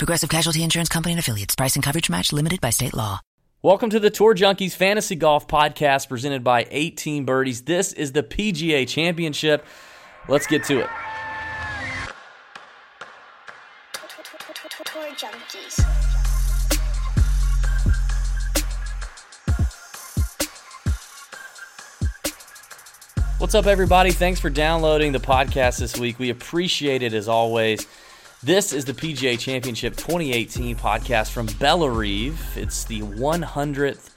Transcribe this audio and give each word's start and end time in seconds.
Progressive 0.00 0.30
Casualty 0.30 0.62
Insurance 0.62 0.88
Company 0.88 1.12
and 1.12 1.18
affiliates. 1.18 1.54
Price 1.54 1.74
and 1.74 1.84
coverage 1.84 2.08
match 2.08 2.32
limited 2.32 2.58
by 2.58 2.70
state 2.70 2.94
law. 2.94 3.20
Welcome 3.60 3.90
to 3.90 4.00
the 4.00 4.08
Tour 4.08 4.34
Junkies 4.34 4.74
Fantasy 4.74 5.14
Golf 5.14 5.46
Podcast 5.46 6.08
presented 6.08 6.42
by 6.42 6.66
18 6.70 7.26
Birdies. 7.26 7.64
This 7.64 7.92
is 7.92 8.12
the 8.12 8.22
PGA 8.22 8.88
Championship. 8.88 9.62
Let's 10.26 10.46
get 10.46 10.64
to 10.64 10.80
it. 10.80 10.88
What's 23.36 23.54
up, 23.54 23.66
everybody? 23.66 24.12
Thanks 24.12 24.40
for 24.40 24.48
downloading 24.48 25.12
the 25.12 25.18
podcast 25.18 25.78
this 25.78 25.98
week. 25.98 26.18
We 26.18 26.30
appreciate 26.30 27.02
it 27.02 27.12
as 27.12 27.28
always. 27.28 27.86
This 28.42 28.72
is 28.72 28.86
the 28.86 28.94
PGA 28.94 29.38
Championship 29.38 29.96
2018 29.96 30.74
podcast 30.74 31.30
from 31.30 31.44
Bellerive. 31.58 32.40
It's 32.56 32.84
the 32.84 33.02
100th 33.02 34.08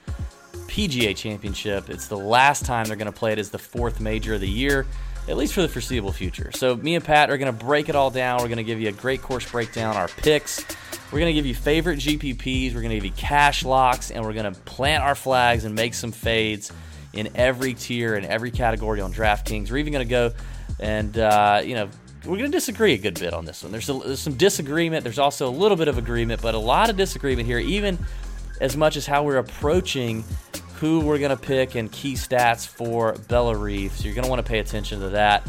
PGA 0.70 1.14
Championship. 1.14 1.90
It's 1.90 2.08
the 2.08 2.16
last 2.18 2.64
time 2.64 2.86
they're 2.86 2.96
going 2.96 3.12
to 3.12 3.12
play 3.12 3.34
it 3.34 3.38
as 3.38 3.50
the 3.50 3.60
fourth 3.60 4.00
major 4.00 4.36
of 4.36 4.40
the 4.40 4.48
year, 4.48 4.88
at 5.28 5.36
least 5.36 5.54
for 5.54 5.62
the 5.62 5.68
foreseeable 5.68 6.14
future. 6.14 6.54
So, 6.54 6.78
me 6.78 6.96
and 6.96 7.04
Pat 7.04 7.32
are 7.32 7.38
going 7.38 7.54
to 7.54 7.66
break 7.66 7.90
it 7.90 7.96
all 7.98 8.10
down. 8.10 8.40
We're 8.40 8.48
going 8.48 8.60
to 8.60 8.64
give 8.64 8.80
you 8.80 8.88
a 8.88 8.94
great 8.94 9.22
course 9.22 9.52
breakdown, 9.52 9.98
our 9.98 10.08
picks. 10.08 10.64
We're 11.12 11.20
going 11.20 11.32
to 11.32 11.34
give 11.34 11.46
you 11.46 11.54
favorite 11.54 12.00
GPPs. 12.00 12.74
We're 12.74 12.80
going 12.80 12.92
to 12.92 12.96
give 12.96 13.06
you 13.06 13.12
cash 13.12 13.66
locks, 13.66 14.10
and 14.10 14.24
we're 14.24 14.32
going 14.32 14.54
to 14.54 14.58
plant 14.62 15.04
our 15.04 15.16
flags 15.16 15.66
and 15.66 15.76
make 15.76 15.94
some 15.94 16.14
fades 16.14 16.72
in 17.12 17.28
every 17.36 17.74
tier 17.74 18.16
and 18.16 18.26
every 18.26 18.52
category 18.52 19.02
on 19.02 19.12
DraftKings. 19.12 19.70
We're 19.70 19.80
even 19.80 19.92
going 19.92 20.08
to 20.08 20.10
go 20.10 20.32
and, 20.80 21.18
uh, 21.18 21.62
you 21.64 21.76
know, 21.76 21.90
we're 22.26 22.38
going 22.38 22.52
to 22.52 22.58
disagree 22.58 22.94
a 22.94 22.98
good 22.98 23.20
bit 23.20 23.34
on 23.34 23.46
this 23.46 23.64
one. 23.64 23.72
There's, 23.72 23.90
a, 23.90 23.94
there's 23.94 24.20
some 24.20 24.36
disagreement. 24.36 25.04
There's 25.04 25.20
also 25.20 25.50
a 25.50 25.52
little 25.52 25.76
bit 25.76 25.88
of 25.88 25.98
agreement, 25.98 26.42
but 26.42 26.56
a 26.56 26.60
lot 26.60 26.90
of 26.90 26.96
disagreement 26.96 27.48
here, 27.48 27.60
even 27.60 27.98
as 28.62 28.78
much 28.78 28.96
as 28.96 29.06
how 29.06 29.24
we're 29.24 29.38
approaching 29.38 30.24
who 30.76 31.02
we're 31.02 31.18
going 31.18 31.36
to 31.36 31.42
pick 31.42 31.76
and 31.76 31.92
key 31.92 32.14
stats 32.14 32.68
for 32.68 33.14
Bella 33.28 33.54
Bellerive. 33.54 33.92
So 33.92 34.06
you're 34.06 34.16
going 34.16 34.24
to 34.24 34.30
want 34.30 34.46
to 34.46 34.50
pay 34.50 34.60
attention 34.60 35.02
to 35.02 35.10
that. 35.10 35.46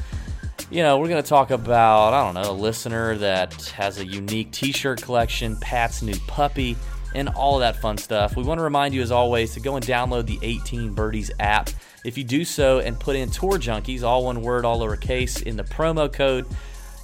You 0.70 0.82
know, 0.82 0.98
we're 0.98 1.08
going 1.08 1.22
to 1.22 1.28
talk 1.28 1.50
about, 1.50 2.12
I 2.12 2.24
don't 2.24 2.34
know, 2.34 2.50
a 2.50 2.52
listener 2.52 3.16
that 3.18 3.54
has 3.76 3.98
a 3.98 4.06
unique 4.06 4.50
t 4.50 4.72
shirt 4.72 5.00
collection, 5.00 5.56
Pat's 5.56 6.02
new 6.02 6.16
puppy, 6.26 6.76
and 7.14 7.28
all 7.28 7.58
that 7.60 7.76
fun 7.76 7.98
stuff. 7.98 8.36
We 8.36 8.42
want 8.42 8.58
to 8.58 8.64
remind 8.64 8.94
you, 8.94 9.02
as 9.02 9.12
always, 9.12 9.54
to 9.54 9.60
go 9.60 9.76
and 9.76 9.84
download 9.84 10.26
the 10.26 10.38
18 10.42 10.94
Birdies 10.94 11.30
app. 11.38 11.70
If 12.04 12.18
you 12.18 12.24
do 12.24 12.44
so 12.44 12.80
and 12.80 13.00
put 13.00 13.16
in 13.16 13.30
Tour 13.30 13.58
Junkies, 13.58 14.02
all 14.02 14.24
one 14.24 14.42
word, 14.42 14.66
all 14.66 14.78
lowercase, 14.78 15.42
in 15.42 15.56
the 15.56 15.64
promo 15.64 16.12
code, 16.12 16.46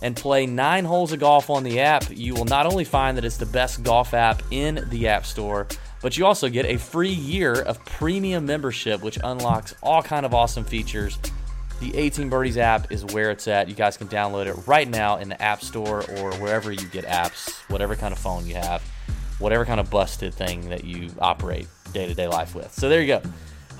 and 0.02 0.14
play 0.14 0.46
nine 0.46 0.84
holes 0.84 1.12
of 1.12 1.20
golf 1.20 1.48
on 1.48 1.64
the 1.64 1.80
app, 1.80 2.04
you 2.10 2.34
will 2.34 2.44
not 2.44 2.66
only 2.66 2.84
find 2.84 3.16
that 3.16 3.24
it's 3.24 3.38
the 3.38 3.46
best 3.46 3.82
golf 3.82 4.12
app 4.12 4.42
in 4.50 4.86
the 4.90 5.08
App 5.08 5.24
Store, 5.24 5.66
but 6.02 6.16
you 6.16 6.26
also 6.26 6.48
get 6.48 6.66
a 6.66 6.76
free 6.76 7.12
year 7.12 7.54
of 7.54 7.82
premium 7.84 8.44
membership, 8.46 9.02
which 9.02 9.18
unlocks 9.24 9.74
all 9.82 10.02
kind 10.02 10.24
of 10.24 10.34
awesome 10.34 10.64
features. 10.64 11.18
The 11.80 11.96
18 11.96 12.28
Birdies 12.28 12.58
app 12.58 12.92
is 12.92 13.06
where 13.06 13.30
it's 13.30 13.48
at. 13.48 13.68
You 13.68 13.74
guys 13.74 13.96
can 13.96 14.08
download 14.08 14.46
it 14.46 14.66
right 14.66 14.88
now 14.88 15.16
in 15.16 15.30
the 15.30 15.42
App 15.42 15.62
Store 15.62 16.04
or 16.18 16.32
wherever 16.34 16.70
you 16.70 16.86
get 16.88 17.06
apps, 17.06 17.50
whatever 17.70 17.96
kind 17.96 18.12
of 18.12 18.18
phone 18.18 18.46
you 18.46 18.54
have, 18.54 18.82
whatever 19.38 19.64
kind 19.64 19.80
of 19.80 19.88
busted 19.90 20.34
thing 20.34 20.68
that 20.68 20.84
you 20.84 21.10
operate 21.18 21.68
day 21.94 22.06
to 22.06 22.14
day 22.14 22.28
life 22.28 22.54
with. 22.54 22.70
So 22.72 22.90
there 22.90 23.00
you 23.00 23.06
go. 23.06 23.22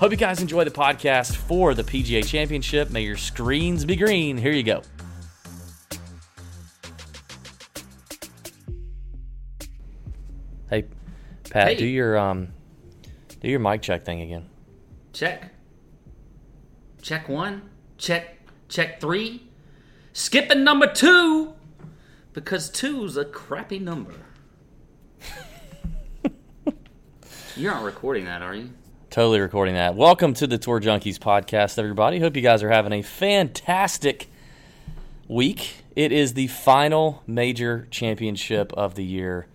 Hope 0.01 0.09
you 0.09 0.17
guys 0.17 0.41
enjoy 0.41 0.63
the 0.63 0.71
podcast 0.71 1.35
for 1.35 1.75
the 1.75 1.83
PGA 1.83 2.25
Championship. 2.25 2.89
May 2.89 3.03
your 3.03 3.17
screens 3.17 3.85
be 3.85 3.95
green. 3.95 4.35
Here 4.35 4.51
you 4.51 4.63
go. 4.63 4.81
Hey, 10.71 10.85
Pat, 11.51 11.67
Hey. 11.67 11.75
do 11.75 11.85
your 11.85 12.17
um, 12.17 12.47
do 13.41 13.47
your 13.47 13.59
mic 13.59 13.83
check 13.83 14.03
thing 14.03 14.21
again. 14.21 14.49
Check. 15.13 15.53
Check 17.03 17.29
one. 17.29 17.69
Check. 17.99 18.39
Check 18.69 18.99
three. 19.01 19.49
Skipping 20.13 20.63
number 20.63 20.87
two 20.87 21.53
because 22.33 22.71
two's 22.71 23.17
a 23.17 23.25
crappy 23.25 23.77
number. 23.77 24.15
You're 27.55 27.71
not 27.71 27.83
recording 27.83 28.25
that, 28.25 28.41
are 28.41 28.55
you? 28.55 28.71
Totally 29.11 29.41
recording 29.41 29.73
that. 29.73 29.97
Welcome 29.97 30.33
to 30.35 30.47
the 30.47 30.57
Tour 30.57 30.79
Junkies 30.79 31.19
podcast, 31.19 31.77
everybody. 31.77 32.21
Hope 32.21 32.33
you 32.37 32.41
guys 32.41 32.63
are 32.63 32.69
having 32.69 32.93
a 32.93 33.01
fantastic 33.01 34.29
week. 35.27 35.83
It 35.97 36.13
is 36.13 36.33
the 36.33 36.47
final 36.47 37.21
major 37.27 37.89
championship 37.91 38.71
of 38.71 38.95
the 38.95 39.03
year, 39.03 39.47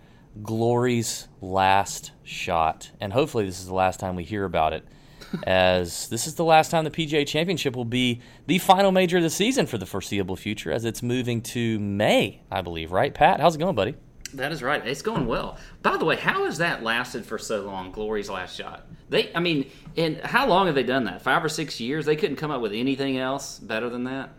Glory's 0.43 1.27
last 1.41 2.11
shot. 2.23 2.91
And 3.01 3.13
hopefully, 3.13 3.47
this 3.47 3.59
is 3.59 3.65
the 3.65 3.73
last 3.73 3.99
time 3.99 4.15
we 4.15 4.23
hear 4.23 4.43
about 4.45 4.73
it, 4.73 4.85
as 5.47 6.07
this 6.09 6.27
is 6.27 6.35
the 6.35 6.45
last 6.45 6.69
time 6.69 6.83
the 6.83 6.91
PGA 6.91 7.25
Championship 7.25 7.75
will 7.75 7.83
be 7.83 8.21
the 8.45 8.59
final 8.59 8.91
major 8.91 9.17
of 9.17 9.23
the 9.23 9.31
season 9.31 9.65
for 9.65 9.79
the 9.79 9.87
foreseeable 9.87 10.35
future, 10.35 10.71
as 10.71 10.85
it's 10.85 11.01
moving 11.01 11.41
to 11.41 11.79
May, 11.79 12.43
I 12.51 12.61
believe, 12.61 12.91
right? 12.91 13.11
Pat, 13.11 13.39
how's 13.39 13.55
it 13.55 13.57
going, 13.57 13.73
buddy? 13.73 13.95
That 14.33 14.51
is 14.51 14.61
right. 14.61 14.85
It's 14.85 15.01
going 15.01 15.25
well. 15.25 15.57
By 15.81 15.97
the 15.97 16.05
way, 16.05 16.15
how 16.17 16.45
has 16.45 16.57
that 16.57 16.83
lasted 16.83 17.25
for 17.25 17.37
so 17.37 17.61
long? 17.61 17.91
Glory's 17.91 18.29
last 18.29 18.55
shot. 18.57 18.85
They, 19.09 19.33
I 19.33 19.39
mean, 19.39 19.69
and 19.95 20.17
how 20.21 20.47
long 20.47 20.65
have 20.65 20.75
they 20.75 20.83
done 20.83 21.05
that? 21.05 21.21
Five 21.21 21.43
or 21.43 21.49
six 21.49 21.79
years? 21.79 22.05
They 22.05 22.15
couldn't 22.15 22.35
come 22.35 22.51
up 22.51 22.61
with 22.61 22.73
anything 22.73 23.17
else 23.17 23.57
better 23.59 23.89
than 23.89 24.03
that. 24.05 24.29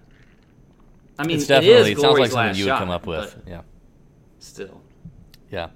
I 1.19 1.27
mean, 1.27 1.39
It's 1.39 1.47
definitely, 1.47 1.93
it, 1.93 1.99
it 1.99 2.01
sounds 2.01 2.19
like 2.19 2.31
something 2.31 2.57
you 2.57 2.65
would 2.65 2.71
shot, 2.71 2.79
come 2.79 2.91
up 2.91 3.07
with. 3.07 3.35
Yeah. 3.47 3.63
Still, 4.39 4.81
Yeah. 5.51 5.69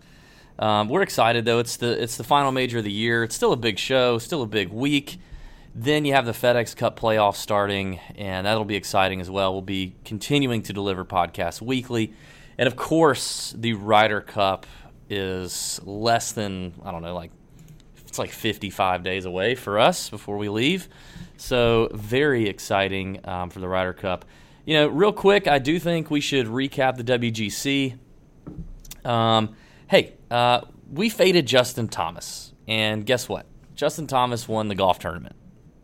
Um, 0.59 0.89
we're 0.89 1.03
excited 1.03 1.45
though. 1.45 1.59
It's 1.59 1.79
the 1.79 2.01
it's 2.01 2.17
the 2.17 2.23
final 2.25 2.53
major 2.53 2.79
of 2.79 2.85
the 2.85 2.93
year. 2.93 3.25
It's 3.25 3.35
still 3.35 3.53
a 3.53 3.57
big 3.57 3.79
show, 3.79 4.19
still 4.19 4.43
a 4.43 4.47
big 4.47 4.69
week. 4.69 5.19
Then 5.75 6.05
you 6.05 6.13
have 6.13 6.27
the 6.27 6.33
FedEx 6.33 6.77
Cup 6.77 7.01
playoffs 7.01 7.37
starting, 7.37 7.99
and 8.17 8.47
that'll 8.47 8.67
be 8.67 8.77
exciting 8.77 9.21
as 9.21 9.31
well. 9.31 9.53
We'll 9.55 9.63
be 9.63 9.97
continuing 10.05 10.63
to 10.65 10.73
deliver 10.75 11.05
podcasts 11.05 11.63
weekly, 11.63 12.13
and 12.63 12.69
of 12.69 12.77
course, 12.77 13.53
the 13.59 13.73
Ryder 13.73 14.21
Cup 14.21 14.67
is 15.11 15.81
less 15.83 16.31
than 16.31 16.75
I 16.85 16.93
don't 16.93 17.03
know, 17.03 17.13
like 17.13 17.33
it's 18.07 18.21
like 18.21 18.31
55 18.31 19.03
days 19.03 19.25
away 19.25 19.57
for 19.57 19.81
us 19.81 20.09
before 20.09 20.37
we 20.37 20.49
leave. 20.49 20.89
So 21.37 21.89
very 21.93 22.49
exciting 22.49 23.19
um, 23.25 23.51
for 23.51 23.59
the 23.59 23.67
Ryder 23.67 23.95
Cup. 23.95 24.27
You 24.65 24.75
know, 24.75 24.87
real 24.87 25.13
quick, 25.13 25.49
I 25.49 25.59
do 25.59 25.81
think 25.81 26.09
we 26.09 26.21
should 26.21 26.47
recap 26.47 26.97
the 26.97 27.03
WGC. 27.03 27.99
Um, 29.05 29.57
hey, 29.89 30.13
uh, 30.31 30.61
we 30.89 31.09
faded 31.09 31.47
Justin 31.47 31.89
Thomas, 31.89 32.53
and 32.69 33.05
guess 33.05 33.29
what? 33.29 33.45
Justin 33.75 34.07
Thomas 34.07 34.47
won 34.47 34.69
the 34.69 34.77
golf 34.77 35.01
tournament. 35.01 35.35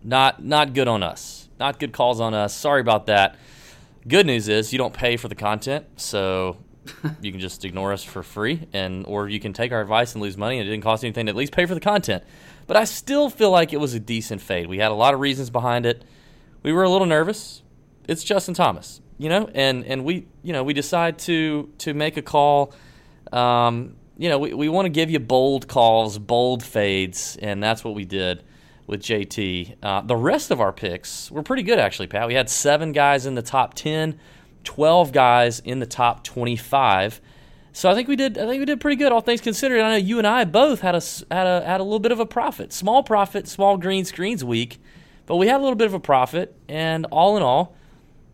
Not 0.04 0.44
not 0.44 0.74
good 0.74 0.86
on 0.86 1.02
us. 1.02 1.48
Not 1.58 1.80
good 1.80 1.92
calls 1.92 2.20
on 2.20 2.34
us. 2.34 2.54
Sorry 2.54 2.80
about 2.80 3.06
that. 3.06 3.34
Good 4.06 4.26
news 4.26 4.46
is 4.46 4.72
you 4.72 4.78
don't 4.78 4.94
pay 4.94 5.16
for 5.16 5.26
the 5.26 5.34
content, 5.34 5.84
so 5.96 6.56
you 7.20 7.30
can 7.30 7.40
just 7.40 7.64
ignore 7.64 7.92
us 7.92 8.02
for 8.02 8.22
free, 8.22 8.66
and 8.72 9.06
or 9.06 9.28
you 9.28 9.40
can 9.40 9.52
take 9.52 9.72
our 9.72 9.80
advice 9.80 10.14
and 10.14 10.22
lose 10.22 10.36
money, 10.36 10.58
and 10.58 10.66
it 10.66 10.70
didn't 10.70 10.84
cost 10.84 11.04
anything 11.04 11.26
to 11.26 11.30
at 11.30 11.36
least 11.36 11.52
pay 11.52 11.66
for 11.66 11.74
the 11.74 11.80
content. 11.80 12.24
But 12.66 12.76
I 12.76 12.84
still 12.84 13.30
feel 13.30 13.50
like 13.50 13.72
it 13.72 13.78
was 13.78 13.94
a 13.94 14.00
decent 14.00 14.40
fade. 14.40 14.66
We 14.66 14.78
had 14.78 14.90
a 14.90 14.94
lot 14.94 15.14
of 15.14 15.20
reasons 15.20 15.50
behind 15.50 15.86
it. 15.86 16.04
We 16.62 16.72
were 16.72 16.82
a 16.82 16.90
little 16.90 17.06
nervous. 17.06 17.62
It's 18.06 18.24
Justin 18.24 18.54
Thomas, 18.54 19.00
you 19.18 19.28
know, 19.28 19.48
and 19.54 19.84
and 19.84 20.04
we 20.04 20.26
you 20.42 20.52
know 20.52 20.64
we 20.64 20.74
decide 20.74 21.18
to 21.20 21.70
to 21.78 21.94
make 21.94 22.16
a 22.16 22.22
call. 22.22 22.72
Um, 23.32 23.96
you 24.18 24.28
know, 24.28 24.38
we, 24.38 24.52
we 24.52 24.68
want 24.68 24.86
to 24.86 24.90
give 24.90 25.10
you 25.10 25.20
bold 25.20 25.68
calls, 25.68 26.18
bold 26.18 26.64
fades, 26.64 27.38
and 27.40 27.62
that's 27.62 27.84
what 27.84 27.94
we 27.94 28.04
did 28.04 28.42
with 28.88 29.00
JT. 29.00 29.76
Uh, 29.80 30.00
the 30.00 30.16
rest 30.16 30.50
of 30.50 30.60
our 30.60 30.72
picks 30.72 31.30
were 31.30 31.44
pretty 31.44 31.62
good, 31.62 31.78
actually, 31.78 32.08
Pat. 32.08 32.26
We 32.26 32.34
had 32.34 32.50
seven 32.50 32.90
guys 32.90 33.26
in 33.26 33.36
the 33.36 33.42
top 33.42 33.74
10, 33.74 34.18
12 34.64 35.12
guys 35.12 35.60
in 35.60 35.78
the 35.78 35.86
top 35.86 36.24
25. 36.24 37.20
So 37.72 37.88
I 37.88 37.94
think 37.94 38.08
we 38.08 38.16
did. 38.16 38.38
I 38.38 38.46
think 38.46 38.58
we 38.58 38.64
did 38.64 38.80
pretty 38.80 38.96
good, 38.96 39.12
all 39.12 39.20
things 39.20 39.40
considered. 39.40 39.80
I 39.80 39.90
know 39.90 39.96
you 39.96 40.18
and 40.18 40.26
I 40.26 40.44
both 40.44 40.80
had 40.80 40.94
a 40.94 41.02
had 41.30 41.46
a 41.46 41.64
had 41.64 41.80
a 41.80 41.84
little 41.84 42.00
bit 42.00 42.12
of 42.12 42.18
a 42.18 42.26
profit, 42.26 42.72
small 42.72 43.02
profit, 43.02 43.46
small 43.46 43.76
green 43.76 44.04
screens 44.04 44.42
week, 44.42 44.80
but 45.26 45.36
we 45.36 45.46
had 45.46 45.58
a 45.60 45.62
little 45.62 45.76
bit 45.76 45.86
of 45.86 45.94
a 45.94 46.00
profit. 46.00 46.56
And 46.68 47.06
all 47.12 47.36
in 47.36 47.42
all, 47.42 47.76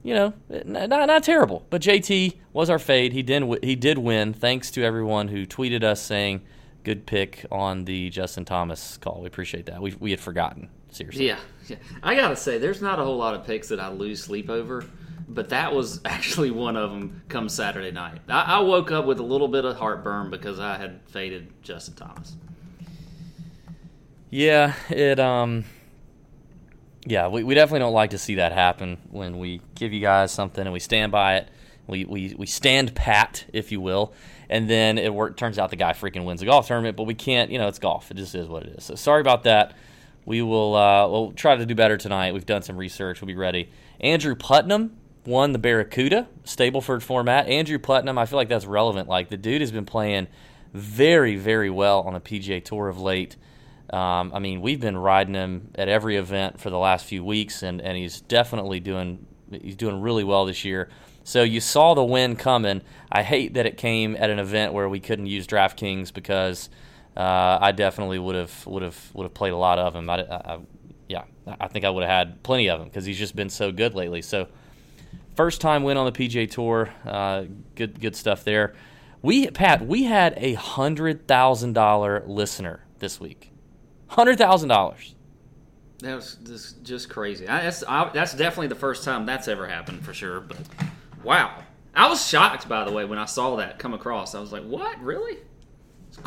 you 0.02 0.14
know, 0.14 0.32
not 0.48 0.88
not 0.88 1.22
terrible. 1.24 1.66
But 1.68 1.82
JT 1.82 2.36
was 2.54 2.70
our 2.70 2.78
fade. 2.78 3.12
He 3.12 3.22
did 3.22 3.42
he 3.62 3.76
did 3.76 3.98
win, 3.98 4.32
thanks 4.32 4.70
to 4.72 4.82
everyone 4.82 5.28
who 5.28 5.44
tweeted 5.44 5.82
us 5.82 6.00
saying 6.00 6.40
good 6.84 7.06
pick 7.06 7.44
on 7.50 7.84
the 7.84 8.10
Justin 8.10 8.44
Thomas 8.44 8.96
call. 8.96 9.20
We 9.20 9.26
appreciate 9.26 9.66
that. 9.66 9.82
We 9.82 9.94
we 9.98 10.10
had 10.10 10.20
forgotten 10.20 10.70
seriously. 10.90 11.26
Yeah, 11.26 11.38
yeah. 11.66 11.76
I 12.02 12.14
gotta 12.14 12.36
say, 12.36 12.58
there's 12.58 12.80
not 12.80 12.98
a 12.98 13.04
whole 13.04 13.16
lot 13.16 13.34
of 13.34 13.44
picks 13.44 13.68
that 13.68 13.80
I 13.80 13.88
lose 13.88 14.22
sleep 14.22 14.48
over, 14.48 14.84
but 15.28 15.50
that 15.50 15.74
was 15.74 16.00
actually 16.04 16.50
one 16.50 16.76
of 16.76 16.90
them. 16.90 17.22
Come 17.28 17.48
Saturday 17.48 17.90
night, 17.90 18.20
I, 18.28 18.42
I 18.42 18.58
woke 18.60 18.90
up 18.90 19.06
with 19.06 19.18
a 19.20 19.24
little 19.24 19.48
bit 19.48 19.64
of 19.64 19.76
heartburn 19.76 20.30
because 20.30 20.60
I 20.60 20.76
had 20.76 21.00
faded 21.06 21.52
Justin 21.62 21.94
Thomas. 21.94 22.36
Yeah, 24.30 24.74
it 24.90 25.20
um 25.20 25.64
yeah, 27.06 27.28
we, 27.28 27.44
we 27.44 27.54
definitely 27.54 27.80
don't 27.80 27.92
like 27.92 28.10
to 28.10 28.18
see 28.18 28.36
that 28.36 28.52
happen 28.52 28.98
when 29.10 29.38
we 29.38 29.60
give 29.74 29.92
you 29.92 30.00
guys 30.00 30.32
something 30.32 30.62
and 30.62 30.72
we 30.72 30.80
stand 30.80 31.12
by 31.12 31.36
it. 31.36 31.48
We, 31.86 32.06
we, 32.06 32.34
we 32.38 32.46
stand 32.46 32.94
pat, 32.94 33.44
if 33.52 33.70
you 33.70 33.80
will, 33.80 34.14
and 34.48 34.70
then 34.70 34.96
it 34.96 35.12
work, 35.12 35.36
turns 35.36 35.58
out 35.58 35.68
the 35.68 35.76
guy 35.76 35.92
freaking 35.92 36.24
wins 36.24 36.40
the 36.40 36.46
golf 36.46 36.66
tournament, 36.66 36.96
but 36.96 37.02
we 37.02 37.14
can't, 37.14 37.50
you 37.50 37.58
know, 37.58 37.68
it's 37.68 37.78
golf. 37.78 38.10
It 38.10 38.16
just 38.16 38.34
is 38.34 38.48
what 38.48 38.62
it 38.62 38.76
is. 38.78 38.84
So 38.84 38.94
sorry 38.94 39.20
about 39.20 39.42
that. 39.42 39.74
We 40.24 40.40
will 40.40 40.74
uh, 40.74 41.06
we'll 41.08 41.32
try 41.32 41.56
to 41.56 41.66
do 41.66 41.74
better 41.74 41.98
tonight. 41.98 42.32
We've 42.32 42.46
done 42.46 42.62
some 42.62 42.78
research. 42.78 43.20
We'll 43.20 43.26
be 43.26 43.34
ready. 43.34 43.68
Andrew 44.00 44.34
Putnam 44.34 44.96
won 45.26 45.52
the 45.52 45.58
Barracuda 45.58 46.28
Stableford 46.44 47.02
format. 47.02 47.46
Andrew 47.48 47.78
Putnam, 47.78 48.18
I 48.18 48.26
feel 48.26 48.36
like 48.36 48.48
that's 48.48 48.66
relevant. 48.66 49.08
Like 49.08 49.28
the 49.28 49.36
dude 49.36 49.60
has 49.60 49.72
been 49.72 49.86
playing 49.86 50.28
very, 50.72 51.36
very 51.36 51.70
well 51.70 52.00
on 52.00 52.14
the 52.14 52.20
PGA 52.20 52.62
Tour 52.62 52.88
of 52.88 53.00
late. 53.00 53.36
Um, 53.90 54.32
I 54.34 54.38
mean, 54.38 54.60
we've 54.60 54.80
been 54.80 54.96
riding 54.96 55.34
him 55.34 55.70
at 55.76 55.88
every 55.88 56.16
event 56.16 56.60
for 56.60 56.70
the 56.70 56.78
last 56.78 57.06
few 57.06 57.24
weeks, 57.24 57.62
and, 57.62 57.80
and 57.80 57.96
he's 57.96 58.20
definitely 58.20 58.80
doing 58.80 59.26
he's 59.50 59.76
doing 59.76 60.00
really 60.00 60.24
well 60.24 60.46
this 60.46 60.64
year. 60.64 60.88
So 61.22 61.42
you 61.42 61.60
saw 61.60 61.94
the 61.94 62.04
win 62.04 62.36
coming. 62.36 62.82
I 63.10 63.22
hate 63.22 63.54
that 63.54 63.66
it 63.66 63.76
came 63.76 64.16
at 64.16 64.30
an 64.30 64.38
event 64.38 64.72
where 64.72 64.88
we 64.88 65.00
couldn't 65.00 65.26
use 65.26 65.46
DraftKings 65.46 66.12
because 66.12 66.68
uh, 67.16 67.58
I 67.60 67.72
definitely 67.72 68.18
would 68.18 68.34
have 68.34 68.66
would 68.66 68.82
have 68.82 69.10
would 69.14 69.24
have 69.24 69.34
played 69.34 69.52
a 69.52 69.56
lot 69.56 69.78
of 69.78 69.94
him. 69.94 70.10
I, 70.10 70.22
I, 70.22 70.58
yeah, 71.08 71.24
I 71.60 71.68
think 71.68 71.84
I 71.84 71.90
would 71.90 72.02
have 72.02 72.10
had 72.10 72.42
plenty 72.42 72.68
of 72.68 72.80
him 72.80 72.88
because 72.88 73.04
he's 73.04 73.18
just 73.18 73.36
been 73.36 73.50
so 73.50 73.70
good 73.70 73.94
lately. 73.94 74.22
So 74.22 74.48
first 75.34 75.60
time 75.60 75.82
win 75.82 75.96
on 75.96 76.06
the 76.06 76.12
PGA 76.12 76.50
Tour, 76.50 76.92
uh, 77.04 77.44
good 77.74 78.00
good 78.00 78.16
stuff 78.16 78.44
there. 78.44 78.74
We 79.22 79.50
Pat, 79.50 79.86
we 79.86 80.04
had 80.04 80.34
a 80.36 80.54
hundred 80.54 81.26
thousand 81.26 81.72
dollar 81.72 82.22
listener 82.26 82.84
this 82.98 83.20
week. 83.20 83.50
Hundred 84.08 84.38
thousand 84.38 84.68
dollars. 84.68 85.14
That 85.98 86.16
was 86.16 86.36
just, 86.44 86.82
just 86.82 87.08
crazy. 87.08 87.48
I, 87.48 87.62
that's 87.62 87.84
I, 87.88 88.10
that's 88.12 88.34
definitely 88.34 88.66
the 88.68 88.74
first 88.74 89.04
time 89.04 89.24
that's 89.26 89.48
ever 89.48 89.66
happened 89.66 90.04
for 90.04 90.12
sure. 90.12 90.40
But 90.40 90.58
wow, 91.22 91.62
I 91.94 92.08
was 92.08 92.26
shocked 92.26 92.68
by 92.68 92.84
the 92.84 92.92
way 92.92 93.04
when 93.04 93.18
I 93.18 93.24
saw 93.24 93.56
that 93.56 93.78
come 93.78 93.94
across. 93.94 94.34
I 94.34 94.40
was 94.40 94.52
like, 94.52 94.64
"What? 94.64 95.00
Really?" 95.00 95.38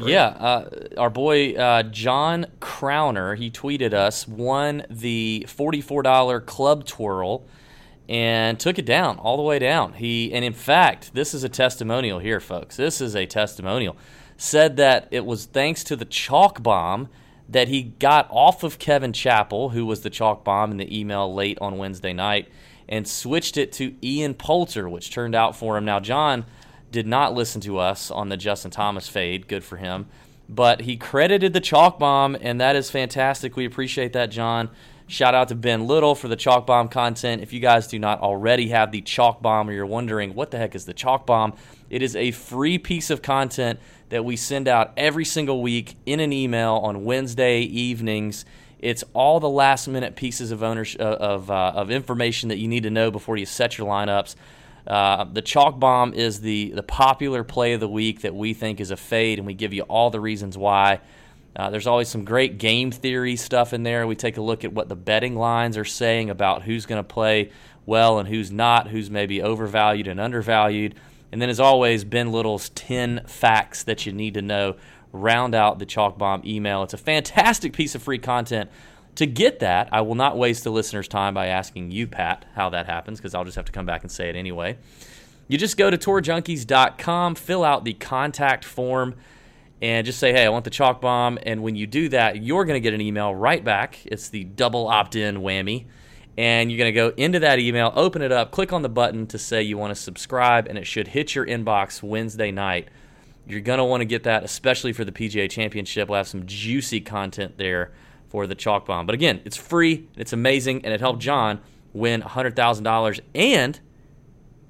Yeah, 0.03 0.27
uh, 0.27 0.69
our 0.97 1.09
boy 1.09 1.53
uh, 1.53 1.83
John 1.83 2.47
Crowner, 2.59 3.37
he 3.37 3.49
tweeted 3.49 3.93
us, 3.93 4.27
won 4.27 4.85
the 4.89 5.45
$44 5.47 6.45
club 6.45 6.85
twirl 6.85 7.45
and 8.09 8.59
took 8.59 8.79
it 8.79 8.85
down 8.85 9.17
all 9.17 9.37
the 9.37 9.43
way 9.43 9.59
down. 9.59 9.93
He 9.93 10.31
and 10.33 10.45
in 10.45 10.53
fact, 10.53 11.13
this 11.13 11.33
is 11.33 11.43
a 11.43 11.49
testimonial 11.49 12.19
here, 12.19 12.39
folks. 12.39 12.77
This 12.77 13.01
is 13.01 13.15
a 13.15 13.25
testimonial. 13.25 13.97
Said 14.37 14.77
that 14.77 15.07
it 15.11 15.25
was 15.25 15.45
thanks 15.45 15.83
to 15.85 15.95
the 15.95 16.05
chalk 16.05 16.61
bomb 16.61 17.09
that 17.49 17.69
he 17.69 17.81
got 17.81 18.27
off 18.29 18.63
of 18.63 18.77
Kevin 18.79 19.13
Chappell, 19.13 19.69
who 19.69 19.85
was 19.85 20.01
the 20.01 20.09
chalk 20.09 20.43
bomb 20.43 20.71
in 20.71 20.77
the 20.77 20.99
email 20.99 21.33
late 21.33 21.57
on 21.61 21.77
Wednesday 21.77 22.13
night, 22.13 22.49
and 22.89 23.07
switched 23.07 23.57
it 23.57 23.71
to 23.73 23.95
Ian 24.03 24.33
Poulter, 24.33 24.87
which 24.89 25.11
turned 25.11 25.33
out 25.33 25.55
for 25.55 25.77
him. 25.77 25.85
Now, 25.85 25.99
John 25.99 26.45
did 26.91 27.07
not 27.07 27.33
listen 27.33 27.61
to 27.61 27.77
us 27.77 28.11
on 28.11 28.29
the 28.29 28.37
Justin 28.37 28.71
Thomas 28.71 29.07
fade. 29.07 29.47
Good 29.47 29.63
for 29.63 29.77
him. 29.77 30.07
But 30.49 30.81
he 30.81 30.95
credited 30.95 31.53
the 31.53 31.59
chalk 31.59 31.99
bomb, 31.99 32.37
and 32.39 32.61
that 32.61 32.75
is 32.75 32.89
fantastic. 32.89 33.55
We 33.55 33.65
appreciate 33.65 34.13
that, 34.13 34.29
John. 34.29 34.69
Shout 35.09 35.33
out 35.33 35.47
to 35.47 35.55
Ben 35.55 35.87
Little 35.87 36.15
for 36.15 36.27
the 36.27 36.35
chalk 36.35 36.67
bomb 36.67 36.89
content. 36.89 37.41
If 37.41 37.53
you 37.53 37.61
guys 37.61 37.87
do 37.87 37.97
not 37.97 38.19
already 38.19 38.67
have 38.69 38.91
the 38.91 38.99
chalk 38.99 39.41
bomb 39.41 39.69
or 39.69 39.71
you're 39.71 39.85
wondering 39.85 40.35
what 40.35 40.51
the 40.51 40.57
heck 40.57 40.75
is 40.75 40.83
the 40.83 40.93
chalk 40.93 41.25
bomb, 41.25 41.53
it 41.89 42.01
is 42.01 42.13
a 42.13 42.31
free 42.31 42.77
piece 42.77 43.09
of 43.09 43.21
content 43.21 43.79
that 44.09 44.25
we 44.25 44.35
send 44.35 44.67
out 44.67 44.91
every 44.97 45.23
single 45.23 45.61
week 45.61 45.95
in 46.05 46.19
an 46.19 46.33
email 46.33 46.73
on 46.83 47.05
Wednesday 47.05 47.61
evenings. 47.61 48.43
It's 48.79 49.05
all 49.13 49.39
the 49.39 49.49
last 49.49 49.87
minute 49.87 50.17
pieces 50.17 50.51
of 50.51 50.61
ownership, 50.61 50.99
of, 50.99 51.49
uh, 51.49 51.71
of 51.73 51.89
information 51.89 52.49
that 52.49 52.57
you 52.57 52.67
need 52.67 52.83
to 52.83 52.89
know 52.89 53.09
before 53.09 53.37
you 53.37 53.45
set 53.45 53.77
your 53.77 53.87
lineups. 53.87 54.35
Uh, 54.85 55.23
the 55.23 55.41
chalk 55.41 55.79
bomb 55.79 56.13
is 56.13 56.41
the, 56.41 56.71
the 56.71 56.83
popular 56.83 57.45
play 57.45 57.71
of 57.71 57.79
the 57.79 57.87
week 57.87 58.21
that 58.21 58.35
we 58.35 58.53
think 58.53 58.81
is 58.81 58.91
a 58.91 58.97
fade, 58.97 59.39
and 59.39 59.47
we 59.47 59.53
give 59.53 59.73
you 59.73 59.83
all 59.83 60.09
the 60.09 60.19
reasons 60.19 60.57
why. 60.57 60.99
Uh, 61.57 61.71
there's 61.71 61.87
always 61.87 62.07
some 62.07 62.23
great 62.23 62.59
game 62.59 62.91
theory 62.91 63.35
stuff 63.35 63.73
in 63.73 63.81
there. 63.81 64.05
We 64.05 64.15
take 64.15 64.37
a 64.37 64.41
look 64.41 64.63
at 64.63 64.71
what 64.71 64.89
the 64.89 64.95
betting 64.95 65.35
lines 65.35 65.75
are 65.75 65.85
saying 65.85 66.29
about 66.29 66.61
who's 66.61 66.85
going 66.85 66.99
to 66.99 67.07
play 67.07 67.51
well 67.87 68.19
and 68.19 68.29
who's 68.29 68.51
not, 68.51 68.89
who's 68.89 69.09
maybe 69.09 69.41
overvalued 69.41 70.07
and 70.07 70.19
undervalued. 70.19 70.93
And 71.31 71.41
then, 71.41 71.49
as 71.49 71.59
always, 71.59 72.03
Ben 72.03 72.31
Little's 72.31 72.69
10 72.69 73.23
facts 73.25 73.83
that 73.83 74.05
you 74.05 74.13
need 74.13 74.35
to 74.35 74.41
know 74.43 74.75
round 75.11 75.55
out 75.55 75.79
the 75.79 75.85
Chalk 75.85 76.17
Bomb 76.17 76.43
email. 76.45 76.83
It's 76.83 76.93
a 76.93 76.97
fantastic 76.97 77.73
piece 77.73 77.95
of 77.95 78.03
free 78.03 78.19
content. 78.19 78.69
To 79.15 79.25
get 79.25 79.59
that, 79.59 79.89
I 79.91 80.01
will 80.01 80.13
not 80.13 80.37
waste 80.37 80.63
the 80.63 80.69
listener's 80.69 81.07
time 81.07 81.33
by 81.33 81.47
asking 81.47 81.89
you, 81.89 82.05
Pat, 82.05 82.45
how 82.53 82.69
that 82.69 82.85
happens, 82.85 83.17
because 83.17 83.33
I'll 83.33 83.45
just 83.45 83.55
have 83.55 83.65
to 83.65 83.71
come 83.71 83.87
back 83.87 84.03
and 84.03 84.11
say 84.11 84.29
it 84.29 84.35
anyway. 84.35 84.77
You 85.47 85.57
just 85.57 85.75
go 85.75 85.89
to 85.89 85.97
tourjunkies.com, 85.97 87.35
fill 87.35 87.63
out 87.63 87.83
the 87.83 87.93
contact 87.93 88.63
form, 88.63 89.15
and 89.81 90.05
just 90.05 90.19
say, 90.19 90.31
hey, 90.31 90.45
I 90.45 90.49
want 90.49 90.63
the 90.63 90.71
chalk 90.71 91.01
bomb. 91.01 91.37
And 91.43 91.61
when 91.61 91.75
you 91.75 91.87
do 91.87 92.09
that, 92.09 92.41
you're 92.41 92.65
going 92.65 92.75
to 92.75 92.79
get 92.81 92.93
an 92.93 93.01
email 93.01 93.33
right 93.33 93.63
back. 93.63 93.99
It's 94.05 94.29
the 94.29 94.43
double 94.43 94.87
opt 94.87 95.15
in 95.15 95.37
whammy 95.37 95.85
and 96.37 96.71
you're 96.71 96.77
going 96.77 96.93
to 96.93 96.95
go 96.95 97.13
into 97.17 97.39
that 97.39 97.59
email, 97.59 97.91
open 97.95 98.21
it 98.21 98.31
up, 98.31 98.51
click 98.51 98.71
on 98.71 98.83
the 98.83 98.89
button 98.89 99.25
to 99.27 99.39
say 99.39 99.63
you 99.63 99.77
want 99.77 99.93
to 99.95 99.99
subscribe, 99.99 100.67
and 100.67 100.77
it 100.77 100.85
should 100.85 101.07
hit 101.07 101.33
your 101.33 101.45
inbox 101.45 102.03
Wednesday 102.03 102.51
night. 102.51 102.89
You're 103.47 103.61
going 103.61 103.79
to 103.79 103.85
want 103.85 104.01
to 104.01 104.05
get 104.05 104.23
that, 104.23 104.43
especially 104.43 104.93
for 104.93 105.03
the 105.03 105.11
PGA 105.11 105.49
Championship. 105.49 106.09
We'll 106.09 106.17
have 106.17 106.27
some 106.27 106.45
juicy 106.45 107.01
content 107.01 107.57
there 107.57 107.91
for 108.29 108.45
the 108.45 108.55
Chalk 108.55 108.85
Bomb. 108.85 109.05
But 109.05 109.15
again, 109.15 109.41
it's 109.45 109.57
free, 109.57 110.07
it's 110.15 110.33
amazing, 110.33 110.85
and 110.85 110.93
it 110.93 110.99
helped 110.99 111.21
John 111.21 111.59
win 111.93 112.21
$100,000. 112.21 113.19
And 113.33 113.79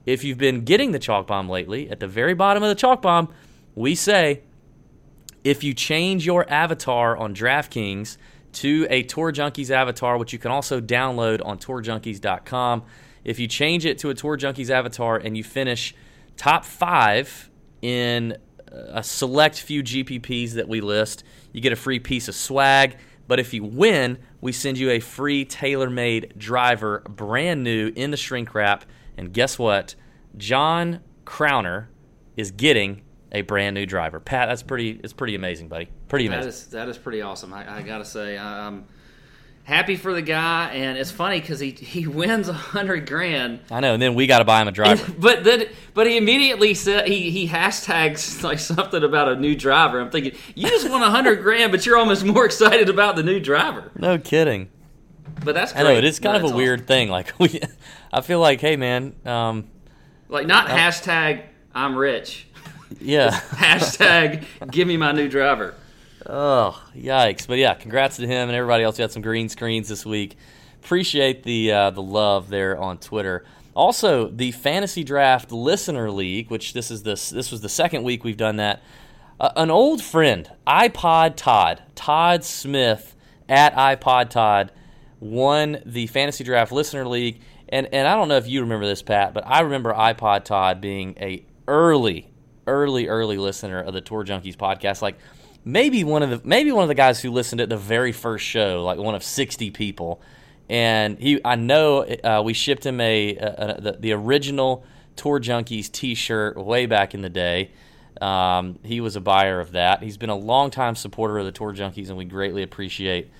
if 0.06 0.24
you've 0.24 0.38
been 0.38 0.63
getting 0.63 0.92
the 0.94 1.00
Chalk 1.00 1.27
Bomb 1.27 1.50
lately, 1.50 1.89
at 1.89 2.00
the 2.00 2.07
very 2.07 2.33
bottom 2.33 2.63
of 2.63 2.69
the 2.69 2.75
Chalk 2.75 3.01
Bomb, 3.01 3.33
we 3.75 3.94
say 3.94 4.44
if 5.48 5.64
you 5.64 5.74
change 5.74 6.26
your 6.26 6.50
avatar 6.50 7.16
on 7.18 7.34
DraftKings– 7.34 8.18
to 8.58 8.88
a 8.90 9.04
Tour 9.04 9.32
Junkies 9.32 9.70
avatar, 9.70 10.18
which 10.18 10.34
you 10.34 10.39
can 10.39 10.50
also 10.50 10.82
download 10.82 11.46
on 11.46 11.60
tourjunkies.com. 11.60 12.84
If 13.24 13.38
you 13.38 13.48
change 13.48 13.86
it 13.86 14.00
to 14.00 14.10
a 14.10 14.16
Tour 14.16 14.36
Junkies 14.36 14.72
avatar 14.72 15.18
and 15.18 15.38
you 15.38 15.44
finish 15.44 15.94
top 16.38 16.66
five 16.66 17.51
in 17.84 18.36
uh, 18.72 18.75
a 18.94 19.04
select 19.04 19.60
few 19.62 19.84
GPPs 19.84 20.54
that 20.54 20.68
we 20.68 20.82
list, 20.82 21.24
you 21.51 21.62
get 21.62 21.72
a 21.72 21.75
free 21.75 22.00
piece 22.00 22.27
of 22.27 22.34
swag. 22.34 22.98
But 23.27 23.39
if 23.39 23.54
you 23.54 23.63
win, 23.63 24.18
we 24.42 24.54
send 24.54 24.80
you 24.80 24.89
a 24.89 25.00
free 25.00 25.46
tailor 25.46 25.92
made 25.92 26.34
driver, 26.36 27.04
brand 27.08 27.63
new 27.63 27.92
in 27.96 28.10
the 28.10 28.18
shrink 28.18 28.56
wrap. 28.56 28.86
And 29.18 29.34
guess 29.34 29.60
what? 29.60 29.94
John 30.36 31.01
Crowner 31.25 31.88
is 32.36 32.50
getting 32.50 33.04
a 33.31 33.41
brand 33.41 33.75
new 33.75 33.86
driver. 33.86 34.19
Pat, 34.19 34.50
that's 34.50 34.63
pretty. 34.63 35.00
It's 35.03 35.13
pretty 35.13 35.36
amazing, 35.36 35.67
buddy. 35.67 35.89
Pretty 36.07 36.27
amazing. 36.27 36.43
That 36.43 36.50
is 36.50 36.67
that 36.67 36.89
is 36.89 36.98
pretty 36.98 37.22
awesome. 37.22 37.53
I, 37.53 37.77
I 37.77 37.81
gotta 37.81 38.05
say, 38.05 38.38
I'm 38.38 38.86
happy 39.63 39.98
for 39.98 40.13
the 40.13 40.22
guy, 40.22 40.72
and 40.72 40.98
it's 40.98 41.12
funny 41.12 41.39
because 41.41 41.60
he 41.60 41.72
he 41.72 42.07
wins 42.07 42.48
a 42.48 42.53
hundred 42.53 43.07
grand. 43.07 43.60
I 43.69 43.81
know, 43.81 43.93
and 43.93 44.01
then 44.01 44.15
we 44.15 44.27
got 44.27 44.39
to 44.39 44.46
buy 44.46 44.62
him 44.62 44.67
a 44.67 44.72
driver. 44.72 45.13
but 45.19 45.43
then, 45.43 45.67
but 45.93 46.07
he 46.07 46.17
immediately 46.17 46.74
said 46.74 47.07
he 47.07 47.29
he 47.29 47.48
hashtags 47.48 48.43
like 48.43 48.60
something 48.60 49.03
about 49.03 49.29
a 49.29 49.36
new 49.36 49.55
driver. 49.55 50.00
I'm 50.00 50.10
thinking 50.10 50.34
you 50.55 50.69
just 50.69 50.89
won 50.89 51.01
a 51.01 51.12
hundred 51.12 51.41
grand, 51.41 51.72
but 51.72 51.86
you're 51.86 51.98
almost 51.98 52.24
more 52.25 52.46
excited 52.46 52.89
about 52.89 53.15
the 53.15 53.24
new 53.24 53.39
driver. 53.39 53.91
No 53.96 54.17
kidding. 54.17 54.69
But 55.43 55.53
that's 55.53 55.72
great. 55.72 55.81
I 55.81 55.84
know 55.84 55.98
it 55.98 56.03
is 56.03 56.19
kind 56.19 56.36
of 56.36 56.43
a 56.43 56.46
awesome. 56.46 56.57
weird 56.57 56.88
thing. 56.88 57.10
Like 57.10 57.34
we, 57.39 57.62
I 58.12 58.22
feel 58.22 58.39
like, 58.39 58.62
hey 58.62 58.75
man, 58.75 59.15
um, 59.25 59.67
like 60.29 60.48
not 60.48 60.69
uh, 60.69 60.75
hashtag 60.75 61.43
I'm 61.77 61.96
rich. 61.96 62.47
Yeah. 63.00 63.32
Hashtag 63.51 64.46
give 64.72 64.88
me 64.88 64.98
my 64.98 65.12
new 65.12 65.27
driver. 65.29 65.75
Oh, 66.25 66.82
yikes. 66.96 67.48
But 67.48 67.58
yeah, 67.58 67.74
congrats 67.74 68.17
to 68.17 68.27
him 68.27 68.50
and 68.50 68.56
everybody 68.56 68.84
else 68.84 68.98
who 68.98 69.03
had 69.03 69.12
some 69.12 69.22
green 69.22 69.50
screens 69.50 69.88
this 69.88 70.06
week. 70.06 70.38
Appreciate 70.84 71.44
the 71.44 71.72
uh, 71.72 71.89
the 71.91 72.01
love 72.01 72.50
there 72.50 72.77
on 72.77 72.98
Twitter. 72.98 73.46
Also, 73.74 74.27
the 74.29 74.51
Fantasy 74.51 75.03
Draft 75.03 75.51
Listener 75.51 76.10
League, 76.10 76.50
which 76.50 76.74
this 76.74 76.89
is 76.89 77.03
this 77.03 77.29
this 77.29 77.51
was 77.51 77.62
the 77.62 77.70
second 77.70 78.03
week 78.03 78.24
we've 78.24 78.38
done 78.38 78.58
that. 78.58 78.82
Uh, 79.39 79.51
an 79.56 79.70
old 79.70 80.01
friend, 80.01 80.50
iPod 80.65 81.36
Todd, 81.36 81.84
Todd 81.94 82.44
Smith 82.44 83.15
at 83.48 83.75
iPod 83.75 84.29
Todd, 84.29 84.72
won 85.20 85.82
the 85.86 86.08
Fantasy 86.08 86.44
Draft 86.44 86.72
Listener 86.72 87.08
League. 87.08 87.41
And 87.70 87.88
and 87.94 88.08
I 88.08 88.15
don't 88.15 88.29
know 88.29 88.38
if 88.38 88.48
you 88.48 88.62
remember 88.62 88.86
this, 88.86 89.01
Pat, 89.01 89.34
but 89.34 89.46
I 89.46 89.62
remember 89.62 89.94
iPod 89.94 90.44
Todd 90.46 90.82
being 90.82 91.15
a 91.20 91.46
early 91.67 92.29
early, 92.67 93.07
early 93.07 93.38
listener 93.38 93.81
of 93.81 93.93
the 93.93 94.01
Tour 94.01 94.24
Junkies 94.24 94.55
podcast. 94.55 95.01
Like 95.01 95.17
maybe 95.65 96.03
one 96.03 96.21
of 96.24 96.29
the 96.29 96.41
maybe 96.43 96.71
one 96.71 96.83
of 96.83 96.89
the 96.89 96.95
guys 96.95 97.21
who 97.21 97.31
listened 97.31 97.62
at 97.62 97.69
the 97.69 97.77
very 97.77 98.12
first 98.12 98.45
show, 98.45 98.83
like 98.83 99.00
one 99.00 99.15
of 99.15 99.24
sixty 99.24 99.71
people. 99.71 100.21
And 100.69 101.17
he, 101.17 101.39
I 101.45 101.55
know 101.55 102.03
uh, 102.03 102.41
we 102.43 102.53
shipped 102.53 102.86
him 102.86 103.00
a, 103.00 103.38
a, 103.38 103.47
a 103.47 103.81
the, 103.81 103.91
the 103.93 104.12
original 104.12 104.83
Tour 105.15 105.39
Junkies 105.39 105.89
T-shirt 105.89 106.57
way 106.57 106.86
back 106.86 107.13
in 107.13 107.21
the 107.21 107.29
day. 107.29 107.71
Um, 108.19 108.79
he 108.83 109.00
was 109.00 109.15
a 109.15 109.21
buyer 109.21 109.59
of 109.59 109.71
that. 109.71 110.03
He's 110.03 110.17
been 110.17 110.29
a 110.29 110.36
longtime 110.36 110.95
supporter 110.95 111.38
of 111.38 111.45
the 111.45 111.51
Tour 111.51 111.74
Junkies, 111.74 112.09
and 112.09 112.17
we 112.17 112.25
greatly 112.25 112.63
appreciate 112.63 113.31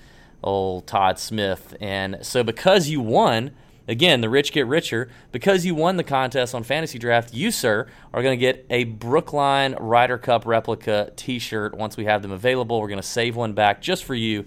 old 0.42 0.86
Todd 0.86 1.18
Smith. 1.18 1.76
And 1.80 2.18
so, 2.22 2.42
because 2.42 2.88
you 2.88 3.00
won, 3.00 3.50
again, 3.88 4.20
the 4.20 4.28
rich 4.28 4.52
get 4.52 4.66
richer. 4.66 5.08
Because 5.32 5.64
you 5.66 5.74
won 5.74 5.96
the 5.96 6.04
contest 6.04 6.54
on 6.54 6.62
Fantasy 6.62 6.98
Draft, 6.98 7.34
you, 7.34 7.50
sir, 7.50 7.88
are 8.12 8.22
going 8.22 8.38
to 8.38 8.40
get 8.40 8.64
a 8.70 8.84
Brookline 8.84 9.74
Ryder 9.74 10.18
Cup 10.18 10.46
replica 10.46 11.12
t 11.16 11.38
shirt 11.38 11.76
once 11.76 11.96
we 11.96 12.04
have 12.04 12.22
them 12.22 12.30
available. 12.30 12.80
We're 12.80 12.88
going 12.88 13.00
to 13.00 13.06
save 13.06 13.34
one 13.34 13.54
back 13.54 13.80
just 13.80 14.04
for 14.04 14.14
you. 14.14 14.46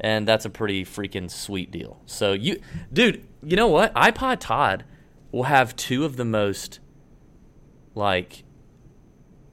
And 0.00 0.28
that's 0.28 0.44
a 0.44 0.50
pretty 0.50 0.84
freaking 0.84 1.30
sweet 1.30 1.70
deal. 1.70 2.00
So, 2.04 2.32
you, 2.32 2.60
dude, 2.92 3.26
you 3.42 3.56
know 3.56 3.68
what? 3.68 3.94
iPod 3.94 4.38
Todd 4.40 4.84
will 5.32 5.44
have 5.44 5.74
two 5.76 6.04
of 6.04 6.16
the 6.16 6.24
most, 6.24 6.80
like, 7.94 8.44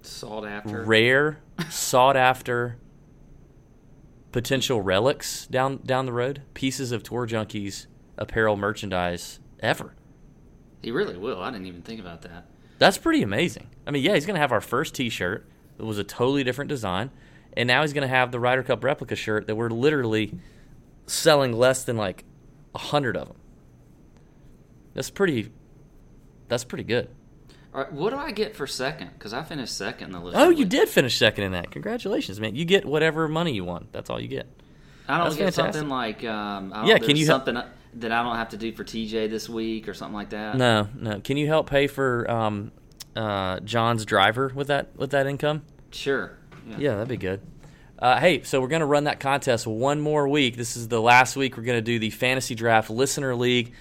Sought 0.02 0.46
after. 0.46 0.84
rare, 0.84 1.40
sought 1.70 2.18
after 2.18 2.78
potential 4.32 4.82
relics 4.82 5.46
down 5.48 5.78
down 5.86 6.06
the 6.06 6.14
road, 6.14 6.42
pieces 6.54 6.92
of 6.92 7.04
tour 7.04 7.28
junkies 7.28 7.86
apparel 8.22 8.56
merchandise 8.56 9.40
ever. 9.60 9.94
He 10.82 10.92
really 10.92 11.18
will. 11.18 11.42
I 11.42 11.52
didn't 11.52 11.68
even 11.68 11.82
think 11.82 12.00
about 12.00 12.22
that. 12.24 12.46
That's 12.80 12.98
pretty 12.98 13.22
amazing. 13.22 13.68
I 13.86 13.92
mean, 13.92 14.04
yeah, 14.04 14.14
he's 14.16 14.26
gonna 14.26 14.40
have 14.40 14.52
our 14.52 14.62
first 14.62 14.96
T-shirt. 14.96 15.48
It 15.78 15.84
was 15.84 15.98
a 15.98 16.04
totally 16.04 16.44
different 16.44 16.70
design, 16.70 17.12
and 17.58 17.68
now 17.68 17.82
he's 17.82 17.94
gonna 17.94 18.08
have 18.08 18.32
the 18.32 18.40
Ryder 18.40 18.64
Cup 18.64 18.84
replica 18.84 19.16
shirt 19.16 19.48
that 19.48 19.56
we're 19.56 19.70
literally 19.70 20.34
selling 21.08 21.54
less 21.54 21.84
than 21.84 21.98
like 21.98 22.24
a 22.74 22.80
hundred 22.80 23.18
of 23.18 23.28
them. 23.28 23.38
That's 24.94 25.10
pretty. 25.10 25.52
That's 26.48 26.64
pretty 26.64 26.84
good. 26.84 27.10
All 27.74 27.84
right, 27.84 27.94
what 27.94 28.10
do 28.10 28.18
I 28.18 28.32
get 28.32 28.56
for 28.56 28.68
second? 28.68 29.12
Because 29.14 29.32
I 29.34 29.44
finished 29.44 29.78
second 29.78 30.08
in 30.08 30.12
the 30.12 30.20
list. 30.20 30.38
Oh, 30.38 30.50
you 30.50 30.66
did 30.66 30.90
finish 30.90 31.18
second 31.18 31.46
in 31.46 31.52
that. 31.54 31.72
Congratulations, 31.72 32.40
man! 32.40 32.56
You 32.56 32.66
get 32.66 32.86
whatever 32.86 33.28
money 33.28 33.54
you 33.54 33.64
want. 33.64 33.92
That's 33.94 34.10
all 34.10 34.20
you 34.20 34.28
get. 34.28 34.48
I 35.08 35.18
don't 35.18 35.26
That's 35.26 35.36
get 35.38 35.44
fantastic. 35.54 35.74
something 35.74 35.90
like 35.90 36.24
um, 36.26 36.74
I 36.74 36.78
don't, 36.80 36.88
Yeah, 36.88 36.98
can 37.00 37.16
you 37.16 37.26
help- 37.26 37.46
something 37.46 37.64
that 37.96 38.12
I 38.12 38.24
don't 38.24 38.36
have 38.36 38.50
to 38.50 38.58
do 38.58 38.72
for 38.72 38.84
TJ 38.84 39.30
this 39.30 39.50
week 39.50 39.88
or 39.88 39.94
something 39.94 40.16
like 40.16 40.30
that? 40.32 40.58
No, 40.58 40.88
no. 40.96 41.20
Can 41.20 41.38
you 41.38 41.48
help 41.48 41.70
pay 41.70 41.88
for 41.88 42.30
um, 42.30 42.72
uh, 43.16 43.60
John's 43.62 44.06
driver 44.06 44.52
with 44.54 44.68
that 44.68 44.96
with 44.96 45.12
that 45.12 45.28
income? 45.28 45.64
Sure. 45.92 46.38
Yeah. 46.68 46.76
Yeah, 46.78 46.94
that'd 46.94 47.08
be 47.08 47.18
good. 47.18 47.42
Uh, 48.00 48.20
hey, 48.20 48.42
so 48.42 48.60
we're 48.60 48.68
going 48.68 48.80
to 48.80 48.86
run 48.86 49.04
that 49.04 49.20
contest 49.20 49.68
one 49.68 50.02
more 50.02 50.28
week. 50.28 50.58
This 50.58 50.76
is 50.76 50.88
the 50.88 51.00
last 51.00 51.36
week 51.36 51.56
we're 51.56 51.64
going 51.64 51.78
to 51.78 51.84
do 51.84 52.00
the 52.00 52.10
Fantasy 52.10 52.56
Draft 52.56 52.90
Listener 52.90 53.36
League. 53.36 53.74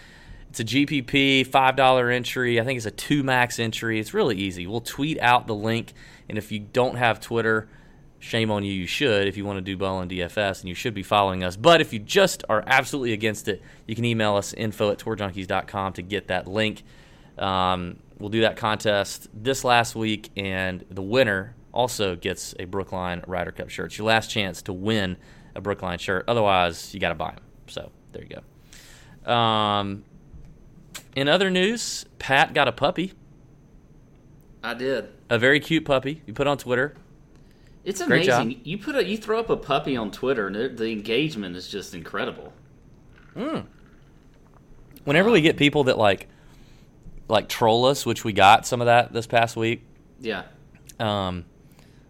It's 0.50 0.60
a 0.60 0.64
GPP, 0.64 1.46
$5 1.46 2.14
entry. 2.14 2.60
I 2.60 2.64
think 2.64 2.76
it's 2.76 2.84
a 2.84 2.90
2 2.90 3.22
max 3.22 3.58
entry. 3.58 3.98
It's 3.98 4.12
really 4.12 4.36
easy. 4.36 4.66
We'll 4.66 4.82
tweet 4.82 5.18
out 5.20 5.46
the 5.46 5.54
link. 5.54 5.94
And 6.28 6.36
if 6.36 6.52
you 6.52 6.58
don't 6.58 6.96
have 6.96 7.20
Twitter, 7.20 7.68
shame 8.20 8.50
on 8.50 8.62
you. 8.64 8.72
You 8.72 8.86
should 8.86 9.26
if 9.26 9.36
you 9.36 9.44
want 9.44 9.56
to 9.56 9.62
do 9.62 9.76
Ball 9.76 10.00
and 10.00 10.10
DFS, 10.10 10.60
and 10.60 10.68
you 10.68 10.74
should 10.74 10.94
be 10.94 11.02
following 11.02 11.42
us. 11.42 11.56
But 11.56 11.80
if 11.80 11.92
you 11.92 11.98
just 11.98 12.44
are 12.48 12.62
absolutely 12.66 13.12
against 13.12 13.48
it, 13.48 13.60
you 13.86 13.96
can 13.96 14.04
email 14.04 14.36
us 14.36 14.52
info 14.52 14.92
at 14.92 14.98
tourjunkies.com 14.98 15.94
to 15.94 16.02
get 16.02 16.28
that 16.28 16.46
link. 16.46 16.84
Um, 17.38 17.98
we'll 18.18 18.28
do 18.28 18.42
that 18.42 18.56
contest 18.56 19.28
this 19.34 19.64
last 19.64 19.96
week, 19.96 20.30
and 20.36 20.84
the 20.90 21.02
winner 21.02 21.56
also 21.72 22.14
gets 22.14 22.54
a 22.58 22.66
Brookline 22.66 23.24
Ryder 23.26 23.52
Cup 23.52 23.70
shirt. 23.70 23.86
It's 23.86 23.98
your 23.98 24.06
last 24.06 24.30
chance 24.30 24.62
to 24.62 24.72
win 24.72 25.16
a 25.54 25.60
Brookline 25.60 25.98
shirt. 25.98 26.24
Otherwise, 26.28 26.92
you 26.94 27.00
got 27.00 27.08
to 27.10 27.14
buy 27.14 27.30
them. 27.30 27.44
So 27.66 27.90
there 28.12 28.22
you 28.22 28.36
go. 29.24 29.32
Um, 29.32 30.04
in 31.16 31.28
other 31.28 31.50
news, 31.50 32.06
Pat 32.18 32.54
got 32.54 32.68
a 32.68 32.72
puppy, 32.72 33.12
I 34.62 34.74
did. 34.74 35.08
a 35.28 35.38
very 35.38 35.60
cute 35.60 35.84
puppy. 35.84 36.22
You 36.26 36.34
put 36.34 36.46
on 36.46 36.58
Twitter. 36.58 36.94
It's 37.84 38.02
Great 38.02 38.26
job. 38.26 38.42
amazing. 38.42 38.60
You 38.64 38.78
put 38.78 38.94
a 38.94 39.04
you 39.04 39.16
throw 39.16 39.40
up 39.40 39.48
a 39.50 39.56
puppy 39.56 39.96
on 39.96 40.10
Twitter, 40.10 40.46
and 40.46 40.56
it- 40.56 40.76
the 40.76 40.90
engagement 40.90 41.56
is 41.56 41.68
just 41.68 41.94
incredible. 41.94 42.52
Whenever 45.04 45.30
we 45.30 45.40
get 45.40 45.56
people 45.56 45.84
that 45.84 45.96
like, 45.98 46.28
like 47.28 47.48
troll 47.48 47.86
us, 47.86 48.04
which 48.04 48.24
we 48.24 48.32
got 48.32 48.66
some 48.66 48.80
of 48.80 48.86
that 48.86 49.12
this 49.12 49.26
past 49.26 49.56
week. 49.56 49.82
Yeah. 50.20 50.42
Um, 50.98 51.46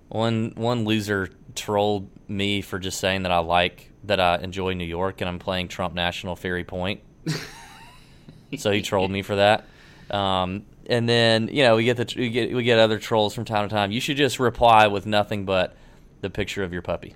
one 0.08 0.52
one 0.56 0.84
loser 0.84 1.30
trolled 1.54 2.08
me 2.26 2.62
for 2.62 2.78
just 2.78 2.98
saying 2.98 3.22
that 3.22 3.32
I 3.32 3.38
like 3.38 3.90
that 4.04 4.18
I 4.18 4.38
enjoy 4.38 4.72
New 4.74 4.84
York 4.84 5.20
and 5.20 5.28
I'm 5.28 5.38
playing 5.38 5.68
Trump 5.68 5.94
National 5.94 6.34
Ferry 6.34 6.64
Point. 6.64 7.00
so 8.58 8.70
he 8.72 8.82
trolled 8.82 9.10
me 9.10 9.22
for 9.22 9.36
that. 9.36 9.66
Um, 10.10 10.64
and 10.90 11.08
then 11.08 11.48
you 11.48 11.62
know 11.62 11.76
we 11.76 11.84
get 11.84 11.96
the 11.96 12.12
we 12.16 12.28
get 12.28 12.52
we 12.52 12.62
get 12.62 12.78
other 12.78 12.98
trolls 12.98 13.34
from 13.34 13.44
time 13.46 13.66
to 13.68 13.74
time. 13.74 13.92
You 13.92 14.00
should 14.00 14.16
just 14.18 14.38
reply 14.38 14.88
with 14.88 15.06
nothing 15.06 15.46
but 15.46 15.74
the 16.20 16.28
picture 16.28 16.62
of 16.62 16.72
your 16.72 16.82
puppy. 16.82 17.14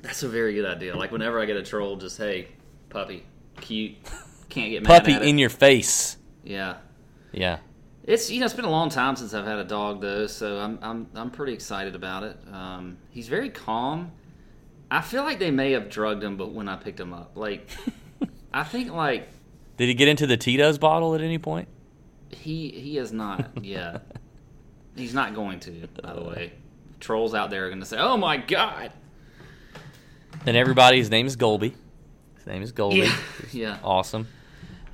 That's 0.00 0.22
a 0.22 0.28
very 0.28 0.54
good 0.54 0.64
idea. 0.64 0.96
Like 0.96 1.12
whenever 1.12 1.40
I 1.40 1.44
get 1.44 1.56
a 1.56 1.62
troll, 1.62 1.96
just 1.96 2.16
hey, 2.16 2.48
puppy, 2.88 3.24
cute, 3.60 3.96
can't 4.48 4.70
get 4.70 4.82
mad 4.82 5.00
Puppy 5.00 5.12
at 5.12 5.22
it. 5.22 5.28
in 5.28 5.36
your 5.38 5.50
face. 5.50 6.16
yeah. 6.42 6.76
Yeah. 7.32 7.58
It's 8.04 8.30
you 8.30 8.38
know 8.38 8.44
it's 8.44 8.54
been 8.54 8.66
a 8.66 8.70
long 8.70 8.90
time 8.90 9.16
since 9.16 9.32
I've 9.34 9.46
had 9.46 9.58
a 9.58 9.64
dog 9.64 10.00
though, 10.02 10.26
so 10.26 10.58
I'm 10.58 10.78
I'm 10.82 11.06
I'm 11.14 11.30
pretty 11.30 11.54
excited 11.54 11.94
about 11.94 12.22
it. 12.22 12.36
Um, 12.52 12.98
he's 13.10 13.28
very 13.28 13.48
calm. 13.48 14.12
I 14.90 15.00
feel 15.00 15.24
like 15.24 15.38
they 15.38 15.50
may 15.50 15.72
have 15.72 15.88
drugged 15.88 16.22
him, 16.22 16.36
but 16.36 16.52
when 16.52 16.68
I 16.68 16.76
picked 16.76 17.00
him 17.00 17.14
up, 17.14 17.32
like 17.34 17.68
I 18.52 18.62
think 18.62 18.92
like 18.92 19.28
Did 19.78 19.88
he 19.88 19.94
get 19.94 20.06
into 20.06 20.26
the 20.26 20.36
Tito's 20.36 20.76
bottle 20.78 21.14
at 21.14 21.22
any 21.22 21.38
point? 21.38 21.66
He 22.34 22.68
he 22.70 22.98
is 22.98 23.12
not 23.12 23.50
Yeah, 23.64 23.98
he's 24.96 25.14
not 25.14 25.34
going 25.34 25.60
to. 25.60 25.88
By 26.02 26.12
the 26.14 26.22
way, 26.24 26.52
trolls 27.00 27.34
out 27.34 27.50
there 27.50 27.66
are 27.66 27.68
going 27.68 27.80
to 27.80 27.86
say, 27.86 27.98
"Oh 27.98 28.16
my 28.16 28.36
god." 28.36 28.92
And 30.46 30.56
everybody, 30.56 30.98
his 30.98 31.10
name 31.10 31.26
is 31.26 31.36
Golby. 31.36 31.74
His 32.36 32.46
name 32.46 32.62
is 32.62 32.72
Golby. 32.72 33.04
Yeah. 33.06 33.16
yeah. 33.52 33.78
Awesome. 33.82 34.26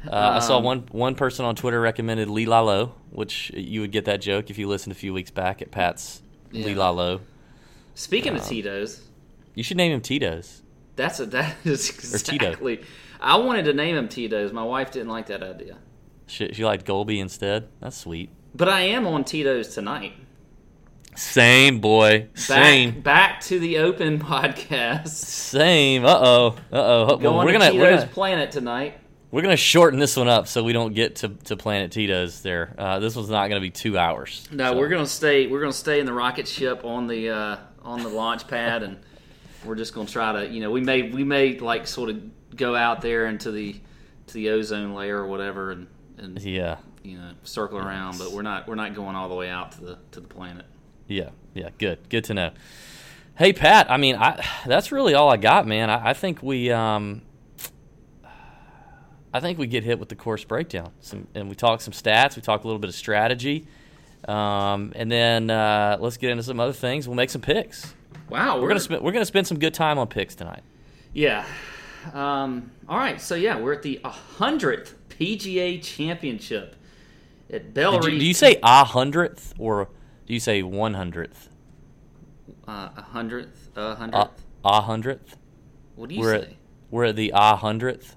Uh, 0.06 0.14
I 0.14 0.38
saw 0.38 0.58
Um, 0.58 0.64
one 0.64 0.78
one 0.90 1.14
person 1.14 1.44
on 1.44 1.56
Twitter 1.56 1.80
recommended 1.80 2.28
Lee 2.28 2.46
Lalo, 2.46 2.94
which 3.10 3.50
you 3.54 3.80
would 3.80 3.92
get 3.92 4.04
that 4.06 4.20
joke 4.20 4.50
if 4.50 4.58
you 4.58 4.68
listened 4.68 4.92
a 4.92 4.98
few 4.98 5.12
weeks 5.12 5.30
back 5.30 5.60
at 5.60 5.70
Pat's 5.70 6.22
Lee 6.52 6.70
Yeah. 6.72 6.76
Lalo. 6.78 7.20
Speaking 7.94 8.32
Um, 8.32 8.38
of 8.38 8.44
Tito's, 8.46 9.02
You 9.54 9.62
should 9.62 9.76
name 9.76 9.92
him 9.92 10.00
Tito's. 10.00 10.62
that's 10.96 11.20
a 11.20 11.26
that 11.26 11.56
is 11.64 11.90
exactly. 11.90 12.80
I 13.20 13.36
wanted 13.36 13.64
to 13.66 13.74
name 13.74 13.96
him 13.96 14.08
Tito's. 14.08 14.52
My 14.52 14.62
wife 14.62 14.90
didn't 14.90 15.08
like 15.08 15.26
that 15.26 15.42
idea. 15.42 15.76
She, 16.30 16.52
she 16.52 16.64
liked 16.64 16.86
Golby 16.86 17.18
instead. 17.18 17.68
That's 17.80 17.96
sweet. 17.96 18.30
But 18.54 18.68
I 18.68 18.82
am 18.82 19.06
on 19.06 19.24
Tito's 19.24 19.74
tonight. 19.74 20.14
Same 21.16 21.80
boy. 21.80 22.28
Same. 22.34 23.00
back 23.00 23.40
to 23.42 23.58
the 23.58 23.78
open 23.78 24.18
podcast. 24.20 25.08
Same. 25.08 26.04
Uh 26.04 26.18
oh. 26.20 26.46
Uh 26.72 26.76
oh. 26.76 27.06
Well, 27.06 27.16
Going 27.18 27.46
we're 27.46 27.52
to 27.52 27.58
gonna 27.58 27.74
we're 27.74 27.90
gonna 27.90 28.06
Planet 28.06 28.52
tonight. 28.52 28.94
we're 29.30 29.42
gonna 29.42 29.56
shorten 29.56 29.98
this 29.98 30.16
one 30.16 30.28
up 30.28 30.46
so 30.46 30.62
we 30.62 30.72
don't 30.72 30.94
get 30.94 31.16
to, 31.16 31.28
to 31.28 31.56
Planet 31.56 31.90
Tito's 31.90 32.42
there. 32.42 32.74
Uh, 32.78 33.00
this 33.00 33.16
one's 33.16 33.28
not 33.28 33.48
gonna 33.48 33.60
be 33.60 33.70
two 33.70 33.98
hours. 33.98 34.48
No, 34.52 34.72
So, 34.72 34.78
we're 34.78 34.88
gonna 34.88 35.06
stay. 35.06 35.46
We're 35.48 35.60
gonna 35.60 35.72
stay 35.72 35.98
in 36.00 36.06
the 36.06 36.12
rocket 36.12 36.46
ship 36.46 36.84
on 36.84 37.06
the 37.08 37.30
uh, 37.30 37.56
on 37.82 38.02
the 38.02 38.08
launch 38.08 38.46
pad, 38.46 38.82
and 38.84 38.96
we're 39.64 39.74
just 39.76 39.92
gonna 39.92 40.08
try 40.08 40.32
to. 40.32 40.48
You 40.48 40.60
know, 40.60 40.70
we 40.70 40.80
may 40.80 41.10
we 41.10 41.24
may 41.24 41.58
like 41.58 41.86
sort 41.88 42.10
of 42.10 42.22
go 42.56 42.76
out 42.76 43.00
there 43.02 43.26
into 43.26 43.50
the 43.50 43.74
to 44.28 44.34
the 44.34 44.50
ozone 44.50 44.94
layer 44.94 45.18
or 45.18 45.26
whatever, 45.26 45.72
and 45.72 45.88
and 46.20 46.40
Yeah. 46.40 46.76
you 47.02 47.18
know 47.18 47.32
circle 47.42 47.78
around. 47.78 48.18
But 48.18 48.32
we're 48.32 48.42
not 48.42 48.68
we're 48.68 48.74
not 48.74 48.94
going 48.94 49.16
all 49.16 49.28
the 49.28 49.34
way 49.34 49.48
out 49.48 49.72
to 49.72 49.80
the 49.80 49.98
to 50.12 50.20
the 50.20 50.28
planet. 50.28 50.66
Yeah, 51.06 51.30
yeah, 51.54 51.70
good, 51.78 51.98
good 52.08 52.24
to 52.24 52.34
know. 52.34 52.50
Hey 53.36 53.52
Pat, 53.52 53.90
I 53.90 53.96
mean, 53.96 54.16
I 54.16 54.44
that's 54.66 54.92
really 54.92 55.14
all 55.14 55.28
I 55.30 55.36
got, 55.38 55.66
man. 55.66 55.90
I, 55.90 56.10
I 56.10 56.12
think 56.14 56.42
we, 56.42 56.70
um, 56.70 57.22
I 59.32 59.40
think 59.40 59.58
we 59.58 59.66
get 59.66 59.84
hit 59.84 59.98
with 59.98 60.08
the 60.08 60.16
course 60.16 60.44
breakdown, 60.44 60.90
some, 61.00 61.26
and 61.34 61.48
we 61.48 61.54
talk 61.54 61.80
some 61.80 61.92
stats. 61.92 62.36
We 62.36 62.42
talk 62.42 62.64
a 62.64 62.66
little 62.66 62.80
bit 62.80 62.88
of 62.88 62.94
strategy, 62.94 63.66
um, 64.28 64.92
and 64.96 65.10
then 65.10 65.50
uh, 65.50 65.96
let's 66.00 66.16
get 66.16 66.30
into 66.30 66.42
some 66.42 66.58
other 66.60 66.72
things. 66.72 67.06
We'll 67.08 67.16
make 67.16 67.30
some 67.30 67.40
picks. 67.42 67.94
Wow, 68.28 68.60
We're 68.60 68.68
gonna 68.68 68.80
spend 68.80 69.02
we're 69.02 69.12
gonna 69.12 69.24
spend 69.24 69.46
some 69.46 69.58
good 69.58 69.74
time 69.74 69.98
on 69.98 70.06
picks 70.08 70.34
tonight. 70.34 70.62
Yeah. 71.12 71.44
Um, 72.12 72.70
all 72.88 72.96
right. 72.98 73.20
So 73.20 73.34
yeah, 73.34 73.58
we're 73.58 73.72
at 73.72 73.82
the 73.82 74.00
hundredth 74.04 74.94
PGA 75.20 75.82
Championship 75.82 76.76
at 77.52 77.74
Bellerive. 77.74 78.04
do 78.18 78.24
you 78.24 78.32
say 78.34 78.58
a 78.62 78.84
hundredth 78.84 79.52
or 79.58 79.88
do 80.26 80.32
you 80.32 80.40
say 80.40 80.62
one 80.62 80.94
hundredth? 80.94 81.48
uh, 82.66 82.88
a 82.96 83.02
hundredth? 83.02 83.68
A 83.76 83.80
A 83.80 83.94
hundredth? 83.96 84.44
a 84.64 84.80
hundredth. 84.80 85.36
what 85.96 86.08
do 86.08 86.14
you 86.14 86.20
We're 86.22 86.38
say? 86.40 86.46
at 86.46 86.52
we're 86.90 87.04
at 87.04 87.16
the 87.16 87.32
a 87.34 87.56
hundredth. 87.56 88.16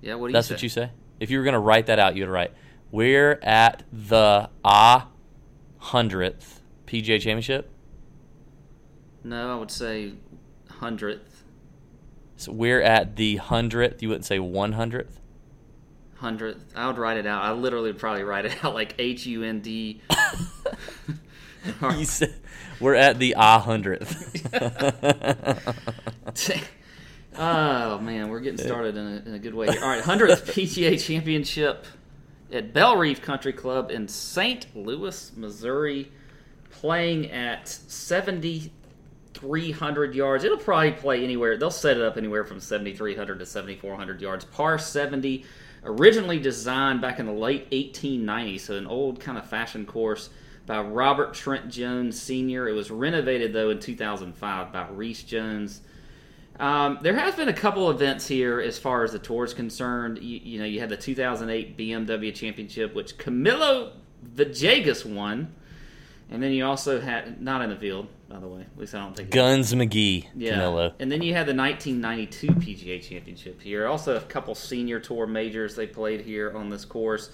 yeah. 0.00 0.14
What 0.16 0.28
do 0.28 0.32
you 0.32 0.34
say? 0.34 0.36
That's 0.38 0.48
say? 0.48 0.54
what 0.54 0.62
you 0.62 0.68
say. 0.68 0.90
If 1.20 1.30
you 1.30 1.38
were 1.38 1.44
going 1.44 1.54
to 1.54 1.60
write 1.60 1.86
that 1.86 1.98
out, 1.98 2.16
you'd 2.16 2.28
write, 2.28 2.52
"We're 2.90 3.38
at 3.42 3.84
the 3.92 4.50
a 4.64 5.02
hundredth 5.78 6.60
PGA 6.86 7.20
Championship." 7.20 7.70
No, 9.22 9.54
I 9.54 9.58
would 9.58 9.70
say 9.70 10.14
hundredth. 10.68 11.44
So 12.36 12.52
we're 12.52 12.80
at 12.82 13.16
the 13.16 13.36
hundredth. 13.36 14.02
You 14.02 14.08
wouldn't 14.08 14.24
say 14.24 14.38
one 14.38 14.72
hundredth. 14.72 15.19
Hundredth. 16.20 16.62
I 16.76 16.86
would 16.86 16.98
write 16.98 17.16
it 17.16 17.26
out. 17.26 17.42
I 17.42 17.52
literally 17.52 17.90
would 17.90 17.98
probably 17.98 18.24
write 18.24 18.44
it 18.44 18.62
out 18.62 18.74
like 18.74 18.94
H 18.98 19.24
U 19.24 19.42
N 19.42 19.60
D. 19.60 20.02
We're 22.80 22.94
at 22.94 23.18
the 23.18 23.34
ah 23.36 23.58
hundredth. 23.58 24.46
oh 27.36 27.98
man, 27.98 28.28
we're 28.28 28.40
getting 28.40 28.58
started 28.58 28.96
in 28.96 29.06
a, 29.06 29.22
in 29.26 29.34
a 29.34 29.38
good 29.38 29.54
way. 29.54 29.68
Here. 29.68 29.82
All 29.82 29.88
right, 29.88 30.02
hundredth 30.02 30.46
PGA 30.46 31.02
Championship 31.02 31.86
at 32.52 32.72
Bellerive 32.72 33.22
Country 33.22 33.52
Club 33.52 33.90
in 33.90 34.08
St. 34.08 34.66
Louis, 34.74 35.32
Missouri, 35.36 36.10
playing 36.70 37.30
at 37.30 37.68
seventy 37.68 38.72
three 39.34 39.70
hundred 39.70 40.14
yards. 40.14 40.44
It'll 40.44 40.58
probably 40.58 40.92
play 40.92 41.22
anywhere. 41.22 41.56
They'll 41.56 41.70
set 41.70 41.96
it 41.96 42.02
up 42.02 42.16
anywhere 42.16 42.44
from 42.44 42.60
seventy 42.60 42.94
three 42.94 43.14
hundred 43.14 43.38
to 43.38 43.46
seventy 43.46 43.76
four 43.76 43.96
hundred 43.96 44.20
yards. 44.20 44.44
Par 44.44 44.78
seventy. 44.78 45.44
Originally 45.84 46.38
designed 46.38 47.00
back 47.00 47.18
in 47.18 47.26
the 47.26 47.32
late 47.32 47.70
1890s, 47.70 48.60
so 48.60 48.76
an 48.76 48.86
old 48.86 49.18
kind 49.20 49.38
of 49.38 49.48
fashion 49.48 49.86
course 49.86 50.30
by 50.66 50.80
Robert 50.80 51.34
Trent 51.34 51.68
Jones 51.70 52.20
Sr. 52.20 52.68
It 52.68 52.72
was 52.72 52.90
renovated 52.90 53.52
though 53.52 53.70
in 53.70 53.80
2005 53.80 54.72
by 54.72 54.88
Reese 54.88 55.22
Jones. 55.22 55.80
Um, 56.58 56.98
there 57.00 57.16
has 57.16 57.34
been 57.34 57.48
a 57.48 57.54
couple 57.54 57.90
events 57.90 58.28
here 58.28 58.60
as 58.60 58.78
far 58.78 59.02
as 59.02 59.12
the 59.12 59.18
tour 59.18 59.44
is 59.44 59.54
concerned. 59.54 60.18
You, 60.18 60.40
you, 60.42 60.58
know, 60.58 60.66
you 60.66 60.78
had 60.78 60.90
the 60.90 60.96
2008 60.96 61.78
BMW 61.78 62.34
Championship, 62.34 62.94
which 62.94 63.16
Camilo 63.16 63.92
Villegas 64.34 65.06
won, 65.06 65.54
and 66.30 66.42
then 66.42 66.52
you 66.52 66.64
also 66.64 67.00
had 67.00 67.42
not 67.42 67.60
in 67.62 67.70
the 67.70 67.76
field, 67.76 68.06
by 68.28 68.38
the 68.38 68.46
way. 68.46 68.60
At 68.60 68.78
least 68.78 68.94
I 68.94 69.00
don't 69.00 69.16
think. 69.16 69.30
Guns 69.30 69.74
McGee, 69.74 70.26
yeah. 70.36 70.54
Camilo. 70.54 70.92
And 71.00 71.10
then 71.10 71.22
you 71.22 71.34
had 71.34 71.46
the 71.46 71.54
1992 71.54 72.46
PGA 72.46 73.02
Championship 73.02 73.60
here. 73.60 73.88
Also, 73.88 74.16
a 74.16 74.20
couple 74.20 74.54
senior 74.54 75.00
tour 75.00 75.26
majors 75.26 75.74
they 75.74 75.88
played 75.88 76.20
here 76.20 76.56
on 76.56 76.70
this 76.70 76.84
course. 76.84 77.30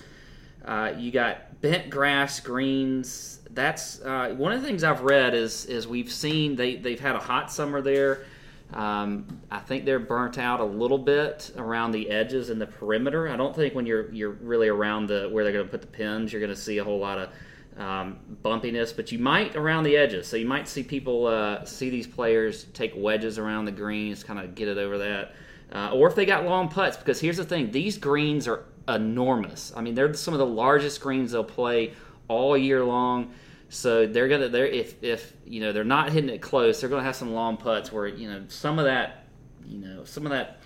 Uh, 0.65 0.95
you 0.97 1.11
got 1.13 1.61
bent 1.61 1.91
grass 1.91 2.41
greens. 2.41 3.41
That's 3.51 4.01
uh, 4.01 4.35
one 4.37 4.53
of 4.53 4.63
the 4.63 4.67
things 4.67 4.83
I've 4.83 5.03
read 5.03 5.35
is 5.35 5.67
is 5.67 5.87
we've 5.87 6.11
seen 6.11 6.57
they 6.57 6.77
they've 6.77 6.99
had 6.99 7.17
a 7.17 7.21
hot 7.21 7.53
summer 7.53 7.83
there. 7.83 8.25
Um, 8.73 9.41
I 9.51 9.61
think 9.61 9.85
they're 9.85 10.01
burnt 10.01 10.39
out 10.39 10.59
a 10.59 10.65
little 10.65 10.99
bit 10.99 11.53
around 11.57 11.93
the 11.93 12.11
edges 12.11 12.51
and 12.51 12.61
the 12.61 12.67
perimeter. 12.67 13.29
I 13.29 13.37
don't 13.37 13.55
think 13.55 13.75
when 13.75 13.87
you're 13.87 14.11
you're 14.13 14.31
really 14.31 14.69
around 14.69 15.07
the 15.07 15.29
where 15.31 15.45
they're 15.45 15.53
going 15.53 15.67
to 15.67 15.71
put 15.71 15.83
the 15.83 15.87
pins, 15.87 16.33
you're 16.33 16.41
going 16.41 16.55
to 16.55 16.61
see 16.61 16.79
a 16.79 16.85
whole 16.85 16.99
lot 16.99 17.19
of 17.19 17.29
um, 17.77 18.19
bumpiness, 18.43 18.95
but 18.95 19.13
you 19.13 19.19
might 19.19 19.55
around 19.57 19.85
the 19.85 19.97
edges. 19.97 20.27
So 20.27 20.37
you 20.37 20.47
might 20.47 20.69
see 20.69 20.83
people 20.83 21.27
uh, 21.27 21.65
see 21.65 21.91
these 21.91 22.07
players 22.07 22.65
take 22.73 22.93
wedges 22.97 23.39
around 23.39 23.67
the 23.67 23.73
greens, 23.73 24.25
kind 24.25 24.39
of 24.39 24.55
get 24.55 24.69
it 24.69 24.79
over 24.79 24.99
that, 24.99 25.35
uh, 25.73 25.91
or 25.93 26.09
if 26.09 26.15
they 26.15 26.25
got 26.25 26.45
long 26.45 26.69
putts. 26.69 26.97
Because 26.97 27.21
here's 27.21 27.37
the 27.37 27.45
thing: 27.45 27.71
these 27.71 27.99
greens 27.99 28.49
are 28.49 28.65
enormous. 28.89 29.73
I 29.77 29.83
mean, 29.83 29.95
they're 29.95 30.15
some 30.15 30.35
of 30.35 30.39
the 30.39 30.47
largest 30.47 31.01
greens 31.01 31.33
they'll 31.33 31.45
play 31.45 31.93
all 32.29 32.57
year 32.57 32.85
long. 32.85 33.33
So 33.69 34.07
they're 34.07 34.29
gonna 34.29 34.49
they're 34.49 34.67
if 34.67 35.03
if 35.03 35.33
you 35.45 35.61
know 35.61 35.73
they're 35.73 35.85
not 35.85 36.13
hitting 36.13 36.31
it 36.31 36.41
close, 36.41 36.81
they're 36.81 36.91
gonna 36.91 37.03
have 37.03 37.17
some 37.17 37.33
long 37.33 37.57
putts 37.57 37.93
where 37.93 38.07
you 38.07 38.31
know 38.31 38.45
some 38.49 38.79
of 38.79 38.85
that 38.85 39.25
you 39.67 39.79
know 39.79 40.05
some 40.05 40.25
of 40.25 40.31
that 40.31 40.61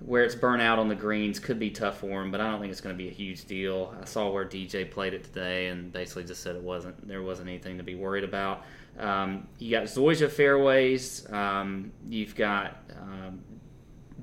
where 0.00 0.24
it's 0.24 0.34
burnt 0.34 0.62
out 0.62 0.78
on 0.78 0.88
the 0.88 0.94
greens 0.94 1.38
could 1.38 1.58
be 1.58 1.70
tough 1.70 2.00
for 2.00 2.20
them, 2.20 2.30
but 2.30 2.40
I 2.40 2.50
don't 2.50 2.60
think 2.60 2.70
it's 2.70 2.80
going 2.80 2.94
to 2.94 2.98
be 3.02 3.08
a 3.08 3.12
huge 3.12 3.46
deal. 3.46 3.94
I 4.00 4.04
saw 4.04 4.30
where 4.30 4.44
DJ 4.44 4.90
played 4.90 5.14
it 5.14 5.24
today 5.24 5.68
and 5.68 5.92
basically 5.92 6.24
just 6.24 6.42
said 6.42 6.54
it 6.54 6.62
wasn't 6.62 7.06
there 7.08 7.22
wasn't 7.22 7.48
anything 7.48 7.78
to 7.78 7.82
be 7.82 7.94
worried 7.94 8.24
about. 8.24 8.64
Um, 8.98 9.46
you 9.58 9.70
got 9.70 9.84
Zoysia 9.84 10.30
fairways. 10.30 11.30
Um, 11.32 11.92
you've 12.08 12.34
got 12.34 12.76
um, 13.00 13.40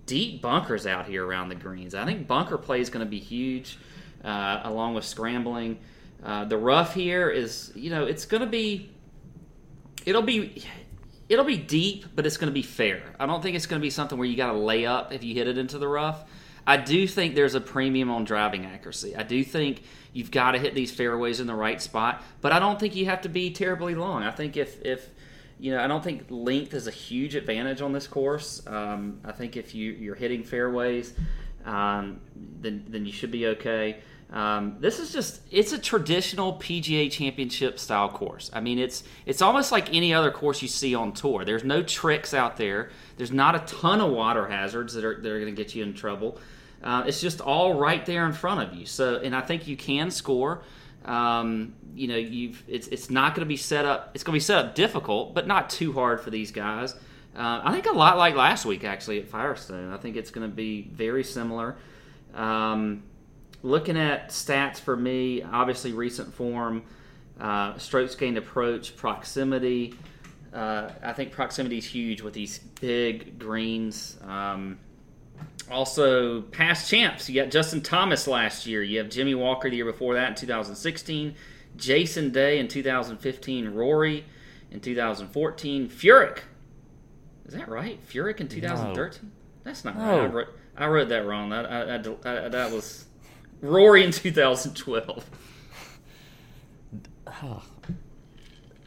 deep 0.06 0.42
bunkers 0.42 0.86
out 0.86 1.06
here 1.06 1.26
around 1.26 1.50
the 1.50 1.56
greens. 1.56 1.96
I 1.96 2.06
think 2.06 2.28
bunker 2.28 2.58
play 2.58 2.82
is 2.82 2.90
going 2.90 3.06
to 3.06 3.10
be 3.10 3.20
huge, 3.20 3.78
uh, 4.24 4.62
along 4.64 4.96
with 4.96 5.06
scrambling. 5.06 5.80
Uh, 6.24 6.46
the 6.46 6.58
rough 6.58 6.94
here 6.94 7.30
is, 7.30 7.72
you 7.76 7.90
know, 7.90 8.06
it's 8.06 8.26
going 8.26 8.42
to 8.42 8.48
be, 8.48 8.92
it'll 10.06 10.22
be, 10.22 10.64
it'll 11.34 11.46
be 11.46 11.58
deep, 11.58 12.06
but 12.16 12.26
it's 12.26 12.38
going 12.38 12.50
to 12.50 12.54
be 12.54 12.62
fair. 12.62 13.02
I 13.20 13.26
don't 13.26 13.42
think 13.42 13.56
it's 13.56 13.66
going 13.66 13.82
to 13.82 13.84
be 13.84 13.90
something 13.90 14.18
where 14.18 14.28
you 14.28 14.38
got 14.38 14.52
to 14.52 14.58
lay 14.58 14.86
up 14.86 15.12
if 15.12 15.24
you 15.24 15.34
hit 15.34 15.48
it 15.48 15.58
into 15.58 15.78
the 15.78 15.88
rough. 15.88 16.24
I 16.66 16.78
do 16.78 17.08
think 17.08 17.36
there's 17.36 17.56
a 17.56 17.62
premium 17.62 18.10
on 18.10 18.24
driving 18.24 18.66
accuracy. 18.66 19.16
I 19.16 19.24
do 19.24 19.44
think 19.44 19.84
you've 20.14 20.32
got 20.32 20.52
to 20.52 20.60
hit 20.60 20.76
these 20.76 20.92
fairways 20.92 21.40
in 21.40 21.48
the 21.48 21.56
right 21.56 21.82
spot, 21.82 22.24
but 22.40 22.54
I 22.54 22.60
don't 22.60 22.80
think 22.80 22.96
you 22.96 23.06
have 23.08 23.22
to 23.22 23.30
be 23.30 23.52
terribly 23.52 23.96
long. 23.96 24.24
I 24.24 24.32
think 24.32 24.56
if 24.56 24.82
if 24.82 25.10
you 25.60 25.72
know, 25.72 25.84
I 25.84 25.88
don't 25.88 26.04
think 26.04 26.26
length 26.30 26.74
is 26.74 26.88
a 26.88 26.92
huge 26.92 27.36
advantage 27.36 27.82
on 27.82 27.94
this 27.94 28.08
course. 28.08 28.66
Um, 28.68 29.20
I 29.24 29.32
think 29.32 29.56
if 29.56 29.74
you, 29.74 29.92
you're 29.92 30.16
hitting 30.16 30.44
fairways, 30.44 31.14
um, 31.66 32.22
then 32.36 32.86
then 32.88 33.06
you 33.06 33.12
should 33.12 33.32
be 33.32 33.48
okay. 33.48 33.98
Um, 34.34 34.78
this 34.80 34.98
is 34.98 35.14
just 35.14 35.42
it's 35.52 35.74
a 35.74 35.78
traditional 35.78 36.54
PGA 36.54 37.10
Championship 37.12 37.78
style 37.78 38.10
course. 38.10 38.50
I 38.52 38.62
mean, 38.62 38.80
it's 38.80 39.04
it's 39.28 39.44
almost 39.44 39.72
like 39.72 39.94
any 39.94 40.12
other 40.12 40.32
course 40.32 40.64
you 40.64 40.68
see 40.68 40.96
on 40.96 41.14
tour. 41.14 41.46
There's 41.46 41.64
no 41.64 41.84
tricks 41.84 42.34
out 42.34 42.58
there. 42.58 42.90
There's 43.16 43.32
not 43.32 43.54
a 43.54 43.60
ton 43.60 44.02
of 44.02 44.12
water 44.12 44.48
hazards 44.48 44.96
that 44.96 45.06
are 45.06 45.22
that 45.22 45.32
are 45.32 45.40
going 45.40 45.56
to 45.56 45.64
get 45.64 45.76
you 45.76 45.84
in 45.84 45.94
trouble. 45.94 46.40
Uh, 46.84 47.04
it's 47.06 47.22
just 47.22 47.42
all 47.42 47.76
right 47.76 48.04
there 48.08 48.26
in 48.26 48.34
front 48.34 48.68
of 48.68 48.78
you. 48.78 48.88
So, 48.88 49.18
and 49.18 49.36
I 49.36 49.42
think 49.42 49.68
you 49.68 49.78
can 49.78 50.10
score. 50.10 50.64
Um, 51.06 51.76
you 51.94 52.08
know, 52.08 52.18
you've 52.18 52.64
it's 52.68 52.88
it's 52.88 53.12
not 53.12 53.36
going 53.36 53.46
to 53.46 53.50
be 53.50 53.58
set 53.58 53.86
up. 53.86 54.12
It's 54.16 54.24
going 54.24 54.34
to 54.34 54.38
be 54.38 54.44
set 54.44 54.66
up 54.66 54.74
difficult, 54.74 55.36
but 55.36 55.46
not 55.46 55.70
too 55.70 55.94
hard 55.94 56.22
for 56.22 56.32
these 56.32 56.52
guys. 56.52 56.96
Uh, 57.36 57.62
I 57.64 57.72
think 57.72 57.86
a 57.86 57.92
lot 57.92 58.18
like 58.18 58.36
last 58.36 58.66
week 58.66 58.84
actually 58.84 59.20
at 59.20 59.28
Firestone. 59.28 59.94
I 59.94 59.98
think 59.98 60.16
it's 60.16 60.32
going 60.32 60.50
to 60.50 60.56
be 60.56 60.90
very 60.92 61.24
similar. 61.24 61.76
Um, 62.34 63.04
looking 63.64 63.98
at 63.98 64.30
stats 64.30 64.78
for 64.78 64.96
me, 64.96 65.42
obviously 65.42 65.94
recent 65.94 66.34
form, 66.34 66.84
uh, 67.40 67.78
strokes 67.78 68.14
gained 68.14 68.38
approach, 68.38 68.96
proximity. 68.96 69.96
Uh, 70.54 70.92
I 71.02 71.14
think 71.14 71.32
proximity 71.32 71.80
is 71.80 71.86
huge 71.86 72.22
with 72.22 72.34
these 72.34 72.60
big 72.60 73.40
greens. 73.40 74.18
Um, 74.24 74.78
also, 75.72 76.42
past 76.42 76.90
champs. 76.90 77.28
You 77.30 77.42
got 77.42 77.50
Justin 77.50 77.82
Thomas 77.82 78.28
last 78.28 78.68
year. 78.68 78.84
You 78.84 79.00
have 79.00 79.10
Jimmy 79.10 79.34
Walker 79.34 79.70
the 79.70 79.78
year 79.78 79.86
before 79.86 80.14
that 80.14 80.30
in 80.30 80.36
2016. 80.36 81.34
Jason 81.76 82.30
Day 82.32 82.60
in 82.60 82.68
2015. 82.68 83.70
Rory 83.70 84.26
in 84.70 84.80
2014. 84.80 85.90
Furyk. 85.90 86.40
Is 87.46 87.54
that 87.54 87.68
right? 87.68 88.00
Furyk 88.08 88.40
in 88.40 88.48
2013? 88.48 89.20
No. 89.24 89.30
That's 89.64 89.86
not 89.86 89.98
no. 89.98 90.04
right. 90.04 90.20
I 90.20 90.26
wrote, 90.26 90.48
I 90.78 90.88
wrote, 90.88 91.10
that 91.10 91.26
wrong. 91.26 91.50
That, 91.50 91.66
I, 91.66 91.96
I, 92.46 92.50
that 92.50 92.72
was 92.72 93.06
Rory 93.64 94.04
in 94.04 94.12
2012. 94.12 95.30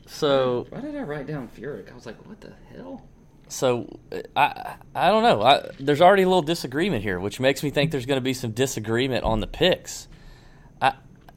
So 0.08 0.66
why 0.70 0.80
did 0.80 0.96
I 0.96 1.02
write 1.02 1.26
down 1.26 1.48
Furyk? 1.48 1.92
I 1.92 1.94
was 1.94 2.06
like, 2.06 2.16
what 2.26 2.40
the 2.40 2.52
hell? 2.74 3.02
So 3.48 3.98
I 4.34 4.76
I 4.94 5.08
don't 5.10 5.22
know. 5.22 5.42
I, 5.42 5.68
there's 5.78 6.00
already 6.00 6.22
a 6.22 6.26
little 6.26 6.40
disagreement 6.40 7.02
here, 7.02 7.20
which 7.20 7.38
makes 7.38 7.62
me 7.62 7.68
think 7.68 7.90
there's 7.90 8.06
going 8.06 8.16
to 8.16 8.22
be 8.22 8.32
some 8.32 8.52
disagreement 8.52 9.24
on 9.24 9.40
the 9.40 9.46
picks. 9.46 10.08
I, 10.80 10.94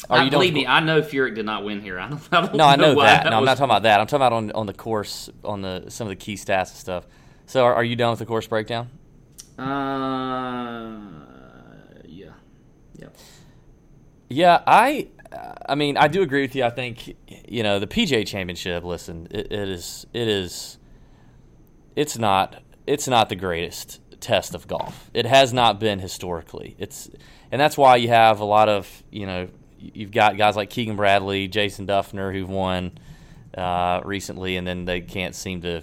I 0.09 0.29
believe 0.29 0.53
me, 0.53 0.65
I 0.65 0.79
know 0.79 1.01
Furyk 1.01 1.35
did 1.35 1.45
not 1.45 1.65
win 1.65 1.81
here. 1.81 1.99
I 1.99 2.09
don't, 2.09 2.21
I 2.31 2.41
don't 2.41 2.55
no, 2.55 2.63
I 2.63 2.75
know, 2.77 2.93
know 2.93 3.01
that. 3.01 3.23
that 3.23 3.29
no, 3.31 3.37
I'm 3.37 3.43
not 3.43 3.57
talking 3.57 3.71
about 3.71 3.83
that. 3.83 3.99
I'm 3.99 4.07
talking 4.07 4.25
about 4.25 4.33
on 4.33 4.51
on 4.51 4.65
the 4.65 4.73
course, 4.73 5.29
on 5.43 5.61
the 5.61 5.85
some 5.89 6.07
of 6.07 6.09
the 6.09 6.15
key 6.15 6.35
stats 6.35 6.69
and 6.69 6.77
stuff. 6.77 7.05
So, 7.47 7.65
are, 7.65 7.73
are 7.73 7.83
you 7.83 7.97
done 7.97 8.11
with 8.11 8.19
the 8.19 8.25
course 8.25 8.47
breakdown? 8.47 8.89
Uh, 9.57 11.38
yeah, 12.99 13.07
yeah. 14.29 14.63
I, 14.67 15.07
I 15.67 15.75
mean, 15.75 15.97
I 15.97 16.07
do 16.07 16.21
agree 16.21 16.41
with 16.41 16.55
you. 16.55 16.63
I 16.63 16.69
think 16.69 17.15
you 17.47 17.63
know 17.63 17.79
the 17.79 17.87
PGA 17.87 18.25
Championship. 18.27 18.83
Listen, 18.83 19.27
it, 19.31 19.51
it 19.51 19.69
is, 19.69 20.05
it 20.13 20.27
is 20.27 20.77
it's 21.95 22.17
not 22.17 22.61
it's 22.87 23.07
not 23.07 23.29
the 23.29 23.35
greatest 23.35 23.99
test 24.19 24.55
of 24.55 24.67
golf. 24.67 25.09
It 25.13 25.25
has 25.25 25.53
not 25.53 25.79
been 25.79 25.99
historically. 25.99 26.75
It's 26.79 27.09
and 27.51 27.59
that's 27.59 27.77
why 27.77 27.97
you 27.97 28.09
have 28.09 28.39
a 28.39 28.45
lot 28.45 28.69
of 28.69 29.03
you 29.11 29.25
know 29.25 29.49
you've 29.79 30.11
got 30.11 30.37
guys 30.37 30.55
like 30.55 30.69
Keegan 30.69 30.95
Bradley, 30.95 31.47
Jason 31.47 31.87
Dufner 31.87 32.33
who've 32.33 32.49
won 32.49 32.93
uh, 33.57 34.01
recently, 34.03 34.57
and 34.57 34.67
then 34.67 34.85
they 34.85 35.01
can't 35.01 35.35
seem 35.35 35.61
to 35.61 35.81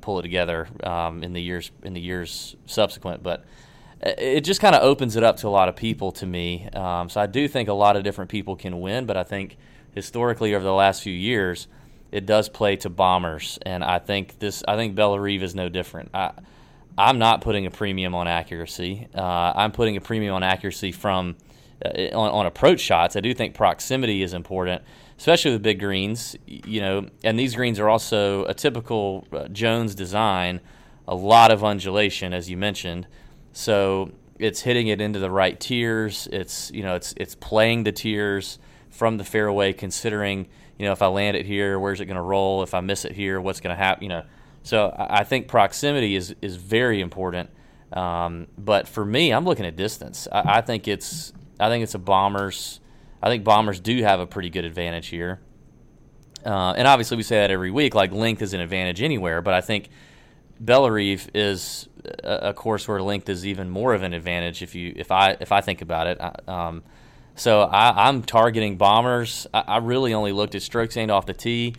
pull 0.00 0.18
it 0.18 0.22
together 0.22 0.68
um, 0.82 1.22
in 1.22 1.32
the 1.32 1.42
years 1.42 1.70
in 1.82 1.94
the 1.94 2.00
years 2.00 2.56
subsequent. 2.66 3.22
But 3.22 3.44
it 4.00 4.42
just 4.42 4.60
kind 4.60 4.74
of 4.74 4.82
opens 4.82 5.16
it 5.16 5.24
up 5.24 5.38
to 5.38 5.48
a 5.48 5.50
lot 5.50 5.68
of 5.68 5.76
people 5.76 6.12
to 6.12 6.26
me. 6.26 6.68
Um, 6.72 7.08
so 7.08 7.20
I 7.20 7.26
do 7.26 7.48
think 7.48 7.68
a 7.68 7.72
lot 7.72 7.96
of 7.96 8.04
different 8.04 8.30
people 8.30 8.56
can 8.56 8.80
win, 8.80 9.06
but 9.06 9.16
I 9.16 9.24
think 9.24 9.56
historically 9.92 10.54
over 10.54 10.64
the 10.64 10.72
last 10.72 11.02
few 11.02 11.12
years 11.12 11.66
it 12.10 12.24
does 12.26 12.48
play 12.48 12.76
to 12.76 12.88
bombers, 12.88 13.58
and 13.62 13.84
I 13.84 13.98
think 13.98 14.38
this. 14.38 14.62
I 14.66 14.76
think 14.76 14.94
Bellerive 14.94 15.42
is 15.42 15.54
no 15.54 15.68
different. 15.68 16.10
I, 16.14 16.32
I'm 16.96 17.18
not 17.18 17.42
putting 17.42 17.66
a 17.66 17.70
premium 17.70 18.14
on 18.14 18.26
accuracy. 18.26 19.08
Uh, 19.14 19.52
I'm 19.54 19.72
putting 19.72 19.96
a 19.96 20.00
premium 20.00 20.34
on 20.34 20.42
accuracy 20.42 20.90
from 20.90 21.36
uh, 21.84 21.90
on, 22.16 22.30
on, 22.30 22.46
approach 22.46 22.80
shots. 22.80 23.14
I 23.14 23.20
do 23.20 23.34
think 23.34 23.54
proximity 23.54 24.22
is 24.22 24.32
important. 24.32 24.82
especially 25.18 25.52
with 25.52 25.62
big 25.62 25.80
greens. 25.80 26.34
You 26.46 26.80
know, 26.80 27.06
and 27.22 27.38
these 27.38 27.54
greens 27.54 27.78
are 27.78 27.88
also 27.88 28.44
a 28.46 28.54
typical 28.54 29.26
uh, 29.32 29.48
Jones 29.48 29.94
design, 29.94 30.60
a 31.06 31.14
lot 31.14 31.50
of 31.50 31.62
undulation, 31.62 32.32
as 32.32 32.48
you 32.48 32.56
mentioned. 32.56 33.06
So 33.58 34.12
it's 34.38 34.60
hitting 34.60 34.86
it 34.86 35.00
into 35.00 35.18
the 35.18 35.32
right 35.32 35.58
tiers. 35.58 36.28
It's 36.30 36.70
you 36.70 36.84
know 36.84 36.94
it's 36.94 37.12
it's 37.16 37.34
playing 37.34 37.82
the 37.82 37.90
tiers 37.90 38.60
from 38.88 39.16
the 39.16 39.24
fairway, 39.24 39.72
considering 39.72 40.46
you 40.78 40.86
know 40.86 40.92
if 40.92 41.02
I 41.02 41.08
land 41.08 41.36
it 41.36 41.44
here, 41.44 41.76
where's 41.76 42.00
it 42.00 42.04
going 42.04 42.18
to 42.18 42.22
roll? 42.22 42.62
If 42.62 42.72
I 42.72 42.78
miss 42.78 43.04
it 43.04 43.10
here, 43.10 43.40
what's 43.40 43.58
going 43.58 43.76
to 43.76 43.82
happen? 43.82 44.04
You 44.04 44.10
know, 44.10 44.22
so 44.62 44.94
I 44.96 45.24
think 45.24 45.48
proximity 45.48 46.14
is 46.14 46.36
is 46.40 46.54
very 46.54 47.00
important. 47.00 47.50
Um, 47.92 48.46
but 48.56 48.86
for 48.86 49.04
me, 49.04 49.32
I'm 49.32 49.44
looking 49.44 49.66
at 49.66 49.74
distance. 49.74 50.28
I, 50.30 50.58
I 50.58 50.60
think 50.60 50.86
it's 50.86 51.32
I 51.58 51.68
think 51.68 51.82
it's 51.82 51.96
a 51.96 51.98
bombers. 51.98 52.78
I 53.20 53.28
think 53.28 53.42
bombers 53.42 53.80
do 53.80 54.00
have 54.04 54.20
a 54.20 54.26
pretty 54.28 54.50
good 54.50 54.66
advantage 54.66 55.08
here. 55.08 55.40
Uh, 56.46 56.74
and 56.76 56.86
obviously, 56.86 57.16
we 57.16 57.24
say 57.24 57.40
that 57.40 57.50
every 57.50 57.72
week. 57.72 57.96
Like 57.96 58.12
length 58.12 58.40
is 58.40 58.54
an 58.54 58.60
advantage 58.60 59.02
anywhere, 59.02 59.42
but 59.42 59.52
I 59.52 59.62
think 59.62 59.88
Bellerive 60.60 61.28
is 61.34 61.87
a, 62.04 62.48
a, 62.48 62.54
course 62.54 62.86
where 62.88 63.02
length 63.02 63.28
is 63.28 63.46
even 63.46 63.70
more 63.70 63.94
of 63.94 64.02
an 64.02 64.12
advantage. 64.12 64.62
If 64.62 64.74
you 64.74 64.92
if 64.96 65.10
I 65.10 65.36
if 65.40 65.52
I 65.52 65.60
think 65.60 65.82
about 65.82 66.06
it, 66.06 66.48
um, 66.48 66.82
so 67.34 67.62
I, 67.62 68.08
am 68.08 68.22
targeting 68.22 68.76
bombers. 68.76 69.46
I, 69.52 69.60
I, 69.66 69.76
really 69.78 70.14
only 70.14 70.32
looked 70.32 70.54
at 70.54 70.62
strokes 70.62 70.94
gained 70.94 71.10
off 71.10 71.26
the 71.26 71.34
tee, 71.34 71.74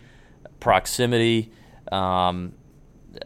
proximity. 0.58 1.52
Um, 1.90 2.54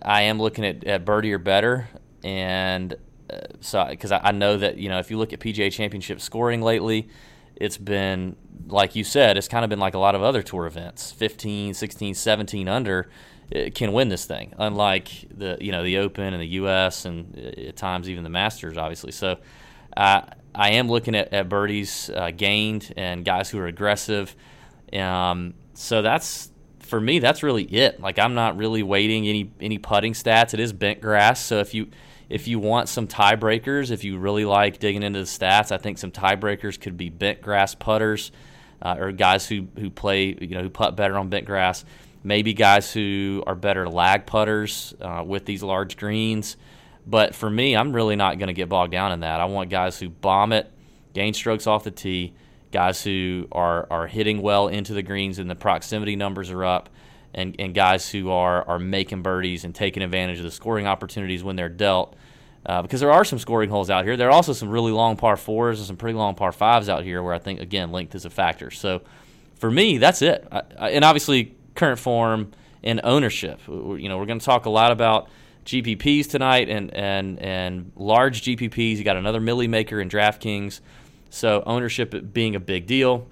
I 0.02 0.22
am 0.22 0.40
looking 0.40 0.64
at, 0.64 0.85
at 0.85 1.04
birdie 1.04 1.33
or 1.33 1.38
better, 1.38 1.88
and 2.22 2.94
uh, 3.30 3.38
so 3.61 3.87
because 3.88 4.12
I, 4.12 4.20
I 4.24 4.33
know 4.33 4.57
that 4.57 4.78
you 4.78 4.88
know 4.88 4.98
if 4.98 5.11
you 5.11 5.18
look 5.18 5.33
at 5.33 5.40
PGA 5.40 5.72
Championship 5.72 6.20
scoring 6.20 6.62
lately, 6.62 7.09
it's 7.57 7.78
been 7.78 8.37
like 8.66 8.96
you 8.96 9.04
said, 9.04 9.37
it's 9.37 9.48
kind 9.48 9.64
of 9.64 9.68
been 9.68 9.78
like 9.78 9.94
a 9.94 9.98
lot 9.98 10.14
of 10.14 10.22
other 10.22 10.42
tour 10.42 10.66
events 10.66 11.12
15, 11.12 11.74
16, 11.74 12.14
17 12.14 12.68
under 12.68 13.09
can 13.74 13.92
win 13.92 14.09
this 14.09 14.24
thing, 14.24 14.52
unlike 14.59 15.09
the 15.37 15.57
you 15.61 15.72
know 15.72 15.83
the 15.83 15.98
Open 15.98 16.33
and 16.33 16.40
the 16.42 16.48
U.S. 16.48 17.04
and 17.04 17.37
uh, 17.37 17.68
at 17.68 17.76
times 17.76 18.09
even 18.09 18.24
the 18.24 18.30
Masters, 18.30 18.76
obviously. 18.76 19.12
So 19.12 19.38
uh, 19.96 20.22
I 20.54 20.70
am 20.72 20.88
looking 20.88 21.14
at, 21.14 21.33
at 21.33 21.48
birdies 21.48 22.11
uh, 22.11 22.30
gained 22.30 22.92
and 22.96 23.24
guys 23.24 23.50
who 23.50 23.59
are 23.59 23.66
aggressive. 23.66 24.35
Um, 24.92 25.54
so 25.74 26.02
that's 26.02 26.50
for 26.80 27.00
me. 27.00 27.18
That's 27.18 27.42
really 27.42 27.64
it. 27.64 28.00
Like 28.00 28.18
I'm 28.18 28.35
not 28.35 28.57
really 28.57 28.83
waiting 28.83 29.26
any 29.26 29.50
any 29.61 29.78
putting 29.78 30.12
stats. 30.12 30.54
It 30.54 30.61
is 30.61 30.72
bent 30.72 31.00
grass, 31.00 31.44
so 31.44 31.59
if 31.59 31.74
you 31.74 31.88
if 32.28 32.48
you 32.48 32.59
want 32.59 32.88
some 32.88 33.07
tiebreakers, 33.07 33.90
if 33.90 34.02
you 34.02 34.18
really 34.18 34.44
like 34.44 34.78
digging 34.78 35.02
into 35.02 35.20
the 35.20 35.26
stats, 35.26 35.70
I 35.70 35.76
think 35.76 35.98
some 35.98 36.11
tiebreakers 36.11 36.80
could 36.80 36.96
be 36.96 37.11
bent 37.11 37.42
grass 37.42 37.74
putters 37.74 38.33
uh, 38.85 38.96
or 38.98 39.12
guys 39.12 39.46
who 39.46 39.66
who 39.78 39.90
play 39.90 40.37
you 40.40 40.54
know 40.54 40.62
who 40.62 40.70
putt 40.70 40.96
better 40.96 41.16
on 41.16 41.28
bent 41.28 41.46
grass. 41.46 41.85
Maybe 42.25 42.55
guys 42.55 42.91
who 42.91 43.45
are 43.47 43.55
better 43.55 43.89
lag 43.89 44.25
putters 44.25 44.95
uh, 45.01 45.23
with 45.25 45.45
these 45.45 45.63
large 45.63 45.97
greens. 45.99 46.57
But 47.07 47.35
for 47.35 47.51
me, 47.51 47.77
I'm 47.77 47.93
really 47.93 48.17
not 48.17 48.39
going 48.39 48.47
to 48.47 48.55
get 48.55 48.71
bogged 48.71 48.93
down 48.93 49.13
in 49.13 49.21
that. 49.21 49.41
I 49.41 49.45
want 49.45 49.69
guys 49.69 49.99
who 49.99 50.09
bomb 50.09 50.53
it, 50.53 50.73
gain 51.13 51.35
strokes 51.35 51.67
off 51.67 51.85
the 51.85 51.91
tee, 51.91 52.33
guys 52.73 53.05
who 53.05 53.47
are, 53.53 53.87
are 53.91 54.07
hitting 54.07 54.41
well 54.41 54.69
into 54.69 54.95
the 54.95 55.03
greens 55.03 55.39
and 55.39 55.51
the 55.51 55.55
proximity 55.55 56.17
numbers 56.17 56.51
are 56.51 56.65
up, 56.65 56.89
and, 57.35 57.55
and 57.59 57.75
guys 57.75 58.11
who 58.11 58.31
are, 58.31 58.67
are 58.67 58.79
making 58.79 59.21
birdies 59.21 59.65
and 59.65 59.75
taking 59.75 60.03
advantage 60.03 60.39
of 60.39 60.45
the 60.45 60.51
scoring 60.51 60.87
opportunities 60.87 61.45
when 61.45 61.57
they're 61.57 61.69
dealt. 61.69 62.17
Uh, 62.65 62.81
because 62.81 63.01
there 63.01 63.13
are 63.13 63.27
some 63.27 63.39
scoring 63.39 63.69
holes 63.69 63.91
out 63.91 64.07
here. 64.07 64.17
There 64.17 64.29
are 64.29 64.33
also 64.33 64.55
some 64.55 64.71
really 64.71 64.93
long 64.93 65.19
par 65.19 65.37
fours 65.37 65.79
and 65.79 65.87
some 65.87 65.99
pretty 65.99 66.17
long 66.17 66.35
par 66.35 66.53
fives 66.53 66.89
out 66.89 67.05
here 67.05 67.23
where 67.23 67.35
I 67.35 67.39
think, 67.39 67.61
again, 67.61 67.93
length 67.93 68.15
is 68.15 68.25
a 68.25 68.31
factor. 68.31 68.71
So 68.71 69.03
for 69.57 69.71
me, 69.71 69.99
that's 69.99 70.23
it. 70.23 70.49
I, 70.51 70.63
I, 70.79 70.91
and 70.93 71.05
obviously, 71.05 71.55
current 71.75 71.99
form 71.99 72.53
and 72.83 73.01
ownership. 73.05 73.61
You 73.67 74.09
know, 74.09 74.19
we're 74.19 74.27
going 74.27 74.39
to 74.39 74.45
talk 74.45 74.67
a 74.67 74.71
lot 74.71 74.93
about 74.93 75.29
GPPs 75.65 76.29
tonight 76.29 76.69
and 76.69 76.93
and 76.95 77.39
and 77.39 77.93
large 77.97 78.43
GPPs. 78.43 78.97
You 78.97 79.05
got 79.05 79.17
another 79.17 79.41
Milly 79.41 79.69
Maker 79.69 80.01
in 80.01 80.09
DraftKings, 80.09 80.81
so 81.31 81.63
ownership 81.67 82.33
being 82.33 82.55
a 82.55 82.61
big 82.61 82.87
deal. 82.87 83.27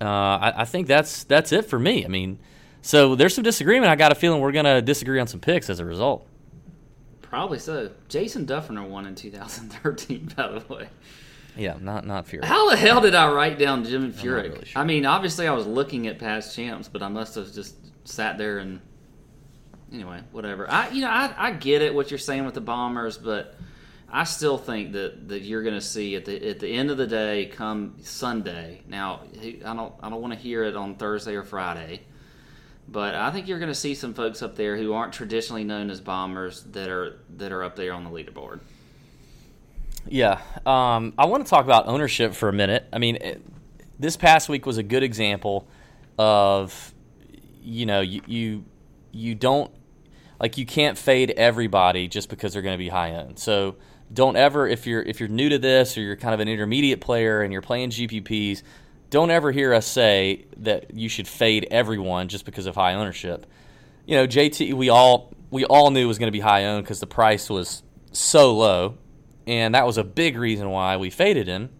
Uh, 0.00 0.04
I, 0.04 0.52
I, 0.58 0.64
think 0.66 0.88
that's 0.88 1.24
that's 1.24 1.52
it 1.52 1.64
for 1.64 1.78
me. 1.78 2.04
I 2.04 2.08
mean, 2.08 2.38
so 2.82 3.14
there's 3.14 3.34
some 3.34 3.44
disagreement. 3.44 3.90
I 3.90 3.96
got 3.96 4.12
a 4.12 4.14
feeling 4.14 4.40
we're 4.40 4.52
going 4.52 4.66
to 4.66 4.82
disagree 4.82 5.18
on 5.20 5.26
some 5.26 5.40
picks 5.40 5.70
as 5.70 5.80
a 5.80 5.86
result. 5.86 6.26
Probably 7.22 7.58
so. 7.58 7.90
Jason 8.08 8.46
Dufner 8.46 8.86
won 8.86 9.06
in 9.06 9.14
2013, 9.14 10.32
by 10.36 10.48
the 10.48 10.74
way. 10.74 10.88
Yeah, 11.56 11.76
not 11.80 12.06
not 12.06 12.26
Furyk. 12.26 12.44
How 12.44 12.70
the 12.70 12.76
hell 12.76 13.00
did 13.00 13.14
I 13.14 13.32
write 13.32 13.58
down 13.58 13.84
Jim 13.84 14.12
Furyk? 14.12 14.52
Really 14.52 14.64
sure. 14.66 14.82
I 14.82 14.84
mean, 14.84 15.06
obviously 15.06 15.46
I 15.46 15.52
was 15.52 15.66
looking 15.66 16.06
at 16.06 16.18
past 16.18 16.54
champs, 16.54 16.88
but 16.88 17.02
I 17.02 17.08
must 17.08 17.34
have 17.34 17.52
just 17.52 17.76
sat 18.04 18.38
there 18.38 18.58
and 18.58 18.80
anyway, 19.92 20.20
whatever. 20.32 20.70
I 20.70 20.90
you 20.90 21.00
know 21.00 21.10
I, 21.10 21.32
I 21.36 21.50
get 21.52 21.82
it 21.82 21.94
what 21.94 22.10
you're 22.10 22.18
saying 22.18 22.44
with 22.44 22.54
the 22.54 22.60
Bombers, 22.60 23.16
but 23.18 23.54
I 24.08 24.24
still 24.24 24.58
think 24.58 24.92
that, 24.92 25.28
that 25.28 25.42
you're 25.42 25.62
going 25.62 25.74
to 25.74 25.80
see 25.80 26.14
at 26.14 26.24
the 26.24 26.50
at 26.50 26.60
the 26.60 26.68
end 26.68 26.90
of 26.90 26.96
the 26.96 27.06
day, 27.06 27.46
come 27.46 27.96
Sunday. 28.02 28.82
Now 28.86 29.22
I 29.42 29.74
don't 29.74 29.94
I 30.00 30.10
don't 30.10 30.20
want 30.20 30.34
to 30.34 30.38
hear 30.38 30.64
it 30.64 30.76
on 30.76 30.94
Thursday 30.96 31.34
or 31.34 31.42
Friday, 31.42 32.02
but 32.88 33.14
I 33.14 33.30
think 33.30 33.48
you're 33.48 33.58
going 33.58 33.70
to 33.70 33.74
see 33.74 33.94
some 33.94 34.14
folks 34.14 34.42
up 34.42 34.56
there 34.56 34.76
who 34.76 34.92
aren't 34.92 35.12
traditionally 35.12 35.64
known 35.64 35.90
as 35.90 36.00
Bombers 36.00 36.62
that 36.72 36.88
are 36.88 37.20
that 37.36 37.50
are 37.50 37.64
up 37.64 37.76
there 37.76 37.92
on 37.92 38.04
the 38.04 38.10
leaderboard. 38.10 38.60
Yeah, 40.08 40.40
um, 40.64 41.14
I 41.18 41.26
want 41.26 41.44
to 41.44 41.50
talk 41.50 41.64
about 41.64 41.88
ownership 41.88 42.34
for 42.34 42.48
a 42.48 42.52
minute. 42.52 42.86
I 42.92 42.98
mean, 42.98 43.16
it, 43.16 43.42
this 43.98 44.16
past 44.16 44.48
week 44.48 44.66
was 44.66 44.78
a 44.78 44.82
good 44.82 45.02
example 45.02 45.66
of, 46.18 46.94
you 47.62 47.86
know, 47.86 48.00
you, 48.00 48.22
you 48.26 48.64
you 49.12 49.34
don't 49.34 49.70
like 50.38 50.58
you 50.58 50.66
can't 50.66 50.96
fade 50.96 51.32
everybody 51.36 52.08
just 52.08 52.28
because 52.28 52.52
they're 52.52 52.62
going 52.62 52.74
to 52.74 52.78
be 52.78 52.88
high 52.88 53.14
owned. 53.14 53.38
So 53.38 53.76
don't 54.12 54.36
ever 54.36 54.68
if 54.68 54.86
you're 54.86 55.02
if 55.02 55.18
you're 55.18 55.28
new 55.28 55.48
to 55.48 55.58
this 55.58 55.96
or 55.96 56.02
you're 56.02 56.16
kind 56.16 56.34
of 56.34 56.40
an 56.40 56.48
intermediate 56.48 57.00
player 57.00 57.42
and 57.42 57.52
you're 57.52 57.62
playing 57.62 57.90
GPPs, 57.90 58.62
don't 59.10 59.30
ever 59.30 59.50
hear 59.50 59.74
us 59.74 59.86
say 59.86 60.46
that 60.58 60.94
you 60.94 61.08
should 61.08 61.26
fade 61.26 61.66
everyone 61.70 62.28
just 62.28 62.44
because 62.44 62.66
of 62.66 62.76
high 62.76 62.94
ownership. 62.94 63.46
You 64.06 64.16
know, 64.16 64.26
JT, 64.26 64.74
we 64.74 64.88
all 64.88 65.32
we 65.50 65.64
all 65.64 65.90
knew 65.90 66.04
it 66.04 66.08
was 66.08 66.18
going 66.18 66.28
to 66.28 66.32
be 66.32 66.40
high 66.40 66.66
owned 66.66 66.84
because 66.84 67.00
the 67.00 67.06
price 67.06 67.50
was 67.50 67.82
so 68.12 68.54
low 68.54 68.98
and 69.46 69.74
that 69.74 69.86
was 69.86 69.98
a 69.98 70.04
big 70.04 70.36
reason 70.36 70.68
why 70.70 70.96
we 70.96 71.10
faded 71.10 71.46
him. 71.46 71.70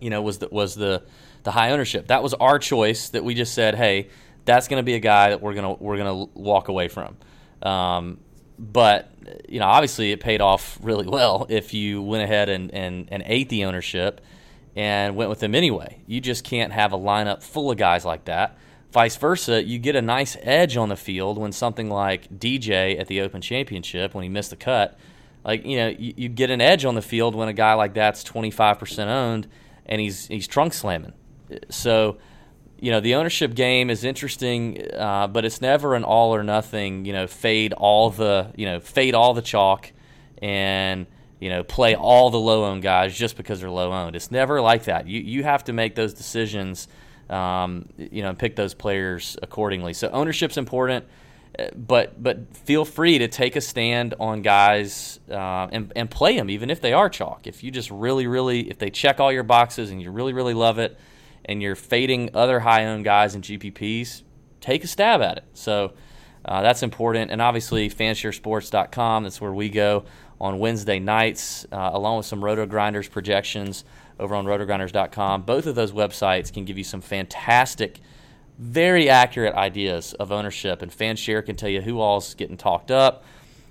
You 0.00 0.10
know, 0.10 0.22
was 0.22 0.38
the 0.38 0.48
was 0.50 0.74
the 0.74 1.02
the 1.42 1.50
high 1.50 1.70
ownership. 1.70 2.08
That 2.08 2.22
was 2.22 2.34
our 2.34 2.58
choice. 2.58 3.08
That 3.10 3.24
we 3.24 3.34
just 3.34 3.54
said, 3.54 3.74
hey, 3.74 4.08
that's 4.44 4.68
going 4.68 4.80
to 4.80 4.84
be 4.84 4.94
a 4.94 5.00
guy 5.00 5.30
that 5.30 5.40
we're 5.40 5.54
gonna 5.54 5.74
we're 5.74 5.96
gonna 5.96 6.24
walk 6.34 6.68
away 6.68 6.88
from. 6.88 7.16
Um, 7.62 8.20
but 8.58 9.10
you 9.48 9.60
know, 9.60 9.66
obviously, 9.66 10.12
it 10.12 10.20
paid 10.20 10.40
off 10.40 10.78
really 10.82 11.06
well 11.06 11.46
if 11.48 11.74
you 11.74 12.02
went 12.02 12.24
ahead 12.24 12.48
and 12.48 12.72
and, 12.72 13.08
and 13.10 13.22
ate 13.26 13.48
the 13.48 13.64
ownership 13.64 14.20
and 14.76 15.16
went 15.16 15.30
with 15.30 15.42
him 15.42 15.54
anyway. 15.54 16.00
You 16.06 16.20
just 16.20 16.44
can't 16.44 16.72
have 16.72 16.92
a 16.92 16.98
lineup 16.98 17.42
full 17.42 17.70
of 17.70 17.76
guys 17.76 18.04
like 18.04 18.26
that. 18.26 18.56
Vice 18.92 19.16
versa, 19.16 19.62
you 19.62 19.78
get 19.78 19.96
a 19.96 20.02
nice 20.02 20.36
edge 20.40 20.76
on 20.76 20.88
the 20.88 20.96
field 20.96 21.36
when 21.36 21.52
something 21.52 21.90
like 21.90 22.28
DJ 22.30 22.98
at 22.98 23.06
the 23.06 23.20
Open 23.20 23.42
Championship, 23.42 24.14
when 24.14 24.22
he 24.22 24.30
missed 24.30 24.50
the 24.50 24.56
cut, 24.56 24.98
like 25.48 25.64
you 25.64 25.78
know 25.78 25.88
you, 25.88 26.12
you, 26.14 26.28
get 26.28 26.50
an 26.50 26.60
edge 26.60 26.84
on 26.84 26.94
the 26.94 27.00
field 27.00 27.34
when 27.34 27.48
a 27.48 27.54
guy 27.54 27.72
like 27.72 27.94
that's 27.94 28.22
25% 28.22 29.06
owned 29.06 29.48
and 29.86 29.98
he's 29.98 30.26
he's 30.26 30.46
trunk 30.46 30.74
slamming. 30.74 31.14
So 31.70 32.18
you 32.78 32.92
know 32.92 33.00
the 33.00 33.14
ownership 33.14 33.54
game 33.54 33.88
is 33.88 34.04
interesting 34.04 34.86
uh, 34.94 35.26
but 35.26 35.46
it's 35.46 35.62
never 35.62 35.94
an 35.94 36.04
all 36.04 36.34
or 36.34 36.42
nothing 36.42 37.06
you 37.06 37.14
know 37.14 37.26
fade 37.26 37.72
all 37.72 38.10
the 38.10 38.52
you 38.56 38.66
know 38.66 38.78
fade 38.78 39.14
all 39.14 39.32
the 39.32 39.40
chalk 39.40 39.90
and 40.42 41.06
you 41.40 41.48
know 41.48 41.64
play 41.64 41.94
all 41.94 42.28
the 42.28 42.38
low 42.38 42.66
owned 42.66 42.82
guys 42.82 43.16
just 43.16 43.34
because 43.34 43.62
they're 43.62 43.70
low 43.70 43.90
owned. 43.90 44.16
It's 44.16 44.30
never 44.30 44.60
like 44.60 44.84
that. 44.84 45.08
You 45.08 45.22
you 45.22 45.44
have 45.44 45.64
to 45.64 45.72
make 45.72 45.94
those 45.94 46.12
decisions 46.12 46.88
um, 47.30 47.88
you 47.96 48.20
know 48.20 48.28
and 48.28 48.38
pick 48.38 48.54
those 48.54 48.74
players 48.74 49.38
accordingly. 49.42 49.94
So 49.94 50.10
ownership's 50.10 50.58
important 50.58 51.06
but 51.74 52.22
but 52.22 52.56
feel 52.56 52.84
free 52.84 53.18
to 53.18 53.28
take 53.28 53.56
a 53.56 53.60
stand 53.60 54.14
on 54.20 54.42
guys 54.42 55.20
uh, 55.30 55.68
and 55.72 55.92
and 55.96 56.10
play 56.10 56.36
them 56.36 56.50
even 56.50 56.70
if 56.70 56.80
they 56.80 56.92
are 56.92 57.08
chalk. 57.08 57.46
If 57.46 57.64
you 57.64 57.70
just 57.70 57.90
really 57.90 58.26
really 58.26 58.70
if 58.70 58.78
they 58.78 58.90
check 58.90 59.20
all 59.20 59.32
your 59.32 59.42
boxes 59.42 59.90
and 59.90 60.00
you 60.00 60.10
really 60.10 60.32
really 60.32 60.54
love 60.54 60.78
it, 60.78 60.98
and 61.44 61.62
you're 61.62 61.74
fading 61.74 62.30
other 62.34 62.60
high 62.60 62.84
owned 62.84 63.04
guys 63.04 63.34
in 63.34 63.42
GPPs, 63.42 64.22
take 64.60 64.84
a 64.84 64.86
stab 64.86 65.22
at 65.22 65.38
it. 65.38 65.44
So 65.54 65.94
uh, 66.44 66.62
that's 66.62 66.82
important. 66.82 67.30
And 67.30 67.42
obviously 67.42 67.88
fansharesports.com. 67.88 69.24
That's 69.24 69.40
where 69.40 69.52
we 69.52 69.68
go 69.70 70.04
on 70.40 70.58
Wednesday 70.58 70.98
nights, 70.98 71.66
uh, 71.72 71.90
along 71.92 72.18
with 72.18 72.26
some 72.26 72.44
Roto 72.44 72.66
Grinders 72.66 73.08
projections 73.08 73.84
over 74.20 74.34
on 74.34 74.46
rotogrinders.com. 74.46 75.42
Both 75.42 75.66
of 75.66 75.74
those 75.74 75.92
websites 75.92 76.52
can 76.52 76.64
give 76.64 76.78
you 76.78 76.84
some 76.84 77.00
fantastic 77.00 78.00
very 78.58 79.08
accurate 79.08 79.54
ideas 79.54 80.14
of 80.14 80.32
ownership, 80.32 80.82
and 80.82 80.90
Fanshare 80.90 81.44
can 81.44 81.56
tell 81.56 81.68
you 81.68 81.80
who 81.80 82.00
all's 82.00 82.34
getting 82.34 82.56
talked 82.56 82.90
up. 82.90 83.24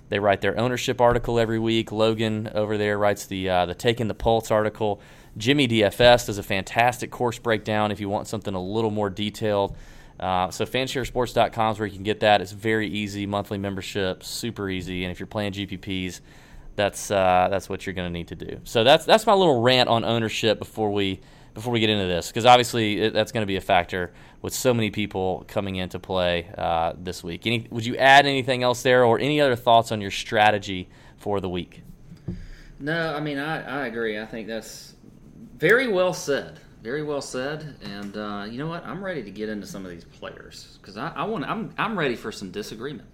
They 0.09 0.19
write 0.19 0.39
their 0.39 0.57
ownership 0.57 1.01
article 1.01 1.37
every 1.37 1.59
week. 1.59 1.91
Logan 1.91 2.49
over 2.55 2.77
there 2.77 2.97
writes 2.97 3.25
the 3.25 3.49
uh, 3.49 3.65
the 3.65 3.75
Taking 3.75 4.07
the 4.07 4.13
Pulse 4.13 4.49
article. 4.49 5.01
Jimmy 5.35 5.67
DFS 5.67 6.27
does 6.27 6.37
a 6.37 6.43
fantastic 6.43 7.11
course 7.11 7.37
breakdown 7.37 7.91
if 7.91 7.99
you 7.99 8.09
want 8.09 8.27
something 8.27 8.53
a 8.53 8.61
little 8.61 8.89
more 8.89 9.09
detailed. 9.09 9.75
Uh, 10.19 10.49
so 10.49 10.65
fansharesports.com 10.65 11.73
is 11.73 11.79
where 11.79 11.87
you 11.87 11.93
can 11.93 12.03
get 12.03 12.21
that. 12.21 12.41
It's 12.41 12.51
very 12.51 12.87
easy, 12.87 13.27
monthly 13.27 13.59
membership, 13.59 14.23
super 14.23 14.67
easy. 14.67 15.03
And 15.03 15.11
if 15.11 15.19
you're 15.19 15.27
playing 15.27 15.53
GPPs, 15.53 16.21
that's 16.75 17.11
uh, 17.11 17.47
that's 17.51 17.67
what 17.67 17.85
you're 17.85 17.93
going 17.93 18.07
to 18.07 18.13
need 18.13 18.29
to 18.29 18.35
do. 18.35 18.61
So 18.63 18.83
that's 18.83 19.03
that's 19.03 19.25
my 19.25 19.33
little 19.33 19.61
rant 19.61 19.89
on 19.89 20.05
ownership 20.05 20.59
before 20.59 20.91
we 20.91 21.19
before 21.53 21.73
we 21.73 21.79
get 21.79 21.89
into 21.89 22.05
this, 22.05 22.27
because 22.27 22.45
obviously 22.45 23.01
it, 23.01 23.13
that's 23.13 23.31
going 23.31 23.41
to 23.41 23.47
be 23.47 23.57
a 23.57 23.61
factor 23.61 24.13
with 24.41 24.53
so 24.53 24.73
many 24.73 24.91
people 24.91 25.45
coming 25.47 25.75
into 25.75 25.99
play 25.99 26.49
uh, 26.57 26.93
this 26.97 27.23
week. 27.23 27.47
Any, 27.47 27.67
would 27.69 27.85
you 27.85 27.95
add 27.97 28.25
anything 28.25 28.63
else 28.63 28.83
there, 28.83 29.03
or 29.03 29.19
any 29.19 29.41
other 29.41 29.55
thoughts 29.55 29.91
on 29.91 30.01
your 30.01 30.11
strategy 30.11 30.89
for 31.17 31.39
the 31.39 31.49
week? 31.49 31.81
No, 32.79 33.15
I 33.15 33.19
mean 33.19 33.39
I, 33.39 33.83
I 33.83 33.87
agree. 33.87 34.19
I 34.19 34.25
think 34.25 34.47
that's 34.47 34.95
very 35.57 35.87
well 35.87 36.13
said. 36.13 36.59
Very 36.83 37.03
well 37.03 37.21
said. 37.21 37.75
And 37.83 38.15
uh, 38.15 38.45
you 38.49 38.57
know 38.59 38.67
what? 38.67 38.85
I'm 38.85 39.03
ready 39.03 39.23
to 39.23 39.31
get 39.31 39.49
into 39.49 39.65
some 39.65 39.83
of 39.85 39.91
these 39.91 40.05
players 40.05 40.77
because 40.79 40.97
I, 40.97 41.09
I 41.09 41.23
want. 41.23 41.45
I'm 41.45 41.73
I'm 41.77 41.97
ready 41.97 42.15
for 42.15 42.31
some 42.31 42.51
disagreement. 42.51 43.07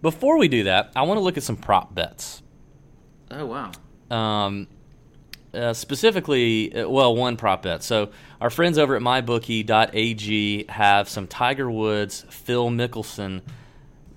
Before 0.00 0.38
we 0.38 0.48
do 0.48 0.64
that, 0.64 0.92
I 0.96 1.02
want 1.02 1.18
to 1.18 1.22
look 1.22 1.36
at 1.36 1.42
some 1.42 1.56
prop 1.56 1.94
bets. 1.94 2.42
Oh 3.30 3.46
wow. 3.46 3.72
Um, 4.10 4.68
uh, 5.54 5.72
specifically, 5.72 6.74
uh, 6.74 6.88
well, 6.88 7.14
one 7.14 7.36
prop 7.36 7.62
bet. 7.62 7.82
So 7.82 8.10
our 8.40 8.50
friends 8.50 8.78
over 8.78 8.96
at 8.96 9.02
mybookie.ag 9.02 10.66
have 10.68 11.08
some 11.08 11.26
Tiger 11.26 11.70
Woods, 11.70 12.24
Phil 12.30 12.70
Mickelson 12.70 13.42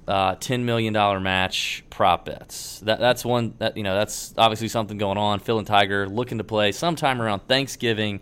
uh, 0.08 0.36
ten 0.36 0.66
million 0.66 0.94
dollar 0.94 1.20
match 1.20 1.84
prop 1.90 2.26
bets. 2.26 2.80
That 2.82 3.00
that's 3.00 3.26
one 3.26 3.56
that 3.58 3.76
you 3.76 3.84
know 3.84 3.96
that's 3.96 4.34
obviously 4.38 4.68
something 4.68 4.98
going 4.98 5.18
on. 5.18 5.40
Phil 5.40 5.58
and 5.58 5.68
Tiger 5.68 6.08
looking 6.08 6.38
to 6.38 6.44
play 6.44 6.72
sometime 6.72 7.22
around 7.22 7.42
Thanksgiving 7.48 8.22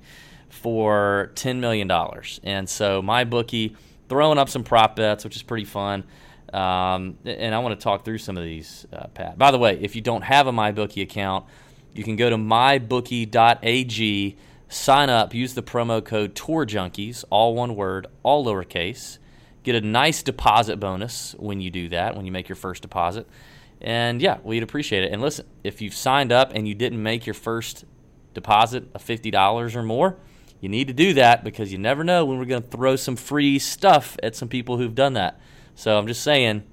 for 0.49 1.31
ten 1.35 1.59
million 1.59 1.87
dollars, 1.87 2.39
and 2.43 2.69
so 2.69 3.01
my 3.01 3.23
bookie 3.23 3.75
throwing 4.09 4.37
up 4.37 4.49
some 4.49 4.63
prop 4.63 4.95
bets, 4.95 5.23
which 5.23 5.35
is 5.35 5.43
pretty 5.43 5.65
fun. 5.65 6.03
Um, 6.53 7.17
and 7.25 7.55
I 7.55 7.59
want 7.59 7.79
to 7.79 7.83
talk 7.83 8.05
through 8.05 8.19
some 8.19 8.37
of 8.37 8.43
these, 8.43 8.85
uh, 8.93 9.07
Pat. 9.07 9.39
By 9.39 9.49
the 9.49 9.57
way, 9.57 9.79
if 9.81 9.95
you 9.95 10.03
don't 10.03 10.21
have 10.21 10.45
a 10.45 10.51
MyBookie 10.51 11.01
account, 11.01 11.45
you 11.93 12.03
can 12.03 12.15
go 12.15 12.29
to 12.29 12.37
mybookie.ag, 12.37 14.37
sign 14.67 15.09
up, 15.09 15.33
use 15.33 15.53
the 15.53 15.63
promo 15.63 16.03
code 16.03 16.35
Tour 16.35 16.65
Junkies, 16.65 17.23
all 17.29 17.55
one 17.55 17.75
word, 17.75 18.07
all 18.23 18.45
lowercase 18.45 19.19
Get 19.63 19.75
a 19.75 19.81
nice 19.81 20.21
deposit 20.21 20.77
bonus 20.77 21.35
when 21.39 21.61
you 21.61 21.71
do 21.71 21.87
that, 21.89 22.17
when 22.17 22.25
you 22.25 22.33
make 22.33 22.49
your 22.49 22.57
first 22.57 22.81
deposit. 22.81 23.25
And 23.79 24.21
yeah, 24.21 24.39
we'd 24.43 24.61
appreciate 24.61 25.05
it. 25.05 25.13
And 25.13 25.21
listen, 25.21 25.45
if 25.63 25.81
you've 25.81 25.93
signed 25.93 26.33
up 26.33 26.51
and 26.53 26.67
you 26.67 26.75
didn't 26.75 27.01
make 27.01 27.25
your 27.25 27.33
first 27.33 27.85
deposit 28.33 28.89
of 28.93 29.03
$50 29.03 29.75
or 29.75 29.83
more, 29.83 30.17
you 30.59 30.67
need 30.67 30.89
to 30.89 30.93
do 30.93 31.13
that 31.13 31.45
because 31.45 31.71
you 31.71 31.77
never 31.77 32.03
know 32.03 32.25
when 32.25 32.39
we're 32.39 32.45
going 32.45 32.61
to 32.61 32.69
throw 32.69 32.97
some 32.97 33.15
free 33.15 33.57
stuff 33.57 34.17
at 34.21 34.35
some 34.35 34.49
people 34.49 34.77
who've 34.77 34.95
done 34.95 35.13
that. 35.13 35.39
So 35.75 35.97
I'm 35.97 36.07
just 36.07 36.23
saying, 36.23 36.63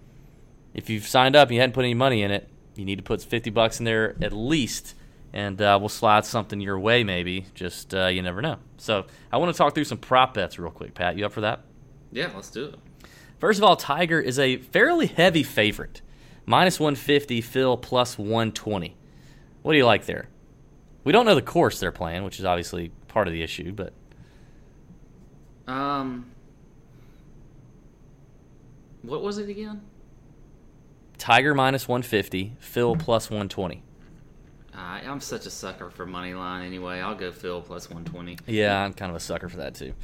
if 0.74 0.90
you've 0.90 1.06
signed 1.06 1.36
up 1.36 1.48
and 1.48 1.54
you 1.54 1.60
hadn't 1.60 1.74
put 1.74 1.84
any 1.84 1.94
money 1.94 2.22
in 2.22 2.32
it, 2.32 2.48
you 2.74 2.84
need 2.84 2.96
to 2.96 3.04
put 3.04 3.22
50 3.22 3.50
bucks 3.50 3.78
in 3.78 3.84
there 3.84 4.16
at 4.20 4.32
least, 4.32 4.94
and 5.32 5.60
uh, 5.60 5.76
we'll 5.80 5.88
slide 5.88 6.24
something 6.24 6.60
your 6.60 6.78
way 6.78 7.04
maybe. 7.04 7.46
Just 7.54 7.94
uh, 7.94 8.06
you 8.06 8.22
never 8.22 8.42
know. 8.42 8.56
So 8.78 9.06
I 9.32 9.36
want 9.36 9.52
to 9.54 9.58
talk 9.58 9.74
through 9.74 9.84
some 9.84 9.98
prop 9.98 10.34
bets 10.34 10.58
real 10.58 10.70
quick. 10.70 10.94
Pat, 10.94 11.16
you 11.16 11.26
up 11.26 11.32
for 11.32 11.42
that? 11.42 11.60
Yeah, 12.12 12.30
let's 12.34 12.50
do 12.50 12.66
it. 12.66 12.74
First 13.38 13.58
of 13.58 13.64
all, 13.64 13.76
Tiger 13.76 14.20
is 14.20 14.38
a 14.38 14.58
fairly 14.58 15.06
heavy 15.06 15.42
favorite. 15.42 16.02
Minus 16.46 16.80
150, 16.80 17.40
Phil 17.40 17.76
plus 17.76 18.18
120. 18.18 18.96
What 19.62 19.72
do 19.72 19.78
you 19.78 19.86
like 19.86 20.06
there? 20.06 20.28
We 21.04 21.12
don't 21.12 21.24
know 21.24 21.34
the 21.34 21.42
course 21.42 21.80
they're 21.80 21.92
playing, 21.92 22.24
which 22.24 22.38
is 22.38 22.44
obviously 22.44 22.90
part 23.08 23.28
of 23.28 23.32
the 23.32 23.42
issue, 23.42 23.72
but. 23.72 23.92
Um. 25.66 26.30
What 29.02 29.22
was 29.22 29.38
it 29.38 29.48
again? 29.48 29.82
Tiger 31.16 31.54
minus 31.54 31.86
150, 31.86 32.56
Phil 32.58 32.96
plus 32.96 33.30
120. 33.30 33.82
I, 34.74 35.02
I'm 35.06 35.20
such 35.20 35.46
a 35.46 35.50
sucker 35.50 35.90
for 35.90 36.06
money 36.06 36.34
line 36.34 36.64
anyway. 36.64 37.00
I'll 37.00 37.14
go 37.14 37.32
Phil 37.32 37.60
plus 37.60 37.88
120. 37.90 38.38
Yeah, 38.46 38.82
I'm 38.82 38.92
kind 38.92 39.10
of 39.10 39.16
a 39.16 39.20
sucker 39.20 39.48
for 39.48 39.58
that 39.58 39.74
too. 39.74 39.94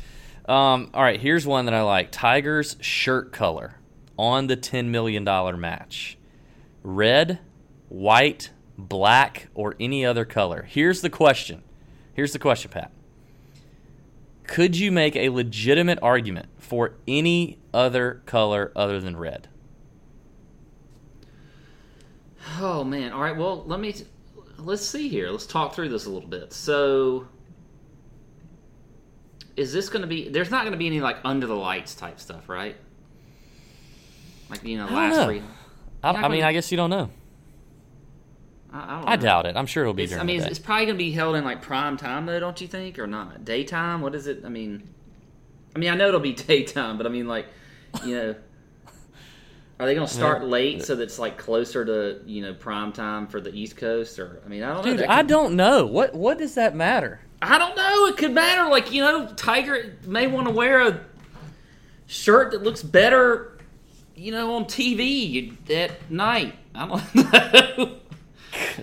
Um, 0.46 0.90
all 0.94 1.02
right, 1.02 1.20
here's 1.20 1.46
one 1.46 1.64
that 1.64 1.74
I 1.74 1.82
like 1.82 2.10
Tiger's 2.12 2.76
shirt 2.80 3.32
color 3.32 3.78
on 4.18 4.46
the 4.46 4.56
$10 4.56 4.86
million 4.86 5.24
match 5.24 6.18
red, 6.82 7.40
white, 7.88 8.50
black, 8.78 9.48
or 9.54 9.74
any 9.80 10.06
other 10.06 10.24
color. 10.24 10.62
Here's 10.62 11.00
the 11.00 11.10
question. 11.10 11.62
Here's 12.14 12.32
the 12.32 12.38
question, 12.38 12.70
Pat. 12.70 12.92
Could 14.44 14.76
you 14.76 14.92
make 14.92 15.16
a 15.16 15.30
legitimate 15.30 15.98
argument 16.00 16.48
for 16.58 16.94
any 17.08 17.58
other 17.74 18.22
color 18.26 18.72
other 18.76 19.00
than 19.00 19.16
red? 19.16 19.48
Oh 22.60 22.84
man! 22.84 23.12
All 23.12 23.20
right. 23.20 23.36
Well, 23.36 23.64
let 23.66 23.80
me 23.80 23.92
let's 24.58 24.86
see 24.86 25.08
here. 25.08 25.30
Let's 25.30 25.46
talk 25.46 25.74
through 25.74 25.88
this 25.88 26.06
a 26.06 26.10
little 26.10 26.28
bit. 26.28 26.52
So, 26.52 27.28
is 29.56 29.72
this 29.72 29.88
going 29.88 30.02
to 30.02 30.08
be? 30.08 30.28
There's 30.28 30.50
not 30.50 30.62
going 30.62 30.72
to 30.72 30.78
be 30.78 30.86
any 30.86 31.00
like 31.00 31.18
under 31.24 31.46
the 31.46 31.56
lights 31.56 31.94
type 31.94 32.20
stuff, 32.20 32.48
right? 32.48 32.76
Like 34.50 34.64
you 34.64 34.78
know, 34.78 34.86
last 34.86 35.28
know. 35.28 35.42
I, 36.02 36.10
I 36.10 36.28
mean, 36.28 36.42
I 36.42 36.52
guess 36.52 36.70
you 36.70 36.76
don't 36.76 36.90
know. 36.90 37.10
I, 38.72 38.78
I, 38.78 39.12
I 39.12 39.16
doubt 39.16 39.46
it. 39.46 39.56
I'm 39.56 39.66
sure 39.66 39.82
it'll 39.84 39.94
be 39.94 40.04
It's, 40.04 40.12
during 40.12 40.22
I 40.22 40.26
mean, 40.26 40.42
it's 40.42 40.58
probably 40.58 40.86
going 40.86 40.98
to 40.98 41.04
be 41.04 41.12
held 41.12 41.36
in 41.36 41.44
like 41.44 41.62
prime 41.62 41.96
time 41.96 42.26
though, 42.26 42.38
don't 42.38 42.60
you 42.60 42.68
think, 42.68 42.98
or 42.98 43.06
not? 43.06 43.44
Daytime? 43.44 44.00
What 44.00 44.14
is 44.14 44.26
it? 44.26 44.42
I 44.44 44.48
mean, 44.48 44.88
I 45.74 45.78
mean, 45.78 45.90
I 45.90 45.94
know 45.94 46.08
it'll 46.08 46.20
be 46.20 46.32
daytime, 46.34 46.96
but 46.96 47.06
I 47.06 47.10
mean, 47.10 47.26
like, 47.26 47.46
you 48.04 48.14
know, 48.14 48.34
are 49.78 49.86
they 49.86 49.94
going 49.94 50.06
to 50.06 50.12
start 50.12 50.44
late 50.44 50.82
so 50.84 50.94
that's 50.94 51.18
like 51.18 51.36
closer 51.36 51.84
to 51.84 52.20
you 52.24 52.42
know 52.42 52.54
prime 52.54 52.92
time 52.92 53.26
for 53.26 53.40
the 53.40 53.54
East 53.54 53.76
Coast, 53.76 54.18
or 54.18 54.40
I 54.44 54.48
mean, 54.48 54.62
I 54.62 54.72
don't 54.72 54.84
know. 54.84 54.96
Dude, 54.96 55.06
I 55.06 55.22
don't 55.22 55.54
know. 55.54 55.86
What 55.86 56.14
what 56.14 56.38
does 56.38 56.54
that 56.54 56.74
matter? 56.74 57.20
I 57.42 57.58
don't 57.58 57.76
know. 57.76 58.06
It 58.06 58.16
could 58.16 58.32
matter. 58.32 58.70
Like 58.70 58.92
you 58.92 59.02
know, 59.02 59.26
Tiger 59.36 59.96
may 60.06 60.26
want 60.26 60.46
to 60.46 60.52
wear 60.52 60.80
a 60.88 61.00
shirt 62.06 62.52
that 62.52 62.62
looks 62.62 62.82
better, 62.82 63.58
you 64.14 64.32
know, 64.32 64.54
on 64.54 64.64
TV 64.64 65.54
at 65.70 66.10
night. 66.10 66.54
I 66.74 66.88
don't 66.88 67.14
know. 67.78 67.96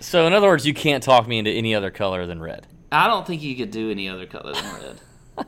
So, 0.01 0.27
in 0.27 0.33
other 0.33 0.47
words, 0.47 0.65
you 0.65 0.73
can't 0.73 1.03
talk 1.03 1.27
me 1.27 1.39
into 1.39 1.51
any 1.51 1.73
other 1.73 1.89
color 1.89 2.25
than 2.25 2.41
red. 2.41 2.67
I 2.91 3.07
don't 3.07 3.25
think 3.25 3.41
you 3.41 3.55
could 3.55 3.71
do 3.71 3.89
any 3.89 4.07
other 4.07 4.27
color 4.27 4.53
than 4.53 4.97
red. 5.37 5.47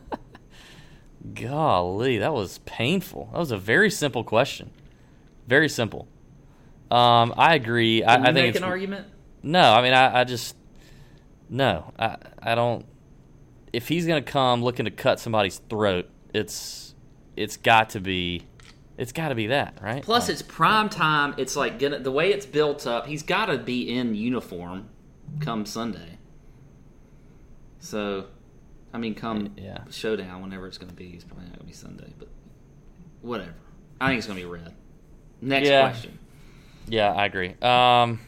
Golly, 1.36 2.18
that 2.18 2.34
was 2.34 2.60
painful. 2.66 3.30
That 3.34 3.40
was 3.40 3.52
a 3.52 3.58
very 3.58 3.92
simple 3.92 4.24
question. 4.24 4.72
Very 5.48 5.70
simple. 5.70 6.08
Um, 6.92 7.34
I 7.38 7.56
agree. 7.56 8.04
I, 8.04 8.16
Can 8.16 8.24
you 8.24 8.24
I 8.24 8.34
think 8.34 8.36
make 8.36 8.50
it's 8.50 8.58
an 8.58 8.64
argument. 8.64 9.08
no. 9.44 9.62
I 9.74 9.82
mean, 9.82 9.94
I, 9.94 10.22
I 10.22 10.24
just 10.24 10.56
no. 11.50 11.92
I 12.00 12.18
I 12.42 12.56
don't. 12.56 12.86
If 13.74 13.88
he's 13.88 14.06
gonna 14.08 14.22
come 14.22 14.64
looking 14.64 14.86
to 14.86 14.92
cut 14.92 15.20
somebody's 15.20 15.58
throat, 15.70 16.10
it's 16.34 16.94
it's 17.36 17.58
got 17.58 17.90
to 17.92 18.00
be 18.00 18.44
it's 18.98 19.12
got 19.12 19.30
to 19.30 19.36
be 19.36 19.48
that 19.48 19.78
right. 19.82 20.02
Plus, 20.04 20.24
Like, 20.24 20.34
it's 20.34 20.42
prime 20.42 20.88
time. 20.90 21.34
It's 21.38 21.56
like 21.56 21.80
gonna, 21.80 22.00
the 22.00 22.12
way 22.12 22.32
it's 22.32 22.46
built 22.46 22.88
up. 22.88 23.08
He's 23.08 23.24
got 23.24 23.48
to 23.48 23.58
be 23.58 23.90
in 23.90 24.16
uniform 24.16 24.90
come 25.42 25.66
Sunday. 25.66 26.18
So, 27.80 28.28
I 28.94 28.98
mean, 28.98 29.14
come 29.16 29.54
Yeah. 29.58 29.80
showdown, 29.92 30.42
whenever 30.42 30.66
it's 30.68 30.78
going 30.78 30.90
to 30.90 30.96
be, 30.96 31.10
it's 31.10 31.24
probably 31.24 31.46
not 31.46 31.54
going 31.54 31.60
to 31.62 31.66
be 31.68 31.74
Sunday, 31.74 32.14
but 32.18 32.30
whatever. 33.22 33.54
I 34.00 34.08
think 34.08 34.20
it's 34.20 34.28
going 34.28 34.40
to 34.40 34.46
be 34.46 34.50
red. 34.50 34.74
Next 35.42 35.68
Yeah. 35.68 35.90
question. 35.90 36.20
yeah, 36.88 37.12
I 37.14 37.26
agree. 37.26 37.56
Um, 37.62 38.20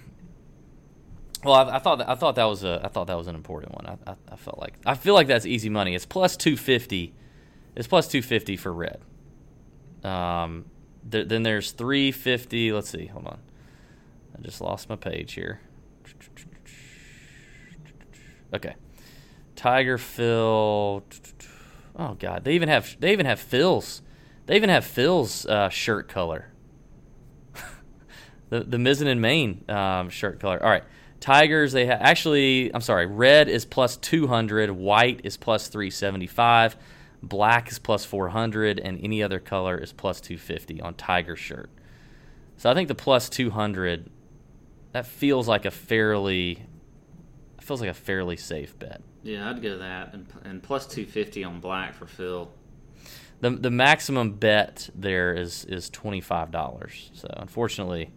well, 1.43 1.53
I, 1.55 1.75
I 1.75 1.79
thought 1.79 1.97
that, 1.99 2.09
I 2.09 2.15
thought 2.15 2.35
that 2.35 2.45
was 2.45 2.63
a 2.63 2.81
I 2.83 2.87
thought 2.89 3.07
that 3.07 3.17
was 3.17 3.27
an 3.27 3.35
important 3.35 3.73
one. 3.75 3.85
I, 3.85 4.11
I, 4.11 4.15
I 4.31 4.35
felt 4.35 4.59
like 4.59 4.73
I 4.85 4.95
feel 4.95 5.13
like 5.13 5.27
that's 5.27 5.45
easy 5.45 5.69
money. 5.69 5.95
It's 5.95 6.05
plus 6.05 6.35
two 6.37 6.57
fifty. 6.57 7.13
It's 7.75 7.87
plus 7.87 8.07
two 8.07 8.21
fifty 8.21 8.57
for 8.57 8.73
red. 8.73 8.99
Um, 10.03 10.65
th- 11.09 11.27
then 11.27 11.43
there's 11.43 11.71
three 11.71 12.11
fifty. 12.11 12.71
Let's 12.71 12.89
see. 12.89 13.05
Hold 13.07 13.27
on. 13.27 13.39
I 14.37 14.41
just 14.41 14.61
lost 14.61 14.89
my 14.89 14.95
page 14.95 15.33
here. 15.33 15.59
Okay. 18.53 18.75
Tiger 19.55 19.97
Phil. 19.97 21.03
Oh 21.99 22.13
God, 22.19 22.43
they 22.43 22.53
even 22.53 22.69
have 22.69 22.95
they 22.99 23.11
even 23.11 23.25
have 23.25 23.39
Phil's. 23.39 24.01
They 24.45 24.55
even 24.55 24.69
have 24.69 24.85
Phil's 24.85 25.45
uh, 25.45 25.69
shirt 25.69 26.07
color. 26.07 26.51
The 28.49 28.61
the 28.61 28.77
Mizzen 28.77 29.07
and 29.07 29.21
Main 29.21 29.63
um, 29.69 30.09
shirt 30.09 30.39
color. 30.39 30.61
All 30.63 30.69
right, 30.69 30.83
Tigers. 31.19 31.71
They 31.73 31.87
ha- 31.87 31.97
actually. 31.99 32.73
I'm 32.73 32.81
sorry. 32.81 33.05
Red 33.05 33.49
is 33.49 33.65
plus 33.65 33.97
200. 33.97 34.71
White 34.71 35.21
is 35.23 35.37
plus 35.37 35.67
375. 35.67 36.77
Black 37.23 37.71
is 37.71 37.79
plus 37.79 38.05
400, 38.05 38.79
and 38.79 38.99
any 39.03 39.23
other 39.23 39.39
color 39.39 39.77
is 39.77 39.91
plus 39.91 40.21
250 40.21 40.81
on 40.81 40.93
Tiger 40.93 41.35
shirt. 41.35 41.69
So 42.57 42.69
I 42.69 42.73
think 42.73 42.87
the 42.87 42.95
plus 42.95 43.29
200 43.29 44.09
that 44.93 45.05
feels 45.05 45.47
like 45.47 45.65
a 45.65 45.71
fairly 45.71 46.65
feels 47.61 47.81
like 47.81 47.89
a 47.89 47.93
fairly 47.93 48.37
safe 48.37 48.77
bet. 48.79 49.01
Yeah, 49.23 49.49
I'd 49.49 49.61
go 49.61 49.77
that 49.79 50.13
and, 50.13 50.25
and 50.45 50.63
plus 50.63 50.87
two 50.87 51.05
fifty 51.05 51.43
on 51.43 51.59
black 51.59 51.93
for 51.93 52.07
Phil. 52.07 52.49
the 53.41 53.49
The 53.49 53.69
maximum 53.69 54.33
bet 54.33 54.89
there 54.95 55.33
is 55.33 55.65
is 55.65 55.89
twenty 55.89 56.21
five 56.21 56.49
dollars. 56.49 57.11
So 57.13 57.27
unfortunately, 57.35 58.11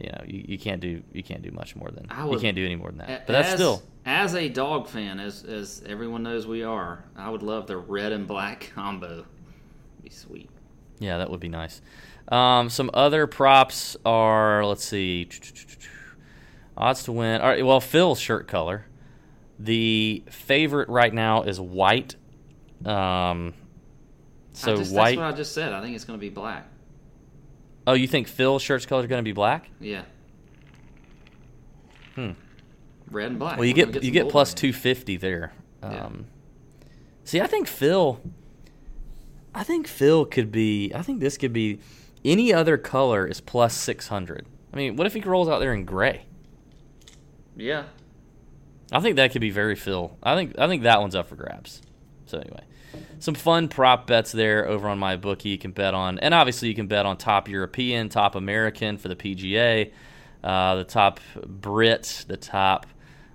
you 0.00 0.10
know 0.10 0.22
you, 0.26 0.44
you 0.48 0.58
can't 0.58 0.80
do 0.80 1.02
you 1.12 1.22
can't 1.22 1.42
do 1.42 1.50
much 1.50 1.76
more 1.76 1.90
than 1.90 2.06
I 2.10 2.28
you 2.28 2.38
can't 2.38 2.56
do 2.56 2.64
any 2.64 2.76
more 2.76 2.88
than 2.88 2.98
that. 2.98 3.26
But 3.26 3.32
that's 3.32 3.48
as, 3.48 3.54
still 3.54 3.82
as 4.04 4.34
a 4.34 4.48
dog 4.48 4.88
fan, 4.88 5.20
as 5.20 5.44
as 5.44 5.82
everyone 5.86 6.22
knows 6.22 6.46
we 6.46 6.62
are. 6.62 7.04
I 7.16 7.30
would 7.30 7.42
love 7.42 7.66
the 7.66 7.76
red 7.76 8.12
and 8.12 8.26
black 8.26 8.70
combo. 8.74 9.26
Be 10.02 10.10
sweet. 10.10 10.50
Yeah, 10.98 11.18
that 11.18 11.30
would 11.30 11.40
be 11.40 11.48
nice. 11.48 11.80
Um, 12.28 12.70
some 12.70 12.90
other 12.94 13.26
props 13.26 13.96
are 14.04 14.64
let's 14.64 14.84
see, 14.84 15.28
odds 16.76 17.04
to 17.04 17.12
win. 17.12 17.40
All 17.40 17.48
right, 17.48 17.64
well, 17.64 17.80
Phil's 17.80 18.20
shirt 18.20 18.48
color. 18.48 18.86
The 19.58 20.22
favorite 20.30 20.88
right 20.88 21.12
now 21.12 21.42
is 21.42 21.60
white. 21.60 22.16
Um, 22.84 23.52
so 24.52 24.72
I 24.72 24.76
just, 24.76 24.94
white. 24.94 25.04
That's 25.04 25.16
what 25.16 25.26
I 25.26 25.32
just 25.32 25.52
said. 25.52 25.72
I 25.72 25.82
think 25.82 25.94
it's 25.94 26.04
going 26.04 26.18
to 26.18 26.20
be 26.20 26.30
black. 26.30 26.69
Oh, 27.90 27.94
you 27.94 28.06
think 28.06 28.28
Phil's 28.28 28.62
shirt's 28.62 28.86
color 28.86 29.02
is 29.02 29.08
going 29.08 29.18
to 29.18 29.28
be 29.28 29.32
black? 29.32 29.70
Yeah. 29.80 30.02
Hmm. 32.14 32.32
Red 33.10 33.30
and 33.30 33.38
black. 33.38 33.56
Well, 33.58 33.66
you 33.66 33.74
We're 33.74 33.86
gonna 33.86 33.92
get, 33.92 34.04
you 34.04 34.10
get 34.10 34.28
plus 34.28 34.54
two 34.54 34.72
fifty 34.72 35.16
there. 35.16 35.52
Yeah. 35.82 36.06
Um, 36.06 36.26
See, 37.24 37.40
I 37.40 37.46
think 37.46 37.66
Phil. 37.66 38.20
I 39.54 39.64
think 39.64 39.86
Phil 39.86 40.24
could 40.24 40.50
be. 40.52 40.92
I 40.94 41.02
think 41.02 41.20
this 41.20 41.36
could 41.36 41.52
be. 41.52 41.80
Any 42.24 42.52
other 42.52 42.76
color 42.76 43.26
is 43.26 43.40
plus 43.40 43.74
six 43.74 44.08
hundred. 44.08 44.46
I 44.72 44.76
mean, 44.76 44.96
what 44.96 45.06
if 45.06 45.14
he 45.14 45.20
rolls 45.20 45.48
out 45.48 45.58
there 45.58 45.72
in 45.72 45.84
gray? 45.84 46.26
Yeah. 47.56 47.84
I 48.92 49.00
think 49.00 49.16
that 49.16 49.32
could 49.32 49.40
be 49.40 49.50
very 49.50 49.76
Phil. 49.76 50.16
I 50.22 50.34
think 50.34 50.58
I 50.58 50.66
think 50.66 50.82
that 50.82 51.00
one's 51.00 51.14
up 51.14 51.28
for 51.28 51.36
grabs. 51.36 51.82
So 52.26 52.38
anyway, 52.38 52.64
some 53.18 53.34
fun 53.34 53.68
prop 53.68 54.06
bets 54.06 54.32
there 54.32 54.66
over 54.66 54.88
on 54.88 54.98
my 54.98 55.16
bookie 55.16 55.50
you 55.50 55.58
can 55.58 55.72
bet 55.72 55.94
on, 55.94 56.18
and 56.18 56.34
obviously 56.34 56.68
you 56.68 56.74
can 56.74 56.86
bet 56.86 57.06
on 57.06 57.16
top 57.16 57.48
European, 57.48 58.08
top 58.08 58.34
American 58.34 58.96
for 58.96 59.08
the 59.08 59.16
PGA, 59.16 59.92
uh, 60.42 60.76
the 60.76 60.84
top 60.84 61.20
Brit, 61.46 62.24
the 62.28 62.36
top, 62.36 62.86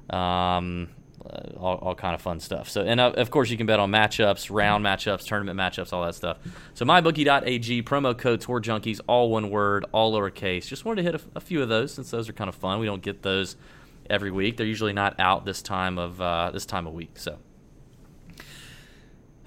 um, 0.10 0.90
uh, 1.26 1.58
all, 1.58 1.76
all 1.78 1.96
kind 1.96 2.14
of 2.16 2.22
fun 2.22 2.40
stuff. 2.40 2.70
So 2.70 2.82
and 2.82 3.00
uh, 3.00 3.12
of 3.16 3.32
course 3.32 3.50
you 3.50 3.58
can 3.58 3.66
bet 3.66 3.80
on 3.80 3.92
matchups, 3.92 4.50
round 4.52 4.86
matchups, 4.86 5.26
tournament 5.26 5.60
matchups, 5.60 5.94
all 5.94 6.04
that 6.06 6.16
stuff. 6.16 6.38
So 6.74 6.86
mybookie.ag 6.86 7.84
promo 7.84 8.18
code 8.18 8.42
Tour 8.42 8.62
Junkies, 8.62 9.00
all 9.08 9.30
one 9.30 9.50
word, 9.50 9.86
all 9.92 10.14
lowercase. 10.14 10.68
Just 10.68 10.86
wanted 10.86 11.04
to 11.04 11.12
hit 11.12 11.22
a, 11.22 11.38
a 11.38 11.42
few 11.42 11.62
of 11.62 11.70
those 11.70 11.94
since 11.94 12.12
those 12.12 12.30
are 12.30 12.34
kind 12.34 12.50
of 12.50 12.56
fun. 12.56 12.80
We 12.80 12.86
don't 12.86 13.02
get 13.02 13.22
those 13.22 13.56
every 14.10 14.32
week. 14.32 14.58
They're 14.58 14.68
usually 14.68 14.94
not 14.94 15.20
out 15.20 15.46
this 15.46 15.62
time 15.62 15.98
of 15.98 16.22
uh, 16.22 16.52
this 16.52 16.66
time 16.66 16.88
of 16.88 16.94
week. 16.94 17.18
So, 17.18 17.38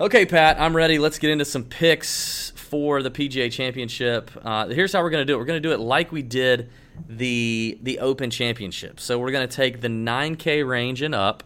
okay, 0.00 0.24
Pat, 0.26 0.60
I'm 0.60 0.76
ready. 0.76 0.98
Let's 0.98 1.18
get 1.18 1.30
into 1.30 1.44
some 1.44 1.64
picks 1.64 2.50
for 2.50 3.02
the 3.02 3.10
PGA 3.10 3.50
Championship. 3.50 4.30
Uh, 4.42 4.68
here's 4.68 4.92
how 4.92 5.02
we're 5.02 5.10
going 5.10 5.22
to 5.22 5.24
do 5.24 5.34
it. 5.34 5.38
We're 5.38 5.44
going 5.44 5.62
to 5.62 5.68
do 5.68 5.72
it 5.72 5.80
like 5.80 6.12
we 6.12 6.22
did 6.22 6.70
the 7.08 7.78
the 7.82 8.00
Open 8.00 8.30
Championship. 8.30 9.00
So 9.00 9.18
we're 9.18 9.30
going 9.30 9.48
to 9.48 9.56
take 9.56 9.80
the 9.80 9.88
9K 9.88 10.66
range 10.66 11.02
and 11.02 11.14
up, 11.14 11.42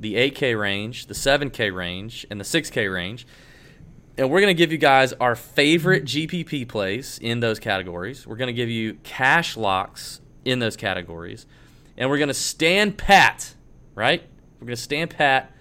the 0.00 0.14
8K 0.14 0.58
range, 0.58 1.06
the 1.06 1.14
7K 1.14 1.74
range, 1.74 2.26
and 2.30 2.40
the 2.40 2.44
6K 2.44 2.92
range. 2.92 3.26
And 4.18 4.30
we're 4.30 4.40
going 4.40 4.54
to 4.54 4.58
give 4.58 4.72
you 4.72 4.78
guys 4.78 5.12
our 5.14 5.36
favorite 5.36 6.04
GPP 6.04 6.66
plays 6.66 7.18
in 7.20 7.40
those 7.40 7.58
categories. 7.58 8.26
We're 8.26 8.36
going 8.36 8.46
to 8.46 8.54
give 8.54 8.70
you 8.70 8.94
cash 9.02 9.56
locks 9.56 10.22
in 10.44 10.58
those 10.58 10.76
categories. 10.76 11.44
And 11.98 12.08
we're 12.08 12.18
going 12.18 12.28
to 12.28 12.34
stand 12.34 12.96
pat, 12.96 13.54
right? 13.94 14.22
We're 14.58 14.68
going 14.68 14.76
to 14.76 14.82
stand 14.82 15.10
pat 15.10 15.52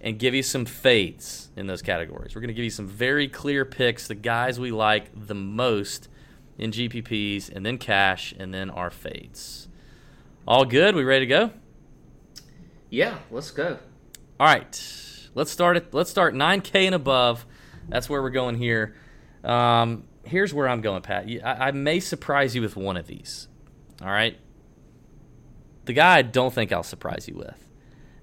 and 0.00 0.18
give 0.18 0.34
you 0.34 0.42
some 0.42 0.64
fades 0.64 1.50
in 1.56 1.66
those 1.66 1.82
categories. 1.82 2.34
We're 2.34 2.40
going 2.40 2.48
to 2.48 2.54
give 2.54 2.64
you 2.64 2.70
some 2.70 2.86
very 2.86 3.28
clear 3.28 3.64
picks, 3.64 4.08
the 4.08 4.14
guys 4.14 4.58
we 4.58 4.70
like 4.70 5.10
the 5.14 5.34
most 5.34 6.08
in 6.58 6.70
GPPs, 6.70 7.50
and 7.50 7.64
then 7.64 7.78
cash, 7.78 8.34
and 8.38 8.52
then 8.52 8.70
our 8.70 8.90
fades. 8.90 9.68
All 10.46 10.64
good? 10.64 10.94
We 10.94 11.04
ready 11.04 11.26
to 11.26 11.28
go? 11.28 11.50
Yeah. 12.88 13.18
Let's 13.30 13.50
go. 13.50 13.78
All 14.40 14.46
right, 14.46 15.28
let's 15.34 15.50
start 15.50 15.76
it. 15.76 15.92
Let's 15.92 16.08
start 16.08 16.32
9K 16.32 16.86
and 16.86 16.94
above. 16.94 17.44
That's 17.90 18.08
where 18.08 18.22
we're 18.22 18.30
going 18.30 18.56
here. 18.56 18.96
Um, 19.44 20.04
here's 20.24 20.54
where 20.54 20.66
I'm 20.66 20.80
going, 20.80 21.02
Pat. 21.02 21.26
I, 21.44 21.68
I 21.68 21.70
may 21.72 22.00
surprise 22.00 22.54
you 22.54 22.62
with 22.62 22.74
one 22.74 22.96
of 22.96 23.06
these. 23.06 23.48
All 24.00 24.08
right. 24.08 24.38
The 25.84 25.92
guy 25.92 26.16
I 26.16 26.22
don't 26.22 26.54
think 26.54 26.72
I'll 26.72 26.82
surprise 26.82 27.28
you 27.28 27.34
with 27.34 27.69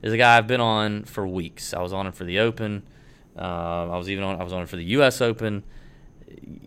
is 0.07 0.13
a 0.13 0.17
guy 0.17 0.37
I've 0.37 0.47
been 0.47 0.61
on 0.61 1.03
for 1.03 1.27
weeks. 1.27 1.73
I 1.73 1.81
was 1.81 1.93
on 1.93 2.07
him 2.07 2.13
for 2.13 2.23
the 2.23 2.39
Open. 2.39 2.83
Uh, 3.37 3.91
I 3.91 3.97
was 3.97 4.09
even 4.09 4.23
on. 4.23 4.39
I 4.39 4.43
was 4.43 4.53
on 4.53 4.61
him 4.61 4.67
for 4.67 4.77
the 4.77 4.85
U.S. 4.85 5.21
Open. 5.21 5.63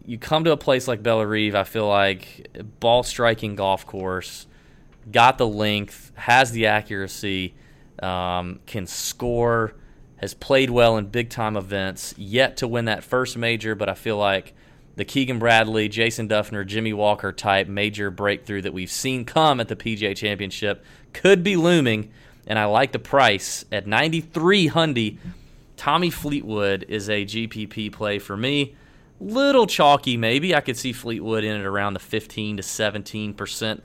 You 0.04 0.18
come 0.18 0.44
to 0.44 0.52
a 0.52 0.56
place 0.56 0.86
like 0.86 1.02
Bellerive, 1.02 1.54
I 1.54 1.64
feel 1.64 1.88
like 1.88 2.48
ball 2.80 3.02
striking 3.02 3.56
golf 3.56 3.86
course, 3.86 4.46
got 5.10 5.38
the 5.38 5.46
length, 5.46 6.12
has 6.14 6.52
the 6.52 6.66
accuracy, 6.66 7.54
um, 8.02 8.60
can 8.66 8.86
score, 8.86 9.74
has 10.16 10.32
played 10.32 10.70
well 10.70 10.96
in 10.96 11.06
big 11.06 11.30
time 11.30 11.56
events, 11.56 12.14
yet 12.16 12.56
to 12.58 12.68
win 12.68 12.86
that 12.86 13.04
first 13.04 13.36
major. 13.36 13.74
But 13.74 13.88
I 13.88 13.94
feel 13.94 14.16
like 14.16 14.54
the 14.96 15.04
Keegan 15.04 15.38
Bradley, 15.38 15.88
Jason 15.88 16.28
Dufner, 16.28 16.66
Jimmy 16.66 16.92
Walker 16.92 17.32
type 17.32 17.68
major 17.68 18.10
breakthrough 18.10 18.62
that 18.62 18.72
we've 18.72 18.90
seen 18.90 19.24
come 19.24 19.60
at 19.60 19.68
the 19.68 19.76
PGA 19.76 20.16
Championship 20.16 20.84
could 21.12 21.42
be 21.42 21.56
looming. 21.56 22.10
And 22.46 22.58
I 22.58 22.64
like 22.64 22.92
the 22.92 22.98
price 22.98 23.64
at 23.70 23.86
93 23.86 24.70
Hundy. 24.70 25.18
Tommy 25.76 26.10
Fleetwood 26.10 26.84
is 26.88 27.08
a 27.08 27.24
GPP 27.24 27.92
play 27.92 28.18
for 28.18 28.36
me. 28.36 28.74
Little 29.20 29.66
chalky, 29.66 30.16
maybe. 30.16 30.54
I 30.54 30.60
could 30.60 30.76
see 30.76 30.92
Fleetwood 30.92 31.44
in 31.44 31.60
at 31.60 31.66
around 31.66 31.94
the 31.94 32.00
15 32.00 32.58
to 32.58 32.62
17 32.62 33.34
percent 33.34 33.82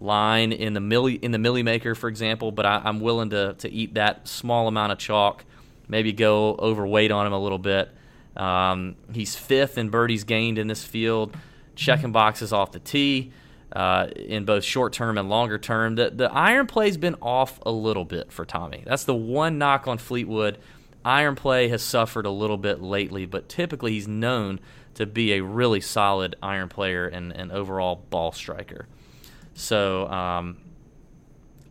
line 0.00 0.52
in 0.52 0.74
the 0.74 0.80
milli 0.80 1.22
in 1.22 1.32
the 1.32 1.38
Milly 1.38 1.62
Maker, 1.62 1.94
for 1.94 2.08
example. 2.08 2.52
But 2.52 2.66
I, 2.66 2.82
I'm 2.84 3.00
willing 3.00 3.30
to 3.30 3.54
to 3.54 3.70
eat 3.70 3.94
that 3.94 4.28
small 4.28 4.68
amount 4.68 4.92
of 4.92 4.98
chalk. 4.98 5.44
Maybe 5.88 6.12
go 6.12 6.54
overweight 6.58 7.10
on 7.10 7.26
him 7.26 7.32
a 7.32 7.38
little 7.38 7.58
bit. 7.58 7.90
Um, 8.36 8.96
he's 9.12 9.36
fifth 9.36 9.78
in 9.78 9.90
birdies 9.90 10.24
gained 10.24 10.58
in 10.58 10.66
this 10.66 10.84
field, 10.84 11.36
checking 11.76 12.12
boxes 12.12 12.52
off 12.52 12.72
the 12.72 12.80
tee 12.80 13.32
uh, 13.74 14.06
in 14.16 14.44
both 14.44 14.64
short 14.64 14.92
term 14.92 15.18
and 15.18 15.28
longer 15.28 15.58
term. 15.58 15.96
The 15.96 16.10
the 16.10 16.32
iron 16.32 16.66
play's 16.66 16.96
been 16.96 17.16
off 17.20 17.58
a 17.66 17.72
little 17.72 18.04
bit 18.04 18.32
for 18.32 18.44
Tommy. 18.44 18.82
That's 18.86 19.04
the 19.04 19.14
one 19.14 19.58
knock 19.58 19.88
on 19.88 19.98
Fleetwood. 19.98 20.58
Iron 21.04 21.34
play 21.34 21.68
has 21.68 21.82
suffered 21.82 22.24
a 22.24 22.30
little 22.30 22.56
bit 22.56 22.80
lately, 22.80 23.26
but 23.26 23.48
typically 23.48 23.92
he's 23.92 24.08
known 24.08 24.60
to 24.94 25.04
be 25.04 25.34
a 25.34 25.42
really 25.42 25.80
solid 25.80 26.36
iron 26.42 26.68
player 26.68 27.06
and 27.06 27.32
an 27.32 27.50
overall 27.50 28.04
ball 28.08 28.32
striker. 28.32 28.86
So 29.54 30.08
um, 30.08 30.56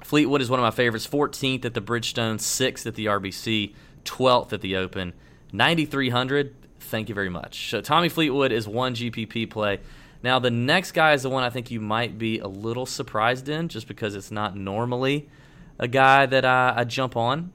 Fleetwood 0.03 0.41
is 0.41 0.49
one 0.49 0.59
of 0.59 0.63
my 0.63 0.71
favorites. 0.71 1.07
14th 1.07 1.65
at 1.65 1.73
the 1.73 1.81
Bridgestone, 1.81 2.35
6th 2.35 2.85
at 2.85 2.95
the 2.95 3.05
RBC, 3.07 3.73
12th 4.05 4.53
at 4.53 4.61
the 4.61 4.75
Open, 4.75 5.13
9,300. 5.51 6.53
Thank 6.79 7.09
you 7.09 7.15
very 7.15 7.29
much. 7.29 7.69
So 7.69 7.81
Tommy 7.81 8.09
Fleetwood 8.09 8.51
is 8.51 8.67
one 8.67 8.93
GPP 8.93 9.49
play. 9.49 9.79
Now 10.23 10.39
the 10.39 10.49
next 10.51 10.93
guy 10.93 11.13
is 11.13 11.23
the 11.23 11.29
one 11.29 11.43
I 11.43 11.49
think 11.49 11.69
you 11.69 11.81
might 11.81 12.17
be 12.17 12.39
a 12.39 12.47
little 12.47 12.85
surprised 12.85 13.49
in, 13.49 13.67
just 13.67 13.87
because 13.87 14.15
it's 14.15 14.31
not 14.31 14.55
normally 14.55 15.29
a 15.77 15.87
guy 15.87 16.25
that 16.25 16.45
I, 16.45 16.73
I 16.77 16.83
jump 16.85 17.17
on, 17.17 17.51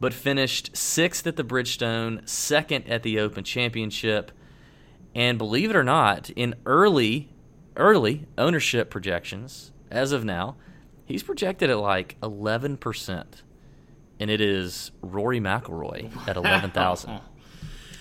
but 0.00 0.12
finished 0.12 0.76
sixth 0.76 1.26
at 1.26 1.36
the 1.36 1.44
Bridgestone, 1.44 2.28
second 2.28 2.88
at 2.88 3.04
the 3.04 3.20
Open 3.20 3.44
Championship, 3.44 4.32
and 5.14 5.38
believe 5.38 5.70
it 5.70 5.76
or 5.76 5.84
not, 5.84 6.30
in 6.30 6.54
early 6.66 7.28
early 7.76 8.26
ownership 8.36 8.90
projections 8.90 9.70
as 9.88 10.10
of 10.10 10.24
now, 10.24 10.56
he's 11.04 11.22
projected 11.22 11.70
at 11.70 11.78
like 11.78 12.16
eleven 12.20 12.76
percent, 12.76 13.42
and 14.18 14.28
it 14.28 14.40
is 14.40 14.90
Rory 15.02 15.40
McIlroy 15.40 16.10
at 16.26 16.36
eleven 16.36 16.72
thousand. 16.72 17.20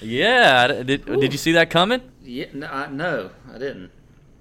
Yeah, 0.01 0.84
did, 0.84 1.05
did 1.05 1.32
you 1.32 1.39
see 1.39 1.53
that 1.53 1.70
coming? 1.70 2.01
Yeah. 2.22 2.47
No, 2.53 2.68
I, 2.68 2.88
no, 2.89 3.32
I 3.51 3.57
didn't. 3.57 3.91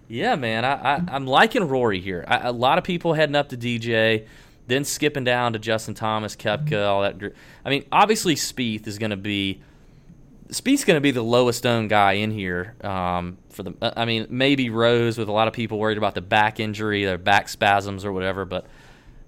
Yeah, 0.08 0.36
man, 0.36 0.64
I, 0.64 0.94
I 0.94 1.02
I'm 1.08 1.26
liking 1.26 1.66
Rory 1.66 2.00
here. 2.00 2.24
I, 2.28 2.48
a 2.48 2.52
lot 2.52 2.78
of 2.78 2.84
people 2.84 3.14
heading 3.14 3.34
up 3.34 3.48
to 3.50 3.56
DJ, 3.56 4.26
then 4.66 4.84
skipping 4.84 5.24
down 5.24 5.52
to 5.54 5.58
Justin 5.58 5.94
Thomas, 5.94 6.36
Koepka, 6.36 6.86
all 6.86 7.02
that. 7.02 7.16
I 7.64 7.70
mean, 7.70 7.84
obviously 7.90 8.34
Spieth 8.34 8.86
is 8.86 8.98
going 8.98 9.10
to 9.10 9.16
be 9.16 9.62
Spieth's 10.48 10.84
going 10.84 10.96
to 10.96 11.00
be 11.00 11.10
the 11.10 11.22
lowest 11.22 11.66
owned 11.66 11.90
guy 11.90 12.12
in 12.12 12.30
here. 12.30 12.74
Um, 12.82 13.38
for 13.50 13.64
the, 13.64 13.74
I 13.80 14.04
mean, 14.04 14.26
maybe 14.30 14.70
Rose 14.70 15.18
with 15.18 15.28
a 15.28 15.32
lot 15.32 15.48
of 15.48 15.54
people 15.54 15.78
worried 15.78 15.98
about 15.98 16.14
the 16.14 16.20
back 16.20 16.60
injury, 16.60 17.04
their 17.04 17.18
back 17.18 17.48
spasms 17.48 18.04
or 18.04 18.12
whatever. 18.12 18.44
But 18.44 18.66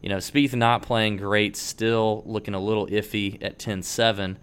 you 0.01 0.09
know, 0.09 0.19
Spieth 0.19 0.55
not 0.55 0.83
playing 0.83 1.17
great, 1.17 1.57
still 1.57 2.23
looking 2.25 2.55
a 2.55 2.61
little 2.61 2.87
iffy 2.87 3.43
at 3.43 3.59
10-7. 3.59 4.37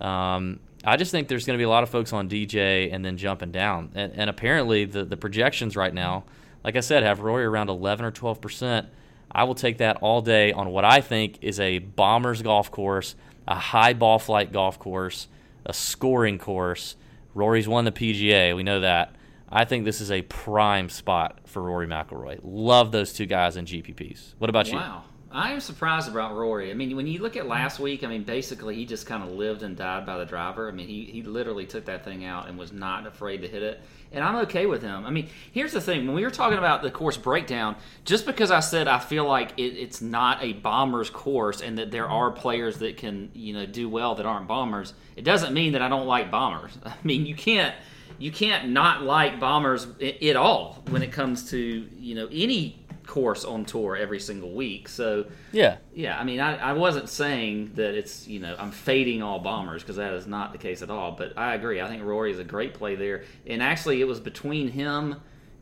Um, 0.00 0.60
I 0.84 0.96
just 0.96 1.10
think 1.10 1.28
there's 1.28 1.44
going 1.44 1.56
to 1.56 1.60
be 1.60 1.64
a 1.64 1.68
lot 1.68 1.82
of 1.82 1.90
folks 1.90 2.12
on 2.12 2.28
DJ 2.28 2.92
and 2.92 3.04
then 3.04 3.16
jumping 3.16 3.50
down. 3.50 3.92
And, 3.94 4.12
and 4.14 4.30
apparently, 4.30 4.84
the, 4.84 5.04
the 5.04 5.16
projections 5.16 5.76
right 5.76 5.92
now, 5.92 6.24
like 6.64 6.76
I 6.76 6.80
said, 6.80 7.02
have 7.02 7.20
Rory 7.20 7.44
around 7.44 7.68
11 7.68 8.04
or 8.04 8.10
12 8.10 8.40
percent. 8.40 8.88
I 9.32 9.44
will 9.44 9.54
take 9.54 9.78
that 9.78 9.98
all 9.98 10.22
day 10.22 10.52
on 10.52 10.70
what 10.70 10.84
I 10.84 11.00
think 11.00 11.38
is 11.42 11.60
a 11.60 11.78
Bombers 11.78 12.42
golf 12.42 12.70
course, 12.70 13.14
a 13.46 13.54
high 13.54 13.92
ball 13.92 14.18
flight 14.18 14.52
golf 14.52 14.78
course, 14.78 15.28
a 15.64 15.72
scoring 15.72 16.38
course. 16.38 16.96
Rory's 17.34 17.68
won 17.68 17.84
the 17.84 17.92
PGA. 17.92 18.56
We 18.56 18.62
know 18.62 18.80
that. 18.80 19.14
I 19.48 19.64
think 19.64 19.84
this 19.84 20.00
is 20.00 20.10
a 20.10 20.22
prime 20.22 20.88
spot 20.88 21.40
for 21.44 21.62
Rory 21.62 21.86
McIlroy. 21.86 22.40
Love 22.42 22.92
those 22.92 23.12
two 23.12 23.26
guys 23.26 23.56
in 23.56 23.66
GPPs. 23.66 24.34
What 24.38 24.50
about 24.50 24.70
you? 24.70 24.76
Wow. 24.76 25.04
I 25.32 25.52
am 25.52 25.60
surprised 25.60 26.08
about 26.08 26.34
Rory. 26.34 26.72
I 26.72 26.74
mean, 26.74 26.96
when 26.96 27.06
you 27.06 27.20
look 27.20 27.36
at 27.36 27.46
last 27.46 27.78
week, 27.78 28.02
I 28.02 28.08
mean, 28.08 28.24
basically 28.24 28.74
he 28.74 28.84
just 28.84 29.06
kind 29.06 29.22
of 29.22 29.30
lived 29.30 29.62
and 29.62 29.76
died 29.76 30.04
by 30.04 30.18
the 30.18 30.24
driver. 30.24 30.68
I 30.68 30.72
mean, 30.72 30.88
he, 30.88 31.04
he 31.04 31.22
literally 31.22 31.66
took 31.66 31.84
that 31.84 32.04
thing 32.04 32.24
out 32.24 32.48
and 32.48 32.58
was 32.58 32.72
not 32.72 33.06
afraid 33.06 33.42
to 33.42 33.48
hit 33.48 33.62
it. 33.62 33.80
And 34.10 34.24
I'm 34.24 34.34
okay 34.38 34.66
with 34.66 34.82
him. 34.82 35.06
I 35.06 35.10
mean, 35.10 35.28
here's 35.52 35.72
the 35.72 35.80
thing: 35.80 36.04
when 36.04 36.16
we 36.16 36.24
were 36.24 36.30
talking 36.30 36.58
about 36.58 36.82
the 36.82 36.90
course 36.90 37.16
breakdown, 37.16 37.76
just 38.04 38.26
because 38.26 38.50
I 38.50 38.58
said 38.58 38.88
I 38.88 38.98
feel 38.98 39.24
like 39.24 39.52
it, 39.56 39.76
it's 39.76 40.02
not 40.02 40.42
a 40.42 40.52
bombers 40.52 41.10
course 41.10 41.60
and 41.60 41.78
that 41.78 41.92
there 41.92 42.04
mm-hmm. 42.04 42.14
are 42.14 42.30
players 42.32 42.78
that 42.78 42.96
can 42.96 43.30
you 43.32 43.52
know 43.52 43.66
do 43.66 43.88
well 43.88 44.16
that 44.16 44.26
aren't 44.26 44.48
bombers, 44.48 44.94
it 45.14 45.22
doesn't 45.22 45.54
mean 45.54 45.74
that 45.74 45.82
I 45.82 45.88
don't 45.88 46.08
like 46.08 46.28
bombers. 46.28 46.76
I 46.84 46.94
mean, 47.04 47.24
you 47.24 47.36
can't 47.36 47.72
you 48.18 48.32
can't 48.32 48.70
not 48.70 49.02
like 49.02 49.38
bombers 49.38 49.86
at 50.00 50.34
all 50.34 50.82
when 50.88 51.02
it 51.02 51.12
comes 51.12 51.50
to 51.50 51.88
you 51.96 52.16
know 52.16 52.28
any 52.32 52.79
course 53.10 53.44
on 53.44 53.64
tour 53.64 53.96
every 53.96 54.20
single 54.20 54.52
week. 54.52 54.88
So 54.88 55.26
Yeah. 55.52 55.76
yeah, 55.92 56.18
I 56.18 56.24
mean, 56.24 56.40
I, 56.40 56.56
I 56.56 56.72
wasn't 56.72 57.08
saying 57.08 57.72
that 57.74 57.94
it's 57.94 58.26
you 58.26 58.38
know 58.40 58.54
I'm 58.58 58.70
fading 58.70 59.22
all 59.22 59.40
bombers 59.40 59.82
because 59.82 59.96
that 59.96 60.14
is 60.14 60.26
not 60.26 60.52
the 60.52 60.58
case 60.58 60.80
at 60.80 60.90
all. 60.90 61.12
But 61.12 61.36
I 61.36 61.54
agree. 61.54 61.80
I 61.80 61.88
think 61.88 62.02
Rory 62.04 62.30
is 62.30 62.38
a 62.38 62.44
great 62.44 62.72
play 62.74 62.94
there, 62.94 63.24
and 63.46 63.62
actually 63.62 64.00
it 64.00 64.06
was 64.06 64.20
between 64.20 64.68
him 64.68 65.16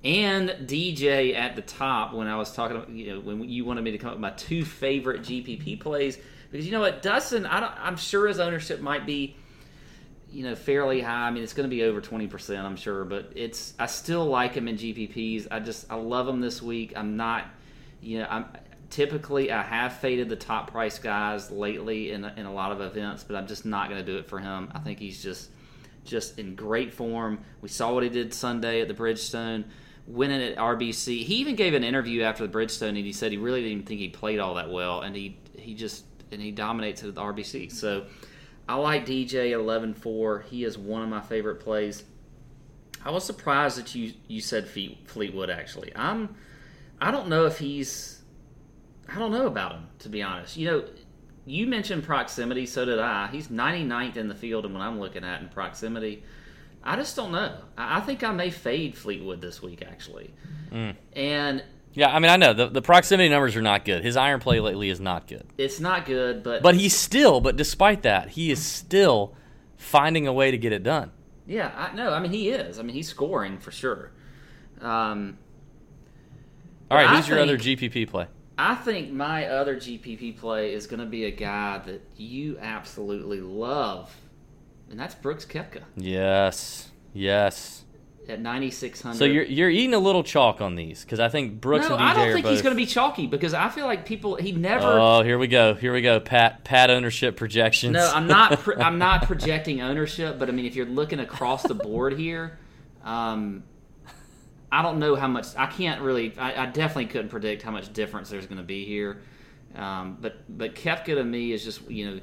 and 0.04 0.50
DJ 0.68 1.34
at 1.34 1.56
the 1.56 1.62
top 1.62 2.12
when 2.14 2.28
I 2.28 2.36
was 2.36 2.52
talking. 2.52 2.76
About, 2.76 2.90
you 2.90 3.14
know, 3.14 3.20
when 3.20 3.48
you 3.48 3.64
wanted 3.64 3.82
me 3.82 3.90
to 3.92 3.98
come 3.98 4.10
up 4.10 4.14
with 4.16 4.22
my 4.22 4.30
two 4.30 4.64
favorite 4.64 5.22
GPP 5.22 5.80
plays 5.80 6.18
because 6.50 6.64
you 6.66 6.72
know 6.72 6.80
what, 6.80 7.02
Dustin, 7.02 7.46
I 7.46 7.60
don't, 7.60 7.72
I'm 7.78 7.96
sure 7.96 8.26
his 8.28 8.38
ownership 8.40 8.80
might 8.80 9.04
be 9.06 9.36
you 10.30 10.44
know 10.44 10.54
fairly 10.54 11.00
high. 11.00 11.28
I 11.28 11.30
mean, 11.30 11.42
it's 11.42 11.54
going 11.54 11.68
to 11.68 11.74
be 11.74 11.82
over 11.82 12.00
twenty 12.00 12.26
percent, 12.26 12.64
I'm 12.66 12.76
sure, 12.76 13.04
but 13.04 13.32
it's 13.34 13.74
I 13.78 13.86
still 13.86 14.26
like 14.26 14.54
him 14.54 14.68
in 14.68 14.76
GPPs. 14.76 15.48
I 15.50 15.60
just 15.60 15.90
I 15.90 15.96
love 15.96 16.28
him 16.28 16.40
this 16.40 16.62
week. 16.62 16.92
I'm 16.96 17.16
not, 17.16 17.46
you 18.00 18.18
know, 18.18 18.26
I'm 18.28 18.46
typically 18.90 19.50
I 19.50 19.62
have 19.62 19.94
faded 19.98 20.28
the 20.28 20.36
top 20.36 20.70
price 20.70 20.98
guys 20.98 21.50
lately 21.50 22.12
in 22.12 22.24
in 22.24 22.46
a 22.46 22.52
lot 22.52 22.72
of 22.72 22.80
events, 22.80 23.24
but 23.24 23.36
I'm 23.36 23.46
just 23.46 23.64
not 23.64 23.88
going 23.88 24.04
to 24.04 24.06
do 24.06 24.18
it 24.18 24.26
for 24.26 24.38
him. 24.38 24.70
I 24.74 24.78
think 24.78 24.98
he's 24.98 25.22
just 25.22 25.50
just 26.04 26.38
in 26.38 26.54
great 26.54 26.92
form. 26.92 27.40
We 27.60 27.68
saw 27.68 27.92
what 27.92 28.02
he 28.02 28.08
did 28.08 28.32
Sunday 28.32 28.80
at 28.80 28.88
the 28.88 28.94
Bridgestone. 28.94 29.64
Winning 30.06 30.40
at 30.40 30.56
RBC, 30.56 31.22
he 31.22 31.34
even 31.34 31.54
gave 31.54 31.74
an 31.74 31.84
interview 31.84 32.22
after 32.22 32.46
the 32.46 32.58
Bridgestone, 32.58 32.88
and 32.88 32.96
he 32.96 33.12
said 33.12 33.30
he 33.30 33.36
really 33.36 33.62
didn't 33.62 33.84
think 33.84 34.00
he 34.00 34.08
played 34.08 34.38
all 34.38 34.54
that 34.54 34.70
well, 34.70 35.02
and 35.02 35.14
he 35.14 35.38
he 35.54 35.74
just 35.74 36.04
and 36.32 36.40
he 36.40 36.50
dominates 36.50 37.02
at 37.04 37.14
the 37.14 37.20
RBC. 37.20 37.70
So 37.70 38.06
I 38.68 38.74
like 38.74 39.06
DJ 39.06 39.52
at 39.52 39.58
11-4. 39.58 40.44
He 40.44 40.64
is 40.64 40.76
one 40.76 41.02
of 41.02 41.08
my 41.08 41.22
favorite 41.22 41.60
plays. 41.60 42.04
I 43.04 43.10
was 43.10 43.24
surprised 43.24 43.78
that 43.78 43.94
you 43.94 44.12
you 44.26 44.40
said 44.40 44.68
Fleetwood. 44.68 45.50
Actually, 45.50 45.92
I'm. 45.94 46.34
I 47.00 47.10
don't 47.10 47.28
know 47.28 47.46
if 47.46 47.58
he's. 47.58 48.22
I 49.08 49.18
don't 49.18 49.32
know 49.32 49.46
about 49.46 49.72
him 49.72 49.86
to 50.00 50.08
be 50.08 50.22
honest. 50.22 50.56
You 50.56 50.66
know, 50.66 50.84
you 51.46 51.66
mentioned 51.66 52.04
proximity, 52.04 52.66
so 52.66 52.84
did 52.84 52.98
I. 52.98 53.28
He's 53.28 53.48
99th 53.48 54.16
in 54.16 54.28
the 54.28 54.34
field, 54.34 54.64
and 54.64 54.74
when 54.74 54.82
I'm 54.82 54.98
looking 55.00 55.24
at 55.24 55.40
in 55.40 55.48
proximity, 55.48 56.22
I 56.82 56.96
just 56.96 57.16
don't 57.16 57.32
know. 57.32 57.58
I, 57.76 57.98
I 57.98 58.00
think 58.00 58.22
I 58.22 58.32
may 58.32 58.50
fade 58.50 58.96
Fleetwood 58.96 59.40
this 59.40 59.62
week 59.62 59.82
actually, 59.82 60.34
mm. 60.70 60.94
and 61.14 61.62
Yeah, 61.94 62.14
I 62.14 62.18
mean, 62.20 62.30
I 62.30 62.36
know 62.36 62.52
the, 62.52 62.68
the 62.68 62.82
proximity 62.82 63.28
numbers 63.28 63.56
are 63.56 63.62
not 63.62 63.84
good. 63.84 64.04
His 64.04 64.16
iron 64.16 64.40
play 64.40 64.60
lately 64.60 64.88
is 64.88 65.00
not 65.00 65.26
good. 65.26 65.44
it's 65.56 65.80
not 65.80 66.06
good. 66.06 66.42
But 66.42 66.62
But 66.62 66.74
he's 66.76 66.94
still, 66.94 67.40
but 67.40 67.56
despite 67.56 68.02
that, 68.02 68.30
he 68.30 68.50
is 68.50 68.64
still 68.64 69.34
finding 69.76 70.26
a 70.26 70.32
way 70.32 70.50
to 70.50 70.58
get 70.58 70.72
it 70.72 70.82
done. 70.82 71.10
Yeah, 71.46 71.72
I 71.74 71.94
no, 71.94 72.12
I 72.12 72.20
mean 72.20 72.30
he 72.32 72.50
is. 72.50 72.78
I 72.78 72.82
mean 72.82 72.94
he's 72.94 73.08
scoring 73.08 73.58
for 73.58 73.70
sure. 73.70 74.12
Um, 74.80 75.38
All 76.90 76.96
right, 76.98 77.08
who's 77.08 77.26
your 77.28 77.40
other 77.40 77.56
GPP 77.58 78.08
play? 78.08 78.26
I 78.58 78.74
think 78.74 79.12
my 79.12 79.46
other 79.46 79.76
GPP 79.76 80.36
play 80.38 80.74
is 80.74 80.86
going 80.86 81.00
to 81.00 81.06
be 81.06 81.24
a 81.24 81.30
guy 81.30 81.78
that 81.78 82.02
you 82.16 82.58
absolutely 82.60 83.40
love, 83.40 84.14
and 84.90 84.98
that's 85.00 85.14
Brooks 85.14 85.44
Koepka 85.46 85.82
Yes, 85.96 86.90
yes. 87.14 87.84
At 88.28 88.40
9600. 88.40 89.16
So 89.16 89.24
you're 89.24 89.44
you're 89.44 89.70
eating 89.70 89.94
a 89.94 89.98
little 89.98 90.22
chalk 90.22 90.60
on 90.60 90.74
these 90.74 91.02
because 91.02 91.18
I 91.18 91.30
think 91.30 91.62
Brooks 91.62 91.88
no, 91.88 91.94
and 91.94 92.02
DJ 92.02 92.06
I 92.06 92.14
don't 92.14 92.32
think 92.34 92.44
both. 92.44 92.52
he's 92.52 92.60
going 92.60 92.74
to 92.74 92.76
be 92.76 92.84
chalky 92.84 93.26
because 93.26 93.54
I 93.54 93.70
feel 93.70 93.86
like 93.86 94.04
people 94.04 94.36
he 94.36 94.52
never. 94.52 94.84
Oh, 94.86 95.22
here 95.22 95.38
we 95.38 95.46
go. 95.46 95.72
Here 95.72 95.94
we 95.94 96.02
go. 96.02 96.20
Pat 96.20 96.62
Pat 96.62 96.90
ownership 96.90 97.36
projections. 97.36 97.94
no, 97.94 98.10
I'm 98.12 98.26
not. 98.26 98.58
Pro- 98.58 98.76
I'm 98.76 98.98
not 98.98 99.22
projecting 99.22 99.80
ownership, 99.80 100.38
but 100.38 100.50
I 100.50 100.52
mean, 100.52 100.66
if 100.66 100.76
you're 100.76 100.84
looking 100.84 101.20
across 101.20 101.62
the 101.62 101.74
board 101.74 102.18
here, 102.18 102.58
um, 103.02 103.62
I 104.70 104.82
don't 104.82 104.98
know 104.98 105.14
how 105.14 105.28
much. 105.28 105.46
I 105.56 105.64
can't 105.64 106.02
really. 106.02 106.36
I, 106.36 106.64
I 106.64 106.66
definitely 106.66 107.06
couldn't 107.06 107.30
predict 107.30 107.62
how 107.62 107.70
much 107.70 107.90
difference 107.94 108.28
there's 108.28 108.46
going 108.46 108.58
to 108.58 108.62
be 108.62 108.84
here. 108.84 109.22
Um, 109.74 110.18
but 110.20 110.42
but 110.58 110.74
Koepka 110.74 111.14
to 111.14 111.24
me 111.24 111.52
is 111.52 111.64
just 111.64 111.90
you 111.90 112.10
know 112.10 112.20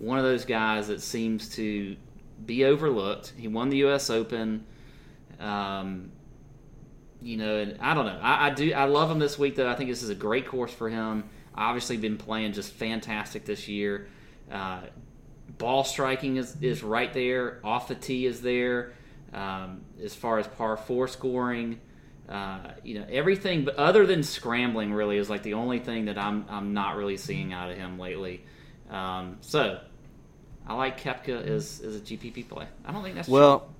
one 0.00 0.18
of 0.18 0.24
those 0.24 0.44
guys 0.44 0.88
that 0.88 1.00
seems 1.00 1.48
to 1.50 1.96
be 2.44 2.64
overlooked. 2.64 3.32
He 3.36 3.46
won 3.46 3.68
the 3.70 3.76
U.S. 3.78 4.10
Open. 4.10 4.66
Um, 5.40 6.12
you 7.22 7.36
know, 7.36 7.56
and 7.56 7.78
I 7.80 7.94
don't 7.94 8.06
know. 8.06 8.18
I, 8.20 8.48
I 8.48 8.50
do. 8.50 8.72
I 8.72 8.84
love 8.84 9.10
him 9.10 9.18
this 9.18 9.38
week, 9.38 9.56
though. 9.56 9.68
I 9.68 9.74
think 9.74 9.90
this 9.90 10.02
is 10.02 10.10
a 10.10 10.14
great 10.14 10.46
course 10.46 10.72
for 10.72 10.88
him. 10.88 11.24
Obviously, 11.54 11.96
been 11.96 12.18
playing 12.18 12.52
just 12.52 12.72
fantastic 12.72 13.44
this 13.44 13.68
year. 13.68 14.08
Uh, 14.50 14.82
ball 15.58 15.84
striking 15.84 16.36
is, 16.36 16.56
is 16.60 16.82
right 16.82 17.12
there. 17.12 17.60
Off 17.64 17.88
the 17.88 17.94
tee 17.94 18.26
is 18.26 18.42
there. 18.42 18.92
Um, 19.32 19.82
as 20.02 20.14
far 20.14 20.38
as 20.38 20.46
par 20.46 20.76
four 20.76 21.08
scoring, 21.08 21.80
uh, 22.28 22.72
you 22.84 22.98
know 22.98 23.06
everything. 23.10 23.64
But 23.64 23.76
other 23.76 24.06
than 24.06 24.22
scrambling, 24.22 24.92
really 24.92 25.18
is 25.18 25.28
like 25.28 25.42
the 25.42 25.54
only 25.54 25.78
thing 25.78 26.06
that 26.06 26.18
I'm 26.18 26.46
I'm 26.48 26.74
not 26.74 26.96
really 26.96 27.16
seeing 27.16 27.52
out 27.52 27.70
of 27.70 27.76
him 27.76 27.98
lately. 27.98 28.44
Um, 28.90 29.38
so 29.40 29.80
I 30.66 30.74
like 30.74 31.00
Koepka 31.00 31.46
as 31.46 31.80
as 31.80 31.96
a 31.96 32.00
GPP 32.00 32.48
play. 32.48 32.66
I 32.84 32.92
don't 32.92 33.02
think 33.02 33.14
that's. 33.14 33.28
Well, 33.28 33.58
There's 33.58 33.75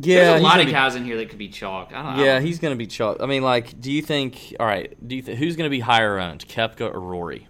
yeah, 0.00 0.38
a 0.38 0.40
lot 0.40 0.60
of 0.60 0.66
be- 0.66 0.72
guys 0.72 0.94
in 0.94 1.04
here 1.04 1.16
that 1.16 1.28
could 1.30 1.38
be 1.38 1.48
chalk. 1.48 1.88
I 1.92 2.02
don't, 2.02 2.06
I 2.06 2.24
Yeah, 2.24 2.34
don't- 2.34 2.46
he's 2.46 2.58
going 2.58 2.72
to 2.72 2.76
be 2.78 2.86
chalk. 2.86 3.18
I 3.20 3.26
mean, 3.26 3.42
like, 3.42 3.80
do 3.80 3.90
you 3.90 4.02
think? 4.02 4.54
All 4.60 4.66
right, 4.66 4.94
do 5.06 5.16
you 5.16 5.22
th- 5.22 5.38
who's 5.38 5.56
going 5.56 5.66
to 5.66 5.70
be 5.70 5.80
higher 5.80 6.18
owned, 6.18 6.46
Koepka 6.46 6.92
or 6.94 7.00
Rory? 7.00 7.48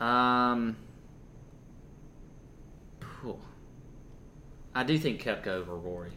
Um, 0.00 0.76
phew. 3.20 3.38
I 4.74 4.82
do 4.84 4.98
think 4.98 5.22
Koepka 5.22 5.48
over 5.48 5.74
Rory. 5.76 6.10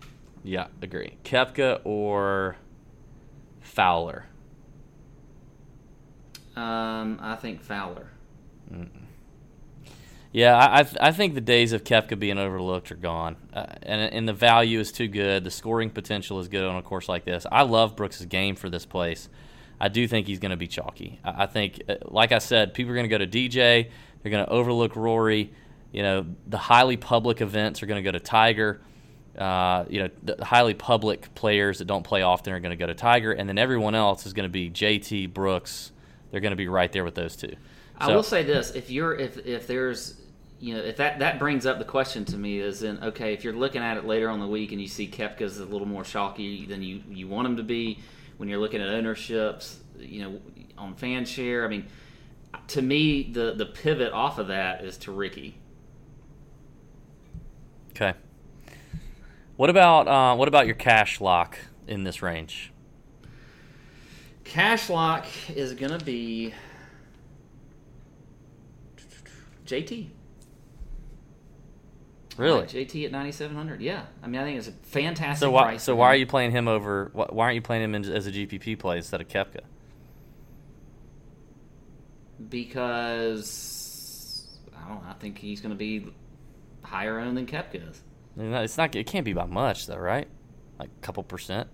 Yeah, 0.43 0.67
agree. 0.81 1.17
Koepka 1.23 1.81
or 1.83 2.55
Fowler? 3.61 4.25
Um, 6.55 7.19
I 7.21 7.35
think 7.35 7.61
Fowler. 7.61 8.07
Yeah, 10.35 10.57
I 10.57 10.79
I, 10.79 10.83
th- 10.83 10.97
I 10.99 11.11
think 11.13 11.33
the 11.33 11.39
days 11.39 11.71
of 11.71 11.85
Koepka 11.85 12.19
being 12.19 12.37
overlooked 12.37 12.91
are 12.91 12.95
gone, 12.95 13.37
uh, 13.53 13.67
and 13.83 14.01
and 14.13 14.27
the 14.27 14.33
value 14.33 14.81
is 14.81 14.91
too 14.91 15.07
good. 15.07 15.45
The 15.45 15.49
scoring 15.49 15.89
potential 15.89 16.41
is 16.41 16.49
good 16.49 16.65
on 16.65 16.75
a 16.75 16.81
course 16.81 17.07
like 17.07 17.23
this. 17.23 17.45
I 17.49 17.61
love 17.61 17.95
Brooks' 17.95 18.25
game 18.25 18.57
for 18.57 18.69
this 18.69 18.85
place. 18.85 19.29
I 19.79 19.87
do 19.87 20.05
think 20.09 20.27
he's 20.27 20.39
going 20.39 20.49
to 20.49 20.57
be 20.57 20.67
chalky. 20.67 21.21
I, 21.23 21.43
I 21.43 21.45
think, 21.45 21.83
uh, 21.87 21.95
like 22.03 22.33
I 22.33 22.39
said, 22.39 22.73
people 22.73 22.91
are 22.91 22.95
going 22.95 23.09
to 23.09 23.17
go 23.17 23.17
to 23.17 23.27
DJ. 23.27 23.89
They're 24.21 24.29
going 24.29 24.45
to 24.45 24.51
overlook 24.51 24.97
Rory. 24.97 25.53
You 25.93 26.03
know, 26.03 26.25
the 26.45 26.57
highly 26.57 26.97
public 26.97 27.39
events 27.39 27.81
are 27.81 27.85
going 27.85 28.03
to 28.03 28.05
go 28.05 28.11
to 28.11 28.19
Tiger. 28.19 28.81
Uh, 29.37 29.85
you 29.89 30.01
know, 30.01 30.09
the 30.21 30.43
highly 30.43 30.73
public 30.73 31.33
players 31.33 31.77
that 31.77 31.85
don't 31.85 32.03
play 32.03 32.23
often 32.23 32.51
are 32.51 32.59
going 32.59 32.71
to 32.71 32.75
go 32.75 32.87
to 32.87 32.93
Tiger, 32.93 33.31
and 33.31 33.47
then 33.47 33.57
everyone 33.57 33.95
else 33.95 34.25
is 34.25 34.33
going 34.33 34.49
to 34.49 34.51
be 34.51 34.69
JT 34.69 35.33
Brooks. 35.33 35.93
They're 36.31 36.41
going 36.41 36.51
to 36.51 36.57
be 36.57 36.67
right 36.67 36.91
there 36.91 37.05
with 37.05 37.15
those 37.15 37.37
two. 37.37 37.51
So, 37.51 37.55
I 37.99 38.13
will 38.13 38.23
say 38.23 38.43
this: 38.43 38.71
if 38.71 38.89
you're 38.89 39.15
if 39.15 39.37
if 39.45 39.67
there's 39.67 40.24
you 40.65 40.73
know 40.73 40.81
if 40.81 40.97
that 40.97 41.19
that 41.19 41.37
brings 41.37 41.65
up 41.65 41.77
the 41.77 41.85
question 41.85 42.25
to 42.25 42.37
me 42.37 42.59
is 42.59 42.81
in 42.81 43.01
okay 43.03 43.33
if 43.33 43.43
you're 43.43 43.53
looking 43.53 43.81
at 43.81 43.97
it 43.97 44.05
later 44.05 44.29
on 44.29 44.39
the 44.39 44.47
week 44.47 44.71
and 44.71 44.81
you 44.81 44.87
see 44.87 45.07
Koepka's 45.07 45.59
a 45.59 45.65
little 45.65 45.87
more 45.87 46.03
chalky 46.03 46.65
than 46.65 46.81
you 46.81 47.03
you 47.09 47.27
want 47.27 47.47
him 47.47 47.57
to 47.57 47.63
be 47.63 47.99
when 48.37 48.49
you're 48.49 48.59
looking 48.59 48.81
at 48.81 48.89
ownerships 48.89 49.79
you 49.99 50.23
know 50.23 50.41
on 50.77 50.95
fan 50.95 51.25
share 51.25 51.65
I 51.65 51.67
mean 51.67 51.85
to 52.69 52.81
me 52.81 53.31
the 53.31 53.53
the 53.53 53.67
pivot 53.67 54.11
off 54.11 54.39
of 54.39 54.47
that 54.47 54.83
is 54.83 54.97
to 54.99 55.11
Ricky 55.11 55.59
Okay. 57.95 58.13
What 59.55 59.69
about 59.69 60.07
uh, 60.09 60.35
what 60.35 60.49
about 60.49 60.65
your 60.65 60.75
cash 60.75 61.21
lock 61.21 61.57
in 61.87 62.03
this 62.03 62.21
range? 62.21 62.73
Cash 64.43 64.89
lock 64.89 65.25
is 65.55 65.73
gonna 65.73 65.99
be 65.99 66.53
JT. 69.65 70.09
Really, 72.37 72.61
like 72.61 72.69
JT 72.69 73.05
at 73.05 73.11
ninety 73.11 73.31
seven 73.31 73.55
hundred. 73.55 73.81
Yeah, 73.81 74.05
I 74.21 74.27
mean, 74.27 74.41
I 74.41 74.43
think 74.43 74.57
it's 74.57 74.67
a 74.67 74.71
fantastic. 74.71 75.39
So 75.39 75.51
why, 75.51 75.63
price 75.63 75.83
so 75.83 75.95
why 75.95 76.07
are 76.07 76.15
you 76.15 76.25
playing 76.25 76.51
him 76.51 76.67
over? 76.67 77.09
Why, 77.13 77.27
why 77.29 77.45
aren't 77.45 77.55
you 77.55 77.61
playing 77.61 77.83
him 77.83 77.95
in, 77.95 78.05
as 78.05 78.27
a 78.27 78.31
GPP 78.31 78.77
play 78.77 78.97
instead 78.97 79.21
of 79.21 79.27
Koepka? 79.27 79.61
Because 82.49 84.59
I 84.75 84.87
don't. 84.87 85.03
Know, 85.03 85.09
I 85.09 85.13
think 85.13 85.37
he's 85.37 85.61
going 85.61 85.71
to 85.71 85.77
be 85.77 86.07
higher 86.83 87.19
owned 87.19 87.37
than 87.37 87.45
Koepka 87.45 87.89
is. 87.89 88.01
It's 88.37 88.77
not. 88.77 88.95
It 88.95 89.07
can't 89.07 89.23
be 89.23 89.33
by 89.33 89.45
much 89.45 89.87
though, 89.87 89.97
right? 89.97 90.27
Like 90.77 90.89
a 90.89 91.01
couple 91.01 91.23
percent. 91.23 91.69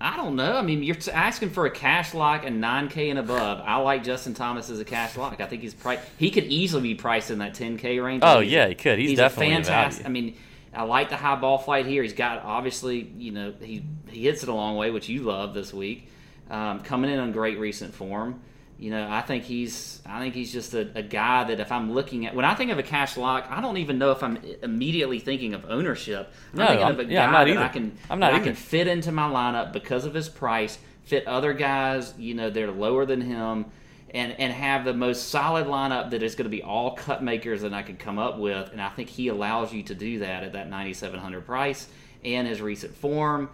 I 0.00 0.16
don't 0.16 0.36
know. 0.36 0.56
I 0.56 0.62
mean, 0.62 0.82
you're 0.82 0.96
asking 1.12 1.50
for 1.50 1.66
a 1.66 1.70
cash 1.70 2.14
lock 2.14 2.44
and 2.44 2.62
9K 2.62 3.10
and 3.10 3.18
above. 3.18 3.60
I 3.64 3.76
like 3.76 4.04
Justin 4.04 4.34
Thomas 4.34 4.68
as 4.68 4.80
a 4.80 4.84
cash 4.84 5.16
lock. 5.16 5.40
I 5.40 5.46
think 5.46 5.62
he's 5.62 5.72
price. 5.72 6.00
He 6.18 6.30
could 6.30 6.44
easily 6.44 6.82
be 6.82 6.94
priced 6.94 7.30
in 7.30 7.38
that 7.38 7.54
10K 7.54 8.04
range. 8.04 8.22
Oh 8.24 8.40
yeah, 8.40 8.68
he 8.68 8.74
could. 8.74 8.98
He's, 8.98 9.10
he's 9.10 9.18
definitely 9.18 9.52
a 9.52 9.56
fantastic. 9.56 10.04
I 10.04 10.08
mean, 10.08 10.36
I 10.74 10.82
like 10.82 11.10
the 11.10 11.16
high 11.16 11.36
ball 11.36 11.58
flight 11.58 11.86
here. 11.86 12.02
He's 12.02 12.12
got 12.12 12.42
obviously, 12.42 13.10
you 13.16 13.32
know, 13.32 13.54
he 13.60 13.84
he 14.08 14.24
hits 14.24 14.42
it 14.42 14.48
a 14.48 14.54
long 14.54 14.76
way, 14.76 14.90
which 14.90 15.08
you 15.08 15.22
love 15.22 15.54
this 15.54 15.72
week. 15.72 16.10
Um, 16.50 16.80
coming 16.80 17.10
in 17.10 17.18
on 17.18 17.32
great 17.32 17.58
recent 17.58 17.94
form 17.94 18.40
you 18.84 18.90
know, 18.90 19.08
I 19.10 19.22
think 19.22 19.44
he's 19.44 20.02
I 20.04 20.20
think 20.20 20.34
he's 20.34 20.52
just 20.52 20.74
a, 20.74 20.86
a, 20.94 21.02
guy 21.02 21.44
that 21.44 21.58
if 21.58 21.72
I'm 21.72 21.94
looking 21.94 22.26
at 22.26 22.34
when 22.34 22.44
I 22.44 22.54
think 22.54 22.70
of 22.70 22.78
a 22.78 22.82
cash 22.82 23.16
lock, 23.16 23.46
I 23.48 23.62
don't 23.62 23.78
even 23.78 23.96
know 23.96 24.10
if 24.10 24.22
I'm 24.22 24.36
immediately 24.62 25.18
thinking 25.20 25.54
of 25.54 25.64
ownership. 25.70 26.30
I'm 26.52 26.58
no, 26.58 26.66
thinking 26.66 26.84
I'm, 26.84 27.00
of 27.00 27.08
a 27.08 27.10
yeah, 27.10 27.32
guy 27.32 27.44
that 27.46 27.56
I 27.56 27.68
can 27.68 27.96
I'm 28.10 28.18
not 28.18 28.34
I 28.34 28.40
can 28.40 28.54
fit 28.54 28.86
into 28.86 29.10
my 29.10 29.26
lineup 29.26 29.72
because 29.72 30.04
of 30.04 30.12
his 30.12 30.28
price, 30.28 30.76
fit 31.04 31.26
other 31.26 31.54
guys, 31.54 32.12
you 32.18 32.34
know, 32.34 32.50
they're 32.50 32.70
lower 32.70 33.06
than 33.06 33.22
him, 33.22 33.64
and 34.10 34.38
and 34.38 34.52
have 34.52 34.84
the 34.84 34.92
most 34.92 35.30
solid 35.30 35.66
lineup 35.66 36.10
that 36.10 36.22
is 36.22 36.34
going 36.34 36.44
to 36.44 36.54
be 36.54 36.62
all 36.62 36.90
cut 36.90 37.22
makers 37.22 37.62
that 37.62 37.72
I 37.72 37.80
could 37.80 37.98
come 37.98 38.18
up 38.18 38.38
with, 38.38 38.70
and 38.70 38.82
I 38.82 38.90
think 38.90 39.08
he 39.08 39.28
allows 39.28 39.72
you 39.72 39.82
to 39.84 39.94
do 39.94 40.18
that 40.18 40.44
at 40.44 40.52
that 40.52 40.68
9700 40.68 41.46
price 41.46 41.88
and 42.22 42.46
his 42.46 42.60
recent 42.60 42.94
form, 42.94 43.48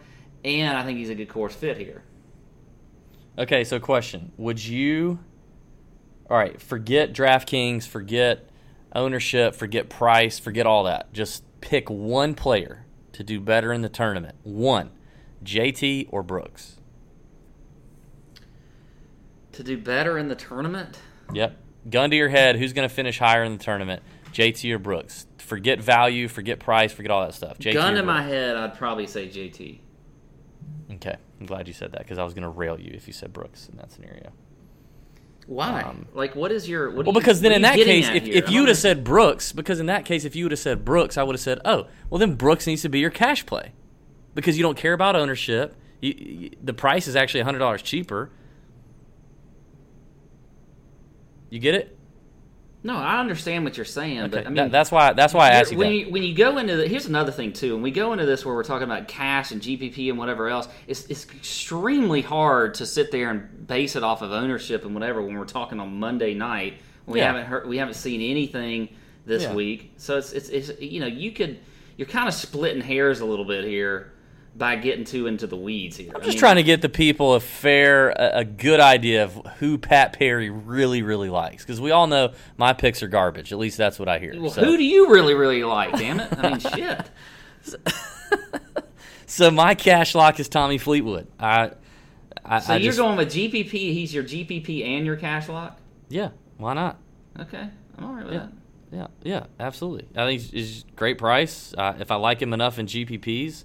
and 0.44 0.76
I 0.76 0.82
think 0.82 0.98
he's 0.98 1.10
a 1.10 1.14
good 1.14 1.28
course 1.28 1.54
fit 1.54 1.78
here. 1.78 2.02
Okay, 3.38 3.64
so 3.64 3.78
question: 3.80 4.32
Would 4.36 4.64
you? 4.64 5.18
All 6.28 6.36
right, 6.36 6.60
forget 6.60 7.12
DraftKings, 7.12 7.86
forget 7.86 8.48
ownership, 8.94 9.54
forget 9.54 9.88
price, 9.88 10.38
forget 10.38 10.66
all 10.66 10.84
that. 10.84 11.12
Just 11.12 11.42
pick 11.60 11.90
one 11.90 12.34
player 12.34 12.86
to 13.12 13.24
do 13.24 13.40
better 13.40 13.72
in 13.72 13.82
the 13.82 13.88
tournament. 13.88 14.36
One, 14.42 14.90
JT 15.44 16.08
or 16.10 16.22
Brooks. 16.22 16.76
To 19.52 19.64
do 19.64 19.76
better 19.76 20.16
in 20.16 20.28
the 20.28 20.36
tournament? 20.36 21.00
Yep. 21.32 21.56
Gun 21.88 22.10
to 22.10 22.16
your 22.16 22.28
head. 22.28 22.56
Who's 22.56 22.72
going 22.72 22.88
to 22.88 22.94
finish 22.94 23.18
higher 23.18 23.42
in 23.42 23.56
the 23.56 23.62
tournament? 23.62 24.02
JT 24.32 24.72
or 24.72 24.78
Brooks? 24.78 25.26
Forget 25.38 25.80
value, 25.80 26.28
forget 26.28 26.60
price, 26.60 26.92
forget 26.92 27.10
all 27.10 27.22
that 27.22 27.34
stuff. 27.34 27.58
JT 27.58 27.72
Gun 27.74 27.94
to 27.94 28.02
my 28.02 28.22
head, 28.22 28.56
I'd 28.56 28.74
probably 28.78 29.06
say 29.06 29.28
JT. 29.28 29.80
Okay, 30.94 31.16
I'm 31.40 31.46
glad 31.46 31.68
you 31.68 31.74
said 31.74 31.92
that 31.92 32.00
because 32.00 32.18
I 32.18 32.24
was 32.24 32.34
going 32.34 32.42
to 32.42 32.48
rail 32.48 32.78
you 32.78 32.90
if 32.94 33.06
you 33.06 33.12
said 33.12 33.32
Brooks 33.32 33.68
in 33.68 33.76
that 33.76 33.92
scenario. 33.92 34.32
Why? 35.46 35.82
Um, 35.82 36.06
like, 36.14 36.36
what 36.36 36.52
is 36.52 36.68
your? 36.68 36.90
What 36.90 37.06
well, 37.06 37.14
you, 37.14 37.20
because 37.20 37.40
then 37.40 37.52
in 37.52 37.62
that 37.62 37.76
case, 37.76 38.08
if, 38.08 38.24
here? 38.24 38.36
if 38.36 38.50
you 38.50 38.60
would 38.60 38.68
have 38.68 38.78
said 38.78 39.02
Brooks, 39.02 39.52
because 39.52 39.80
in 39.80 39.86
that 39.86 40.04
case, 40.04 40.24
if 40.24 40.36
you 40.36 40.44
would 40.44 40.52
have 40.52 40.58
said 40.58 40.84
Brooks, 40.84 41.16
I 41.16 41.22
would 41.22 41.34
have 41.34 41.40
said, 41.40 41.60
oh, 41.64 41.86
well, 42.08 42.18
then 42.18 42.34
Brooks 42.34 42.66
needs 42.66 42.82
to 42.82 42.88
be 42.88 43.00
your 43.00 43.10
cash 43.10 43.44
play, 43.46 43.72
because 44.34 44.56
you 44.56 44.62
don't 44.62 44.76
care 44.76 44.92
about 44.92 45.16
ownership. 45.16 45.76
You, 46.00 46.14
you, 46.16 46.50
the 46.62 46.72
price 46.72 47.06
is 47.08 47.16
actually 47.16 47.42
hundred 47.42 47.58
dollars 47.58 47.82
cheaper. 47.82 48.30
You 51.50 51.58
get 51.58 51.74
it? 51.74 51.98
No, 52.82 52.96
I 52.96 53.20
understand 53.20 53.64
what 53.64 53.76
you're 53.76 53.84
saying, 53.84 54.20
okay. 54.20 54.28
but 54.28 54.46
I 54.46 54.48
mean 54.48 54.54
that, 54.54 54.72
that's 54.72 54.90
why 54.90 55.12
that's 55.12 55.34
why 55.34 55.48
I 55.48 55.50
asked 55.52 55.70
you 55.70 55.76
when 55.76 55.88
that. 55.88 55.96
you 55.96 56.10
when 56.10 56.22
you 56.22 56.34
go 56.34 56.56
into 56.56 56.76
the, 56.76 56.88
here's 56.88 57.06
another 57.06 57.30
thing 57.30 57.52
too. 57.52 57.74
When 57.74 57.82
we 57.82 57.90
go 57.90 58.12
into 58.12 58.24
this 58.24 58.44
where 58.44 58.54
we're 58.54 58.64
talking 58.64 58.84
about 58.84 59.06
cash 59.06 59.50
and 59.50 59.60
GPP 59.60 60.08
and 60.08 60.18
whatever 60.18 60.48
else, 60.48 60.66
it's 60.86 61.04
it's 61.06 61.24
extremely 61.24 62.22
hard 62.22 62.74
to 62.74 62.86
sit 62.86 63.10
there 63.10 63.30
and 63.30 63.66
base 63.66 63.96
it 63.96 64.02
off 64.02 64.22
of 64.22 64.32
ownership 64.32 64.84
and 64.86 64.94
whatever 64.94 65.20
when 65.20 65.38
we're 65.38 65.44
talking 65.44 65.78
on 65.78 66.00
Monday 66.00 66.32
night. 66.32 66.78
We 67.04 67.18
yeah. 67.18 67.26
haven't 67.26 67.46
heard 67.46 67.68
we 67.68 67.76
haven't 67.76 67.94
seen 67.94 68.22
anything 68.22 68.88
this 69.26 69.42
yeah. 69.42 69.54
week, 69.54 69.92
so 69.98 70.16
it's, 70.16 70.32
it's 70.32 70.48
it's 70.48 70.80
you 70.80 71.00
know 71.00 71.06
you 71.06 71.32
could 71.32 71.58
you're 71.98 72.08
kind 72.08 72.28
of 72.28 72.34
splitting 72.34 72.80
hairs 72.80 73.20
a 73.20 73.26
little 73.26 73.44
bit 73.44 73.64
here 73.64 74.12
by 74.56 74.76
getting 74.76 75.04
too 75.04 75.26
into 75.26 75.46
the 75.46 75.56
weeds 75.56 75.96
here. 75.96 76.10
I'm 76.14 76.20
just 76.20 76.24
I 76.24 76.28
mean, 76.30 76.38
trying 76.38 76.56
to 76.56 76.62
get 76.62 76.82
the 76.82 76.88
people 76.88 77.34
a 77.34 77.40
fair, 77.40 78.10
a, 78.10 78.40
a, 78.40 78.44
good 78.44 78.80
idea 78.80 79.24
of 79.24 79.34
who 79.58 79.78
Pat 79.78 80.12
Perry 80.12 80.50
really, 80.50 81.02
really 81.02 81.30
likes, 81.30 81.64
because 81.64 81.80
we 81.80 81.90
all 81.90 82.06
know 82.06 82.32
my 82.56 82.72
picks 82.72 83.02
are 83.02 83.08
garbage. 83.08 83.52
At 83.52 83.58
least 83.58 83.78
that's 83.78 83.98
what 83.98 84.08
I 84.08 84.18
hear. 84.18 84.34
Well, 84.40 84.50
so. 84.50 84.64
who 84.64 84.76
do 84.76 84.84
you 84.84 85.10
really, 85.10 85.34
really 85.34 85.62
like? 85.62 85.96
Damn 85.96 86.20
it! 86.20 86.32
I 86.36 86.50
mean, 86.50 86.58
shit. 86.60 87.10
so 89.26 89.50
my 89.50 89.74
cash 89.74 90.14
lock 90.14 90.40
is 90.40 90.48
Tommy 90.48 90.78
Fleetwood. 90.78 91.28
I, 91.38 91.72
I 92.44 92.58
so 92.60 92.74
I 92.74 92.76
you're 92.76 92.92
just, 92.92 92.98
going 92.98 93.16
with 93.16 93.28
GPP. 93.28 93.72
He's 93.72 94.12
your 94.12 94.24
GPP 94.24 94.84
and 94.84 95.06
your 95.06 95.16
cash 95.16 95.48
lock. 95.48 95.78
Yeah, 96.08 96.30
why 96.58 96.74
not? 96.74 96.98
Okay, 97.38 97.68
I'm 97.96 98.04
all 98.04 98.14
right 98.14 98.24
with 98.24 98.34
yeah. 98.34 98.40
that. 98.40 98.52
Yeah, 98.92 99.06
yeah, 99.22 99.44
absolutely. 99.60 100.08
I 100.16 100.26
think 100.26 100.40
he's, 100.40 100.50
he's 100.50 100.84
great 100.96 101.16
price. 101.16 101.72
Uh, 101.78 101.94
if 102.00 102.10
I 102.10 102.16
like 102.16 102.42
him 102.42 102.52
enough 102.52 102.78
in 102.78 102.86
GPPs, 102.86 103.64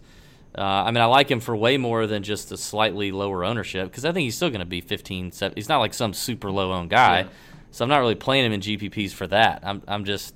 uh, 0.58 0.62
I 0.62 0.92
mean, 0.92 1.02
I 1.02 1.06
like 1.06 1.30
him 1.30 1.40
for 1.40 1.56
way 1.56 1.78
more 1.78 2.08
than 2.08 2.24
just 2.24 2.52
a 2.52 2.58
slightly 2.58 3.12
lower 3.12 3.44
ownership 3.44 3.90
because 3.90 4.06
I 4.06 4.12
think 4.12 4.24
he's 4.24 4.36
still 4.36 4.50
going 4.50 4.60
to 4.60 4.66
be 4.66 4.82
15, 4.82 5.32
17. 5.32 5.56
He's 5.56 5.68
not 5.70 5.80
like 5.80 5.94
some 5.94 6.14
super 6.14 6.50
low 6.50 6.72
owned 6.72 6.90
guy. 6.90 7.22
Yeah. 7.22 7.28
So 7.72 7.84
I'm 7.84 7.90
not 7.90 7.98
really 7.98 8.16
playing 8.16 8.46
him 8.46 8.54
in 8.54 8.62
GPPs 8.62 9.12
for 9.12 9.28
that. 9.28 9.62
I'm, 9.64 9.82
I'm 9.86 10.06
just, 10.06 10.34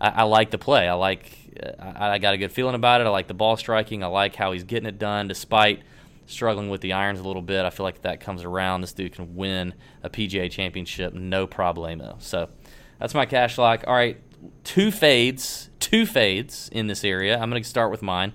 I, 0.00 0.08
I 0.08 0.22
like 0.22 0.50
the 0.50 0.58
play. 0.58 0.88
I 0.88 0.94
like, 0.94 1.30
I, 1.78 2.12
I, 2.12 2.18
got 2.18 2.32
a 2.32 2.38
good 2.38 2.50
feeling 2.50 2.74
about 2.74 3.02
it. 3.02 3.06
I 3.06 3.10
like 3.10 3.26
the 3.26 3.34
ball 3.34 3.58
striking. 3.58 4.02
I 4.02 4.06
like 4.06 4.34
how 4.34 4.52
he's 4.52 4.64
getting 4.64 4.86
it 4.86 4.98
done 4.98 5.28
despite 5.28 5.82
struggling 6.24 6.70
with 6.70 6.80
the 6.80 6.94
irons 6.94 7.20
a 7.20 7.24
little 7.24 7.42
bit. 7.42 7.66
I 7.66 7.70
feel 7.70 7.84
like 7.84 7.96
if 7.96 8.02
that 8.02 8.20
comes 8.20 8.44
around, 8.44 8.80
this 8.80 8.94
dude 8.94 9.12
can 9.12 9.36
win 9.36 9.74
a 10.02 10.08
PGA 10.08 10.50
championship 10.50 11.12
no 11.12 11.46
problemo. 11.46 12.20
So 12.22 12.48
that's 12.98 13.14
my 13.14 13.26
cash 13.26 13.58
lock. 13.58 13.84
All 13.86 13.94
right, 13.94 14.18
two 14.64 14.90
fades, 14.90 15.68
two 15.80 16.06
fades 16.06 16.68
in 16.72 16.86
this 16.86 17.04
area. 17.04 17.38
I'm 17.38 17.50
going 17.50 17.62
to 17.62 17.68
start 17.68 17.90
with 17.90 18.02
mine. 18.02 18.32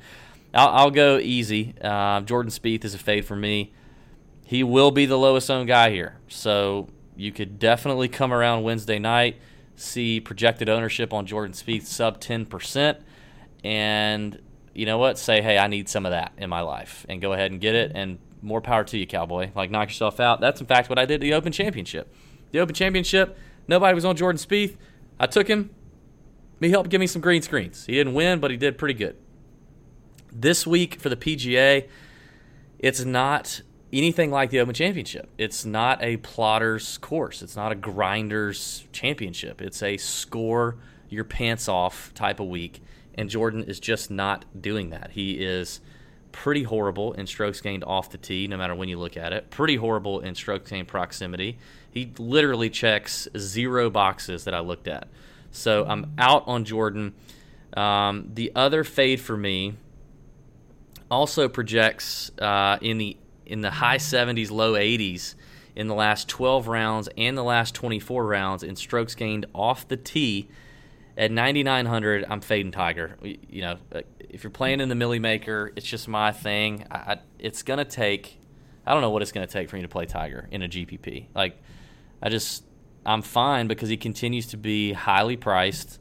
I'll, 0.53 0.69
I'll 0.69 0.91
go 0.91 1.17
easy. 1.17 1.75
Uh, 1.81 2.21
Jordan 2.21 2.51
Spieth 2.51 2.85
is 2.85 2.93
a 2.93 2.97
fade 2.97 3.25
for 3.25 3.35
me. 3.35 3.73
He 4.45 4.63
will 4.63 4.91
be 4.91 5.05
the 5.05 5.17
lowest 5.17 5.49
owned 5.49 5.67
guy 5.67 5.89
here, 5.89 6.17
so 6.27 6.89
you 7.15 7.31
could 7.31 7.59
definitely 7.59 8.07
come 8.07 8.33
around 8.33 8.63
Wednesday 8.63 8.99
night, 8.99 9.37
see 9.75 10.19
projected 10.19 10.69
ownership 10.69 11.13
on 11.13 11.25
Jordan 11.25 11.53
Spieth 11.53 11.85
sub 11.85 12.19
ten 12.19 12.45
percent, 12.45 12.99
and 13.63 14.39
you 14.73 14.85
know 14.85 14.97
what? 14.97 15.17
Say, 15.17 15.41
hey, 15.41 15.57
I 15.57 15.67
need 15.67 15.87
some 15.87 16.05
of 16.05 16.11
that 16.11 16.33
in 16.37 16.49
my 16.49 16.61
life, 16.61 17.05
and 17.07 17.21
go 17.21 17.33
ahead 17.33 17.51
and 17.51 17.61
get 17.61 17.73
it. 17.75 17.91
And 17.95 18.19
more 18.41 18.59
power 18.59 18.83
to 18.83 18.97
you, 18.97 19.07
cowboy. 19.07 19.51
Like 19.55 19.71
knock 19.71 19.87
yourself 19.87 20.19
out. 20.19 20.41
That's 20.41 20.59
in 20.59 20.67
fact 20.67 20.89
what 20.89 20.99
I 20.99 21.05
did 21.05 21.15
at 21.15 21.21
the 21.21 21.33
Open 21.33 21.51
Championship. 21.51 22.13
The 22.51 22.59
Open 22.59 22.75
Championship, 22.75 23.37
nobody 23.67 23.95
was 23.95 24.03
on 24.03 24.17
Jordan 24.17 24.37
Spieth. 24.37 24.75
I 25.19 25.27
took 25.27 25.47
him. 25.47 25.69
He 26.59 26.69
helped 26.69 26.89
give 26.89 26.99
me 26.99 27.07
some 27.07 27.21
green 27.21 27.41
screens. 27.41 27.85
He 27.85 27.93
didn't 27.93 28.13
win, 28.13 28.39
but 28.39 28.51
he 28.51 28.57
did 28.57 28.77
pretty 28.77 28.93
good. 28.93 29.15
This 30.35 30.65
week 30.65 30.99
for 30.99 31.09
the 31.09 31.15
PGA, 31.15 31.87
it's 32.79 33.05
not 33.05 33.61
anything 33.91 34.31
like 34.31 34.49
the 34.49 34.59
Open 34.59 34.73
Championship. 34.73 35.29
It's 35.37 35.63
not 35.63 36.03
a 36.03 36.17
plotter's 36.17 36.97
course. 36.97 37.43
It's 37.43 37.55
not 37.55 37.71
a 37.71 37.75
grinder's 37.75 38.85
championship. 38.91 39.61
It's 39.61 39.83
a 39.83 39.97
score 39.97 40.77
your 41.07 41.23
pants 41.23 41.69
off 41.69 42.11
type 42.15 42.39
of 42.39 42.47
week. 42.47 42.81
And 43.15 43.29
Jordan 43.29 43.63
is 43.63 43.79
just 43.79 44.09
not 44.09 44.45
doing 44.59 44.89
that. 44.89 45.11
He 45.11 45.33
is 45.33 45.79
pretty 46.31 46.63
horrible 46.63 47.13
in 47.13 47.27
strokes 47.27 47.61
gained 47.61 47.83
off 47.83 48.09
the 48.09 48.17
tee, 48.17 48.47
no 48.47 48.57
matter 48.57 48.73
when 48.73 48.89
you 48.89 48.97
look 48.97 49.15
at 49.15 49.33
it. 49.33 49.51
Pretty 49.51 49.75
horrible 49.75 50.19
in 50.19 50.33
strokes 50.33 50.71
gained 50.71 50.87
proximity. 50.87 51.59
He 51.91 52.11
literally 52.17 52.71
checks 52.71 53.27
zero 53.37 53.91
boxes 53.91 54.45
that 54.45 54.55
I 54.55 54.61
looked 54.61 54.87
at. 54.87 55.07
So 55.51 55.85
I'm 55.85 56.11
out 56.17 56.43
on 56.47 56.65
Jordan. 56.65 57.13
Um, 57.77 58.31
the 58.33 58.51
other 58.55 58.83
fade 58.83 59.21
for 59.21 59.37
me 59.37 59.75
also 61.13 61.47
projects 61.47 62.31
uh, 62.39 62.77
in 62.81 62.97
the 62.97 63.17
in 63.45 63.61
the 63.61 63.71
high 63.71 63.97
70s, 63.97 64.51
low 64.51 64.73
80s 64.73 65.35
in 65.75 65.87
the 65.87 65.93
last 65.93 66.27
12 66.29 66.67
rounds 66.67 67.09
and 67.17 67.37
the 67.37 67.43
last 67.43 67.75
24 67.75 68.25
rounds 68.25 68.63
in 68.63 68.75
strokes 68.75 69.15
gained 69.15 69.45
off 69.53 69.87
the 69.87 69.97
tee. 69.97 70.47
At 71.15 71.31
9,900, 71.31 72.25
I'm 72.27 72.41
fading 72.41 72.71
Tiger. 72.71 73.17
You 73.21 73.61
know, 73.61 73.77
uh, 73.93 74.01
if 74.29 74.43
you're 74.43 74.51
playing 74.51 74.79
in 74.79 74.89
the 74.89 74.95
Milly 74.95 75.19
Maker, 75.19 75.71
it's 75.75 75.85
just 75.85 76.07
my 76.07 76.31
thing. 76.31 76.85
I, 76.89 76.95
I, 76.97 77.19
it's 77.37 77.61
gonna 77.61 77.85
take. 77.85 78.39
I 78.85 78.93
don't 78.93 79.01
know 79.01 79.11
what 79.11 79.21
it's 79.21 79.31
gonna 79.31 79.45
take 79.45 79.69
for 79.69 79.75
me 79.75 79.83
to 79.83 79.87
play 79.87 80.05
Tiger 80.05 80.47
in 80.49 80.63
a 80.63 80.67
GPP. 80.67 81.27
Like, 81.35 81.61
I 82.21 82.29
just 82.29 82.63
I'm 83.05 83.21
fine 83.21 83.67
because 83.67 83.89
he 83.89 83.97
continues 83.97 84.47
to 84.47 84.57
be 84.57 84.93
highly 84.93 85.37
priced, 85.37 85.99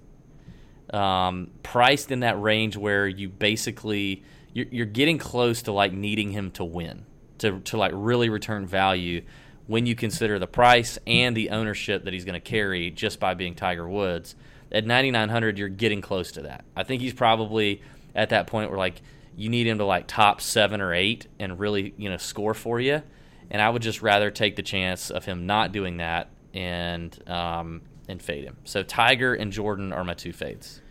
um, 0.95 1.51
priced 1.63 2.11
in 2.11 2.21
that 2.21 2.41
range 2.41 2.79
where 2.79 3.07
you 3.07 3.29
basically 3.29 4.23
you're, 4.53 4.67
you're 4.71 4.87
getting 4.87 5.19
close 5.19 5.63
to 5.63 5.73
like 5.73 5.93
needing 5.93 6.31
him 6.31 6.51
to 6.53 6.65
win 6.65 7.05
to 7.39 7.61
to 7.61 7.77
like 7.77 7.93
really 7.95 8.29
return 8.29 8.67
value 8.67 9.23
when 9.67 9.87
you 9.87 9.95
consider 9.95 10.39
the 10.39 10.47
price 10.47 10.99
and 11.07 11.37
the 11.37 11.51
ownership 11.51 12.05
that 12.05 12.13
he's 12.13 12.25
going 12.25 12.35
to 12.35 12.41
carry 12.41 12.91
just 12.91 13.21
by 13.21 13.35
being 13.35 13.55
Tiger 13.55 13.89
Woods. 13.89 14.35
At 14.71 14.87
9900 14.87 15.59
you're 15.59 15.69
getting 15.69 16.01
close 16.01 16.33
to 16.33 16.43
that. 16.43 16.65
I 16.77 16.83
think 16.83 17.03
he's 17.03 17.15
probably 17.15 17.83
at 18.15 18.31
that 18.31 18.47
point 18.47 18.71
where 18.71 18.79
like 18.79 19.01
you 19.37 19.49
need 19.49 19.67
him 19.67 19.79
to 19.79 19.85
like 19.85 20.07
top 20.07 20.41
7 20.41 20.81
or 20.81 20.93
8 20.93 21.27
and 21.39 21.59
really, 21.59 21.95
you 21.97 22.11
know, 22.11 22.19
score 22.19 22.55
for 22.55 22.81
you. 22.81 23.03
And 23.51 23.63
I 23.63 23.71
would 23.71 23.83
just 23.83 24.03
rather 24.03 24.31
take 24.31 24.57
the 24.57 24.63
chance 24.63 25.11
of 25.11 25.25
him 25.25 25.47
not 25.47 25.73
doing 25.73 25.99
that 25.99 26.29
and 26.55 27.19
um, 27.29 27.83
and 28.09 28.23
fade 28.23 28.45
him. 28.45 28.57
So 28.65 28.83
Tiger 28.83 29.35
and 29.35 29.53
Jordan 29.53 29.93
are 29.93 30.05
my 30.05 30.15
two 30.15 30.33
fades. 30.33 30.82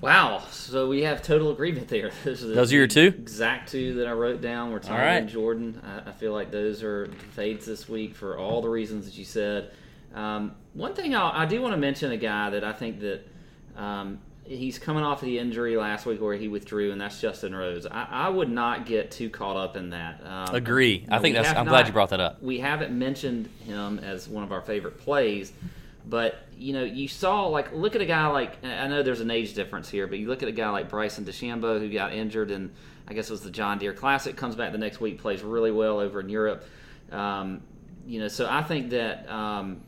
Wow. 0.00 0.42
So 0.50 0.88
we 0.88 1.02
have 1.02 1.22
total 1.22 1.50
agreement 1.50 1.88
there. 1.88 2.10
Those 2.24 2.42
are, 2.44 2.48
the 2.48 2.54
Those 2.54 2.72
are 2.72 2.76
your 2.76 2.86
two? 2.86 3.14
Exact 3.18 3.70
two 3.70 3.94
that 3.94 4.06
I 4.06 4.12
wrote 4.12 4.40
down 4.40 4.70
were 4.70 4.78
right. 4.78 5.16
and 5.16 5.28
Jordan. 5.28 5.80
I, 5.84 6.10
I 6.10 6.12
feel 6.12 6.32
like 6.32 6.50
those 6.50 6.82
are 6.82 7.08
fades 7.32 7.66
this 7.66 7.88
week 7.88 8.14
for 8.14 8.38
all 8.38 8.62
the 8.62 8.68
reasons 8.68 9.06
that 9.06 9.16
you 9.16 9.24
said. 9.24 9.72
Um, 10.14 10.54
one 10.74 10.94
thing 10.94 11.14
I'll, 11.14 11.32
I 11.32 11.46
do 11.46 11.60
want 11.60 11.74
to 11.74 11.78
mention 11.78 12.12
a 12.12 12.16
guy 12.16 12.50
that 12.50 12.64
I 12.64 12.72
think 12.72 13.00
that 13.00 13.26
um, 13.76 14.18
he's 14.44 14.78
coming 14.78 15.04
off 15.04 15.22
of 15.22 15.26
the 15.26 15.38
injury 15.38 15.76
last 15.76 16.06
week 16.06 16.20
where 16.20 16.34
he 16.34 16.48
withdrew, 16.48 16.92
and 16.92 17.00
that's 17.00 17.20
Justin 17.20 17.54
Rose. 17.54 17.86
I, 17.86 18.06
I 18.10 18.28
would 18.28 18.50
not 18.50 18.86
get 18.86 19.10
too 19.10 19.28
caught 19.28 19.56
up 19.56 19.76
in 19.76 19.90
that. 19.90 20.22
Um, 20.24 20.54
Agree. 20.54 21.04
I 21.10 21.18
think 21.18 21.34
that's. 21.36 21.48
I'm 21.48 21.66
glad 21.66 21.86
you 21.86 21.92
brought 21.92 22.10
that 22.10 22.20
up. 22.20 22.42
we 22.42 22.58
haven't 22.58 22.96
mentioned 22.96 23.48
him 23.64 23.98
as 23.98 24.28
one 24.28 24.44
of 24.44 24.52
our 24.52 24.62
favorite 24.62 24.98
plays, 24.98 25.52
but 26.06 26.46
you 26.56 26.72
know, 26.72 26.84
you 26.84 27.08
saw 27.08 27.46
like 27.46 27.72
look 27.72 27.94
at 27.96 28.00
a 28.00 28.06
guy 28.06 28.26
like 28.28 28.64
I 28.64 28.86
know 28.86 29.02
there's 29.02 29.20
an 29.20 29.30
age 29.30 29.54
difference 29.54 29.88
here, 29.88 30.06
but 30.06 30.18
you 30.18 30.28
look 30.28 30.42
at 30.42 30.48
a 30.48 30.52
guy 30.52 30.70
like 30.70 30.88
Bryson 30.88 31.24
DeChambeau 31.24 31.80
who 31.80 31.92
got 31.92 32.12
injured 32.12 32.50
and 32.50 32.72
I 33.08 33.14
guess 33.14 33.28
it 33.28 33.32
was 33.32 33.42
the 33.42 33.50
John 33.50 33.78
Deere 33.78 33.92
Classic, 33.92 34.36
comes 34.36 34.56
back 34.56 34.72
the 34.72 34.78
next 34.78 35.00
week, 35.00 35.20
plays 35.20 35.42
really 35.42 35.70
well 35.70 36.00
over 36.00 36.20
in 36.20 36.28
Europe. 36.28 36.64
Um, 37.10 37.62
you 38.06 38.20
know, 38.20 38.28
so 38.28 38.48
I 38.48 38.62
think 38.62 38.90
that 38.90 39.28
um, 39.28 39.82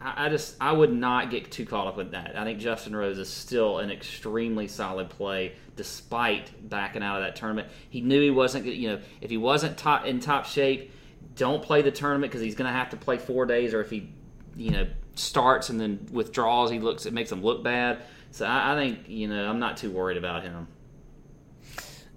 I, 0.00 0.26
I 0.26 0.28
just 0.28 0.56
I 0.60 0.72
would 0.72 0.92
not 0.92 1.30
get 1.30 1.50
too 1.50 1.66
caught 1.66 1.88
up 1.88 1.96
with 1.96 2.12
that. 2.12 2.36
I 2.36 2.44
think 2.44 2.60
Justin 2.60 2.94
Rose 2.94 3.18
is 3.18 3.28
still 3.28 3.78
an 3.78 3.90
extremely 3.90 4.68
solid 4.68 5.10
play 5.10 5.54
despite 5.76 6.68
backing 6.68 7.02
out 7.02 7.16
of 7.16 7.24
that 7.24 7.34
tournament. 7.34 7.68
He 7.90 8.00
knew 8.00 8.20
he 8.20 8.30
wasn't, 8.30 8.66
you 8.66 8.88
know, 8.88 9.00
if 9.20 9.30
he 9.30 9.36
wasn't 9.36 9.76
top 9.76 10.06
in 10.06 10.20
top 10.20 10.46
shape, 10.46 10.92
don't 11.34 11.62
play 11.62 11.82
the 11.82 11.90
tournament 11.90 12.30
because 12.30 12.44
he's 12.44 12.54
going 12.54 12.70
to 12.70 12.76
have 12.76 12.90
to 12.90 12.96
play 12.96 13.18
four 13.18 13.46
days, 13.46 13.74
or 13.74 13.80
if 13.80 13.90
he, 13.90 14.10
you 14.54 14.70
know, 14.70 14.86
starts 15.14 15.70
and 15.70 15.80
then 15.80 16.06
withdraws, 16.12 16.70
he 16.70 16.78
looks 16.78 17.06
it 17.06 17.12
makes 17.12 17.30
him 17.30 17.42
look 17.42 17.62
bad. 17.62 18.02
So 18.30 18.46
I, 18.46 18.72
I 18.72 18.76
think 18.76 19.08
you 19.08 19.28
know 19.28 19.48
I'm 19.48 19.58
not 19.58 19.76
too 19.76 19.90
worried 19.90 20.16
about 20.16 20.42
him. 20.42 20.68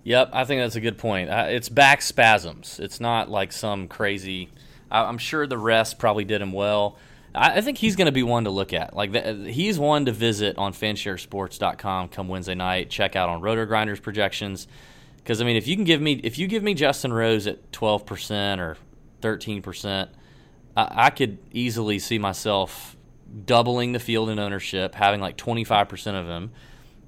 Yep, 0.03 0.29
I 0.31 0.45
think 0.45 0.61
that's 0.61 0.77
a 0.77 0.81
good 0.81 0.97
point. 0.97 1.29
Uh, 1.29 1.47
it's 1.49 1.67
back 1.67 2.01
spasms. 2.01 2.79
It's 2.79 3.01
not 3.01 3.29
like 3.29 3.51
some 3.51 3.89
crazy. 3.89 4.49
I, 4.89 5.03
I'm 5.03 5.17
sure 5.17 5.45
the 5.45 5.57
rest 5.57 5.99
probably 5.99 6.23
did 6.23 6.41
him 6.41 6.53
well. 6.53 6.97
I, 7.35 7.57
I 7.57 7.61
think 7.61 7.77
he's 7.77 7.97
going 7.97 8.05
to 8.05 8.13
be 8.13 8.23
one 8.23 8.45
to 8.45 8.49
look 8.49 8.71
at. 8.71 8.95
Like 8.95 9.11
the, 9.11 9.51
he's 9.51 9.77
one 9.77 10.05
to 10.05 10.13
visit 10.13 10.57
on 10.57 10.71
fansharesports.com 10.71 12.07
come 12.07 12.27
Wednesday 12.29 12.55
night. 12.55 12.89
Check 12.89 13.17
out 13.17 13.27
on 13.27 13.41
RotoGrinders 13.41 14.01
projections. 14.01 14.67
Because 15.17 15.41
I 15.41 15.43
mean, 15.43 15.57
if 15.57 15.67
you 15.67 15.75
can 15.75 15.83
give 15.83 15.99
me 15.99 16.21
if 16.23 16.39
you 16.39 16.47
give 16.47 16.63
me 16.63 16.73
Justin 16.73 17.11
Rose 17.11 17.45
at 17.45 17.71
12 17.73 18.05
percent 18.05 18.61
or 18.61 18.77
13 19.21 19.61
percent, 19.61 20.09
I, 20.78 21.07
I 21.07 21.09
could 21.09 21.39
easily 21.51 21.99
see 21.99 22.17
myself 22.19 22.95
doubling 23.45 23.91
the 23.91 23.99
field 23.99 24.30
in 24.30 24.39
ownership, 24.39 24.95
having 24.95 25.19
like 25.19 25.36
25 25.36 25.89
percent 25.89 26.15
of 26.15 26.28
him. 26.28 26.51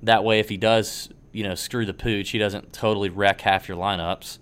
That 0.03 0.23
way, 0.25 0.39
if 0.39 0.49
he 0.49 0.57
does, 0.57 1.09
you 1.31 1.43
know, 1.43 1.55
screw 1.55 1.85
the 1.85 1.93
pooch, 1.93 2.29
he 2.31 2.37
doesn't 2.39 2.73
totally 2.73 3.09
wreck 3.09 3.41
half 3.41 3.67
your 3.67 3.77
lineups. 3.77 4.39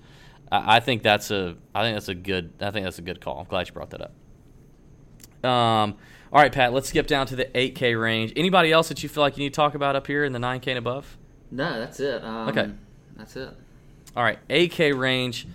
I, 0.51 0.78
I 0.78 0.80
think 0.80 1.03
that's 1.03 1.30
a, 1.32 1.55
I 1.75 1.84
think 1.84 1.95
that's 1.95 2.09
a 2.09 2.15
good, 2.15 2.53
I 2.61 2.71
think 2.71 2.86
that's 2.86 2.99
a 2.99 3.03
good 3.03 3.21
call. 3.21 3.39
I'm 3.39 3.45
glad 3.45 3.67
you 3.67 3.73
brought 3.73 3.89
that 3.91 4.01
up. 4.01 4.11
Um, 5.49 5.95
all 6.32 6.41
right, 6.41 6.51
Pat, 6.51 6.73
let's 6.73 6.89
skip 6.89 7.07
down 7.07 7.28
to 7.28 7.36
the 7.36 7.45
8K 7.45 7.99
range. 7.99 8.34
Anybody 8.36 8.71
else 8.71 8.89
that 8.89 9.01
you 9.03 9.09
feel 9.09 9.21
like 9.21 9.38
you 9.38 9.43
need 9.43 9.53
to 9.53 9.55
talk 9.55 9.75
about 9.75 9.95
up 9.95 10.07
here 10.07 10.23
in 10.25 10.34
the 10.34 10.39
9K 10.39 10.67
and 10.69 10.78
above? 10.78 11.17
No, 11.51 11.80
that's 11.80 11.99
it. 11.99 12.23
Um, 12.23 12.49
Okay. 12.49 12.69
that's 13.15 13.36
it. 13.36 13.49
All 14.15 14.23
right, 14.23 14.39
8K 14.49 14.97
range. 14.97 15.47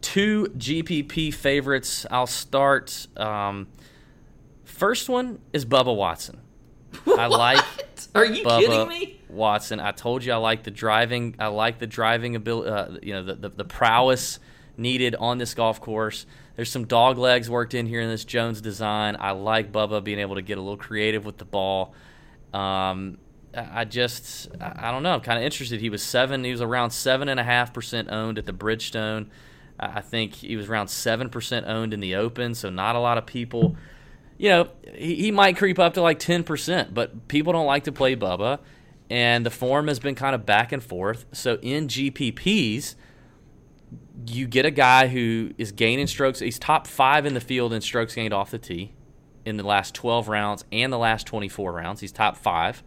Two 0.00 0.46
GPP 0.56 1.34
favorites. 1.34 2.06
I'll 2.10 2.26
start. 2.26 3.06
Um, 3.16 3.66
first 4.64 5.08
one 5.08 5.40
is 5.52 5.64
Bubba 5.64 5.94
Watson. 5.94 6.40
I 7.06 7.26
like 7.28 7.64
Are 8.14 8.24
you 8.24 8.44
Bubba 8.44 8.60
kidding 8.60 8.88
me? 8.88 9.20
Watson. 9.28 9.80
I 9.80 9.92
told 9.92 10.24
you 10.24 10.32
I 10.32 10.36
like 10.36 10.62
the 10.62 10.70
driving. 10.70 11.34
I 11.38 11.48
like 11.48 11.78
the 11.78 11.86
driving 11.86 12.36
ability. 12.36 12.70
Uh, 12.70 12.98
you 13.02 13.12
know, 13.12 13.24
the, 13.24 13.34
the 13.34 13.48
the 13.50 13.64
prowess 13.64 14.38
needed 14.76 15.14
on 15.16 15.38
this 15.38 15.54
golf 15.54 15.80
course. 15.80 16.26
There's 16.56 16.70
some 16.70 16.86
dog 16.86 17.18
legs 17.18 17.48
worked 17.50 17.74
in 17.74 17.86
here 17.86 18.00
in 18.00 18.08
this 18.08 18.24
Jones 18.24 18.60
design. 18.60 19.16
I 19.18 19.32
like 19.32 19.70
Bubba 19.72 20.02
being 20.02 20.18
able 20.18 20.36
to 20.36 20.42
get 20.42 20.58
a 20.58 20.60
little 20.60 20.76
creative 20.76 21.24
with 21.24 21.38
the 21.38 21.44
ball. 21.44 21.94
Um, 22.52 23.18
I 23.54 23.84
just, 23.84 24.48
I 24.60 24.88
I 24.88 24.90
don't 24.90 25.02
know. 25.02 25.12
I'm 25.12 25.20
kind 25.20 25.38
of 25.38 25.44
interested. 25.44 25.80
He 25.80 25.90
was 25.90 26.02
seven. 26.02 26.44
He 26.44 26.50
was 26.50 26.60
around 26.60 26.90
seven 26.90 27.28
and 27.28 27.38
a 27.38 27.44
half 27.44 27.72
percent 27.72 28.08
owned 28.10 28.38
at 28.38 28.46
the 28.46 28.52
Bridgestone. 28.52 29.26
I 29.78 30.00
think 30.00 30.34
he 30.34 30.56
was 30.56 30.68
around 30.68 30.88
seven 30.88 31.28
percent 31.28 31.66
owned 31.66 31.94
in 31.94 32.00
the 32.00 32.16
Open. 32.16 32.54
So 32.54 32.70
not 32.70 32.96
a 32.96 33.00
lot 33.00 33.18
of 33.18 33.26
people 33.26 33.76
you 34.38 34.48
know, 34.48 34.68
he, 34.94 35.16
he 35.16 35.30
might 35.30 35.56
creep 35.56 35.78
up 35.78 35.94
to 35.94 36.00
like 36.00 36.20
10%, 36.20 36.94
but 36.94 37.28
people 37.28 37.52
don't 37.52 37.66
like 37.66 37.84
to 37.84 37.92
play 37.92 38.16
Bubba, 38.16 38.60
and 39.10 39.44
the 39.44 39.50
form 39.50 39.88
has 39.88 39.98
been 39.98 40.14
kind 40.14 40.34
of 40.34 40.46
back 40.46 40.72
and 40.72 40.82
forth. 40.82 41.26
So 41.32 41.58
in 41.60 41.88
GPPs, 41.88 42.94
you 44.26 44.46
get 44.46 44.64
a 44.64 44.70
guy 44.70 45.08
who 45.08 45.52
is 45.58 45.72
gaining 45.72 46.06
strokes. 46.06 46.38
He's 46.38 46.58
top 46.58 46.86
five 46.86 47.26
in 47.26 47.34
the 47.34 47.40
field 47.40 47.72
in 47.72 47.80
strokes 47.80 48.14
gained 48.14 48.32
off 48.32 48.50
the 48.50 48.58
tee 48.58 48.92
in 49.44 49.56
the 49.56 49.62
last 49.64 49.94
12 49.94 50.28
rounds 50.28 50.64
and 50.70 50.92
the 50.92 50.98
last 50.98 51.26
24 51.26 51.72
rounds. 51.72 52.00
He's 52.00 52.12
top 52.12 52.36
five. 52.36 52.82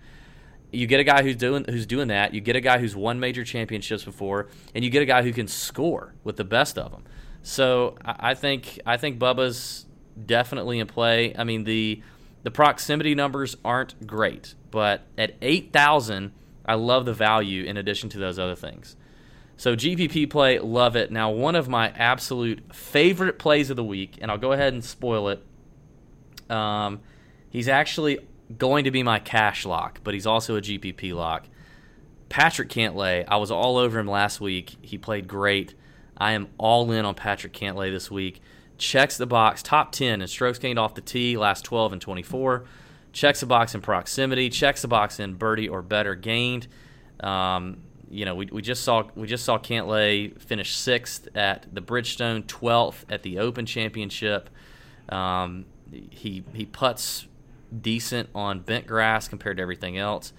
You 0.71 0.87
get 0.87 0.99
a 0.99 1.03
guy 1.03 1.21
who's 1.23 1.35
doing 1.35 1.65
who's 1.67 1.85
doing 1.85 2.07
that. 2.07 2.33
You 2.33 2.41
get 2.41 2.55
a 2.55 2.61
guy 2.61 2.77
who's 2.77 2.95
won 2.95 3.19
major 3.19 3.43
championships 3.43 4.03
before, 4.05 4.47
and 4.73 4.83
you 4.83 4.89
get 4.89 5.01
a 5.01 5.05
guy 5.05 5.21
who 5.21 5.33
can 5.33 5.47
score 5.47 6.13
with 6.23 6.37
the 6.37 6.43
best 6.43 6.77
of 6.77 6.91
them. 6.91 7.03
So 7.43 7.95
I 8.05 8.33
think 8.33 8.79
I 8.85 8.97
think 8.97 9.19
Bubba's 9.19 9.85
definitely 10.25 10.79
in 10.79 10.87
play. 10.87 11.35
I 11.35 11.43
mean 11.43 11.65
the 11.65 12.01
the 12.43 12.51
proximity 12.51 13.15
numbers 13.15 13.57
aren't 13.65 14.07
great, 14.07 14.55
but 14.69 15.01
at 15.17 15.35
eight 15.41 15.73
thousand, 15.73 16.31
I 16.65 16.75
love 16.75 17.05
the 17.05 17.13
value 17.13 17.63
in 17.63 17.77
addition 17.77 18.09
to 18.09 18.19
those 18.19 18.39
other 18.39 18.55
things. 18.55 18.95
So 19.57 19.75
GPP 19.75 20.29
play, 20.29 20.57
love 20.59 20.95
it. 20.95 21.11
Now 21.11 21.31
one 21.31 21.55
of 21.55 21.67
my 21.67 21.89
absolute 21.89 22.73
favorite 22.73 23.37
plays 23.37 23.69
of 23.69 23.75
the 23.75 23.83
week, 23.83 24.17
and 24.21 24.31
I'll 24.31 24.37
go 24.37 24.53
ahead 24.53 24.73
and 24.73 24.83
spoil 24.83 25.29
it. 25.29 25.43
Um, 26.49 27.01
he's 27.49 27.67
actually 27.67 28.19
going 28.57 28.85
to 28.85 28.91
be 28.91 29.03
my 29.03 29.19
cash 29.19 29.65
lock, 29.65 29.99
but 30.03 30.13
he's 30.13 30.27
also 30.27 30.55
a 30.55 30.61
GPP 30.61 31.13
lock. 31.13 31.45
Patrick 32.29 32.69
Cantlay, 32.69 33.25
I 33.27 33.37
was 33.37 33.51
all 33.51 33.77
over 33.77 33.99
him 33.99 34.07
last 34.07 34.39
week. 34.39 34.77
He 34.81 34.97
played 34.97 35.27
great. 35.27 35.75
I 36.17 36.31
am 36.31 36.47
all 36.57 36.91
in 36.91 37.03
on 37.03 37.15
Patrick 37.15 37.53
Cantlay 37.53 37.91
this 37.91 38.09
week. 38.09 38.41
Checks 38.77 39.17
the 39.17 39.25
box, 39.25 39.61
top 39.61 39.91
10 39.91 40.21
in 40.21 40.27
strokes 40.27 40.57
gained 40.57 40.79
off 40.79 40.95
the 40.95 41.01
tee, 41.01 41.37
last 41.37 41.65
12 41.65 41.93
and 41.93 42.01
24. 42.01 42.65
Checks 43.11 43.41
the 43.41 43.45
box 43.45 43.75
in 43.75 43.81
proximity. 43.81 44.49
Checks 44.49 44.81
the 44.81 44.87
box 44.87 45.19
in 45.19 45.33
birdie 45.33 45.67
or 45.67 45.81
better 45.81 46.15
gained. 46.15 46.67
Um, 47.19 47.77
you 48.09 48.25
know, 48.25 48.35
we, 48.35 48.47
we 48.51 48.61
just 48.61 48.83
saw 48.83 49.03
we 49.15 49.27
just 49.27 49.45
saw 49.45 49.57
Cantlay 49.57 50.39
finish 50.41 50.75
sixth 50.75 51.27
at 51.35 51.65
the 51.73 51.81
Bridgestone, 51.81 52.43
12th 52.43 53.05
at 53.09 53.23
the 53.23 53.39
Open 53.39 53.65
Championship. 53.65 54.49
Um, 55.09 55.65
he 55.91 56.43
he 56.53 56.65
puts 56.65 57.27
decent 57.79 58.29
on 58.35 58.59
bent 58.59 58.87
grass 58.87 59.27
compared 59.27 59.57
to 59.57 59.63
everything 59.63 59.97
else. 59.97 60.33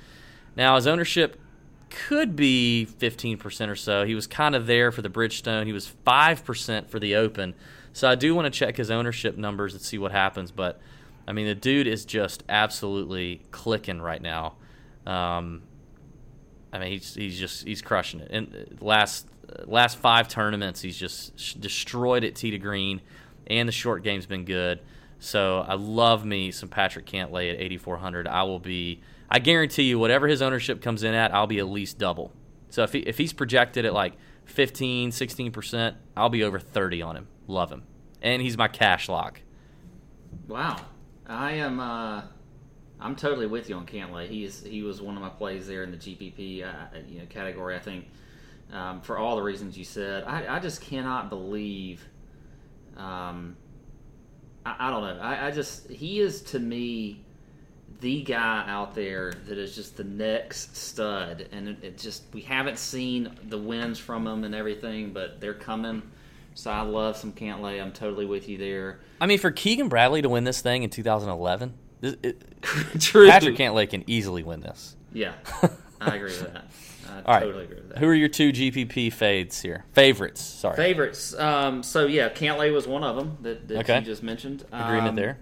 Now 0.57 0.77
his 0.77 0.87
ownership 0.87 1.41
could 1.91 2.35
be 2.37 2.87
15% 2.99 3.69
or 3.69 3.77
so. 3.77 4.05
He 4.05 4.15
was 4.15 4.27
kind 4.27 4.55
of 4.55 4.67
there 4.67 4.91
for 4.91 5.03
the 5.03 5.11
Bridgestone. 5.11 5.67
He 5.67 5.73
was 5.73 5.93
5% 6.07 6.89
for 6.89 6.99
the 6.99 7.15
Open. 7.17 7.55
So 7.93 8.09
I 8.09 8.15
do 8.15 8.35
want 8.35 8.53
to 8.53 8.59
check 8.59 8.77
his 8.77 8.91
ownership 8.91 9.37
numbers 9.37 9.75
and 9.75 9.83
see 9.83 9.99
what 9.99 10.13
happens. 10.13 10.51
But 10.51 10.81
I 11.27 11.33
mean, 11.33 11.47
the 11.47 11.55
dude 11.55 11.87
is 11.87 12.05
just 12.05 12.43
absolutely 12.49 13.43
clicking 13.51 14.01
right 14.01 14.23
now. 14.23 14.55
Um, 15.07 15.63
I 16.73 16.79
mean, 16.79 16.93
he's 16.93 17.15
he's 17.15 17.39
just 17.39 17.67
he's 17.67 17.83
crushing 17.83 18.21
it. 18.21 18.31
And 18.31 18.79
last 18.81 19.27
last 19.67 19.99
five 19.99 20.29
tournaments, 20.29 20.81
he's 20.81 20.97
just 20.97 21.61
destroyed 21.61 22.25
it 22.25 22.35
tee 22.35 22.51
to 22.53 22.59
green, 22.59 23.03
and 23.47 23.69
the 23.69 23.73
short 23.73 24.03
game's 24.03 24.27
been 24.27 24.45
good. 24.45 24.81
So 25.23 25.65
I 25.69 25.75
love 25.75 26.25
me 26.25 26.51
some 26.51 26.69
Patrick 26.69 27.07
Cantlay 27.07 27.55
at 27.55 27.61
8400. 27.61 28.27
I 28.27 28.43
will 28.43 28.59
be. 28.59 29.01
I 29.31 29.39
guarantee 29.39 29.85
you, 29.85 29.97
whatever 29.97 30.27
his 30.27 30.43
ownership 30.43 30.83
comes 30.83 31.05
in 31.05 31.15
at, 31.15 31.33
I'll 31.33 31.47
be 31.47 31.61
at 31.61 31.69
least 31.69 31.97
double. 31.97 32.33
So 32.71 32.83
if 32.83 32.93
he, 32.93 32.99
if 32.99 33.19
he's 33.19 33.33
projected 33.33 33.85
at 33.85 33.95
like 33.95 34.15
15, 34.47 35.13
16 35.13 35.53
percent, 35.53 35.97
I'll 36.17 36.29
be 36.29 36.43
over 36.43 36.59
30 36.59 37.03
on 37.03 37.17
him. 37.17 37.29
Love 37.47 37.71
him, 37.71 37.85
and 38.21 38.43
he's 38.43 38.59
my 38.59 38.67
cash 38.67 39.09
lock. 39.09 39.41
Wow, 40.49 40.77
I 41.25 41.53
am. 41.53 41.79
Uh, 41.79 42.23
I'm 42.99 43.15
totally 43.15 43.47
with 43.47 43.69
you 43.69 43.77
on 43.77 43.87
Cantlay. 43.87 44.27
He's 44.27 44.65
he 44.65 44.83
was 44.83 45.01
one 45.01 45.15
of 45.15 45.23
my 45.23 45.29
plays 45.29 45.69
there 45.69 45.85
in 45.85 45.93
the 45.93 45.99
GPP 45.99 46.65
uh, 46.67 46.99
you 47.09 47.21
know 47.21 47.27
category. 47.27 47.77
I 47.77 47.79
think 47.79 48.09
um, 48.73 49.01
for 49.03 49.19
all 49.19 49.37
the 49.37 49.43
reasons 49.43 49.79
you 49.79 49.85
said. 49.85 50.25
I, 50.25 50.57
I 50.57 50.59
just 50.59 50.81
cannot 50.81 51.31
believe. 51.31 52.05
Um, 52.97 53.57
I, 54.65 54.77
I 54.79 54.91
don't 54.91 55.03
know. 55.03 55.23
I, 55.23 55.49
I 55.49 55.51
just 55.51 55.91
he 55.91 56.21
is 56.21 56.43
to 56.43 56.59
me 56.59 57.21
the 58.01 58.23
guy 58.23 58.65
out 58.67 58.95
there 58.95 59.33
that 59.47 59.59
is 59.59 59.75
just 59.75 59.97
the 59.97 60.05
next 60.05 60.77
stud, 60.77 61.49
and 61.53 61.69
it, 61.69 61.85
it 61.85 61.99
just 61.99 62.25
we 62.33 62.41
haven't 62.41 62.79
seen 62.79 63.31
the 63.49 63.59
wins 63.59 63.99
from 63.99 64.27
him 64.27 64.45
and 64.45 64.55
everything, 64.55 65.13
but 65.13 65.41
they're 65.41 65.55
coming. 65.55 66.03
So 66.55 66.71
I 66.71 66.83
love 66.83 67.17
some 67.17 67.33
Cantlay. 67.33 67.81
I'm 67.81 67.93
totally 67.93 68.27
with 68.27 68.49
you 68.49 68.59
there. 68.59 69.01
I 69.21 69.27
mean, 69.27 69.39
for 69.39 69.51
Keegan 69.51 69.89
Bradley 69.89 70.21
to 70.21 70.29
win 70.29 70.45
this 70.45 70.61
thing 70.61 70.83
in 70.83 70.91
2011, 70.91 71.73
this, 72.01 72.17
it, 72.23 72.63
True. 73.01 73.29
Patrick 73.29 73.57
Cantlay 73.57 73.89
can 73.89 74.05
easily 74.07 74.43
win 74.43 74.61
this. 74.61 74.97
Yeah, 75.13 75.35
I 76.01 76.17
agree 76.17 76.31
with 76.31 76.53
that. 76.53 76.67
I 77.13 77.23
All 77.23 77.35
right. 77.35 77.41
totally 77.41 77.65
agree 77.65 77.77
with 77.77 77.89
that. 77.91 77.99
Who 77.99 78.07
are 78.09 78.15
your 78.15 78.29
two 78.29 78.53
GPP 78.53 79.13
fades 79.13 79.61
here? 79.61 79.85
Favorites. 79.93 80.41
Sorry. 80.41 80.77
Favorites. 80.77 81.35
Um, 81.39 81.83
so 81.83 82.07
yeah, 82.07 82.29
Cantlay 82.31 82.73
was 82.73 82.87
one 82.87 83.05
of 83.05 83.17
them 83.17 83.39
that, 83.43 83.69
that 83.69 83.79
Okay. 83.81 83.99
you 83.99 84.05
just 84.05 84.23
mentioned. 84.23 84.65
Agreement 84.73 85.09
Um, 85.11 85.17
there. 85.17 85.39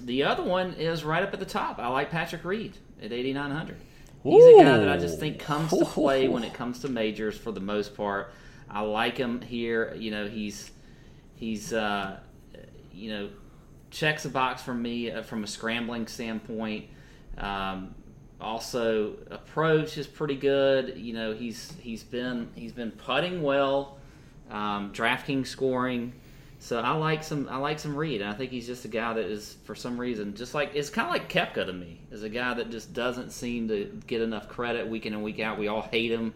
The 0.00 0.22
other 0.24 0.42
one 0.42 0.74
is 0.74 1.04
right 1.04 1.22
up 1.22 1.32
at 1.34 1.40
the 1.40 1.46
top. 1.46 1.78
I 1.78 1.88
like 1.88 2.10
Patrick 2.10 2.44
Reed 2.44 2.76
at 3.02 3.12
8,900. 3.12 3.76
He's 4.22 4.44
a 4.44 4.58
guy 4.64 4.76
that 4.78 4.88
I 4.88 4.96
just 4.98 5.18
think 5.18 5.38
comes 5.38 5.70
to 5.70 5.84
play 5.84 6.28
when 6.28 6.44
it 6.44 6.52
comes 6.54 6.80
to 6.80 6.88
majors 6.88 7.36
for 7.38 7.52
the 7.52 7.60
most 7.60 7.96
part. 7.96 8.32
I 8.70 8.82
like 8.82 9.16
him 9.16 9.40
here. 9.40 9.94
You 9.98 10.10
know, 10.10 10.28
he's 10.28 10.70
he's 11.36 11.72
uh, 11.72 12.18
you 12.92 13.10
know 13.10 13.28
checks 13.90 14.24
a 14.24 14.28
box 14.28 14.62
for 14.62 14.74
me 14.74 15.10
uh, 15.10 15.22
from 15.22 15.42
a 15.42 15.46
scrambling 15.46 16.06
standpoint. 16.06 16.86
Um, 17.38 17.94
also, 18.40 19.16
approach 19.30 19.98
is 19.98 20.06
pretty 20.06 20.36
good. 20.36 20.96
You 20.96 21.14
know, 21.14 21.32
he's 21.32 21.72
he's 21.80 22.02
been 22.02 22.48
he's 22.54 22.72
been 22.72 22.90
putting 22.90 23.42
well, 23.42 23.98
um, 24.50 24.92
DraftKings 24.92 25.46
scoring. 25.46 26.12
So 26.58 26.78
I 26.78 26.90
like 26.92 27.24
some 27.24 27.48
I 27.48 27.56
like 27.56 27.78
some 27.78 27.96
Reed. 27.96 28.22
I 28.22 28.34
think 28.34 28.50
he's 28.50 28.66
just 28.66 28.84
a 28.84 28.88
guy 28.88 29.14
that 29.14 29.24
is 29.24 29.56
for 29.64 29.74
some 29.74 29.98
reason 29.98 30.34
just 30.34 30.54
like 30.54 30.72
it's 30.74 30.90
kind 30.90 31.06
of 31.06 31.12
like 31.12 31.32
Koepka 31.32 31.66
to 31.66 31.72
me. 31.72 32.00
Is 32.10 32.22
a 32.22 32.28
guy 32.28 32.52
that 32.54 32.70
just 32.70 32.92
doesn't 32.92 33.30
seem 33.30 33.68
to 33.68 34.00
get 34.06 34.20
enough 34.20 34.48
credit 34.48 34.86
week 34.86 35.06
in 35.06 35.14
and 35.14 35.22
week 35.22 35.40
out. 35.40 35.58
We 35.58 35.68
all 35.68 35.82
hate 35.82 36.10
him 36.10 36.34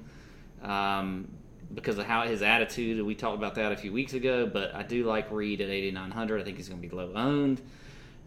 um, 0.63 1.29
because 1.75 1.99
of 1.99 2.07
how 2.07 2.23
his 2.23 2.41
attitude. 2.41 3.05
We 3.05 3.15
talked 3.15 3.37
about 3.37 3.55
that 3.57 3.73
a 3.73 3.77
few 3.77 3.93
weeks 3.93 4.15
ago. 4.15 4.47
But 4.47 4.75
I 4.75 4.83
do 4.83 5.05
like 5.05 5.31
Reed 5.31 5.61
at 5.61 5.69
8900. 5.69 6.41
I 6.41 6.45
think 6.45 6.57
he's 6.57 6.69
going 6.69 6.81
to 6.81 6.89
be 6.89 6.95
low 6.95 7.13
owned. 7.15 7.61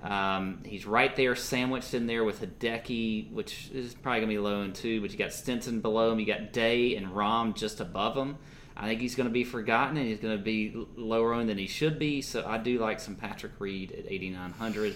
Um, 0.04 0.60
he's 0.64 0.86
right 0.86 1.16
there, 1.16 1.36
sandwiched 1.36 1.94
in 1.94 2.06
there 2.06 2.24
with 2.24 2.42
Hideki, 2.42 3.32
which 3.32 3.72
is 3.74 3.94
probably 3.96 4.20
going 4.20 4.30
to 4.30 4.36
be 4.36 4.40
low 4.40 4.62
owned 4.62 4.76
too. 4.76 5.02
But 5.02 5.12
you 5.12 5.18
got 5.18 5.34
Stenson 5.34 5.82
below 5.82 6.12
him. 6.12 6.20
You 6.20 6.26
got 6.26 6.54
Day 6.54 6.96
and 6.96 7.08
Rahm 7.08 7.56
just 7.56 7.80
above 7.80 8.16
him. 8.16 8.38
I 8.76 8.88
think 8.88 9.02
he's 9.02 9.16
going 9.16 9.28
to 9.28 9.34
be 9.34 9.44
forgotten 9.44 9.98
and 9.98 10.08
he's 10.08 10.20
going 10.20 10.38
to 10.38 10.44
be 10.44 10.74
lower 10.96 11.34
owned 11.34 11.50
than 11.50 11.58
he 11.58 11.66
should 11.66 11.98
be. 11.98 12.22
So 12.22 12.46
I 12.46 12.60
do 12.60 12.78
like 12.78 13.00
some 13.00 13.16
Patrick 13.16 13.54
Reed 13.60 13.92
at 13.92 14.12
8,900. 14.12 14.94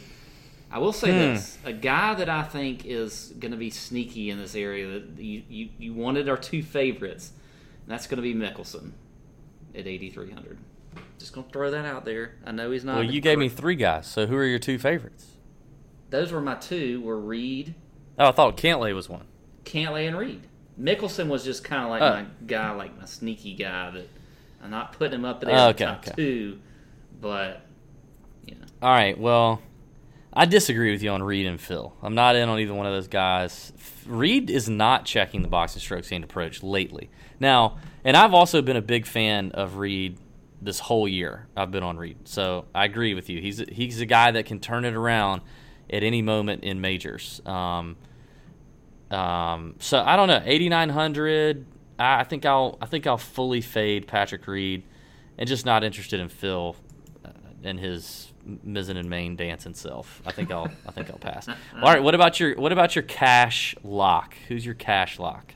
I 0.73 0.77
will 0.77 0.93
say 0.93 1.11
this: 1.11 1.57
a 1.65 1.73
guy 1.73 2.13
that 2.13 2.29
I 2.29 2.43
think 2.43 2.85
is 2.85 3.33
going 3.39 3.51
to 3.51 3.57
be 3.57 3.71
sneaky 3.71 4.29
in 4.29 4.37
this 4.37 4.55
area 4.55 4.87
that 4.99 5.21
you, 5.21 5.43
you, 5.49 5.69
you 5.77 5.93
wanted 5.93 6.29
our 6.29 6.37
two 6.37 6.63
favorites. 6.63 7.33
And 7.83 7.91
that's 7.91 8.07
going 8.07 8.17
to 8.17 8.21
be 8.21 8.35
Mickelson 8.35 8.91
at 9.75 9.87
8,300. 9.87 10.59
Just 11.21 11.33
going 11.33 11.45
to 11.47 11.53
throw 11.53 11.71
that 11.71 11.85
out 11.85 12.03
there. 12.05 12.35
I 12.45 12.51
know 12.51 12.71
he's 12.71 12.83
not. 12.83 12.95
Well, 12.95 13.03
you 13.03 13.21
gave 13.21 13.37
me 13.37 13.47
three 13.49 13.75
guys. 13.75 14.07
So 14.07 14.25
who 14.27 14.35
are 14.35 14.45
your 14.45 14.59
two 14.59 14.77
favorites? 14.77 15.25
Those 16.09 16.31
were 16.31 16.41
my 16.41 16.55
two. 16.55 17.01
Were 17.01 17.19
Reed, 17.19 17.75
Oh, 18.19 18.27
I 18.27 18.31
thought 18.31 18.57
Cantlay 18.57 18.93
was 18.93 19.07
one. 19.07 19.25
Cantlay, 19.63 20.07
and 20.07 20.17
Reed. 20.17 20.47
Mickelson 20.79 21.27
was 21.27 21.43
just 21.45 21.63
kind 21.63 21.83
of 21.83 21.89
like 21.89 22.01
Oh. 22.01 22.09
my 22.11 22.25
guy, 22.45 22.71
like 22.71 22.97
my 22.99 23.05
sneaky 23.05 23.53
guy 23.55 23.91
that 23.91 24.09
I'm 24.63 24.69
not 24.71 24.93
putting 24.93 25.15
him 25.19 25.25
up 25.25 25.39
there 25.41 25.49
Oh, 25.55 25.69
okay, 25.69 25.85
top 25.85 25.99
okay. 25.99 26.11
two, 26.15 26.59
but 27.19 27.61
you 28.45 28.55
know. 28.55 28.65
All 28.81 28.89
right. 28.91 29.17
Well, 29.17 29.61
I 30.33 30.45
disagree 30.45 30.91
with 30.91 31.01
you 31.03 31.09
on 31.11 31.23
Reed 31.23 31.45
and 31.45 31.59
Phil. 31.59 31.93
I'm 32.01 32.15
not 32.15 32.35
in 32.35 32.49
on 32.49 32.59
either 32.59 32.73
one 32.73 32.85
of 32.85 32.93
those 32.93 33.07
guys. 33.07 33.71
Reed 34.05 34.49
is 34.49 34.67
not 34.69 35.05
checking 35.05 35.41
the 35.41 35.47
box 35.47 35.73
and 35.73 35.81
strokes 35.81 36.09
gained 36.09 36.23
approach 36.23 36.63
lately. 36.63 37.09
Now, 37.39 37.77
and 38.03 38.17
I've 38.17 38.33
also 38.33 38.61
been 38.61 38.77
a 38.77 38.81
big 38.81 39.05
fan 39.05 39.51
of 39.51 39.77
Reed 39.77 40.17
this 40.61 40.79
whole 40.79 41.07
year. 41.07 41.47
I've 41.57 41.71
been 41.71 41.83
on 41.83 41.97
Reed, 41.97 42.17
so 42.27 42.65
I 42.75 42.85
agree 42.85 43.13
with 43.13 43.29
you. 43.29 43.41
He's 43.41 43.63
he's 43.71 43.99
a 44.01 44.05
guy 44.05 44.31
that 44.31 44.45
can 44.45 44.59
turn 44.59 44.85
it 44.85 44.93
around 44.93 45.41
at 45.89 46.03
any 46.03 46.21
moment 46.21 46.63
in 46.63 46.79
majors. 46.81 47.41
Um, 47.45 47.97
um, 49.09 49.75
so 49.79 50.01
I 50.05 50.15
don't 50.15 50.27
know, 50.27 50.41
8900. 50.45 51.65
I 51.99 52.19
I 52.21 52.23
think 52.23 52.45
I'll 52.45 52.77
I 52.81 52.85
think 52.85 53.07
I'll 53.07 53.17
fully 53.17 53.61
fade 53.61 54.07
Patrick 54.07 54.47
Reed, 54.47 54.83
and 55.37 55.47
just 55.47 55.65
not 55.65 55.83
interested 55.83 56.19
in 56.19 56.29
Phil 56.29 56.75
uh, 57.25 57.29
and 57.63 57.79
his 57.79 58.31
mizzen 58.65 58.97
and 58.97 59.09
main 59.09 59.35
dancing 59.35 59.73
self. 59.73 60.21
I 60.25 60.31
think 60.31 60.51
I'll 60.51 60.69
I 60.87 60.91
think 60.91 61.09
I'll 61.09 61.17
pass. 61.19 61.47
All 61.75 61.81
right, 61.81 62.01
what 62.01 62.15
about 62.15 62.39
your 62.39 62.55
what 62.55 62.71
about 62.71 62.95
your 62.95 63.03
cash 63.03 63.75
lock? 63.83 64.35
Who's 64.47 64.65
your 64.65 64.75
cash 64.75 65.19
lock? 65.19 65.53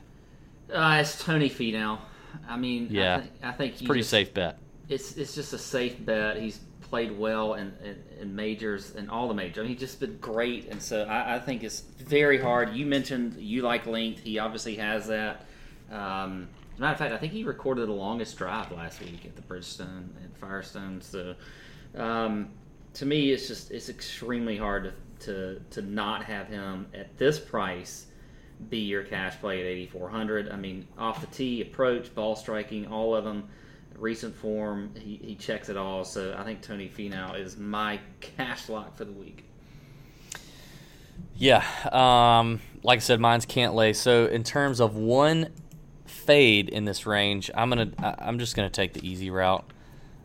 Uh, 0.72 0.98
it's 1.00 1.22
Tony 1.24 1.48
Finau. 1.48 1.98
I 2.48 2.56
mean, 2.56 2.88
Yeah. 2.90 3.16
I, 3.16 3.20
th- 3.20 3.32
I 3.42 3.52
think 3.52 3.84
Pretty 3.86 4.00
just- 4.00 4.10
safe 4.10 4.34
bet. 4.34 4.58
It's 4.88 5.16
it's 5.16 5.34
just 5.34 5.52
a 5.52 5.58
safe 5.58 6.04
bet. 6.04 6.36
He's 6.36 6.60
played 6.80 7.18
well 7.18 7.54
in, 7.54 7.74
in, 7.82 8.02
in 8.20 8.36
majors 8.36 8.94
and 8.94 9.10
all 9.10 9.28
the 9.28 9.34
majors. 9.34 9.58
I 9.58 9.62
mean, 9.62 9.72
he's 9.72 9.80
just 9.80 10.00
been 10.00 10.18
great, 10.18 10.68
and 10.68 10.80
so 10.80 11.02
I, 11.04 11.36
I 11.36 11.38
think 11.40 11.64
it's 11.64 11.80
very 11.80 12.40
hard. 12.40 12.74
You 12.74 12.86
mentioned 12.86 13.36
you 13.38 13.62
like 13.62 13.86
length. 13.86 14.22
He 14.22 14.38
obviously 14.38 14.76
has 14.76 15.08
that. 15.08 15.46
Um, 15.90 16.48
matter 16.78 16.92
of 16.92 16.98
fact, 16.98 17.12
I 17.12 17.18
think 17.18 17.32
he 17.32 17.44
recorded 17.44 17.88
the 17.88 17.92
longest 17.92 18.36
drive 18.38 18.70
last 18.72 19.00
week 19.00 19.24
at 19.24 19.34
the 19.36 19.42
Bridgestone 19.42 20.08
and 20.22 20.36
Firestone. 20.36 21.00
So, 21.00 21.34
um, 21.96 22.50
to 22.94 23.06
me, 23.06 23.32
it's 23.32 23.48
just 23.48 23.70
it's 23.70 23.88
extremely 23.88 24.56
hard 24.56 24.92
to, 25.20 25.26
to 25.26 25.60
to 25.70 25.82
not 25.82 26.24
have 26.24 26.48
him 26.48 26.86
at 26.94 27.16
this 27.18 27.38
price 27.38 28.06
be 28.70 28.78
your 28.78 29.02
cash 29.02 29.38
play 29.40 29.60
at 29.60 29.66
8400. 29.66 30.50
I 30.50 30.56
mean, 30.56 30.86
off 30.96 31.20
the 31.20 31.26
tee, 31.26 31.60
approach, 31.60 32.14
ball 32.14 32.36
striking, 32.36 32.86
all 32.86 33.14
of 33.14 33.24
them. 33.24 33.48
Recent 33.98 34.34
form, 34.36 34.90
he, 34.96 35.16
he 35.22 35.34
checks 35.34 35.68
it 35.68 35.76
all. 35.76 36.04
So 36.04 36.34
I 36.38 36.44
think 36.44 36.62
Tony 36.62 36.88
Finau 36.88 37.38
is 37.38 37.56
my 37.56 38.00
cash 38.20 38.68
lock 38.68 38.96
for 38.96 39.04
the 39.04 39.12
week. 39.12 39.44
Yeah, 41.36 41.64
um, 41.92 42.60
like 42.82 42.98
I 42.98 43.00
said, 43.00 43.20
mine's 43.20 43.46
Cantlay. 43.46 43.94
So 43.94 44.26
in 44.26 44.42
terms 44.42 44.80
of 44.80 44.96
one 44.96 45.48
fade 46.04 46.68
in 46.68 46.84
this 46.84 47.06
range, 47.06 47.50
I'm 47.54 47.68
gonna 47.68 47.90
I'm 48.18 48.38
just 48.38 48.54
gonna 48.54 48.70
take 48.70 48.92
the 48.92 49.06
easy 49.06 49.30
route. 49.30 49.64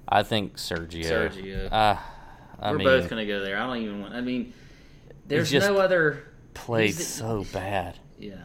I 0.07 0.23
think 0.23 0.57
Sergio. 0.57 1.05
Sergio. 1.05 1.71
Uh, 1.71 1.97
I 2.59 2.71
We're 2.71 2.77
mean, 2.77 2.85
both 2.85 3.09
going 3.09 3.25
to 3.25 3.31
go 3.31 3.43
there. 3.43 3.57
I 3.57 3.65
don't 3.65 3.77
even 3.77 4.01
want. 4.01 4.13
I 4.13 4.21
mean, 4.21 4.53
there's 5.25 5.51
no 5.53 5.77
other. 5.77 6.23
played 6.53 6.93
so 6.93 7.45
bad. 7.53 7.97
Yeah. 8.19 8.35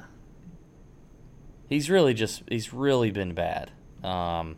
He's 1.69 1.91
really 1.91 2.15
just 2.15 2.45
he's 2.49 2.73
really 2.73 3.11
been 3.11 3.35
bad. 3.35 3.73
Um, 4.05 4.57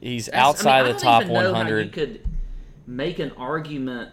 he's 0.00 0.26
That's- 0.26 0.42
outside 0.44 0.80
I 0.80 0.82
mean, 0.84 0.90
I 0.90 0.92
the 0.94 0.98
top 1.00 1.22
even 1.22 1.34
know 1.34 1.40
how 1.40 1.46
You 1.46 1.52
100. 1.54 1.92
could 1.92 2.26
make 2.86 3.18
an 3.18 3.32
argument 3.36 4.10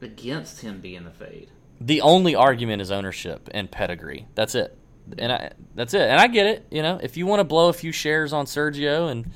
against 0.00 0.60
him 0.62 0.80
being 0.80 1.06
a 1.06 1.10
fade. 1.10 1.48
The 1.80 2.00
only 2.00 2.34
argument 2.34 2.82
is 2.82 2.90
ownership 2.90 3.48
and 3.52 3.70
pedigree. 3.70 4.26
That's 4.34 4.54
it. 4.54 4.76
And 5.18 5.32
I, 5.32 5.50
that's 5.74 5.94
it. 5.94 6.02
And 6.02 6.20
I 6.20 6.28
get 6.28 6.46
it. 6.46 6.66
You 6.70 6.82
know, 6.82 6.98
if 7.02 7.16
you 7.16 7.26
want 7.26 7.40
to 7.40 7.44
blow 7.44 7.68
a 7.68 7.72
few 7.72 7.90
shares 7.92 8.32
on 8.32 8.46
Sergio, 8.46 9.10
and 9.10 9.30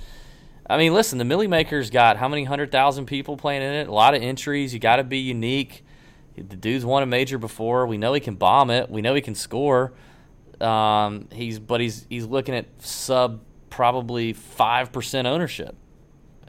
I 0.69 0.77
mean, 0.79 0.95
listen, 0.95 1.19
the 1.19 1.25
Milly 1.25 1.49
Maker's 1.49 1.91
got 1.91 2.17
how 2.17 2.29
many 2.29 2.45
hundred 2.45 2.71
thousand 2.71 3.07
people 3.07 3.37
playing 3.37 3.63
in 3.63 3.73
it? 3.73 3.89
A 3.89 3.93
lot 3.93 4.15
of 4.15 4.23
entries. 4.23 4.73
You 4.73 4.79
got 4.79 4.97
to 4.97 5.05
be 5.05 5.19
unique. 5.19 5.85
The 6.37 6.57
dude's 6.57 6.85
won 6.85 7.03
a 7.03 7.07
major 7.07 7.39
before. 7.39 7.87
We 7.87 7.99
know 7.99 8.13
he 8.13 8.21
can 8.21 8.35
bomb 8.35 8.71
it. 8.71 8.91
We 8.91 9.03
know 9.03 9.15
he 9.15 9.21
can 9.23 9.35
score. 9.35 9.93
Um, 10.61 11.29
he's 11.33 11.59
but 11.59 11.81
he's 11.81 12.07
he's 12.09 12.27
looking 12.27 12.55
at 12.55 12.67
sub 12.81 13.41
probably 13.77 14.33
five 14.33 14.91
percent 14.91 15.29
ownership, 15.29 15.77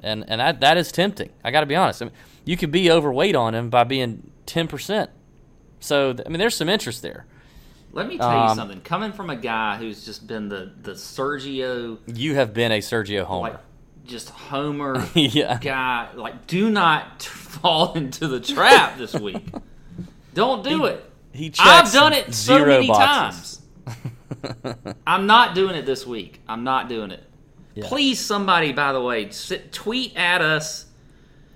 and 0.01 0.23
and 0.29 0.39
that 0.39 0.61
that 0.61 0.77
is 0.77 0.91
tempting. 0.91 1.29
I 1.43 1.51
got 1.51 1.59
to 1.59 1.65
be 1.65 1.75
honest. 1.75 2.01
I 2.01 2.05
mean, 2.05 2.13
you 2.45 2.55
could 2.55 2.71
be 2.71 2.89
overweight 2.89 3.35
on 3.35 3.53
him 3.53 3.69
by 3.69 3.83
being 3.83 4.31
ten 4.45 4.67
percent. 4.67 5.09
So 5.81 6.15
I 6.25 6.29
mean, 6.29 6.39
there's 6.39 6.55
some 6.55 6.69
interest 6.69 7.01
there. 7.01 7.25
Let 7.91 8.07
me 8.07 8.17
tell 8.17 8.31
you 8.31 8.37
Um, 8.37 8.55
something. 8.57 8.81
Coming 8.81 9.11
from 9.11 9.29
a 9.29 9.35
guy 9.35 9.75
who's 9.77 10.05
just 10.05 10.25
been 10.25 10.47
the 10.49 10.71
the 10.81 10.91
Sergio 10.93 11.97
You 12.07 12.35
have 12.35 12.53
been 12.53 12.71
a 12.71 12.79
Sergio 12.79 13.23
Homer. 13.23 13.49
like 13.49 13.59
just 14.05 14.29
homer 14.29 15.05
Yeah. 15.15 15.57
guy. 15.59 16.07
Like, 16.15 16.47
do 16.47 16.69
not 16.69 17.23
fall 17.23 17.93
into 17.93 18.27
the 18.27 18.39
trap 18.39 18.97
this 18.97 19.13
week. 19.13 19.45
Don't 20.33 20.63
do 20.63 20.85
it. 20.85 21.03
he 21.33 21.51
I've 21.59 21.91
done 21.91 22.13
it 22.13 22.33
so 22.33 22.55
zero 22.57 22.67
many 22.67 22.87
boxes. 22.87 23.61
times. 23.85 24.07
I'm 25.07 25.25
not 25.27 25.55
doing 25.55 25.75
it 25.75 25.85
this 25.85 26.05
week. 26.05 26.41
I'm 26.47 26.63
not 26.63 26.89
doing 26.89 27.11
it. 27.11 27.23
Yeah. 27.75 27.85
Please, 27.87 28.19
somebody, 28.19 28.73
by 28.73 28.91
the 28.93 29.01
way, 29.01 29.29
sit, 29.29 29.71
tweet 29.71 30.15
at 30.15 30.41
us 30.41 30.85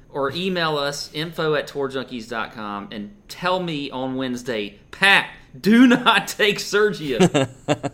or 0.09 0.31
email 0.31 0.77
us 0.77 1.11
info 1.13 1.55
at 1.55 1.67
tourjunkies.com 1.67 2.89
and 2.91 3.15
tell 3.27 3.61
me 3.61 3.89
on 3.89 4.15
Wednesday, 4.15 4.77
Pat, 4.91 5.29
do 5.59 5.87
not 5.87 6.27
take 6.27 6.57
Sergio. 6.57 7.49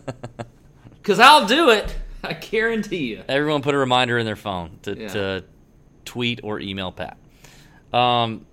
Because 1.00 1.20
I'll 1.20 1.46
do 1.46 1.70
it. 1.70 1.96
I 2.22 2.34
guarantee 2.34 3.06
you. 3.06 3.22
Everyone 3.28 3.62
put 3.62 3.74
a 3.74 3.78
reminder 3.78 4.18
in 4.18 4.26
their 4.26 4.36
phone 4.36 4.78
to, 4.82 4.94
Yeah. 4.94 5.08
to 5.08 5.44
tweet 6.04 6.40
or 6.42 6.60
email 6.60 6.92
Pat. 6.92 7.16
Um, 7.94 8.44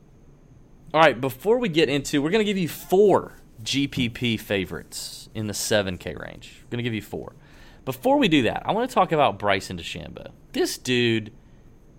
all 0.94 1.02
right, 1.02 1.20
before 1.20 1.58
we 1.58 1.68
get 1.68 1.90
into, 1.90 2.22
we're 2.22 2.30
going 2.30 2.46
to 2.46 2.50
give 2.50 2.58
you 2.58 2.70
four 2.70 3.34
GPP 3.62 4.40
favorites 4.40 5.25
in 5.36 5.48
the 5.48 5.54
7K 5.54 6.20
range. 6.20 6.60
I'm 6.64 6.70
going 6.70 6.78
to 6.78 6.84
give 6.84 6.94
you 6.94 7.02
four. 7.02 7.36
Before 7.84 8.18
we 8.18 8.28
do 8.28 8.44
that, 8.44 8.64
I 8.66 8.72
want 8.72 8.90
to 8.90 8.94
talk 8.94 9.12
about 9.12 9.38
Bryson 9.38 9.78
DeChambeau. 9.78 10.32
This 10.54 10.78
dude 10.78 11.32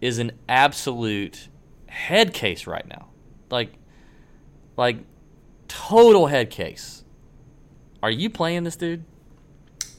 is 0.00 0.18
an 0.18 0.32
absolute 0.48 1.48
head 1.86 2.34
case 2.34 2.66
right 2.66 2.86
now. 2.88 3.08
Like, 3.50 3.74
like 4.76 4.98
total 5.68 6.26
head 6.26 6.50
case. 6.50 7.04
Are 8.02 8.10
you 8.10 8.28
playing 8.30 8.64
this 8.64 8.76
dude? 8.76 9.04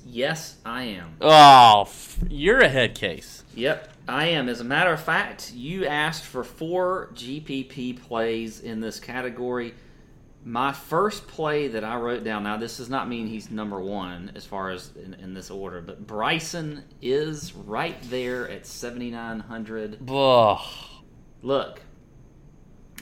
Yes, 0.05 0.57
I 0.65 0.83
am. 0.83 1.15
Oh, 1.21 1.81
f- 1.81 2.19
you're 2.29 2.59
a 2.59 2.69
head 2.69 2.95
case. 2.95 3.43
Yep, 3.55 3.89
I 4.07 4.27
am. 4.27 4.47
As 4.47 4.61
a 4.61 4.63
matter 4.63 4.91
of 4.91 5.01
fact, 5.01 5.51
you 5.53 5.85
asked 5.85 6.23
for 6.23 6.43
four 6.43 7.09
GPP 7.13 8.01
plays 8.01 8.61
in 8.61 8.79
this 8.79 8.99
category. 8.99 9.73
My 10.47 10.71
first 10.71 11.27
play 11.27 11.67
that 11.67 11.83
I 11.83 11.97
wrote 11.97 12.23
down, 12.23 12.43
now 12.43 12.55
this 12.55 12.77
does 12.77 12.89
not 12.89 13.09
mean 13.09 13.27
he's 13.27 13.51
number 13.51 13.81
one 13.81 14.31
as 14.33 14.45
far 14.45 14.69
as 14.69 14.91
in, 14.95 15.13
in 15.15 15.33
this 15.33 15.51
order, 15.51 15.81
but 15.81 16.07
Bryson 16.07 16.85
is 17.01 17.53
right 17.53 17.97
there 18.03 18.47
at 18.47 18.65
7,900. 18.65 20.09
Ugh. 20.09 20.59
Look, 21.41 21.81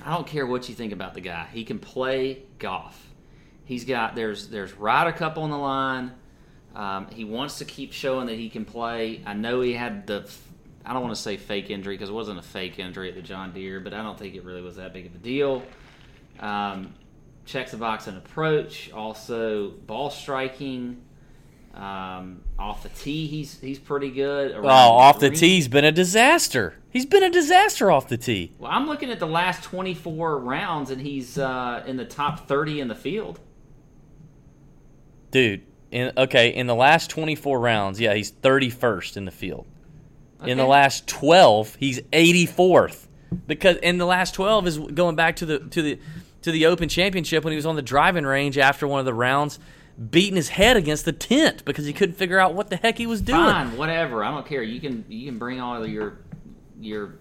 I 0.04 0.10
don't 0.16 0.26
care 0.26 0.48
what 0.48 0.68
you 0.70 0.74
think 0.74 0.92
about 0.92 1.14
the 1.14 1.22
guy. 1.22 1.48
He 1.54 1.64
can 1.64 1.78
play 1.78 2.42
golf. 2.58 3.14
He's 3.64 3.86
got 3.86 4.16
there's 4.16 4.48
there's 4.48 4.74
Ryder 4.74 5.12
Cup 5.12 5.38
on 5.38 5.52
the 5.52 5.58
line. 5.58 6.14
Um, 6.74 7.10
he 7.12 7.26
wants 7.26 7.60
to 7.60 7.66
keep 7.66 7.94
showing 7.94 8.26
that 8.26 8.40
he 8.40 8.50
can 8.50 8.66
play. 8.66 9.22
I 9.24 9.34
know 9.36 9.62
he 9.62 9.74
had 9.74 10.08
the 10.08 10.28
I 10.84 10.94
don't 10.94 11.04
want 11.04 11.16
to 11.16 11.22
say 11.22 11.38
fake 11.38 11.70
injury 11.70 11.94
because 11.94 12.10
it 12.10 12.14
wasn't 12.14 12.40
a 12.40 12.44
fake 12.44 12.80
injury 12.80 13.10
at 13.10 13.16
the 13.16 13.22
John 13.22 13.54
Deere, 13.54 13.80
but 13.82 13.94
I 13.94 14.02
don't 14.02 14.18
think 14.18 14.34
it 14.34 14.44
really 14.44 14.64
was 14.64 14.78
that 14.78 14.94
big 14.94 15.06
of 15.06 15.14
a 15.14 15.20
deal. 15.20 15.62
Um, 16.40 16.96
checks 17.46 17.72
the 17.72 17.78
box 17.78 18.08
and 18.08 18.18
approach. 18.18 18.92
Also, 18.92 19.70
ball 19.70 20.10
striking. 20.10 21.02
Um, 21.74 22.42
off 22.58 22.84
the 22.84 22.90
tee, 22.90 23.28
he's 23.28 23.60
he's 23.60 23.80
pretty 23.80 24.10
good. 24.10 24.54
Oh, 24.56 24.66
off 24.66 25.20
the 25.20 25.28
green- 25.28 25.40
tee, 25.40 25.56
he's 25.56 25.68
been 25.68 25.84
a 25.84 25.92
disaster. 25.92 26.76
He's 26.90 27.06
been 27.06 27.24
a 27.24 27.30
disaster 27.30 27.92
off 27.92 28.08
the 28.08 28.16
tee. 28.18 28.54
Well, 28.58 28.72
I'm 28.72 28.88
looking 28.88 29.12
at 29.12 29.20
the 29.20 29.28
last 29.28 29.64
24 29.64 30.40
rounds, 30.40 30.90
and 30.90 31.02
he's 31.02 31.38
uh, 31.38 31.84
in 31.86 31.98
the 31.98 32.06
top 32.06 32.48
30 32.48 32.80
in 32.80 32.88
the 32.88 32.96
field. 32.96 33.42
Dude, 35.32 35.64
in, 35.92 36.14
okay, 36.16 36.48
in 36.54 36.68
the 36.68 36.76
last 36.76 37.10
24 37.10 37.60
rounds, 37.60 38.00
yeah, 38.00 38.14
he's 38.14 38.32
31st 38.32 39.18
in 39.18 39.26
the 39.26 39.32
field. 39.32 39.66
In 40.46 40.58
the 40.58 40.66
last 40.66 41.08
12, 41.08 41.76
he's 41.76 42.00
84th. 42.02 43.08
Because 43.48 43.78
in 43.78 43.98
the 43.98 44.06
last 44.06 44.34
12 44.36 44.68
is 44.68 44.78
going 44.78 45.16
back 45.16 45.38
to 45.38 45.46
the 45.46 45.60
to 45.60 45.82
the 45.82 46.00
to 46.46 46.52
the 46.52 46.66
Open 46.66 46.88
Championship 46.88 47.44
when 47.44 47.52
he 47.52 47.56
was 47.56 47.66
on 47.66 47.76
the 47.76 47.82
driving 47.82 48.26
range 48.26 48.58
after 48.58 48.88
one 48.88 49.00
of 49.00 49.06
the 49.06 49.14
rounds 49.14 49.60
beating 50.10 50.36
his 50.36 50.50
head 50.50 50.78
against 50.78 51.06
the 51.06 51.14
tent 51.14 51.64
because 51.66 51.86
he 51.86 51.94
couldn't 51.94 52.16
figure 52.16 52.40
out 52.40 52.54
what 52.54 52.70
the 52.70 52.76
heck 52.76 52.98
he 52.98 53.08
was 53.08 53.22
doing. 53.22 53.40
Fine, 53.40 53.78
whatever. 53.78 54.24
I 54.24 54.32
don't 54.32 54.46
care. 54.46 54.62
You 54.62 54.80
can 54.80 55.06
you 55.10 55.26
can 55.26 55.38
bring 55.38 55.60
all 55.60 55.82
of 55.82 55.90
your 55.90 56.20
your 56.80 57.16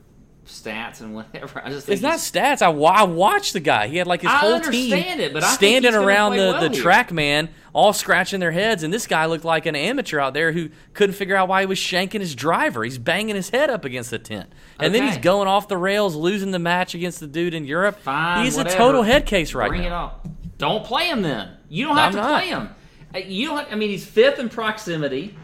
stats 0.47 1.01
and 1.01 1.15
whatever. 1.15 1.61
I 1.65 1.71
just 1.71 1.87
think 1.87 1.95
It's 1.95 2.03
not 2.03 2.19
stats. 2.19 2.63
I, 2.63 2.71
I 2.71 3.05
watched 3.05 3.53
the 3.53 3.61
guy. 3.61 3.87
He 3.89 3.97
had 3.97 4.07
like 4.07 4.23
his 4.23 4.31
I 4.31 4.37
whole 4.37 4.61
team 4.61 4.93
it, 4.95 5.33
but 5.33 5.43
I 5.43 5.55
standing 5.55 5.95
around 5.95 6.33
the, 6.33 6.39
well 6.39 6.61
the 6.61 6.71
here. 6.71 6.83
track 6.83 7.13
man, 7.13 7.49
all 7.73 7.93
scratching 7.93 8.41
their 8.41 8.53
heads, 8.53 8.83
and 8.83 8.93
this 8.93 9.07
guy 9.07 9.27
looked 9.27 9.45
like 9.45 9.67
an 9.67 9.75
amateur 9.77 10.21
out 10.21 10.35
there 10.35 10.53
who 10.53 10.69
couldn't 10.93 11.15
figure 11.15 11.37
out 11.37 11.49
why 11.49 11.61
he 11.63 11.67
was 11.67 11.79
shanking 11.79 12.21
his 12.21 12.35
driver. 12.35 12.85
He's 12.85 12.99
banging 12.99 13.37
his 13.37 13.51
head 13.51 13.71
up 13.71 13.85
against 13.85 14.11
the 14.11 14.19
tent, 14.19 14.53
and 14.79 14.95
then 14.95 15.05
he's 15.07 15.19
going 15.19 15.49
off 15.49 15.69
the 15.69 15.77
rails, 15.79 16.15
losing 16.15 16.51
the 16.51 16.59
match 16.59 16.95
against 16.95 17.21
the 17.21 17.27
dude 17.27 17.55
in 17.55 17.65
Europe. 17.65 17.99
Fine, 18.01 18.45
he's 18.45 18.57
whatever. 18.57 18.75
a 18.75 18.79
total 18.79 19.03
head 19.03 19.27
case 19.27 19.55
right 19.55 19.69
Bring 19.69 19.83
now. 19.83 19.87
it 19.87 19.93
on. 19.93 20.37
Don't 20.59 20.85
play 20.85 21.09
him 21.09 21.23
then. 21.23 21.57
You 21.69 21.87
don't 21.87 21.97
have 21.97 22.07
I'm 22.07 22.13
to 22.13 22.19
not. 22.21 22.41
play 22.43 22.49
him. 22.51 22.69
Uh, 23.15 23.19
You 23.19 23.49
don't. 23.49 23.73
I 23.73 23.75
mean, 23.77 23.91
he's 23.91 24.07
fifth 24.07 24.39
in 24.39 24.49
proximity. 24.49 25.37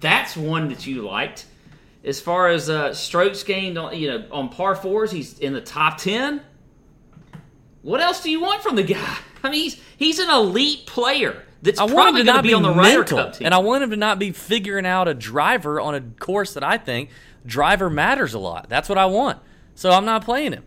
That's 0.00 0.36
one 0.36 0.68
that 0.68 0.86
you 0.86 1.02
liked. 1.02 1.46
As 2.04 2.20
far 2.20 2.48
as 2.48 2.68
uh, 2.68 2.92
strokes 2.92 3.42
gained, 3.42 3.78
on 3.78 3.96
you 3.96 4.08
know, 4.08 4.26
on 4.30 4.48
par 4.50 4.74
fours, 4.74 5.10
he's 5.10 5.38
in 5.38 5.52
the 5.52 5.60
top 5.60 5.98
ten. 5.98 6.42
What 7.82 8.00
else 8.00 8.22
do 8.22 8.30
you 8.30 8.40
want 8.40 8.62
from 8.62 8.76
the 8.76 8.82
guy? 8.82 9.18
I 9.42 9.50
mean, 9.50 9.62
he's 9.62 9.80
he's 9.96 10.18
an 10.18 10.30
elite 10.30 10.86
player. 10.86 11.42
That's 11.62 11.80
I 11.80 11.84
want 11.84 12.10
him 12.10 12.16
to 12.16 12.24
not 12.24 12.42
be 12.42 12.50
be 12.50 12.54
on 12.54 12.62
the 12.62 12.74
mental, 12.74 13.18
Cup 13.18 13.32
team. 13.34 13.46
and 13.46 13.54
I 13.54 13.58
want 13.58 13.82
him 13.84 13.90
to 13.90 13.96
not 13.96 14.18
be 14.18 14.32
figuring 14.32 14.84
out 14.84 15.08
a 15.08 15.14
driver 15.14 15.80
on 15.80 15.94
a 15.94 16.00
course 16.00 16.54
that 16.54 16.62
I 16.62 16.76
think 16.76 17.08
driver 17.46 17.88
matters 17.88 18.34
a 18.34 18.38
lot. 18.38 18.68
That's 18.68 18.88
what 18.88 18.98
I 18.98 19.06
want. 19.06 19.38
So 19.74 19.90
I'm 19.90 20.04
not 20.04 20.24
playing 20.24 20.52
him. 20.52 20.64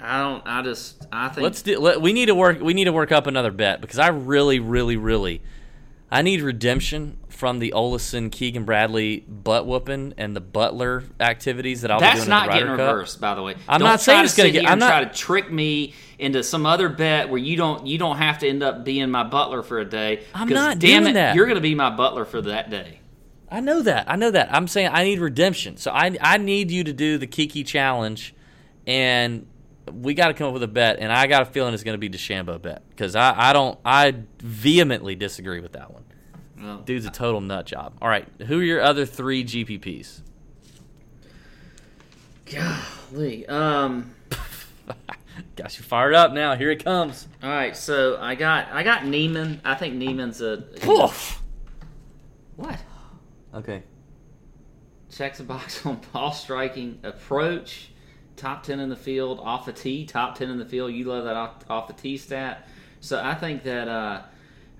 I 0.00 0.20
don't. 0.20 0.42
I 0.46 0.62
just. 0.62 1.06
I 1.12 1.28
think. 1.28 1.42
Let's 1.42 1.62
do. 1.62 1.78
Let, 1.78 2.00
we 2.00 2.12
need 2.12 2.26
to 2.26 2.34
work. 2.34 2.60
We 2.60 2.74
need 2.74 2.84
to 2.84 2.92
work 2.92 3.12
up 3.12 3.26
another 3.26 3.50
bet 3.50 3.80
because 3.80 3.98
I 3.98 4.08
really, 4.08 4.58
really, 4.58 4.96
really, 4.96 5.42
I 6.10 6.22
need 6.22 6.40
redemption 6.40 7.18
from 7.42 7.58
the 7.58 7.72
Olison 7.74 8.30
Keegan 8.30 8.62
Bradley 8.64 9.24
butt 9.26 9.66
whooping 9.66 10.14
and 10.16 10.36
the 10.36 10.40
Butler 10.40 11.02
activities 11.18 11.80
that 11.80 11.90
I'll 11.90 11.98
be 11.98 12.04
doing. 12.06 12.14
That's 12.18 12.28
not 12.28 12.52
getting 12.52 12.68
Cup. 12.68 12.78
reversed, 12.78 13.20
by 13.20 13.34
the 13.34 13.42
way. 13.42 13.56
I'm 13.68 13.80
Don't 13.80 13.88
not 13.88 14.00
saying 14.00 14.24
it's 14.26 14.36
gonna 14.36 14.50
get- 14.52 14.60
here 14.62 14.70
I'm 14.70 14.78
not- 14.78 14.86
try 14.90 15.02
to 15.02 15.10
trick 15.12 15.50
me 15.50 15.92
into 16.20 16.44
some 16.44 16.64
other 16.66 16.88
bet 16.88 17.30
where 17.30 17.40
you 17.40 17.56
don't 17.56 17.84
you 17.84 17.98
don't 17.98 18.18
have 18.18 18.38
to 18.38 18.48
end 18.48 18.62
up 18.62 18.84
being 18.84 19.10
my 19.10 19.24
butler 19.24 19.64
for 19.64 19.80
a 19.80 19.84
day. 19.84 20.20
I'm 20.32 20.48
not 20.50 20.78
damn 20.78 21.02
doing 21.02 21.10
it, 21.10 21.14
that. 21.14 21.34
You're 21.34 21.46
going 21.46 21.56
to 21.56 21.60
be 21.60 21.74
my 21.74 21.90
butler 21.90 22.24
for 22.24 22.42
that 22.42 22.70
day. 22.70 23.00
I 23.50 23.58
know 23.58 23.82
that. 23.82 24.08
I 24.08 24.14
know 24.14 24.30
that. 24.30 24.54
I'm 24.54 24.68
saying 24.68 24.90
I 24.92 25.02
need 25.02 25.18
redemption. 25.18 25.78
So 25.78 25.90
I 25.90 26.16
I 26.20 26.36
need 26.36 26.70
you 26.70 26.84
to 26.84 26.92
do 26.92 27.18
the 27.18 27.26
Kiki 27.26 27.64
challenge, 27.64 28.36
and 28.86 29.46
we 29.92 30.14
got 30.14 30.28
to 30.28 30.34
come 30.34 30.46
up 30.46 30.52
with 30.54 30.62
a 30.62 30.68
bet. 30.68 30.98
And 31.00 31.12
I 31.12 31.26
got 31.26 31.42
a 31.42 31.46
feeling 31.46 31.74
it's 31.74 31.82
going 31.82 31.94
to 31.94 31.98
be 31.98 32.08
DeChambeau 32.08 32.62
bet 32.62 32.84
because 32.90 33.16
I 33.16 33.34
I 33.36 33.52
don't 33.52 33.80
I 33.84 34.14
vehemently 34.38 35.16
disagree 35.16 35.58
with 35.58 35.72
that 35.72 35.92
one. 35.92 36.04
Well, 36.62 36.78
Dude's 36.78 37.06
a 37.06 37.10
total 37.10 37.40
nut 37.40 37.66
job. 37.66 37.94
All 38.00 38.08
right, 38.08 38.26
who 38.46 38.60
are 38.60 38.62
your 38.62 38.80
other 38.80 39.04
three 39.04 39.44
GPPs? 39.44 40.20
golly. 42.52 43.46
Um. 43.46 44.14
Got 45.56 45.76
you 45.78 45.84
fired 45.84 46.14
up 46.14 46.32
now. 46.32 46.54
Here 46.56 46.70
it 46.70 46.84
comes. 46.84 47.26
All 47.42 47.48
right. 47.48 47.76
So 47.76 48.18
I 48.20 48.34
got 48.34 48.68
I 48.72 48.82
got 48.82 49.06
Niemann. 49.06 49.60
I 49.64 49.74
think 49.74 49.94
Niemann's 49.94 50.40
a 50.40 50.58
Poof. 50.80 51.40
what? 52.56 52.78
Okay. 53.54 53.82
Checks 55.10 55.40
a 55.40 55.44
box 55.44 55.84
on 55.86 56.00
ball 56.12 56.32
striking, 56.32 56.98
approach, 57.02 57.90
top 58.36 58.62
10 58.62 58.80
in 58.80 58.88
the 58.88 58.96
field, 58.96 59.40
off 59.40 59.68
a 59.68 59.72
tee, 59.72 60.06
top 60.06 60.36
10 60.38 60.48
in 60.50 60.58
the 60.58 60.64
field. 60.64 60.92
You 60.92 61.04
love 61.04 61.24
that 61.24 61.36
off, 61.36 61.70
off 61.70 61.86
the 61.86 61.92
tee 61.92 62.16
stat. 62.16 62.66
So 63.00 63.20
I 63.22 63.34
think 63.34 63.62
that, 63.64 63.88
uh, 63.88 64.22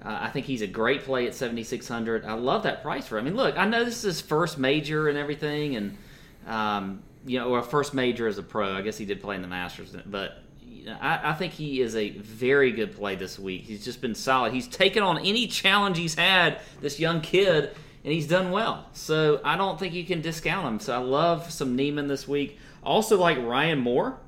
uh, 0.04 0.18
I 0.22 0.30
think 0.30 0.46
he's 0.46 0.62
a 0.62 0.66
great 0.66 1.04
play 1.04 1.26
at 1.26 1.34
7,600. 1.34 2.24
I 2.24 2.34
love 2.34 2.64
that 2.64 2.82
price 2.82 3.06
for 3.06 3.18
him. 3.18 3.26
I 3.26 3.30
mean, 3.30 3.36
look, 3.36 3.56
I 3.56 3.66
know 3.66 3.84
this 3.84 3.98
is 3.98 4.02
his 4.02 4.20
first 4.20 4.58
major 4.58 5.08
and 5.08 5.16
everything, 5.16 5.76
and, 5.76 5.98
um, 6.46 7.02
you 7.24 7.38
know, 7.38 7.50
or 7.50 7.62
first 7.62 7.94
major 7.94 8.26
as 8.26 8.38
a 8.38 8.42
pro. 8.42 8.74
I 8.74 8.82
guess 8.82 8.98
he 8.98 9.04
did 9.04 9.20
play 9.20 9.36
in 9.36 9.42
the 9.42 9.48
Masters, 9.48 9.94
but 10.06 10.42
you 10.82 10.86
know, 10.86 10.96
I, 11.00 11.30
I 11.30 11.34
think 11.34 11.52
he 11.52 11.80
is 11.80 11.94
a 11.94 12.10
very 12.10 12.72
good 12.72 12.96
play 12.96 13.14
this 13.14 13.38
week. 13.38 13.62
He's 13.62 13.84
just 13.84 14.00
been 14.00 14.16
solid. 14.16 14.52
He's 14.52 14.66
taken 14.66 15.02
on 15.04 15.18
any 15.18 15.46
challenge 15.46 15.98
he's 15.98 16.16
had, 16.16 16.60
this 16.80 16.98
young 16.98 17.20
kid, 17.20 17.70
and 18.04 18.12
he's 18.12 18.26
done 18.26 18.50
well. 18.50 18.88
So 18.92 19.40
I 19.44 19.56
don't 19.56 19.78
think 19.78 19.94
you 19.94 20.04
can 20.04 20.20
discount 20.20 20.66
him. 20.66 20.80
So 20.80 20.92
I 20.94 20.98
love 20.98 21.52
some 21.52 21.76
Niemann 21.76 22.08
this 22.08 22.26
week. 22.26 22.58
Also 22.82 23.16
like 23.18 23.38
Ryan 23.38 23.78
Moore. 23.78 24.18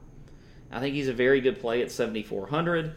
I 0.71 0.79
think 0.79 0.95
he's 0.95 1.09
a 1.09 1.13
very 1.13 1.41
good 1.41 1.61
play 1.61 1.83
at 1.83 1.91
7,400. 1.91 2.95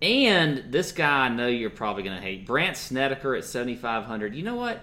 And 0.00 0.64
this 0.70 0.92
guy 0.92 1.26
I 1.26 1.28
know 1.28 1.48
you're 1.48 1.70
probably 1.70 2.02
going 2.02 2.16
to 2.16 2.22
hate. 2.22 2.46
Brandt 2.46 2.76
Snedeker 2.76 3.34
at 3.34 3.44
7,500. 3.44 4.34
You 4.34 4.44
know 4.44 4.54
what? 4.54 4.82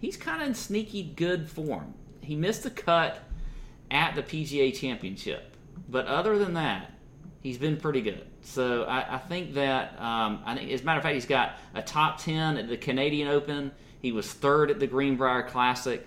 He's 0.00 0.16
kind 0.16 0.42
of 0.42 0.48
in 0.48 0.54
sneaky 0.54 1.02
good 1.02 1.50
form. 1.50 1.94
He 2.20 2.34
missed 2.34 2.62
the 2.62 2.70
cut 2.70 3.18
at 3.90 4.14
the 4.14 4.22
PGA 4.22 4.74
Championship. 4.74 5.56
But 5.88 6.06
other 6.06 6.38
than 6.38 6.54
that, 6.54 6.92
he's 7.42 7.58
been 7.58 7.76
pretty 7.76 8.00
good. 8.00 8.26
So 8.42 8.84
I, 8.84 9.16
I 9.16 9.18
think 9.18 9.54
that, 9.54 10.00
um, 10.00 10.42
I 10.44 10.54
think, 10.56 10.70
as 10.70 10.80
a 10.80 10.84
matter 10.84 10.98
of 10.98 11.02
fact, 11.02 11.14
he's 11.14 11.26
got 11.26 11.56
a 11.74 11.82
top 11.82 12.18
10 12.20 12.56
at 12.56 12.68
the 12.68 12.76
Canadian 12.76 13.28
Open. 13.28 13.72
He 14.00 14.12
was 14.12 14.32
third 14.32 14.70
at 14.70 14.80
the 14.80 14.86
Greenbrier 14.86 15.42
Classic. 15.42 16.06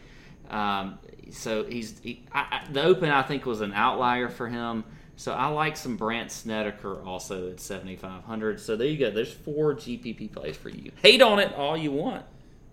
Um, 0.50 1.00
so 1.32 1.64
he's 1.64 2.00
he, 2.00 2.26
I, 2.32 2.40
I, 2.40 2.72
the 2.72 2.84
Open. 2.84 3.10
I 3.10 3.22
think 3.22 3.46
was 3.46 3.62
an 3.62 3.74
outlier 3.74 4.30
for 4.30 4.48
him. 4.48 4.84
So 5.20 5.34
I 5.34 5.48
like 5.48 5.76
some 5.76 5.98
Brandt 5.98 6.32
Snedeker 6.32 7.04
also 7.04 7.52
at 7.52 7.60
seventy 7.60 7.98
five 7.98 8.24
hundred. 8.24 8.58
So 8.62 8.78
there 8.78 8.88
you 8.88 8.98
go. 8.98 9.12
There's 9.12 9.34
four 9.34 9.76
GPP 9.76 10.32
plays 10.32 10.56
for 10.56 10.70
you. 10.70 10.94
Hate 11.02 11.22
on 11.22 11.40
it 11.40 11.54
all 11.56 11.76
you 11.76 11.92
want. 11.92 12.24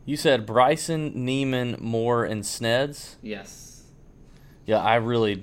You 0.05 0.17
said 0.17 0.47
Bryson, 0.47 1.25
Niemann, 1.25 1.77
Moore, 1.81 2.25
and 2.25 2.45
Sneds. 2.45 3.17
Yes. 3.21 3.83
Yeah, 4.65 4.79
I 4.79 4.95
really. 4.95 5.43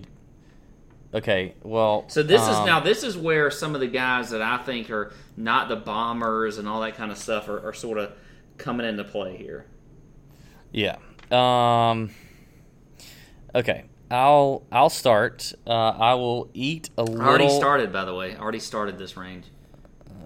Okay, 1.13 1.55
well. 1.61 2.05
So 2.07 2.23
this 2.23 2.41
is 2.41 2.47
um, 2.47 2.65
now 2.65 2.79
this 2.79 3.03
is 3.03 3.17
where 3.17 3.51
some 3.51 3.75
of 3.75 3.81
the 3.81 3.87
guys 3.87 4.29
that 4.29 4.41
I 4.41 4.59
think 4.59 4.89
are 4.89 5.11
not 5.35 5.67
the 5.67 5.75
bombers 5.75 6.57
and 6.57 6.69
all 6.69 6.79
that 6.79 6.95
kind 6.95 7.11
of 7.11 7.17
stuff 7.17 7.49
are, 7.49 7.67
are 7.67 7.73
sort 7.73 7.97
of 7.97 8.13
coming 8.57 8.87
into 8.87 9.03
play 9.03 9.35
here. 9.35 9.65
Yeah. 10.71 10.95
Um. 11.29 12.11
Okay, 13.53 13.83
I'll 14.11 14.63
I'll 14.71 14.89
start. 14.89 15.53
Uh, 15.65 15.71
I 15.71 16.13
will 16.15 16.49
eat 16.53 16.89
a 16.97 17.03
little. 17.03 17.21
Already 17.21 17.49
started, 17.49 17.91
by 17.91 18.05
the 18.05 18.13
way. 18.13 18.35
Already 18.37 18.59
started 18.59 18.97
this 18.97 19.17
range. 19.17 19.45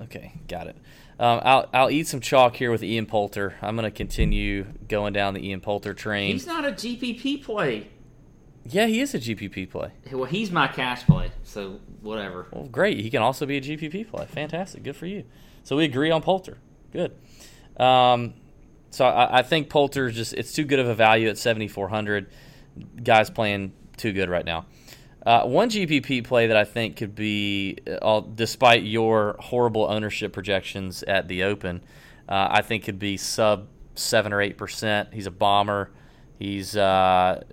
Okay, 0.04 0.34
got 0.48 0.68
it. 0.68 0.76
Um, 1.20 1.42
I'll 1.44 1.70
I'll 1.74 1.90
eat 1.90 2.08
some 2.08 2.20
chalk 2.20 2.56
here 2.58 2.70
with 2.72 2.84
Ian 2.84 3.06
Poulter. 3.06 3.56
I'm 3.62 3.76
going 3.76 3.90
to 3.90 3.96
continue 3.96 4.66
going 4.88 5.14
down 5.14 5.34
the 5.34 5.48
Ian 5.48 5.62
Poulter 5.62 5.94
train. 5.94 6.34
He's 6.34 6.46
not 6.46 6.66
a 6.66 6.72
GPP 6.72 7.44
play. 7.44 7.88
yeah, 8.66 8.86
he 8.88 9.00
is 9.00 9.16
a 9.16 9.20
GPP 9.20 9.70
play. 9.70 9.92
Well, 10.12 10.26
he's 10.26 10.52
my 10.52 10.68
cash 10.68 11.06
play, 11.06 11.32
so 11.44 11.80
whatever. 12.02 12.48
Well, 12.52 12.66
great. 12.66 13.00
He 13.00 13.10
can 13.10 13.22
also 13.22 13.46
be 13.46 13.58
a 13.58 13.62
GPP 13.62 14.10
play. 14.10 14.26
Fantastic. 14.26 14.84
Good 14.84 14.96
for 14.96 15.06
you. 15.08 15.24
So 15.64 15.76
we 15.78 15.86
agree 15.86 16.12
on 16.12 16.22
Poulter. 16.22 16.58
Good. 16.92 17.16
Um, 17.78 18.34
so 18.92 19.06
I, 19.06 19.40
I 19.40 19.42
think 19.42 19.70
Poulter 19.70 20.12
just 20.12 20.34
it's 20.34 20.54
too 20.54 20.66
good 20.66 20.80
of 20.80 20.88
a 20.88 20.94
value 20.96 21.30
at 21.30 21.38
7400. 21.38 22.28
Guys 23.04 23.30
playing 23.30 23.74
too 23.98 24.14
good 24.14 24.30
right 24.30 24.46
now. 24.46 24.66
Uh, 25.26 25.44
one 25.44 25.70
GPP 25.70 26.24
play 26.24 26.48
that 26.48 26.56
I 26.56 26.64
think 26.64 26.96
could 26.96 27.14
be, 27.14 27.78
uh, 28.02 28.22
despite 28.34 28.84
your 28.84 29.36
horrible 29.40 29.86
ownership 29.90 30.32
projections 30.32 31.04
at 31.04 31.28
the 31.28 31.44
Open, 31.44 31.84
uh, 32.30 32.48
I 32.50 32.62
think 32.62 32.86
could 32.86 33.00
be 33.00 33.18
sub 33.18 33.68
seven 33.96 34.32
or 34.32 34.42
eight 34.42 34.58
percent. 34.58 35.14
He's 35.14 35.26
a 35.26 35.32
bomber. 35.32 35.92
He's 36.40 36.78
uh, 36.78 37.44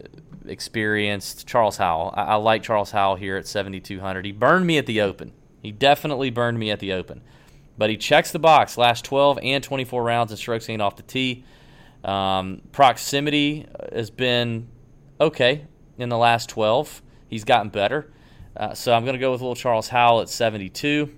experienced. 0.46 1.46
Charles 1.46 1.76
Howell. 1.78 2.12
I, 2.14 2.22
I 2.22 2.34
like 2.36 2.62
Charles 2.62 2.90
Howell 2.90 3.16
here 3.16 3.36
at 3.36 3.46
7,200. 3.46 4.24
He 4.24 4.32
burned 4.32 4.66
me 4.66 4.78
at 4.78 4.86
the 4.86 5.00
Open. 5.00 5.32
He 5.62 5.72
definitely 5.72 6.30
burned 6.30 6.58
me 6.58 6.70
at 6.70 6.80
the 6.80 6.92
Open. 6.92 7.22
But 7.76 7.90
he 7.90 7.96
checks 7.96 8.30
the 8.30 8.38
box 8.38 8.78
last 8.78 9.04
12 9.04 9.38
and 9.42 9.64
24 9.64 10.02
rounds 10.02 10.30
and 10.30 10.38
strokes 10.38 10.66
gained 10.66 10.82
off 10.82 10.96
the 10.96 11.02
tee. 11.02 11.44
Um, 12.04 12.60
proximity 12.70 13.66
has 13.92 14.10
been 14.10 14.68
okay 15.20 15.66
in 15.98 16.08
the 16.08 16.18
last 16.18 16.48
12. 16.48 17.02
He's 17.28 17.44
gotten 17.44 17.70
better. 17.70 18.10
Uh, 18.56 18.74
so 18.74 18.92
I'm 18.92 19.04
going 19.04 19.14
to 19.14 19.20
go 19.20 19.32
with 19.32 19.40
little 19.40 19.56
Charles 19.56 19.88
Howell 19.88 20.22
at 20.22 20.28
72. 20.28 21.14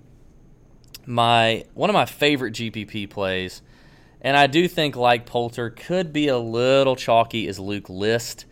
My 1.07 1.65
one 1.75 1.91
of 1.91 1.95
my 1.95 2.07
favorite 2.07 2.55
GPP 2.55 3.09
plays, 3.09 3.63
and 4.21 4.37
I 4.37 4.49
do 4.49 4.67
think 4.67 4.97
like 4.97 5.25
Poulter 5.27 5.71
could 5.71 6.13
be 6.13 6.29
a 6.29 6.39
little 6.39 6.97
chalky, 6.97 7.47
is 7.47 7.61
Luke 7.61 7.89
List. 7.89 8.47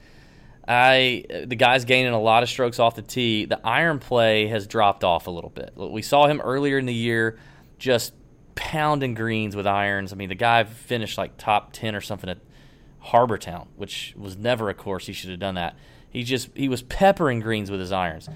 I 0.68 1.24
the 1.46 1.56
guy's 1.56 1.84
gaining 1.84 2.12
a 2.12 2.20
lot 2.20 2.42
of 2.42 2.48
strokes 2.48 2.78
off 2.78 2.94
the 2.94 3.02
tee. 3.02 3.44
The 3.44 3.60
iron 3.66 3.98
play 3.98 4.46
has 4.46 4.66
dropped 4.66 5.02
off 5.02 5.26
a 5.26 5.30
little 5.30 5.50
bit. 5.50 5.72
We 5.76 6.00
saw 6.00 6.26
him 6.26 6.40
earlier 6.40 6.78
in 6.78 6.86
the 6.86 6.94
year 6.94 7.38
just 7.78 8.14
pounding 8.54 9.14
greens 9.14 9.56
with 9.56 9.66
irons. 9.66 10.12
I 10.12 10.16
mean, 10.16 10.28
the 10.28 10.34
guy 10.34 10.62
finished 10.64 11.18
like 11.18 11.36
top 11.36 11.72
10 11.72 11.94
or 11.94 12.00
something 12.00 12.30
at 12.30 12.38
Harbour 13.04 13.36
Town, 13.36 13.68
which 13.76 14.14
was 14.16 14.36
never 14.36 14.70
a 14.70 14.74
course 14.74 15.06
he 15.06 15.12
should 15.12 15.28
have 15.28 15.38
done 15.38 15.56
that. 15.56 15.76
He 16.08 16.22
just 16.22 16.48
he 16.54 16.68
was 16.68 16.82
peppering 16.82 17.40
greens 17.40 17.70
with 17.70 17.80
his 17.80 17.92
irons. 17.92 18.28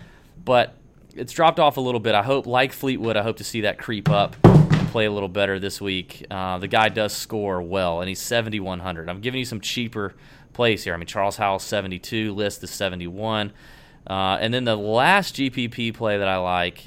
But 0.44 0.74
it's 1.14 1.32
dropped 1.32 1.58
off 1.58 1.78
a 1.78 1.80
little 1.80 2.00
bit. 2.00 2.14
I 2.14 2.22
hope 2.22 2.46
like 2.46 2.72
Fleetwood, 2.72 3.16
I 3.16 3.22
hope 3.22 3.38
to 3.38 3.44
see 3.44 3.62
that 3.62 3.78
creep 3.78 4.10
up 4.10 4.36
and 4.44 4.88
play 4.88 5.06
a 5.06 5.10
little 5.10 5.28
better 5.28 5.58
this 5.58 5.80
week. 5.80 6.26
Uh, 6.30 6.58
the 6.58 6.68
guy 6.68 6.90
does 6.90 7.14
score 7.14 7.62
well 7.62 8.00
and 8.00 8.08
he's 8.08 8.20
7100. 8.20 9.08
I'm 9.08 9.20
giving 9.20 9.38
you 9.38 9.46
some 9.46 9.60
cheaper 9.60 10.14
plays 10.52 10.84
here. 10.84 10.92
I 10.92 10.98
mean, 10.98 11.06
Charles 11.06 11.36
Howell 11.38 11.60
72, 11.60 12.34
List 12.34 12.62
is 12.62 12.70
71. 12.70 13.52
Uh, 14.06 14.38
and 14.40 14.52
then 14.52 14.64
the 14.64 14.76
last 14.76 15.36
GPP 15.36 15.94
play 15.94 16.18
that 16.18 16.28
I 16.28 16.36
like 16.36 16.86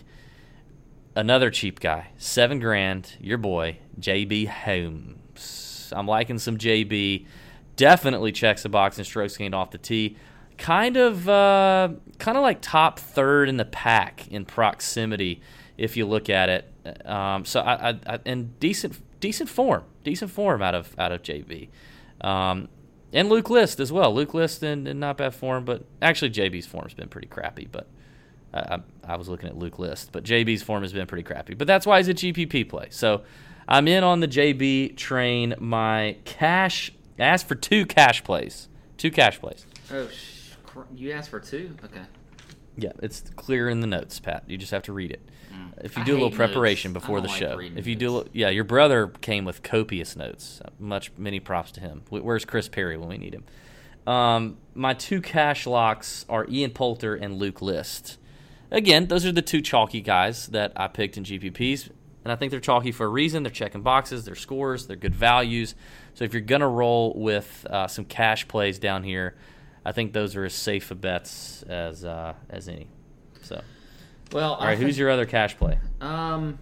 another 1.15 1.49
cheap 1.49 1.79
guy, 1.79 2.09
seven 2.17 2.59
grand, 2.59 3.15
your 3.19 3.37
boy, 3.39 3.77
JB 3.99 4.47
Holmes. 4.47 5.91
I'm 5.95 6.07
liking 6.07 6.37
some 6.37 6.57
JB. 6.57 7.25
Definitely 7.75 8.31
checks 8.31 8.63
the 8.63 8.69
box 8.69 8.97
and 8.97 9.05
strokes 9.05 9.37
gained 9.37 9.55
off 9.55 9.71
the 9.71 9.77
tee. 9.77 10.17
Kind 10.57 10.97
of, 10.97 11.27
uh, 11.27 11.89
kind 12.19 12.37
of 12.37 12.43
like 12.43 12.61
top 12.61 12.99
third 12.99 13.49
in 13.49 13.57
the 13.57 13.65
pack 13.65 14.27
in 14.27 14.45
proximity, 14.45 15.41
if 15.77 15.97
you 15.97 16.05
look 16.05 16.29
at 16.29 16.49
it. 16.49 17.07
Um, 17.07 17.45
so 17.45 17.61
I, 17.61 17.89
I, 17.89 17.99
I, 18.05 18.19
and 18.25 18.59
decent, 18.59 18.99
decent 19.19 19.49
form, 19.49 19.83
decent 20.03 20.31
form 20.31 20.61
out 20.61 20.75
of 20.75 20.93
out 20.99 21.11
of 21.11 21.23
JB. 21.23 21.69
Um, 22.21 22.67
and 23.13 23.29
Luke 23.29 23.49
List 23.49 23.79
as 23.79 23.91
well. 23.91 24.13
Luke 24.13 24.33
List 24.33 24.63
in, 24.63 24.87
in 24.87 24.99
not 24.99 25.17
bad 25.17 25.33
form, 25.33 25.65
but 25.65 25.83
actually 26.01 26.31
JB's 26.31 26.65
form's 26.65 26.93
been 26.93 27.09
pretty 27.09 27.27
crappy. 27.27 27.67
But 27.69 27.87
I, 28.53 28.79
I, 29.03 29.15
was 29.15 29.27
looking 29.27 29.49
at 29.49 29.57
Luke 29.57 29.79
List, 29.79 30.11
but 30.11 30.23
JB's 30.23 30.63
form 30.63 30.83
has 30.83 30.93
been 30.93 31.07
pretty 31.07 31.23
crappy. 31.23 31.53
But 31.53 31.67
that's 31.67 31.85
why 31.85 31.97
he's 31.97 32.07
a 32.07 32.13
GPP 32.13 32.69
play. 32.69 32.87
So 32.89 33.23
I'm 33.67 33.87
in 33.87 34.03
on 34.03 34.19
the 34.19 34.27
JB 34.27 34.97
train. 34.97 35.55
My 35.59 36.17
cash 36.25 36.91
I 37.19 37.23
asked 37.23 37.47
for 37.47 37.55
two 37.55 37.85
cash 37.85 38.23
plays, 38.23 38.67
two 38.97 39.11
cash 39.11 39.39
plays. 39.39 39.65
Oh, 39.91 40.07
sh- 40.07 40.51
you 40.95 41.11
asked 41.11 41.29
for 41.29 41.39
two? 41.39 41.75
Okay. 41.83 42.01
Yeah, 42.77 42.91
it's 43.01 43.21
clear 43.35 43.69
in 43.69 43.81
the 43.81 43.87
notes, 43.87 44.19
Pat. 44.19 44.43
You 44.47 44.57
just 44.57 44.71
have 44.71 44.83
to 44.83 44.93
read 44.93 45.11
it. 45.11 45.21
Mm. 45.53 45.83
If 45.83 45.97
you 45.97 46.05
do 46.05 46.13
a 46.13 46.15
little 46.15 46.31
preparation 46.31 46.93
notes. 46.93 47.03
Before 47.03 47.21
the 47.21 47.27
like 47.27 47.37
show, 47.37 47.59
if 47.59 47.85
you 47.85 47.95
do, 47.95 48.19
a 48.19 48.25
yeah, 48.31 48.49
your 48.49 48.63
brother 48.63 49.07
came 49.21 49.45
with 49.45 49.61
copious 49.61 50.15
notes. 50.15 50.61
Much 50.79 51.11
many 51.17 51.39
props 51.39 51.71
to 51.73 51.81
him. 51.81 52.03
Where's 52.09 52.45
Chris 52.45 52.69
Perry 52.69 52.97
when 52.97 53.09
we 53.09 53.17
need 53.17 53.33
him? 53.33 53.43
Um, 54.11 54.57
my 54.73 54.93
two 54.93 55.21
cash 55.21 55.67
locks 55.67 56.25
are 56.29 56.47
Ian 56.49 56.71
Poulter 56.71 57.13
and 57.15 57.37
Luke 57.37 57.61
List. 57.61 58.17
Again, 58.71 59.07
those 59.07 59.25
are 59.25 59.31
the 59.33 59.41
two 59.41 59.61
chalky 59.61 60.01
guys 60.01 60.47
that 60.47 60.71
I 60.75 60.87
picked 60.87 61.17
in 61.17 61.23
GPPs, 61.25 61.89
and 62.23 62.31
I 62.31 62.35
think 62.35 62.51
they're 62.51 62.59
chalky 62.59 62.91
for 62.91 63.05
a 63.05 63.09
reason. 63.09 63.43
They're 63.43 63.51
checking 63.51 63.81
boxes, 63.81 64.25
they're 64.25 64.35
scores, 64.35 64.87
they're 64.87 64.95
good 64.95 65.15
values. 65.15 65.75
So 66.13 66.23
if 66.23 66.33
you're 66.33 66.41
gonna 66.41 66.69
roll 66.69 67.13
with 67.15 67.65
uh, 67.69 67.87
some 67.87 68.05
cash 68.05 68.47
plays 68.47 68.79
down 68.79 69.03
here, 69.03 69.35
I 69.83 69.91
think 69.91 70.13
those 70.13 70.35
are 70.35 70.45
as 70.45 70.53
safe 70.53 70.91
a 70.91 70.95
bets 70.95 71.63
as 71.63 72.05
uh, 72.05 72.33
as 72.49 72.67
any. 72.67 72.87
So, 73.41 73.61
Well, 74.31 74.53
all 74.53 74.65
right, 74.65 74.77
who's 74.77 74.97
your 74.97 75.09
other 75.09 75.25
cash 75.25 75.57
play? 75.57 75.79
Um. 75.99 76.59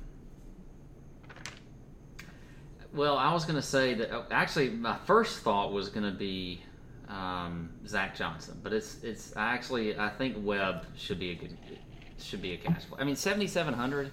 Well, 2.92 3.18
I 3.18 3.32
was 3.34 3.46
going 3.46 3.56
to 3.56 3.62
say 3.62 3.94
that 3.94 4.12
uh, 4.12 4.24
actually 4.32 4.72
my 4.72 4.98
first 5.06 5.42
thought 5.42 5.72
was 5.72 5.90
going 5.90 6.12
to 6.12 6.18
be 6.18 6.64
um, 7.08 7.70
Zach 7.86 8.16
Johnson, 8.16 8.60
but 8.64 8.74
it's 8.74 9.04
it's 9.04 9.34
actually 9.36 9.98
I 9.98 10.10
think 10.10 10.38
Webb 10.40 10.86
should 10.98 11.20
be 11.20 11.32
a 11.32 11.36
good 11.36 11.58
should 12.20 12.42
be 12.42 12.54
a 12.54 12.58
cash 12.58 12.86
play. 12.90 13.00
I 13.00 13.04
mean, 13.04 13.16
seventy 13.16 13.48
seven 13.48 13.74
hundred 13.74 14.12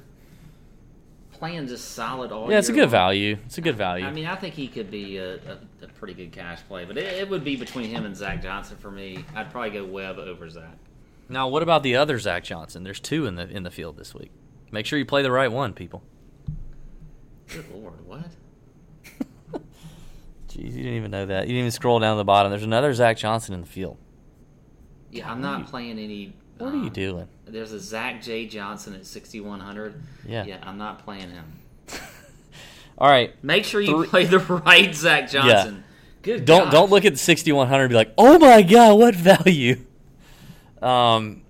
playing 1.39 1.67
just 1.69 1.93
solid 1.93 2.33
all 2.33 2.51
Yeah, 2.51 2.59
it's 2.59 2.69
a 2.69 2.73
good 2.73 2.83
long. 2.83 2.91
value. 2.91 3.39
It's 3.47 3.59
a 3.59 3.61
good 3.61 3.77
value. 3.77 4.05
I 4.07 4.11
mean, 4.13 4.27
I 4.27 4.35
think 4.37 4.55
he 4.55 4.67
could 4.69 4.91
be 4.91 5.17
a, 5.19 5.35
a, 5.37 5.59
a 5.83 5.87
pretty 5.99 6.15
good 6.15 6.33
cash 6.33 6.61
play, 6.69 6.85
but 6.85 6.97
it, 6.99 7.05
it 7.21 7.29
would 7.31 7.45
be 7.45 7.57
between 7.57 7.89
him 7.91 8.05
and 8.05 8.17
Zach 8.17 8.43
Johnson 8.43 8.77
for 8.79 8.91
me. 8.91 9.25
I'd 9.35 9.51
probably 9.51 9.71
go 9.71 9.85
Webb 9.85 10.19
over 10.19 10.49
Zach. 10.49 10.77
now, 11.29 11.49
what 11.49 11.63
about 11.63 11.83
the 11.83 11.97
other 11.97 12.19
Zach 12.19 12.45
Johnson? 12.45 12.83
There's 12.85 13.01
two 13.01 13.27
in 13.27 13.35
the 13.37 13.49
in 13.49 13.63
the 13.63 13.71
field 13.71 13.97
this 13.97 14.15
week. 14.15 14.31
Make 14.73 14.87
sure 14.87 14.99
you 14.99 15.05
play 15.07 15.23
the 15.23 15.31
right 15.31 15.51
one, 15.53 15.73
people. 15.75 16.03
Good 17.49 17.67
lord, 17.73 18.05
what? 18.07 18.27
Jeez, 20.49 20.65
you 20.73 20.83
didn't 20.83 20.95
even 20.95 21.11
know 21.11 21.27
that. 21.27 21.43
You 21.45 21.49
didn't 21.55 21.61
even 21.61 21.71
scroll 21.71 21.99
down 22.01 22.15
to 22.15 22.19
the 22.19 22.25
bottom. 22.25 22.51
There's 22.51 22.63
another 22.65 22.93
Zach 22.95 23.17
Johnson 23.17 23.55
in 23.55 23.61
the 23.61 23.67
field. 23.67 23.99
Yeah, 25.11 25.31
I'm 25.31 25.41
not 25.41 25.67
playing 25.69 25.99
any. 25.99 26.35
What 26.59 26.73
are 26.73 26.77
you 26.77 26.83
um, 26.85 26.89
doing? 26.91 27.29
There's 27.47 27.73
a 27.73 27.81
Zach 27.81 28.23
J 28.23 28.47
Johnson 28.47 28.95
at 28.95 29.07
6100. 29.07 30.03
Yeah. 30.27 30.45
Yeah, 30.45 30.59
I'm 30.63 30.79
not 30.79 31.05
playing 31.05 31.31
him. 31.31 31.45
All 32.99 33.09
right. 33.09 33.33
Make 33.45 33.65
sure 33.65 33.81
you 33.81 33.99
Three- 33.99 34.09
play 34.09 34.25
the 34.25 34.39
right 34.39 34.95
Zach 34.95 35.31
Johnson. 35.31 35.85
Good. 36.23 36.45
Don't 36.45 36.65
gosh. 36.65 36.73
don't 36.73 36.91
look 36.91 37.05
at 37.05 37.19
6100 37.19 37.83
and 37.85 37.91
be 37.91 37.95
like, 37.95 38.13
"Oh 38.19 38.37
my 38.39 38.63
god, 38.63 38.99
what 38.99 39.15
value?" 39.15 39.77
Um 40.83 41.43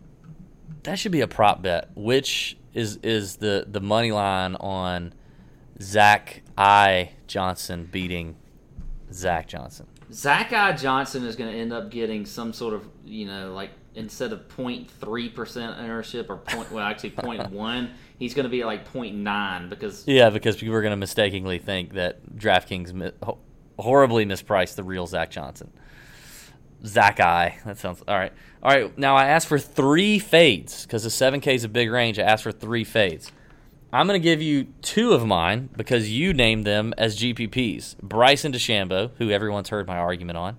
that 0.83 0.99
should 0.99 1.13
be 1.13 1.23
a 1.23 1.29
prop 1.29 1.63
bet. 1.63 1.91
Which 1.95 2.59
is 2.75 2.99
is 3.03 3.37
the 3.37 3.67
the 3.67 3.81
money 3.81 4.13
line 4.13 4.55
on 4.57 5.15
Zach 5.81 6.43
I 6.59 7.13
Johnson 7.27 7.89
beating 7.91 8.37
Zach 9.13 9.49
Johnson? 9.49 9.87
Zach 10.13 10.53
I 10.53 10.73
Johnson 10.73 11.25
is 11.25 11.37
going 11.37 11.53
to 11.53 11.59
end 11.59 11.73
up 11.73 11.91
getting 11.91 12.27
some 12.27 12.53
sort 12.53 12.75
of 12.75 12.87
you 13.05 13.27
know 13.27 13.53
like 13.55 13.71
instead 13.97 14.33
of 14.33 14.47
0.3 14.49 15.35
percent 15.35 15.77
ownership 15.79 16.31
or 16.31 16.37
point 16.37 16.71
well 16.71 16.85
actually 16.85 17.11
0.1 17.11 17.91
he's 18.19 18.35
going 18.35 18.45
to 18.45 18.51
be 18.51 18.65
like 18.65 18.91
0.9 18.93 19.69
because 19.69 20.07
Yeah, 20.07 20.31
because 20.31 20.57
people 20.57 20.75
are 20.75 20.83
going 20.83 20.93
to 20.93 20.97
mistakenly 20.97 21.59
think 21.59 21.95
that 21.95 22.37
DraftKings 22.37 22.93
mi- 22.93 23.13
ho- 23.23 23.39
horribly 23.79 24.25
mispriced 24.25 24.77
the 24.77 24.83
real 24.83 25.07
Zach 25.07 25.31
Johnson. 25.31 25.71
Zach 26.85 27.21
I. 27.21 27.59
That 27.65 27.79
sounds 27.79 28.03
all 28.07 28.17
right. 28.17 28.33
All 28.63 28.71
right. 28.71 28.97
Now 28.99 29.17
I 29.17 29.27
asked 29.27 29.49
for 29.49 29.59
three 29.59 30.19
fades 30.19 30.85
because 30.85 31.03
the 31.05 31.11
seven 31.11 31.41
K 31.41 31.55
is 31.55 31.65
a 31.65 31.69
big 31.69 31.91
range. 31.91 32.19
I 32.19 32.23
asked 32.23 32.43
for 32.43 32.53
three 32.53 32.85
fades. 32.85 33.33
I'm 33.93 34.07
going 34.07 34.21
to 34.21 34.25
give 34.25 34.43
you 34.43 34.67
two 34.83 35.13
of 35.13 35.25
mine 35.25 35.71
because 35.77 36.11
you 36.11 36.35
named 36.35 36.67
them 36.67 36.93
as 36.99 37.17
GPPs. 37.19 37.97
Bryson 37.99 38.53
DeChambeau, 38.53 39.13
who 39.19 39.31
everyone's 39.31 39.69
heard 39.69 39.87
my 39.87 39.97
argument 39.97 40.37
on. 40.37 40.59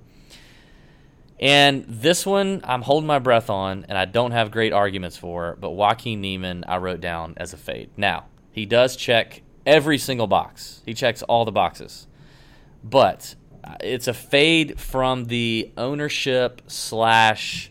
And 1.40 1.86
this 1.88 2.26
one, 2.26 2.62
I'm 2.64 2.82
holding 2.82 3.08
my 3.08 3.20
breath 3.20 3.50
on, 3.50 3.86
and 3.88 3.98
I 3.98 4.06
don't 4.06 4.32
have 4.32 4.50
great 4.52 4.74
arguments 4.74 5.18
for. 5.18 5.56
But 5.60 5.72
Joaquin 5.72 6.20
Niemann, 6.20 6.66
I 6.68 6.78
wrote 6.78 7.00
down 7.00 7.36
as 7.38 7.54
a 7.54 7.58
fade. 7.58 7.90
Now, 7.96 8.26
he 8.52 8.66
does 8.66 8.96
check 8.96 9.44
every 9.66 9.98
single 9.98 10.28
box, 10.28 10.82
he 10.86 10.94
checks 10.94 11.22
all 11.24 11.46
the 11.46 11.52
boxes. 11.52 12.08
But 12.84 13.36
uh, 13.64 13.76
it's 13.82 14.08
a 14.08 14.14
fade 14.14 14.80
from 14.80 15.26
the 15.26 15.72
ownership 15.78 16.62
slash, 16.68 17.70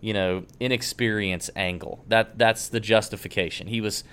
you 0.00 0.12
know, 0.12 0.44
inexperience 0.60 1.48
angle. 1.56 2.04
That 2.08 2.38
That's 2.38 2.68
the 2.68 2.80
justification. 2.80 3.68
He 3.68 3.80
was 3.80 4.04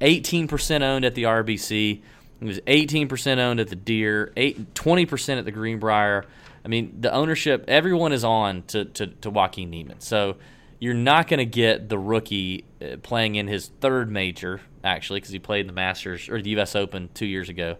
18% 0.00 0.82
owned 0.82 1.04
at 1.04 1.14
the 1.14 1.24
RBC. 1.24 2.02
He 2.40 2.46
was 2.46 2.60
18% 2.60 3.38
owned 3.38 3.60
at 3.60 3.68
the 3.68 3.76
Deere, 3.76 4.32
eight, 4.36 4.74
20% 4.74 5.38
at 5.38 5.44
the 5.44 5.52
Greenbrier. 5.52 6.26
I 6.64 6.68
mean, 6.68 6.96
the 7.00 7.12
ownership, 7.12 7.64
everyone 7.68 8.12
is 8.12 8.24
on 8.24 8.62
to, 8.68 8.86
to, 8.86 9.06
to 9.06 9.30
Joaquin 9.30 9.70
Niemann. 9.70 10.00
So 10.00 10.36
you're 10.78 10.94
not 10.94 11.28
going 11.28 11.38
to 11.38 11.46
get 11.46 11.88
the 11.88 11.98
rookie 11.98 12.64
uh, 12.80 12.96
playing 13.02 13.34
in 13.34 13.48
his 13.48 13.70
third 13.80 14.10
major, 14.10 14.60
actually, 14.82 15.20
because 15.20 15.32
he 15.32 15.38
played 15.38 15.62
in 15.62 15.66
the 15.66 15.72
Masters 15.72 16.28
or 16.28 16.40
the 16.40 16.50
U.S. 16.50 16.74
Open 16.74 17.10
two 17.14 17.26
years 17.26 17.48
ago. 17.48 17.76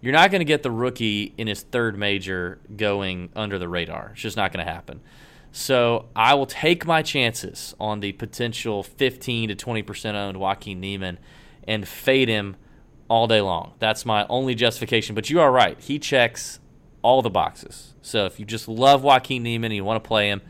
You're 0.00 0.12
not 0.12 0.30
going 0.30 0.40
to 0.40 0.44
get 0.44 0.62
the 0.62 0.70
rookie 0.70 1.32
in 1.38 1.46
his 1.46 1.62
third 1.62 1.98
major 1.98 2.60
going 2.76 3.30
under 3.34 3.58
the 3.58 3.68
radar. 3.68 4.10
It's 4.12 4.20
just 4.20 4.36
not 4.36 4.52
going 4.52 4.64
to 4.64 4.70
happen. 4.70 5.00
So 5.50 6.06
I 6.14 6.34
will 6.34 6.46
take 6.46 6.84
my 6.84 7.02
chances 7.02 7.74
on 7.78 8.00
the 8.00 8.12
potential 8.12 8.82
15 8.82 9.50
to 9.50 9.54
20% 9.54 10.14
owned 10.14 10.36
Joaquin 10.36 10.80
Niemann 10.80 11.18
and 11.66 11.86
fade 11.86 12.28
him 12.28 12.56
all 13.08 13.26
day 13.26 13.40
long. 13.40 13.74
That's 13.78 14.04
my 14.04 14.26
only 14.28 14.54
justification. 14.54 15.14
But 15.14 15.30
you 15.30 15.40
are 15.40 15.52
right. 15.52 15.78
He 15.80 15.98
checks 15.98 16.58
all 17.04 17.20
the 17.20 17.30
boxes. 17.30 17.92
So 18.02 18.24
if 18.24 18.40
you 18.40 18.46
just 18.46 18.66
love 18.66 19.04
Joaquin 19.04 19.42
Niemann 19.42 19.70
and 19.70 19.76
you 19.76 19.84
want 19.84 20.02
to 20.02 20.08
play 20.08 20.30
him, 20.30 20.40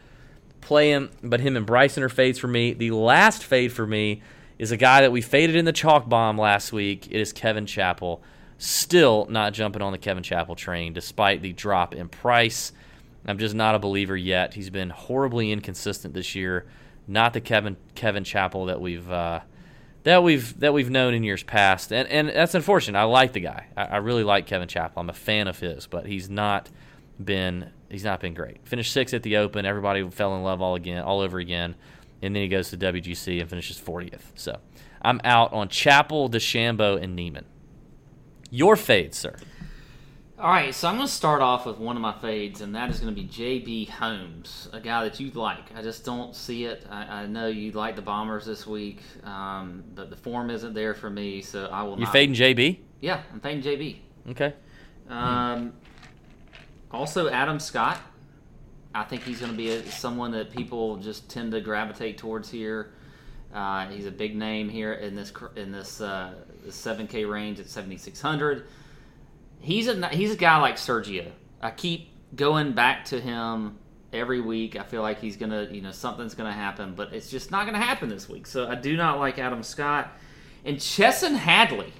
play 0.61 0.92
him. 0.92 1.11
But 1.22 1.40
him 1.40 1.57
and 1.57 1.66
Bryson 1.66 2.02
are 2.05 2.09
fades 2.09 2.38
for 2.38 2.46
me. 2.46 2.72
The 2.72 2.92
last 2.92 3.44
fade 3.44 3.72
for 3.72 3.86
me 3.86 4.22
is 4.57 4.70
a 4.70 4.76
guy 4.76 5.00
that 5.00 5.11
we 5.11 5.20
faded 5.20 5.57
in 5.57 5.64
the 5.64 5.72
chalk 5.72 6.09
bomb 6.09 6.38
last 6.38 6.72
week. 6.72 7.09
It 7.09 7.20
is 7.20 7.32
Kevin 7.32 7.66
Chappell. 7.66 8.22
Still 8.57 9.26
not 9.28 9.52
jumping 9.52 9.82
on 9.82 9.90
the 9.90 9.98
Kevin 9.98 10.22
Chappell 10.22 10.55
train 10.55 10.92
despite 10.92 11.42
the 11.42 11.52
drop 11.52 11.92
in 11.92 12.09
price. 12.09 12.72
I'm 13.26 13.38
just 13.38 13.55
not 13.55 13.74
a 13.74 13.80
believer 13.80 14.16
yet. 14.16 14.55
He's 14.55 14.70
been 14.70 14.90
horribly 14.90 15.50
inconsistent 15.50 16.14
this 16.14 16.36
year. 16.36 16.66
Not 17.09 17.32
the 17.32 17.40
Kevin 17.40 17.76
Kevin 17.96 18.22
Chappell 18.22 18.66
that 18.66 18.80
we've 18.80 19.11
uh, 19.11 19.40
that 20.05 20.22
we've 20.22 20.59
that 20.61 20.72
we've 20.72 20.90
known 20.90 21.14
in 21.14 21.24
years 21.24 21.42
past, 21.42 21.92
and 21.92 22.09
and 22.09 22.28
that's 22.28 22.55
unfortunate. 22.55 22.98
I 22.98 23.05
like 23.05 23.32
the 23.32 23.40
guy. 23.40 23.66
I, 23.76 23.84
I 23.84 23.96
really 23.96 24.22
like 24.22 24.46
Kevin 24.46 24.68
Chappell. 24.68 25.00
I'm 25.00 25.11
a 25.11 25.14
fan 25.14 25.48
of 25.48 25.59
his, 25.59 25.86
but 25.86 26.07
he's 26.07 26.30
not 26.30 26.70
been 27.22 27.70
he's 27.90 28.05
not 28.05 28.20
been 28.20 28.34
great. 28.34 28.66
Finished 28.66 28.92
sixth 28.92 29.14
at 29.14 29.22
the 29.22 29.38
Open. 29.38 29.66
Everybody 29.66 30.09
fell 30.11 30.36
in 30.36 30.42
love 30.42 30.61
all 30.62 30.74
again, 30.74 31.02
all 31.02 31.20
over 31.20 31.38
again, 31.38 31.74
and 32.22 32.36
then 32.36 32.42
he 32.42 32.48
goes 32.48 32.70
to 32.70 32.76
WGC 32.76 33.40
and 33.40 33.48
finishes 33.48 33.80
40th. 33.80 34.22
So 34.34 34.61
I'm 35.02 35.20
out 35.24 35.52
on 35.52 35.68
Chappell, 35.68 36.28
DeChambeau, 36.30 37.02
and 37.02 37.16
Niemann. 37.16 37.46
Your 38.50 38.76
fade, 38.76 39.14
sir. 39.14 39.36
All 40.45 40.51
right, 40.51 40.74
so 40.74 40.88
I'm 40.88 40.97
going 40.97 41.09
to 41.09 41.12
start 41.12 41.40
off 41.40 41.64
with 41.64 41.78
one 41.78 41.97
of 41.97 42.03
my 42.03 42.12
fades, 42.12 42.61
and 42.61 42.74
that 42.74 42.90
is 42.90 43.01
going 43.01 43.14
to 43.14 43.18
be 43.18 43.26
J.B. 43.26 43.86
Holmes, 43.86 44.68
a 44.74 44.78
guy 44.78 45.03
that 45.05 45.18
you 45.18 45.30
like. 45.30 45.74
I 45.74 45.80
just 45.80 46.05
don't 46.05 46.36
see 46.36 46.66
it. 46.66 46.86
I, 46.90 47.22
I 47.22 47.26
know 47.26 47.47
you 47.47 47.72
like 47.72 47.97
the 47.97 48.03
Bombers 48.03 48.45
this 48.45 48.66
week, 48.66 49.01
um, 49.24 49.82
but 49.95 50.11
the 50.11 50.16
form 50.16 50.51
isn't 50.51 50.74
there 50.74 50.92
for 50.92 51.09
me, 51.09 51.40
so 51.40 51.64
I 51.72 51.82
will 51.82 51.95
You 51.95 52.05
not. 52.05 52.12
fading 52.12 52.34
JB? 52.34 52.78
Yeah, 53.01 53.22
I'm 53.32 53.40
fading 53.40 53.62
J.B. 53.62 54.03
Okay. 54.32 54.53
Um, 55.09 55.72
also, 56.90 57.30
Adam 57.30 57.59
Scott. 57.59 57.99
I 58.95 59.05
think 59.05 59.22
he's 59.22 59.40
going 59.40 59.53
to 59.53 59.57
be 59.57 59.70
a, 59.70 59.90
someone 59.90 60.30
that 60.32 60.51
people 60.51 60.99
just 60.99 61.30
tend 61.30 61.53
to 61.53 61.62
gravitate 61.62 62.18
towards 62.18 62.51
here. 62.51 62.92
Uh, 63.55 63.86
he's 63.86 64.05
a 64.05 64.11
big 64.11 64.36
name 64.36 64.68
here 64.68 64.92
in 64.92 65.16
this 65.16 65.32
in 65.57 65.72
this 65.72 66.03
uh, 66.03 66.34
7K 66.68 67.26
range 67.26 67.61
at 67.61 67.70
7600. 67.70 68.66
He's 69.64 69.88
a 69.88 70.08
he's 70.08 70.30
a 70.30 70.36
guy 70.36 70.58
like 70.58 70.76
Sergio. 70.76 71.30
I 71.60 71.70
keep 71.70 72.10
going 72.36 72.72
back 72.72 73.06
to 73.06 73.20
him 73.20 73.78
every 74.12 74.40
week. 74.40 74.76
I 74.76 74.82
feel 74.82 75.02
like 75.02 75.20
he's 75.20 75.36
gonna 75.36 75.68
you 75.70 75.80
know 75.80 75.90
something's 75.90 76.34
gonna 76.34 76.52
happen, 76.52 76.94
but 76.94 77.12
it's 77.12 77.30
just 77.30 77.50
not 77.50 77.64
gonna 77.66 77.78
happen 77.78 78.08
this 78.08 78.28
week. 78.28 78.46
So 78.46 78.68
I 78.68 78.74
do 78.74 78.96
not 78.96 79.18
like 79.18 79.38
Adam 79.38 79.62
Scott 79.62 80.12
and 80.64 80.78
Chesson 80.78 81.34
Hadley. 81.34 81.92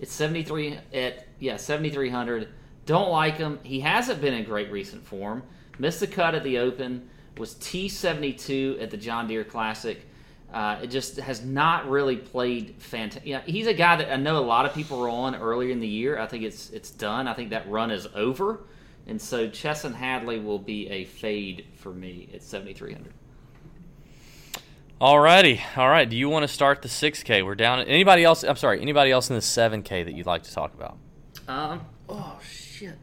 It's 0.00 0.12
73 0.12 0.78
at 0.92 1.28
yeah 1.38 1.56
7300. 1.56 2.48
Don't 2.86 3.10
like 3.10 3.36
him. 3.36 3.60
He 3.62 3.80
hasn't 3.80 4.20
been 4.20 4.34
in 4.34 4.44
great 4.44 4.70
recent 4.70 5.06
form. 5.06 5.44
Missed 5.78 6.00
the 6.00 6.06
cut 6.06 6.34
at 6.34 6.42
the 6.42 6.58
Open. 6.58 7.08
Was 7.38 7.54
T72 7.54 8.82
at 8.82 8.90
the 8.90 8.96
John 8.96 9.26
Deere 9.26 9.44
Classic. 9.44 10.06
Uh, 10.54 10.78
it 10.84 10.86
just 10.86 11.16
has 11.16 11.44
not 11.44 11.90
really 11.90 12.16
played 12.16 12.76
fantastic. 12.78 13.26
Yeah, 13.26 13.42
he's 13.44 13.66
a 13.66 13.74
guy 13.74 13.96
that 13.96 14.12
I 14.12 14.14
know 14.14 14.38
a 14.38 14.46
lot 14.46 14.66
of 14.66 14.72
people 14.72 15.00
were 15.00 15.08
on 15.08 15.34
earlier 15.34 15.72
in 15.72 15.80
the 15.80 15.88
year. 15.88 16.16
I 16.16 16.26
think 16.28 16.44
it's 16.44 16.70
it's 16.70 16.92
done. 16.92 17.26
I 17.26 17.34
think 17.34 17.50
that 17.50 17.68
run 17.68 17.90
is 17.90 18.06
over, 18.14 18.60
and 19.08 19.20
so 19.20 19.48
Chesson 19.48 19.92
Hadley 19.92 20.38
will 20.38 20.60
be 20.60 20.88
a 20.90 21.06
fade 21.06 21.66
for 21.74 21.90
me 21.92 22.28
at 22.32 22.40
7300. 22.40 23.12
Alrighty, 25.00 25.60
all 25.76 25.88
right. 25.88 26.08
Do 26.08 26.16
you 26.16 26.28
want 26.28 26.44
to 26.44 26.48
start 26.48 26.82
the 26.82 26.88
6K? 26.88 27.44
We're 27.44 27.56
down. 27.56 27.80
Anybody 27.80 28.22
else? 28.22 28.44
I'm 28.44 28.54
sorry. 28.54 28.80
Anybody 28.80 29.10
else 29.10 29.28
in 29.28 29.34
the 29.34 29.42
7K 29.42 30.04
that 30.04 30.14
you'd 30.14 30.24
like 30.24 30.44
to 30.44 30.54
talk 30.54 30.72
about? 30.72 30.96
Um. 31.48 31.80
Oh 32.08 32.38
shit. 32.48 32.96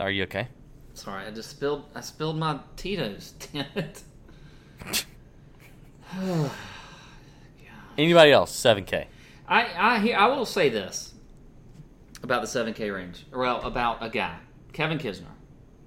Are 0.00 0.10
you 0.10 0.24
okay? 0.24 0.48
Sorry, 0.94 1.24
I 1.24 1.30
just 1.30 1.50
spilled. 1.50 1.84
I 1.94 2.00
spilled 2.00 2.38
my 2.38 2.58
Tito's. 2.76 3.34
Damn 3.52 3.66
it. 3.76 4.02
Anybody 7.98 8.32
else? 8.32 8.52
7K. 8.52 9.06
I 9.48 9.64
I 9.64 10.10
I 10.12 10.26
will 10.28 10.46
say 10.46 10.68
this 10.68 11.14
about 12.22 12.42
the 12.42 12.48
7K 12.48 12.94
range. 12.94 13.26
Well, 13.32 13.60
about 13.62 13.98
a 14.00 14.08
guy, 14.08 14.38
Kevin 14.72 14.98
Kisner. 14.98 15.24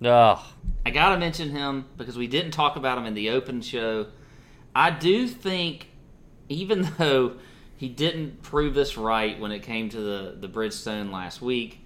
Ugh. 0.04 0.40
I 0.86 0.90
gotta 0.90 1.18
mention 1.18 1.50
him 1.50 1.86
because 1.98 2.18
we 2.18 2.28
didn't 2.28 2.52
talk 2.52 2.76
about 2.76 2.98
him 2.98 3.06
in 3.06 3.14
the 3.14 3.30
open 3.30 3.62
show. 3.62 4.08
I 4.76 4.90
do 4.90 5.28
think, 5.28 5.90
even 6.50 6.90
though 6.98 7.38
he 7.78 7.90
didn't 7.90 8.42
prove 8.42 8.74
this 8.74 8.98
right 8.98 9.40
when 9.40 9.52
it 9.52 9.64
came 9.64 9.90
to 9.90 10.00
the 10.00 10.36
the 10.40 10.50
Bridgestone 10.50 11.12
last 11.12 11.42
week, 11.42 11.86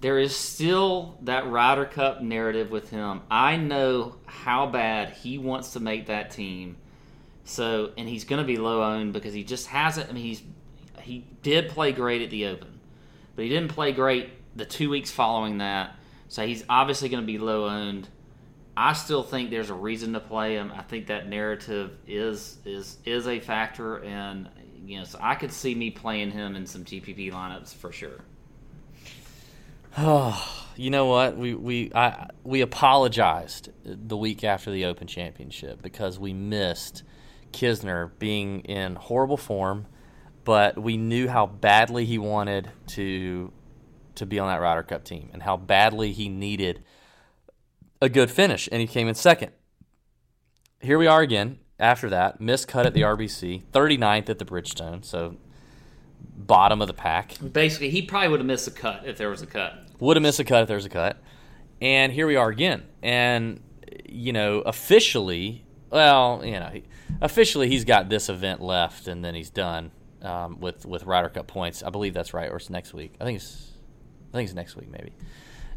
there 0.00 0.18
is 0.18 0.34
still 0.34 1.18
that 1.22 1.48
Ryder 1.48 1.86
Cup 1.86 2.20
narrative 2.20 2.70
with 2.70 2.90
him. 2.90 3.22
I 3.30 3.56
know 3.56 4.16
how 4.26 4.66
bad 4.66 5.10
he 5.10 5.38
wants 5.38 5.72
to 5.72 5.80
make 5.80 6.06
that 6.06 6.30
team. 6.30 6.76
So, 7.46 7.92
and 7.96 8.08
he's 8.08 8.24
going 8.24 8.42
to 8.42 8.46
be 8.46 8.56
low 8.56 8.82
owned 8.82 9.12
because 9.12 9.32
he 9.32 9.44
just 9.44 9.68
hasn't. 9.68 10.10
I 10.10 10.12
mean, 10.12 10.24
he's 10.24 10.42
he 11.00 11.24
did 11.42 11.68
play 11.68 11.92
great 11.92 12.22
at 12.22 12.30
the 12.30 12.46
Open, 12.46 12.80
but 13.36 13.44
he 13.44 13.48
didn't 13.48 13.68
play 13.68 13.92
great 13.92 14.30
the 14.56 14.64
two 14.64 14.90
weeks 14.90 15.12
following 15.12 15.58
that. 15.58 15.94
So 16.28 16.44
he's 16.44 16.64
obviously 16.68 17.08
going 17.08 17.22
to 17.22 17.26
be 17.26 17.38
low 17.38 17.68
owned. 17.68 18.08
I 18.76 18.92
still 18.94 19.22
think 19.22 19.50
there's 19.50 19.70
a 19.70 19.74
reason 19.74 20.12
to 20.14 20.20
play 20.20 20.56
him. 20.56 20.72
I 20.76 20.82
think 20.82 21.06
that 21.06 21.28
narrative 21.28 21.96
is 22.08 22.58
is 22.64 22.98
is 23.04 23.28
a 23.28 23.38
factor, 23.38 24.02
and 24.02 24.48
you 24.84 24.98
know, 24.98 25.04
so 25.04 25.20
I 25.22 25.36
could 25.36 25.52
see 25.52 25.74
me 25.74 25.90
playing 25.90 26.32
him 26.32 26.56
in 26.56 26.66
some 26.66 26.84
GPP 26.84 27.32
lineups 27.32 27.74
for 27.74 27.92
sure. 27.92 28.24
Oh, 29.96 30.66
you 30.76 30.90
know 30.90 31.06
what? 31.06 31.36
We 31.36 31.54
we 31.54 31.92
I 31.94 32.28
we 32.42 32.60
apologized 32.60 33.70
the 33.84 34.16
week 34.16 34.42
after 34.42 34.72
the 34.72 34.84
Open 34.86 35.06
Championship 35.06 35.80
because 35.80 36.18
we 36.18 36.32
missed 36.32 37.04
Kisner 37.56 38.10
being 38.18 38.60
in 38.60 38.96
horrible 38.96 39.36
form, 39.36 39.86
but 40.44 40.78
we 40.78 40.96
knew 40.96 41.28
how 41.28 41.46
badly 41.46 42.04
he 42.04 42.18
wanted 42.18 42.70
to 42.88 43.52
to 44.16 44.24
be 44.26 44.38
on 44.38 44.48
that 44.48 44.60
Ryder 44.60 44.82
Cup 44.82 45.04
team 45.04 45.28
and 45.32 45.42
how 45.42 45.58
badly 45.58 46.12
he 46.12 46.28
needed 46.28 46.82
a 48.00 48.08
good 48.08 48.30
finish, 48.30 48.68
and 48.70 48.80
he 48.80 48.86
came 48.86 49.08
in 49.08 49.14
second. 49.14 49.52
Here 50.80 50.98
we 50.98 51.06
are 51.06 51.20
again 51.20 51.58
after 51.78 52.08
that, 52.10 52.40
missed 52.40 52.68
cut 52.68 52.86
at 52.86 52.94
the 52.94 53.02
RBC, 53.02 53.64
39th 53.72 54.30
at 54.30 54.38
the 54.38 54.44
Bridgestone, 54.44 55.04
so 55.04 55.36
bottom 56.20 56.80
of 56.80 56.88
the 56.88 56.94
pack. 56.94 57.36
Basically, 57.52 57.90
he 57.90 58.02
probably 58.02 58.28
would 58.28 58.40
have 58.40 58.46
missed 58.46 58.66
a 58.68 58.70
cut 58.70 59.02
if 59.04 59.18
there 59.18 59.28
was 59.28 59.42
a 59.42 59.46
cut. 59.46 59.74
Would 60.00 60.16
have 60.16 60.22
missed 60.22 60.40
a 60.40 60.44
cut 60.44 60.62
if 60.62 60.68
there 60.68 60.76
was 60.76 60.86
a 60.86 60.90
cut. 60.90 61.22
And 61.80 62.12
here 62.12 62.26
we 62.26 62.36
are 62.36 62.48
again. 62.48 62.84
And, 63.02 63.62
you 64.06 64.32
know, 64.32 64.60
officially, 64.60 65.66
well, 65.90 66.42
you 66.44 66.52
know, 66.52 66.80
officially 67.20 67.68
he's 67.68 67.84
got 67.84 68.08
this 68.08 68.28
event 68.28 68.60
left 68.60 69.08
and 69.08 69.24
then 69.24 69.34
he's 69.34 69.50
done 69.50 69.90
um, 70.22 70.60
with, 70.60 70.84
with 70.86 71.04
Ryder 71.04 71.28
Cup 71.30 71.46
points. 71.46 71.82
I 71.82 71.90
believe 71.90 72.14
that's 72.14 72.34
right, 72.34 72.50
or 72.50 72.56
it's 72.56 72.70
next 72.70 72.94
week. 72.94 73.14
I 73.20 73.24
think 73.24 73.36
it's, 73.36 73.72
I 74.32 74.36
think 74.36 74.46
it's 74.48 74.54
next 74.54 74.76
week 74.76 74.90
maybe. 74.90 75.12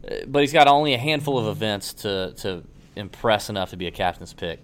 Uh, 0.09 0.25
but 0.27 0.41
he's 0.41 0.53
got 0.53 0.67
only 0.67 0.93
a 0.93 0.97
handful 0.97 1.37
of 1.37 1.47
events 1.47 1.93
to, 1.95 2.33
to 2.37 2.63
impress 2.95 3.49
enough 3.49 3.71
to 3.71 3.77
be 3.77 3.87
a 3.87 3.91
captain's 3.91 4.33
pick. 4.33 4.63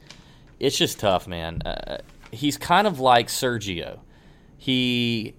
It's 0.60 0.78
just 0.78 1.00
tough, 1.00 1.28
man. 1.28 1.62
Uh, 1.64 1.98
he's 2.32 2.58
kind 2.58 2.88
of 2.88 3.00
like 3.00 3.28
Sergio. 3.28 4.00
He 4.58 5.36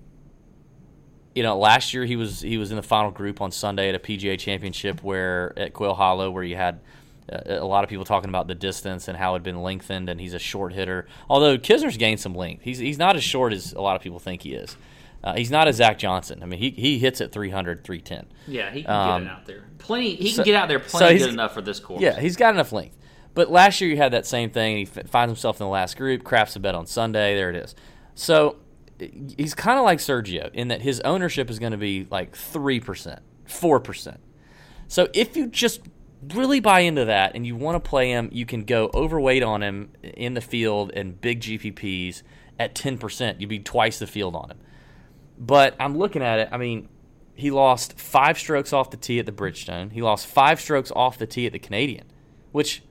you 1.37 1.43
know, 1.43 1.59
last 1.59 1.93
year 1.93 2.07
he 2.07 2.17
was 2.17 2.41
he 2.41 2.57
was 2.57 2.71
in 2.71 2.77
the 2.77 2.83
final 2.83 3.11
group 3.11 3.43
on 3.43 3.53
Sunday 3.53 3.91
at 3.91 3.95
a 3.95 3.99
PGA 3.99 4.39
Championship 4.39 5.03
where 5.03 5.53
at 5.59 5.75
Quail 5.75 5.93
Hollow, 5.93 6.31
where 6.31 6.43
you 6.43 6.57
had 6.57 6.77
uh, 6.77 6.79
a 7.29 7.65
lot 7.65 7.83
of 7.85 7.91
people 7.91 8.05
talking 8.05 8.29
about 8.29 8.47
the 8.47 8.55
distance 8.55 9.09
and 9.09 9.17
how 9.17 9.33
it 9.35 9.37
had 9.37 9.43
been 9.43 9.63
lengthened, 9.63 10.09
and 10.09 10.21
he's 10.21 10.35
a 10.35 10.39
short 10.39 10.73
hitter. 10.73 11.07
Although 11.29 11.59
Kisner's 11.59 11.97
gained 11.97 12.21
some 12.21 12.35
length, 12.35 12.63
he's 12.63 12.79
he's 12.79 12.99
not 12.99 13.17
as 13.17 13.25
short 13.25 13.53
as 13.53 13.73
a 13.73 13.81
lot 13.81 13.97
of 13.97 14.03
people 14.03 14.19
think 14.19 14.43
he 14.43 14.55
is. 14.55 14.77
Uh, 15.25 15.35
he's 15.35 15.51
not 15.51 15.67
a 15.67 15.73
Zach 15.73 15.99
Johnson. 15.99 16.41
I 16.43 16.47
mean, 16.47 16.61
he 16.61 16.71
he 16.71 16.99
hits 16.99 17.21
at 17.21 17.33
300, 17.33 17.83
310. 17.85 18.27
Yeah, 18.47 18.71
he 18.71 18.83
can 18.85 18.91
Um, 18.93 19.23
get 19.25 19.31
it 19.33 19.35
out 19.37 19.47
there. 19.47 19.65
Plenty. 19.79 20.15
He 20.15 20.31
so- 20.31 20.37
can 20.37 20.45
get 20.45 20.55
out 20.55 20.69
there 20.69 20.81
so 20.87 20.99
plenty 20.99 21.15
he's- 21.15 21.27
good 21.27 21.33
enough 21.35 21.53
for 21.55 21.63
this 21.63 21.81
course. 21.81 22.01
Yeah, 22.01 22.21
he's 22.21 22.37
got 22.37 22.55
enough 22.55 22.71
length. 22.73 22.97
But 23.35 23.51
last 23.51 23.81
year 23.81 23.91
you 23.91 23.97
had 23.97 24.13
that 24.13 24.25
same 24.25 24.51
thing. 24.51 24.77
He 24.79 24.85
finds 24.85 25.31
himself 25.31 25.61
in 25.61 25.67
the 25.67 25.71
last 25.71 25.97
group, 25.97 26.23
crafts 26.25 26.57
a 26.57 26.61
bet 26.61 26.75
on 26.75 26.87
Sunday. 26.87 27.35
There 27.35 27.51
it 27.51 27.57
is. 27.57 27.75
So 28.15 28.57
he's 29.37 29.55
kind 29.55 29.79
of 29.79 29.85
like 29.85 29.99
Sergio 29.99 30.51
in 30.55 30.69
that 30.69 30.81
his 30.81 31.01
ownership 31.01 31.51
is 31.51 31.59
going 31.59 31.73
to 31.73 31.77
be 31.79 32.07
like 32.11 32.35
3%, 32.35 33.19
4%. 33.47 34.17
So 34.89 35.09
if 35.13 35.37
you 35.37 35.49
just 35.49 35.81
really 36.35 36.61
buy 36.61 36.81
into 36.81 37.07
that 37.07 37.35
and 37.35 37.47
you 37.47 37.57
want 37.57 37.83
to 37.83 37.89
play 37.89 38.11
him, 38.11 38.29
you 38.33 38.47
can 38.47 38.65
go 38.65 38.91
overweight 38.95 39.43
on 39.43 39.63
him 39.63 39.91
in 40.03 40.35
the 40.35 40.41
field 40.41 40.93
and 40.95 41.21
big 41.21 41.41
GPPs 41.41 42.23
at 42.59 42.75
10%. 42.75 43.41
You'd 43.41 43.49
be 43.49 43.59
twice 43.59 43.99
the 43.99 44.07
field 44.07 44.35
on 44.35 44.51
him. 44.51 44.59
But 45.39 45.77
I'm 45.79 45.97
looking 45.97 46.23
at 46.23 46.39
it. 46.39 46.49
I 46.51 46.57
mean, 46.57 46.89
he 47.35 47.51
lost 47.51 47.99
five 47.99 48.39
strokes 48.39 48.73
off 48.73 48.91
the 48.91 48.97
tee 48.97 49.19
at 49.19 49.27
the 49.27 49.33
Bridgestone. 49.33 49.93
He 49.93 50.01
lost 50.03 50.27
five 50.27 50.61
strokes 50.61 50.91
off 50.91 51.19
the 51.19 51.27
tee 51.27 51.47
at 51.47 51.53
the 51.53 51.59
Canadian, 51.59 52.07
which 52.53 52.83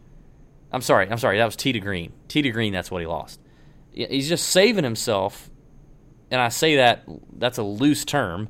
I'm 0.72 0.82
sorry, 0.82 1.10
I'm 1.10 1.18
sorry, 1.18 1.38
that 1.38 1.46
was 1.46 1.56
tee 1.56 1.72
to 1.72 1.80
green. 1.80 2.14
Tee 2.28 2.44
to 2.44 2.52
green, 2.52 2.72
that's 2.72 2.92
what 2.92 3.02
he 3.02 3.08
lost. 3.08 3.40
He's 3.92 4.30
just 4.30 4.50
saving 4.50 4.84
himself, 4.84 5.50
and 6.30 6.40
I 6.40 6.50
say 6.50 6.76
that 6.76 7.06
that's 7.38 7.58
a 7.58 7.64
loose 7.64 8.06
term 8.06 8.50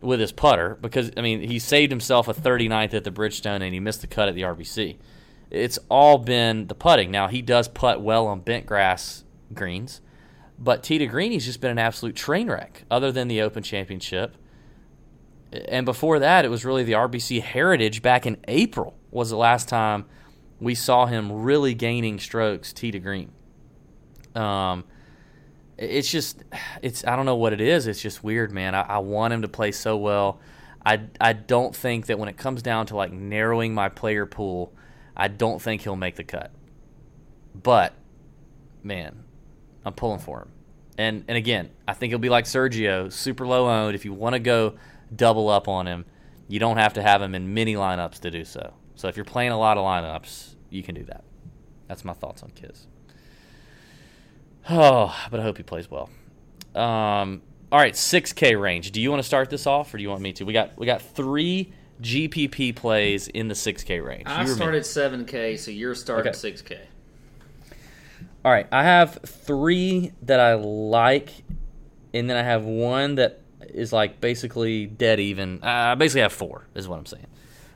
with 0.00 0.20
his 0.20 0.32
putter 0.32 0.78
because 0.80 1.10
I 1.16 1.22
mean 1.22 1.40
he 1.40 1.58
saved 1.58 1.90
himself 1.90 2.28
a 2.28 2.34
39th 2.34 2.94
at 2.94 3.04
the 3.04 3.10
Bridgestone 3.10 3.62
and 3.62 3.74
he 3.74 3.80
missed 3.80 4.00
the 4.00 4.06
cut 4.06 4.28
at 4.28 4.34
the 4.34 4.42
RBC. 4.42 4.96
It's 5.50 5.78
all 5.88 6.18
been 6.18 6.66
the 6.66 6.74
putting. 6.74 7.10
Now 7.10 7.28
he 7.28 7.42
does 7.42 7.68
putt 7.68 8.02
well 8.02 8.26
on 8.26 8.40
bent 8.40 8.66
grass 8.66 9.24
greens, 9.52 10.00
but 10.58 10.86
green 10.86 11.32
he's 11.32 11.46
just 11.46 11.60
been 11.60 11.70
an 11.70 11.78
absolute 11.78 12.14
train 12.14 12.48
wreck. 12.48 12.84
Other 12.90 13.10
than 13.10 13.28
the 13.28 13.40
Open 13.40 13.62
Championship, 13.62 14.36
and 15.68 15.86
before 15.86 16.18
that 16.18 16.44
it 16.44 16.48
was 16.48 16.64
really 16.64 16.84
the 16.84 16.92
RBC 16.92 17.42
Heritage 17.42 18.02
back 18.02 18.26
in 18.26 18.36
April 18.46 18.96
was 19.10 19.30
the 19.30 19.36
last 19.36 19.68
time 19.68 20.04
we 20.60 20.74
saw 20.74 21.06
him 21.06 21.32
really 21.32 21.74
gaining 21.74 22.18
strokes 22.18 22.72
tee 22.72 22.90
to 22.90 22.98
green. 22.98 23.32
Um, 24.34 24.84
it's 25.78 26.10
just 26.10 26.42
it's 26.82 27.06
I 27.06 27.16
don't 27.16 27.26
know 27.26 27.36
what 27.36 27.52
it 27.52 27.60
is. 27.60 27.86
It's 27.86 28.02
just 28.02 28.24
weird, 28.24 28.52
man. 28.52 28.74
I, 28.74 28.82
I, 28.82 28.98
want 28.98 29.32
him 29.32 29.42
to 29.42 29.48
play 29.48 29.72
so 29.72 29.96
well. 29.96 30.40
I 30.84 31.02
I 31.20 31.32
don't 31.32 31.74
think 31.74 32.06
that 32.06 32.18
when 32.18 32.28
it 32.28 32.36
comes 32.36 32.62
down 32.62 32.86
to 32.86 32.96
like 32.96 33.12
narrowing 33.12 33.74
my 33.74 33.88
player 33.88 34.26
pool, 34.26 34.72
I 35.16 35.28
don't 35.28 35.62
think 35.62 35.82
he'll 35.82 35.96
make 35.96 36.16
the 36.16 36.24
cut. 36.24 36.50
But 37.54 37.94
man, 38.82 39.24
I'm 39.84 39.92
pulling 39.92 40.18
for 40.18 40.40
him. 40.40 40.50
And 40.98 41.24
and 41.28 41.36
again, 41.38 41.70
I 41.86 41.94
think 41.94 42.10
he'll 42.10 42.18
be 42.18 42.28
like 42.28 42.44
Sergio, 42.44 43.12
super 43.12 43.46
low 43.46 43.68
owned. 43.68 43.94
If 43.94 44.04
you 44.04 44.12
want 44.12 44.34
to 44.34 44.40
go 44.40 44.74
double 45.14 45.48
up 45.48 45.68
on 45.68 45.86
him, 45.86 46.04
you 46.48 46.58
don't 46.58 46.78
have 46.78 46.94
to 46.94 47.02
have 47.02 47.22
him 47.22 47.34
in 47.34 47.54
many 47.54 47.74
lineups 47.74 48.18
to 48.20 48.30
do 48.30 48.44
so. 48.44 48.74
So 48.96 49.06
if 49.06 49.16
you're 49.16 49.24
playing 49.24 49.52
a 49.52 49.58
lot 49.58 49.78
of 49.78 49.84
lineups, 49.84 50.56
you 50.70 50.82
can 50.82 50.96
do 50.96 51.04
that. 51.04 51.22
That's 51.86 52.04
my 52.04 52.14
thoughts 52.14 52.42
on 52.42 52.50
Kiz. 52.50 52.86
Oh, 54.70 55.14
but 55.30 55.40
I 55.40 55.42
hope 55.42 55.56
he 55.56 55.62
plays 55.62 55.90
well. 55.90 56.10
Um, 56.74 57.42
all 57.72 57.78
right, 57.78 57.94
6K 57.94 58.60
range. 58.60 58.92
Do 58.92 59.00
you 59.00 59.10
want 59.10 59.20
to 59.20 59.26
start 59.26 59.50
this 59.50 59.66
off, 59.66 59.92
or 59.92 59.96
do 59.96 60.02
you 60.02 60.10
want 60.10 60.22
me 60.22 60.32
to? 60.34 60.44
We 60.44 60.52
got 60.52 60.76
we 60.78 60.86
got 60.86 61.02
three 61.02 61.72
GPP 62.02 62.76
plays 62.76 63.28
in 63.28 63.48
the 63.48 63.54
6K 63.54 64.04
range. 64.04 64.24
I 64.26 64.44
started 64.44 64.82
7K, 64.82 65.58
so 65.58 65.70
you're 65.70 65.94
starting 65.94 66.30
okay. 66.30 66.52
6K. 66.52 66.78
All 68.44 68.52
right, 68.52 68.66
I 68.70 68.84
have 68.84 69.18
three 69.26 70.12
that 70.22 70.40
I 70.40 70.54
like, 70.54 71.30
and 72.14 72.30
then 72.30 72.36
I 72.36 72.42
have 72.42 72.64
one 72.64 73.16
that 73.16 73.40
is 73.60 73.92
like 73.92 74.20
basically 74.20 74.86
dead 74.86 75.18
even. 75.18 75.60
I 75.62 75.94
basically 75.94 76.22
have 76.22 76.32
four, 76.32 76.66
is 76.74 76.86
what 76.88 76.98
I'm 76.98 77.06
saying. 77.06 77.26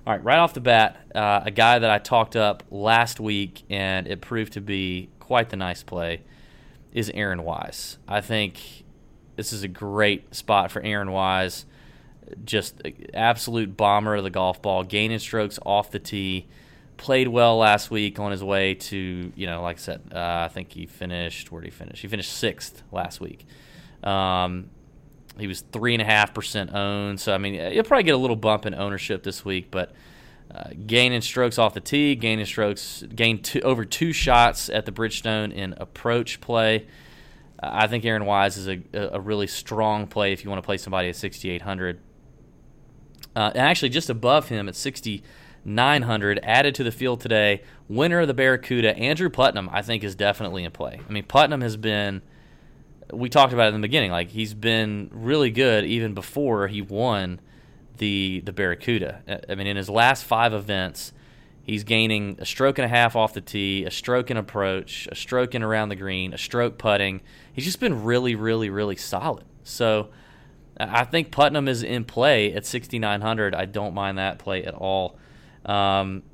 All 0.07 0.13
right, 0.13 0.23
right 0.23 0.39
off 0.39 0.55
the 0.55 0.61
bat, 0.61 1.01
uh, 1.15 1.43
a 1.45 1.51
guy 1.51 1.79
that 1.79 1.91
I 1.91 1.99
talked 1.99 2.37
up 2.37 2.63
last 2.71 3.21
week, 3.21 3.63
and 3.71 4.07
it 4.07 4.21
proved 4.21 4.55
to 4.55 4.61
be 4.61 5.11
quite 5.21 5.51
the 5.51 5.57
nice 5.57 5.83
play 5.83 6.23
is 6.93 7.11
Aaron 7.15 7.43
Wise. 7.45 7.99
I 8.07 8.21
think 8.21 8.85
this 9.37 9.53
is 9.53 9.63
a 9.63 9.69
great 9.69 10.35
spot 10.35 10.71
for 10.71 10.83
Aaron 10.83 11.11
Wise. 11.11 11.67
Just 12.45 12.81
absolute 13.15 13.77
bomber 13.77 14.17
of 14.17 14.25
the 14.25 14.31
golf 14.31 14.63
ball, 14.63 14.85
gaining 14.85 15.19
strokes 15.19 15.59
off 15.65 15.91
the 15.91 15.99
tee. 15.99 16.47
Played 16.97 17.29
well 17.29 17.57
last 17.59 17.91
week 17.91 18.21
on 18.21 18.31
his 18.31 18.45
way 18.45 18.75
to, 18.75 19.33
you 19.35 19.47
know, 19.47 19.63
like 19.63 19.77
I 19.77 19.81
said, 19.81 20.03
uh, 20.15 20.45
I 20.45 20.49
think 20.49 20.73
he 20.73 20.87
finished, 20.87 21.51
where 21.51 21.61
did 21.61 21.73
he 21.73 21.77
finish? 21.77 22.03
He 22.03 22.09
finished 22.09 22.33
sixth 22.33 22.83
last 22.93 23.21
week. 23.21 23.45
Um, 24.05 24.71
he 25.39 25.47
was 25.47 25.63
3.5% 25.73 26.75
owned. 26.75 27.19
So, 27.19 27.35
I 27.35 27.39
mean, 27.39 27.55
he'll 27.73 27.83
probably 27.83 28.05
get 28.05 28.15
a 28.15 28.19
little 28.19 28.37
bump 28.37 28.67
in 28.67 28.75
ownership 28.75 29.23
this 29.23 29.45
week, 29.45 29.69
but 29.71 29.93
uh, 30.55 30.71
gaining 30.87 31.23
strokes 31.23 31.59
off 31.59 31.73
the 31.73 31.81
tee, 31.81 32.15
gaining 32.15 32.45
strokes, 32.45 33.05
gained 33.15 33.43
two, 33.43 33.61
over 33.61 33.85
two 33.85 34.13
shots 34.13 34.69
at 34.69 34.85
the 34.85 34.93
Bridgestone 34.93 35.51
in 35.53 35.75
approach 35.79 36.41
play. 36.43 36.87
Uh, 37.63 37.71
I 37.73 37.87
think 37.87 38.05
Aaron 38.05 38.27
Wise 38.27 38.59
is 38.59 38.69
a, 38.69 38.83
a 38.93 39.21
really 39.21 39.47
strong 39.47 40.07
play 40.07 40.33
if 40.33 40.45
you 40.45 40.51
want 40.51 40.63
to 40.63 40.67
play 40.67 40.77
somebody 40.77 41.09
at 41.09 41.17
6,800. 41.17 42.01
Uh, 43.35 43.51
and 43.55 43.59
actually, 43.59 43.89
just 43.89 44.11
above 44.11 44.51
him 44.51 44.69
at 44.69 44.77
6,900, 44.77 46.41
added 46.43 46.75
to 46.75 46.85
the 46.85 46.93
field 46.93 47.23
today, 47.23 47.63
winner 47.89 48.21
of 48.21 48.29
the 48.29 48.35
Barracuda, 48.35 48.95
Andrew 48.99 49.31
Putnam, 49.31 49.71
I 49.73 49.81
think 49.81 50.05
is 50.05 50.15
definitely 50.15 50.65
in 50.65 50.73
play. 50.73 51.01
I 51.09 51.11
mean, 51.11 51.25
Putnam 51.25 51.63
has 51.63 51.79
been, 51.79 52.21
we 53.11 53.31
talked 53.31 53.55
about 53.55 53.73
it 53.73 53.75
in 53.75 53.81
the 53.81 53.89
beginning, 53.89 54.11
like 54.11 54.29
he's 54.29 54.53
been 54.53 55.09
really 55.13 55.51
good 55.51 55.87
even 55.87 56.13
before 56.13 56.69
he 56.69 56.83
won 56.83 57.41
the 58.03 58.43
the 58.45 58.53
Barracuda. 58.53 59.23
Uh, 59.29 59.37
I 59.49 59.55
mean, 59.55 59.69
in 59.69 59.77
his 59.77 59.89
last 59.89 60.25
five 60.25 60.53
events, 60.53 61.13
he's 61.63 61.85
gaining 61.85 62.37
a 62.41 62.45
stroke 62.45 62.79
and 62.79 62.85
a 62.85 62.89
half 62.89 63.15
off 63.15 63.33
the 63.33 63.41
tee, 63.41 63.85
a 63.85 63.93
stroke 63.93 64.29
in 64.29 64.37
approach, 64.37 65.07
a 65.13 65.15
stroke 65.15 65.55
in 65.55 65.63
around 65.63 65.89
the 65.89 65.95
green, 65.95 66.35
a 66.35 66.39
stroke 66.39 66.79
putting. 66.79 67.21
He's 67.53 67.65
just 67.65 67.79
been 67.79 68.03
really, 68.03 68.35
really, 68.35 68.71
really 68.71 68.97
solid. 68.97 69.45
So 69.63 70.09
I 70.81 71.05
think 71.05 71.31
Putnam 71.31 71.69
is 71.69 71.85
in 71.85 72.05
play 72.05 72.53
at 72.53 72.67
6,900. 72.67 73.55
I 73.55 73.67
don't 73.67 73.95
mind 73.95 74.19
that 74.19 74.41
play 74.41 74.65
at 74.65 74.75
all. 74.75 75.17
Um, 75.65 76.25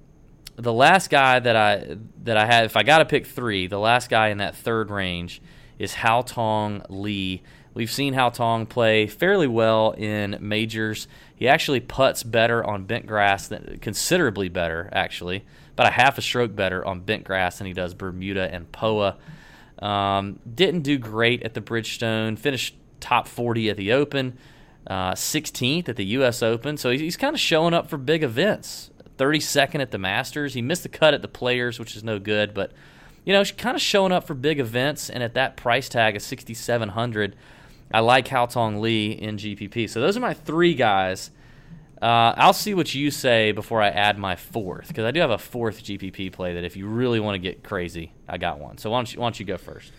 the 0.57 0.73
last 0.73 1.11
guy 1.11 1.39
that 1.39 1.55
I 1.55 1.99
that 2.24 2.39
I 2.39 2.47
had, 2.47 2.65
if 2.65 2.78
I 2.78 2.82
got 2.82 2.99
to 2.99 3.05
pick 3.05 3.27
three, 3.27 3.66
the 3.66 3.78
last 3.78 4.09
guy 4.09 4.28
in 4.28 4.39
that 4.39 4.57
third 4.57 4.90
range 4.90 5.43
is 5.78 5.93
Haotong 5.93 6.86
Li. 6.89 7.43
We've 7.78 7.88
seen 7.88 8.14
how 8.14 8.30
Haotong 8.30 8.68
play 8.68 9.06
fairly 9.06 9.46
well 9.46 9.92
in 9.92 10.36
majors. 10.40 11.06
He 11.36 11.46
actually 11.46 11.78
puts 11.78 12.24
better 12.24 12.64
on 12.64 12.86
bent 12.86 13.06
grass 13.06 13.46
than 13.46 13.78
considerably 13.80 14.48
better, 14.48 14.88
actually, 14.90 15.44
about 15.74 15.86
a 15.86 15.92
half 15.92 16.18
a 16.18 16.20
stroke 16.20 16.56
better 16.56 16.84
on 16.84 17.02
bent 17.02 17.22
grass 17.22 17.59
than 17.59 17.68
he 17.68 17.72
does 17.72 17.94
Bermuda 17.94 18.52
and 18.52 18.72
Poa. 18.72 19.16
Um, 19.78 20.40
didn't 20.52 20.80
do 20.80 20.98
great 20.98 21.44
at 21.44 21.55
the 21.55 21.60
Bridgestone. 21.60 22.36
Finished 22.36 22.74
top 22.98 23.28
40 23.28 23.70
at 23.70 23.76
the 23.76 23.92
Open, 23.92 24.36
uh, 24.88 25.12
16th 25.12 25.88
at 25.88 25.94
the 25.94 26.06
U.S. 26.06 26.42
Open. 26.42 26.76
So 26.78 26.90
he's, 26.90 27.00
he's 27.00 27.16
kind 27.16 27.32
of 27.32 27.38
showing 27.38 27.74
up 27.74 27.88
for 27.88 27.96
big 27.96 28.24
events. 28.24 28.90
32nd 29.18 29.80
at 29.80 29.92
the 29.92 29.98
Masters. 29.98 30.55
He 30.55 30.62
missed 30.62 30.82
the 30.82 30.88
cut 30.88 31.14
at 31.14 31.22
the 31.22 31.28
Players, 31.28 31.78
which 31.78 31.94
is 31.94 32.02
no 32.02 32.18
good, 32.18 32.55
but 32.55 32.72
you 33.24 33.32
know, 33.32 33.44
kind 33.44 33.76
of 33.76 33.82
showing 33.82 34.10
up 34.10 34.26
for 34.26 34.34
big 34.34 34.59
events. 34.59 35.09
And 35.09 35.22
at 35.22 35.34
that 35.34 35.56
price 35.56 35.88
tag 35.88 36.16
of 36.16 36.22
6,700 36.22 37.36
I 37.93 38.01
like 38.01 38.28
Haotong 38.28 38.81
Li 38.81 39.12
in 39.12 39.36
GPP. 39.36 39.89
So 39.89 40.01
those 40.01 40.16
are 40.16 40.20
my 40.20 40.35
three 40.35 40.74
guys. 40.74 41.31
Uh, 42.01 42.32
I'll 42.36 42.52
see 42.52 42.74
what 42.74 42.94
you 42.94 43.10
say 43.10 43.51
before 43.51 43.82
I 43.82 43.89
add 43.89 44.19
my 44.19 44.36
fourth 44.36 44.89
because 44.89 45.05
I 45.05 45.10
do 45.10 45.20
have 45.20 45.31
a 45.31 45.39
fourth 45.39 45.82
GPP 45.82 46.32
play 46.32 46.55
that 46.55 46.62
if 46.62 46.77
you 46.77 46.86
really 46.86 47.19
want 47.19 47.35
to 47.35 47.39
get 47.39 47.65
crazy, 47.65 48.12
I 48.28 48.39
got 48.39 48.60
one. 48.60 48.78
So 48.78 48.90
why 48.90 48.98
don't 48.98 49.12
you, 49.12 49.20
why 49.20 49.27
don't 49.27 49.40
you 49.40 49.47
go 49.47 49.56
first? 49.56 49.93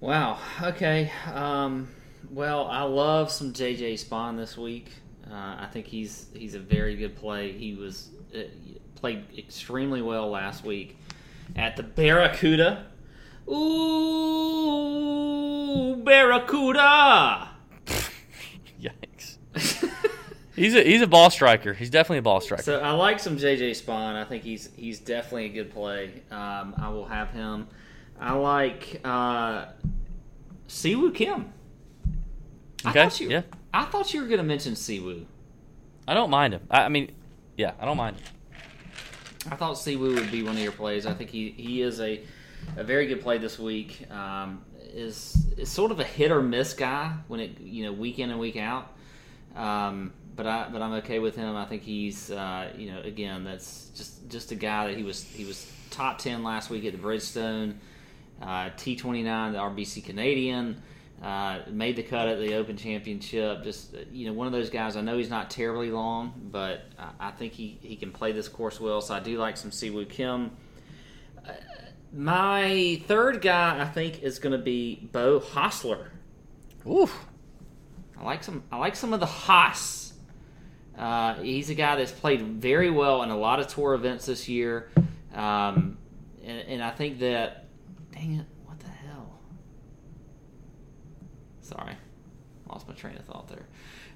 Wow. 0.00 0.38
Okay. 0.62 1.10
Um, 1.32 1.88
well, 2.30 2.66
I 2.66 2.82
love 2.82 3.30
some 3.30 3.52
JJ 3.52 3.94
Spaun 3.94 4.36
this 4.36 4.58
week. 4.58 4.92
Uh, 5.30 5.56
I 5.60 5.68
think 5.72 5.86
he's 5.86 6.26
he's 6.34 6.54
a 6.54 6.58
very 6.58 6.96
good 6.96 7.16
play. 7.16 7.52
He 7.52 7.74
was 7.74 8.10
uh, 8.34 8.40
played 8.94 9.24
extremely 9.38 10.02
well 10.02 10.28
last 10.28 10.64
week 10.64 10.98
at 11.56 11.76
the 11.76 11.82
Barracuda. 11.82 12.86
Ooh, 13.48 13.56
Barracuda! 16.04 17.48
Yikes. 18.80 19.38
he's 20.56 20.74
a 20.74 20.82
he's 20.82 21.02
a 21.02 21.06
ball 21.06 21.30
striker. 21.30 21.72
He's 21.74 21.90
definitely 21.90 22.18
a 22.18 22.22
ball 22.22 22.40
striker. 22.40 22.62
So 22.62 22.80
I 22.80 22.90
like 22.92 23.20
some 23.20 23.36
JJ 23.36 23.70
Spaun. 23.72 24.16
I 24.16 24.24
think 24.24 24.42
he's 24.42 24.70
he's 24.76 24.98
definitely 25.00 25.46
a 25.46 25.50
good 25.50 25.70
play. 25.72 26.22
Um, 26.30 26.74
I 26.76 26.88
will 26.90 27.06
have 27.06 27.30
him. 27.30 27.68
I 28.20 28.32
like 28.32 29.00
uh, 29.02 29.66
Siwoo 30.68 31.14
Kim. 31.14 31.52
Okay. 32.86 33.00
I 33.00 33.08
thought 33.08 33.20
you, 33.20 33.30
yeah. 33.30 33.42
I 33.72 33.84
thought 33.84 34.12
you 34.12 34.20
were 34.20 34.26
going 34.26 34.38
to 34.38 34.44
mention 34.44 34.74
Siwoo. 34.74 35.24
I 36.06 36.14
don't 36.14 36.30
mind 36.30 36.54
him. 36.54 36.62
I, 36.70 36.82
I, 36.82 36.88
mean, 36.88 37.12
yeah, 37.56 37.72
I 37.78 37.84
don't 37.84 37.96
mind 37.96 38.16
him. 38.16 38.26
I 39.50 39.56
thought 39.56 39.76
Siwoo 39.76 40.14
would 40.14 40.30
be 40.30 40.42
one 40.42 40.56
of 40.56 40.62
your 40.62 40.72
plays. 40.72 41.06
I 41.06 41.14
think 41.14 41.30
he, 41.30 41.50
he 41.50 41.82
is 41.82 42.00
a 42.00 42.20
a 42.76 42.84
very 42.84 43.06
good 43.06 43.20
play 43.20 43.38
this 43.38 43.58
week. 43.58 44.10
Um, 44.10 44.64
is 44.92 45.46
is 45.56 45.68
sort 45.68 45.92
of 45.92 46.00
a 46.00 46.04
hit 46.04 46.30
or 46.30 46.42
miss 46.42 46.74
guy 46.74 47.14
when 47.28 47.40
it 47.40 47.60
you 47.60 47.84
know 47.84 47.92
week 47.92 48.18
in 48.18 48.30
and 48.30 48.40
week 48.40 48.56
out. 48.56 48.92
Um, 49.56 50.12
but 50.36 50.46
I 50.46 50.68
but 50.70 50.82
I'm 50.82 50.92
okay 50.94 51.18
with 51.18 51.36
him. 51.36 51.56
I 51.56 51.64
think 51.64 51.82
he's 51.82 52.30
uh, 52.30 52.72
you 52.76 52.92
know 52.92 53.00
again 53.00 53.44
that's 53.44 53.90
just 53.94 54.28
just 54.28 54.52
a 54.52 54.54
guy 54.54 54.88
that 54.88 54.96
he 54.96 55.02
was 55.02 55.22
he 55.22 55.44
was 55.44 55.70
top 55.90 56.18
ten 56.18 56.42
last 56.42 56.70
week 56.70 56.84
at 56.84 56.92
the 56.92 56.98
Bridgestone, 56.98 57.74
uh, 58.40 58.70
T29 58.70 59.52
the 59.52 59.58
RBC 59.58 60.04
Canadian. 60.04 60.82
Uh, 61.22 61.58
made 61.70 61.96
the 61.96 62.02
cut 62.02 62.28
at 62.28 62.38
the 62.38 62.54
Open 62.54 62.78
Championship. 62.78 63.62
Just 63.62 63.94
you 64.10 64.26
know, 64.26 64.32
one 64.32 64.46
of 64.46 64.54
those 64.54 64.70
guys. 64.70 64.96
I 64.96 65.02
know 65.02 65.18
he's 65.18 65.28
not 65.28 65.50
terribly 65.50 65.90
long, 65.90 66.32
but 66.50 66.84
I, 66.98 67.28
I 67.28 67.30
think 67.32 67.52
he, 67.52 67.78
he 67.82 67.96
can 67.96 68.10
play 68.10 68.32
this 68.32 68.48
course 68.48 68.80
well. 68.80 69.02
So 69.02 69.12
I 69.12 69.20
do 69.20 69.36
like 69.36 69.58
some 69.58 69.70
Siwoo 69.70 70.08
Kim. 70.08 70.50
My 72.12 73.02
third 73.06 73.40
guy, 73.40 73.80
I 73.80 73.84
think, 73.84 74.22
is 74.22 74.38
going 74.38 74.52
to 74.52 74.58
be 74.58 75.08
Beau 75.12 75.40
Hossler. 75.40 76.08
Oof. 76.88 77.26
I 78.18 78.24
like 78.24 78.42
some. 78.44 78.64
I 78.70 78.76
like 78.76 78.96
some 78.96 79.12
of 79.12 79.20
the 79.20 79.26
Haas. 79.26 80.12
Uh, 80.98 81.34
he's 81.36 81.70
a 81.70 81.74
guy 81.74 81.96
that's 81.96 82.12
played 82.12 82.42
very 82.42 82.90
well 82.90 83.22
in 83.22 83.30
a 83.30 83.36
lot 83.36 83.60
of 83.60 83.68
tour 83.68 83.94
events 83.94 84.26
this 84.26 84.48
year, 84.48 84.90
um, 85.34 85.96
and, 86.44 86.58
and 86.68 86.82
I 86.82 86.90
think 86.90 87.20
that. 87.20 87.66
Dang 88.12 88.34
it! 88.34 88.46
What 88.66 88.78
the 88.80 88.88
hell? 88.88 89.38
Sorry, 91.62 91.94
lost 92.68 92.86
my 92.86 92.94
train 92.94 93.16
of 93.16 93.24
thought 93.24 93.48
there. 93.48 93.66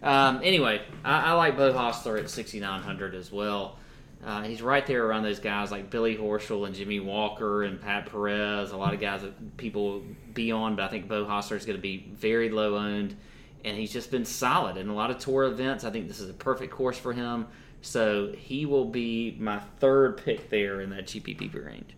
Um, 0.03 0.41
anyway, 0.45 0.83
I, 1.03 1.31
I 1.31 1.33
like 1.33 1.57
Beau 1.57 1.73
Hossler 1.73 2.19
at 2.19 2.29
6,900 2.29 3.15
as 3.15 3.33
well. 3.33 3.79
Uh, 4.25 4.43
he's 4.43 4.63
right 4.63 4.87
there 4.87 5.07
around 5.07 5.23
those 5.23 5.39
guys 5.39 5.71
like 5.71 5.91
Billy 5.91 6.17
Horschel 6.17 6.67
and 6.67 6.75
Jimmy 6.75 6.99
Walker 6.99 7.63
and 7.65 7.79
Pat 7.81 8.11
Perez. 8.11 8.73
A 8.73 8.77
lot 8.77 8.95
of 8.95 9.01
guys 9.01 9.21
that 9.21 9.57
people 9.59 10.03
be 10.33 10.51
on, 10.51 10.77
but 10.77 10.85
I 10.85 10.89
think 10.89 11.09
Beau 11.09 11.27
Hossler 11.27 11.57
is 11.57 11.67
going 11.67 11.77
to 11.77 11.83
be 11.83 12.09
very 12.15 12.49
low 12.49 12.77
owned, 12.77 13.17
and 13.65 13.77
he's 13.77 13.93
just 13.93 14.11
been 14.11 14.25
solid 14.25 14.79
in 14.79 14.89
a 14.89 14.95
lot 14.95 15.11
of 15.11 15.19
tour 15.19 15.45
events. 15.45 15.85
I 15.85 15.91
think 15.91 16.09
this 16.09 16.21
is 16.21 16.31
a 16.31 16.35
perfect 16.35 16.73
course 16.73 16.97
for 16.97 17.13
him. 17.13 17.47
So 17.83 18.33
he 18.33 18.65
will 18.65 18.87
be 18.87 19.37
my 19.39 19.59
third 19.79 20.17
pick 20.17 20.49
there 20.49 20.81
in 20.81 20.89
that 20.91 21.05
GPP 21.05 21.55
range. 21.63 21.95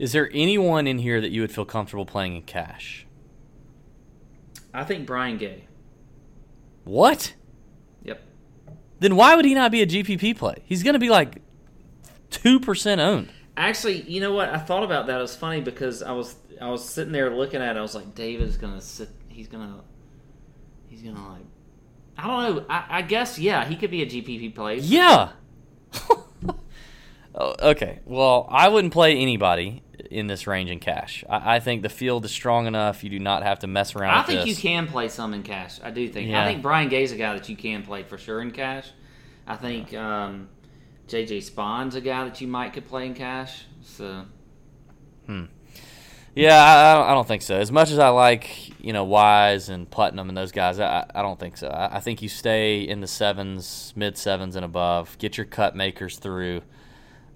Is 0.00 0.10
there 0.10 0.28
anyone 0.34 0.88
in 0.88 0.98
here 0.98 1.20
that 1.20 1.30
you 1.30 1.42
would 1.42 1.52
feel 1.52 1.64
comfortable 1.64 2.04
playing 2.04 2.34
in 2.34 2.42
cash? 2.42 3.06
I 4.74 4.82
think 4.82 5.06
Brian 5.06 5.38
Gay. 5.38 5.68
What? 6.82 7.34
Then 9.02 9.16
why 9.16 9.34
would 9.34 9.44
he 9.44 9.52
not 9.52 9.72
be 9.72 9.82
a 9.82 9.86
GPP 9.86 10.36
play? 10.36 10.54
He's 10.64 10.84
going 10.84 10.92
to 10.92 11.00
be 11.00 11.10
like 11.10 11.42
2% 12.30 12.98
owned. 13.00 13.32
Actually, 13.56 14.02
you 14.02 14.20
know 14.20 14.32
what? 14.32 14.48
I 14.48 14.58
thought 14.58 14.84
about 14.84 15.08
that. 15.08 15.18
It 15.18 15.22
was 15.22 15.34
funny 15.34 15.60
because 15.60 16.04
I 16.04 16.12
was 16.12 16.36
I 16.60 16.70
was 16.70 16.88
sitting 16.88 17.12
there 17.12 17.34
looking 17.34 17.60
at 17.60 17.76
it. 17.76 17.78
I 17.78 17.82
was 17.82 17.94
like, 17.94 18.14
David's 18.14 18.56
gonna 18.56 18.80
sit. 18.80 19.10
He's 19.28 19.48
gonna 19.48 19.82
he's 20.88 21.02
gonna 21.02 21.28
like. 21.28 21.44
I 22.16 22.26
don't 22.28 22.56
know. 22.56 22.66
I, 22.70 22.84
I 22.88 23.02
guess 23.02 23.38
yeah, 23.38 23.66
he 23.66 23.76
could 23.76 23.90
be 23.90 24.02
a 24.02 24.06
GPP 24.06 24.54
play. 24.54 24.78
Yeah. 24.78 25.32
oh, 27.34 27.54
okay. 27.60 28.00
Well, 28.06 28.46
I 28.50 28.68
wouldn't 28.68 28.92
play 28.92 29.18
anybody 29.18 29.82
in 30.10 30.26
this 30.26 30.46
range 30.46 30.70
in 30.70 30.78
cash. 30.78 31.24
I, 31.28 31.56
I, 31.56 31.60
think 31.60 31.82
the 31.82 31.88
field 31.88 32.24
is 32.24 32.30
strong 32.30 32.66
enough. 32.66 33.04
You 33.04 33.10
do 33.10 33.18
not 33.18 33.42
have 33.42 33.60
to 33.60 33.66
mess 33.66 33.94
around. 33.94 34.18
I 34.18 34.22
think 34.22 34.40
this. 34.40 34.48
you 34.48 34.56
can 34.56 34.86
play 34.86 35.08
some 35.08 35.34
in 35.34 35.42
cash. 35.42 35.80
I 35.82 35.90
do 35.90 36.08
think. 36.08 36.30
Yeah. 36.30 36.42
I 36.42 36.46
think 36.46 36.62
Brian 36.62 36.88
Gay's 36.88 37.12
a 37.12 37.16
guy 37.16 37.34
that 37.34 37.48
you 37.48 37.56
can 37.56 37.82
play 37.82 38.02
for 38.02 38.18
sure 38.18 38.40
in 38.40 38.50
cash. 38.50 38.88
I 39.46 39.56
think 39.56 39.94
um, 39.94 40.48
JJ 41.08 41.42
Spaun's 41.42 41.94
a 41.94 42.00
guy 42.00 42.24
that 42.24 42.40
you 42.40 42.48
might 42.48 42.72
could 42.72 42.86
play 42.86 43.06
in 43.06 43.14
cash. 43.14 43.64
So 43.82 44.24
hmm. 45.26 45.44
Yeah, 46.34 46.56
I, 46.56 46.92
I, 46.92 46.94
don't, 46.94 47.06
I 47.08 47.14
don't 47.14 47.28
think 47.28 47.42
so. 47.42 47.56
As 47.58 47.70
much 47.70 47.90
as 47.90 47.98
I 47.98 48.08
like, 48.08 48.80
you 48.82 48.94
know, 48.94 49.04
Wise 49.04 49.68
and 49.68 49.90
Putnam 49.90 50.30
and 50.30 50.36
those 50.36 50.50
guys, 50.50 50.80
I, 50.80 51.04
I 51.14 51.20
don't 51.20 51.38
think 51.38 51.58
so. 51.58 51.68
I, 51.68 51.96
I 51.96 52.00
think 52.00 52.22
you 52.22 52.28
stay 52.30 52.80
in 52.80 53.00
the 53.00 53.06
sevens, 53.06 53.92
mid 53.96 54.16
sevens 54.16 54.56
and 54.56 54.64
above. 54.64 55.18
Get 55.18 55.36
your 55.36 55.44
cut 55.44 55.76
makers 55.76 56.18
through. 56.18 56.62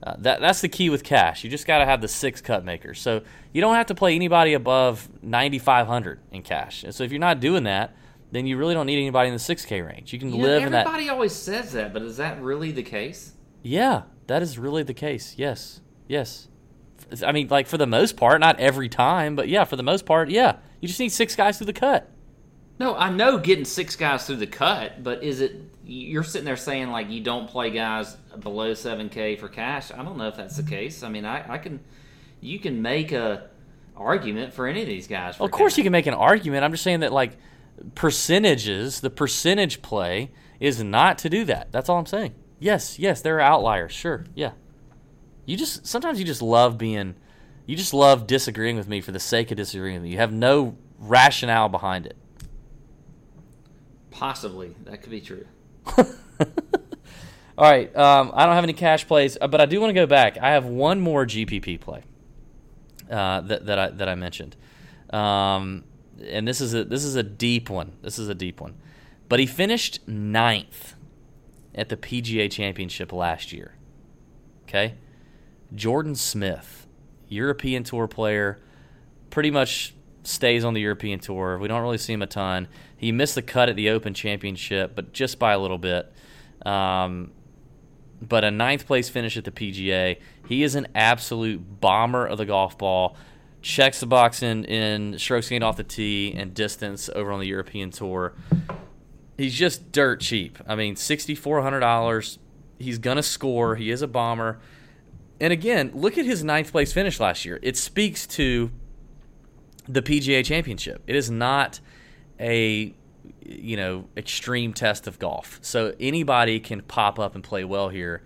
Uh, 0.07 0.15
that 0.19 0.41
that's 0.41 0.61
the 0.61 0.69
key 0.69 0.89
with 0.89 1.03
cash. 1.03 1.43
You 1.43 1.51
just 1.51 1.67
got 1.67 1.79
to 1.79 1.85
have 1.85 2.01
the 2.01 2.07
six 2.07 2.41
cut 2.41 2.65
makers. 2.65 3.01
So 3.01 3.23
you 3.53 3.61
don't 3.61 3.75
have 3.75 3.87
to 3.87 3.95
play 3.97 4.15
anybody 4.15 4.53
above 4.53 5.09
ninety 5.21 5.59
five 5.59 5.89
hundred 5.89 6.21
in 6.31 6.43
cash. 6.43 6.85
And 6.85 6.95
so 6.95 7.03
if 7.03 7.11
you're 7.11 7.19
not 7.19 7.41
doing 7.41 7.65
that, 7.65 7.97
then 8.31 8.47
you 8.47 8.57
really 8.57 8.73
don't 8.73 8.87
need 8.87 9.01
anybody 9.01 9.31
in 9.31 9.35
the 9.35 9.41
six 9.41 9.65
K 9.65 9.81
range. 9.83 10.13
You 10.13 10.21
can 10.21 10.31
you 10.31 10.39
know, 10.39 10.45
live 10.45 10.63
in 10.63 10.71
that. 10.71 10.87
everybody 10.87 11.09
always 11.09 11.35
says 11.35 11.73
that, 11.73 11.93
but 11.93 12.03
is 12.03 12.19
that 12.19 12.41
really 12.41 12.71
the 12.71 12.85
case? 12.85 13.33
Yeah, 13.65 14.03
that 14.29 14.43
is 14.43 14.61
really 14.61 14.85
the 14.85 14.95
case. 14.95 15.35
Yes, 15.37 15.81
yes. 16.07 16.47
I 17.27 17.33
mean, 17.33 17.49
like 17.49 17.67
for 17.67 17.77
the 17.77 17.87
most 17.89 18.17
part, 18.17 18.41
not 18.41 18.61
every 18.61 18.89
time, 18.89 19.35
but 19.35 19.49
yeah, 19.49 19.65
for 19.65 19.75
the 19.75 19.83
most 19.83 20.07
part, 20.07 20.31
yeah. 20.31 20.59
You 20.81 20.87
just 20.87 21.01
need 21.01 21.09
six 21.09 21.35
guys 21.35 21.59
through 21.59 21.67
the 21.67 21.73
cut. 21.73 22.09
No, 22.79 22.95
I 22.95 23.11
know 23.11 23.39
getting 23.39 23.65
six 23.65 23.97
guys 23.97 24.25
through 24.25 24.37
the 24.37 24.47
cut, 24.47 25.03
but 25.03 25.25
is 25.25 25.41
it 25.41 25.76
you're 25.89 26.25
sitting 26.25 26.45
there 26.45 26.57
saying 26.57 26.91
like 26.91 27.11
you 27.11 27.21
don't 27.23 27.49
play 27.49 27.71
guys 27.71 28.17
below 28.41 28.75
seven 28.75 29.09
K 29.09 29.37
for 29.37 29.49
cash? 29.49 29.93
I 29.93 30.03
don't 30.03 30.19
know 30.19 30.27
if 30.29 30.37
that's 30.37 30.57
the 30.57 30.63
case. 30.65 31.03
I 31.03 31.09
mean, 31.09 31.25
I, 31.25 31.55
I 31.55 31.59
can 31.59 31.81
you 32.41 32.59
can 32.59 32.83
make 32.83 33.13
a 33.13 33.49
argument 33.97 34.53
for 34.53 34.67
any 34.67 34.83
of 34.83 34.89
these 34.89 35.07
guys. 35.07 35.37
For 35.37 35.45
Of 35.45 35.51
course, 35.53 35.73
cash. 35.75 35.79
you 35.79 35.85
can 35.85 35.93
make 35.93 36.07
an 36.07 36.15
argument. 36.15 36.65
I'm 36.65 36.73
just 36.73 36.83
saying 36.85 37.01
that 37.01 37.13
like 37.13 37.37
percentages, 37.95 39.01
the 39.01 39.11
percentage 39.11 39.81
play 39.83 40.33
is 40.61 40.83
not 40.83 41.19
to 41.19 41.31
do 41.31 41.45
that. 41.45 41.71
That's 41.73 41.89
all 41.89 41.99
I'm 41.99 42.07
saying. 42.07 42.35
Yes, 42.59 42.99
yes, 42.99 43.21
there 43.23 43.37
are 43.37 43.41
outliers. 43.41 43.93
Sure, 43.93 44.25
yeah. 44.35 44.53
You 45.45 45.57
just 45.57 45.87
sometimes 45.87 46.19
you 46.19 46.25
just 46.25 46.43
love 46.43 46.77
being, 46.79 47.15
you 47.67 47.77
just 47.77 47.95
love 47.95 48.27
disagreeing 48.27 48.77
with 48.77 48.89
me 48.89 49.01
for 49.01 49.13
the 49.13 49.21
sake 49.21 49.51
of 49.51 49.57
disagreeing 49.57 49.97
with 49.97 50.03
me. 50.05 50.11
You 50.11 50.19
have 50.19 50.33
no 50.33 50.77
rationale 50.99 51.69
behind 51.69 52.07
it. 52.07 52.17
possibly 54.11 54.75
that 54.85 55.03
could 55.03 55.11
be 55.11 55.21
true. 55.21 55.45
All 57.59 57.71
right, 57.71 57.95
um, 57.97 58.33
I 58.35 58.45
don't 58.45 58.55
have 58.55 58.65
any 58.65 58.75
cash 58.75 59.07
plays, 59.07 59.39
uh, 59.41 59.49
but 59.49 59.61
I 59.61 59.67
do 59.67 59.81
want 59.81 59.91
to 59.91 59.95
go 59.95 60.07
back. 60.07 60.37
I 60.39 60.51
have 60.51 60.67
one 60.67 61.01
more 61.01 61.25
GPP 61.25 61.81
play 61.81 62.03
uh, 63.11 63.41
that 63.43 63.67
that 63.67 63.79
I 63.79 63.91
that 63.91 64.09
I 64.09 64.15
mentioned, 64.15 64.57
um, 65.11 65.85
and 66.23 66.47
this 66.47 66.61
is 66.61 66.75
a 66.75 66.85
this 66.85 67.03
is 67.03 67.17
a 67.17 67.23
deep 67.23 67.71
one. 67.71 67.93
This 68.03 68.19
is 68.19 68.29
a 68.29 68.35
deep 68.35 68.61
one, 68.61 68.75
but 69.31 69.41
he 69.41 69.47
finished 69.47 70.07
ninth 70.07 70.97
at 71.75 71.89
the 71.89 71.97
PGA 71.97 72.51
Championship 72.51 73.11
last 73.11 73.53
year. 73.53 73.75
Okay, 74.69 74.97
Jordan 75.75 76.15
Smith, 76.15 76.87
European 77.29 77.85
Tour 77.85 78.07
player, 78.07 78.61
pretty 79.31 79.51
much 79.51 79.95
stays 80.27 80.65
on 80.65 80.75
the 80.75 80.81
European 80.81 81.19
Tour. 81.19 81.59
We 81.59 81.69
don't 81.69 81.83
really 81.83 81.99
see 81.99 82.13
him 82.13 82.23
a 82.23 82.27
ton. 82.27 82.69
He 82.97 83.13
missed 83.13 83.35
the 83.35 83.43
cut 83.43 83.69
at 83.69 83.77
the 83.77 83.91
Open 83.91 84.15
Championship, 84.15 84.95
but 84.95 85.13
just 85.13 85.39
by 85.39 85.53
a 85.53 85.59
little 85.59 85.79
bit. 85.79 86.13
Um, 86.65 87.33
but 88.21 88.45
a 88.45 88.51
ninth 88.51 88.87
place 88.87 89.09
finish 89.09 89.37
at 89.37 89.45
the 89.45 89.51
PGA. 89.51 90.19
He 90.49 90.63
is 90.63 90.75
an 90.75 90.89
absolute 90.95 91.81
bomber 91.81 92.27
of 92.27 92.39
the 92.39 92.47
golf 92.47 92.79
ball. 92.79 93.17
Checks 93.63 94.01
the 94.01 94.07
box 94.07 94.43
in, 94.43 94.65
in 94.65 95.19
strokes 95.19 95.49
gained 95.49 95.65
off 95.65 95.77
the 95.77 95.85
tee 95.85 96.33
and 96.37 96.55
distance 96.55 97.11
over 97.15 97.33
on 97.33 97.41
the 97.41 97.47
European 97.47 97.91
Tour. 97.91 98.35
He's 99.37 99.55
just 99.55 99.93
dirt 99.93 100.21
cheap. 100.21 100.59
I 100.67 100.77
mean, 100.77 100.95
$6,400. 100.95 102.39
He's 102.79 102.99
going 102.99 103.17
to 103.17 103.23
score. 103.23 103.77
He 103.77 103.91
is 103.91 104.03
a 104.03 104.07
bomber. 104.07 104.61
And 105.41 105.53
again, 105.53 105.91
look 105.95 106.17
at 106.17 106.25
his 106.25 106.43
ninth 106.43 106.73
place 106.73 106.93
finish 106.93 107.21
last 107.21 107.45
year. 107.45 107.59
It 107.63 107.77
speaks 107.77 108.27
to 108.29 108.71
the 109.89 110.03
PGA 110.03 110.45
Championship. 110.45 111.03
It 111.07 111.17
is 111.17 111.31
not 111.31 111.81
a 112.39 112.95
you 113.45 113.77
know 113.77 114.09
extreme 114.17 114.73
test 114.73 115.07
of 115.07 115.19
golf. 115.19 115.59
So 115.63 115.95
anybody 116.01 116.61
can 116.61 116.83
pop 116.83 117.19
up 117.19 117.35
and 117.35 117.43
play 117.43 117.65
well 117.65 117.89
here, 117.89 118.23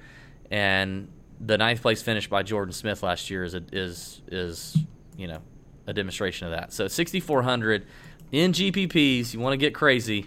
and 0.50 1.08
the 1.40 1.56
ninth 1.58 1.82
place 1.82 2.02
finish 2.02 2.28
by 2.28 2.42
Jordan 2.42 2.72
Smith 2.72 3.02
last 3.02 3.30
year 3.30 3.44
is 3.44 3.54
a, 3.54 3.62
is 3.72 4.22
is 4.28 4.76
you 5.16 5.26
know 5.26 5.40
a 5.86 5.92
demonstration 5.92 6.46
of 6.46 6.52
that. 6.52 6.72
So 6.72 6.88
6400 6.88 7.86
in 8.32 8.52
GPPs, 8.52 9.34
you 9.34 9.40
want 9.40 9.54
to 9.54 9.56
get 9.56 9.74
crazy. 9.74 10.26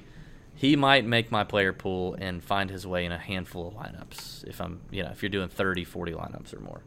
He 0.56 0.76
might 0.76 1.06
make 1.06 1.32
my 1.32 1.44
player 1.44 1.74
pool 1.74 2.16
and 2.20 2.44
find 2.44 2.70
his 2.70 2.86
way 2.86 3.06
in 3.06 3.12
a 3.12 3.18
handful 3.18 3.68
of 3.68 3.74
lineups 3.74 4.46
if 4.46 4.62
I'm, 4.62 4.82
you 4.92 5.04
know, 5.04 5.10
if 5.10 5.24
you're 5.24 5.30
doing 5.30 5.50
30, 5.50 5.84
40 5.84 6.12
lineups 6.12 6.54
or 6.54 6.60
more. 6.60 6.82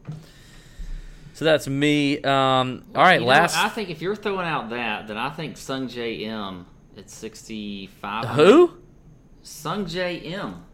So 1.37 1.45
that's 1.45 1.69
me. 1.69 2.19
Um, 2.23 2.87
all 2.95 3.03
right, 3.03 3.21
You 3.21 3.27
last. 3.27 3.59
I 3.59 3.69
think 3.69 3.91
if 3.91 4.01
you're 4.01 4.17
throwing 4.17 4.47
out 4.47 4.71
that, 4.71 5.07
then 5.07 5.19
I 5.19 5.29
think 5.29 5.57
Sungjae 5.57 6.23
Im 6.23 6.65
at 6.97 7.11
65. 7.11 8.25
Who? 8.29 8.79
Sungjae 9.45 10.25
Im. 10.25 10.65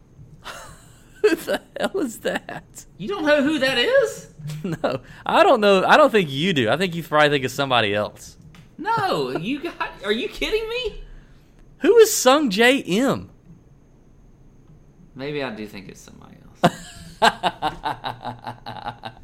Who 1.21 1.35
the 1.35 1.61
hell 1.77 1.99
is 1.99 2.19
that? 2.19 2.85
You 2.97 3.09
don't 3.09 3.25
know 3.25 3.43
who 3.43 3.59
that 3.59 3.77
is? 3.77 4.29
No, 4.63 5.01
I 5.25 5.43
don't 5.43 5.59
know. 5.59 5.83
I 5.85 5.97
don't 5.97 6.11
think 6.11 6.29
you 6.29 6.53
do. 6.53 6.69
I 6.69 6.77
think 6.77 6.95
you 6.95 7.03
probably 7.03 7.29
think 7.29 7.43
of 7.43 7.51
somebody 7.51 7.93
else. 7.93 8.37
No, 8.77 9.31
you 9.37 9.61
got. 9.61 9.91
Are 10.05 10.11
you 10.13 10.29
kidding 10.29 10.67
me? 10.69 11.03
Who 11.79 11.97
is 11.97 12.09
Sungjae 12.09 12.83
Im? 12.85 13.29
Maybe 15.13 15.43
I 15.43 15.53
do 15.53 15.67
think 15.67 15.89
it's 15.89 15.99
somebody. 15.99 16.32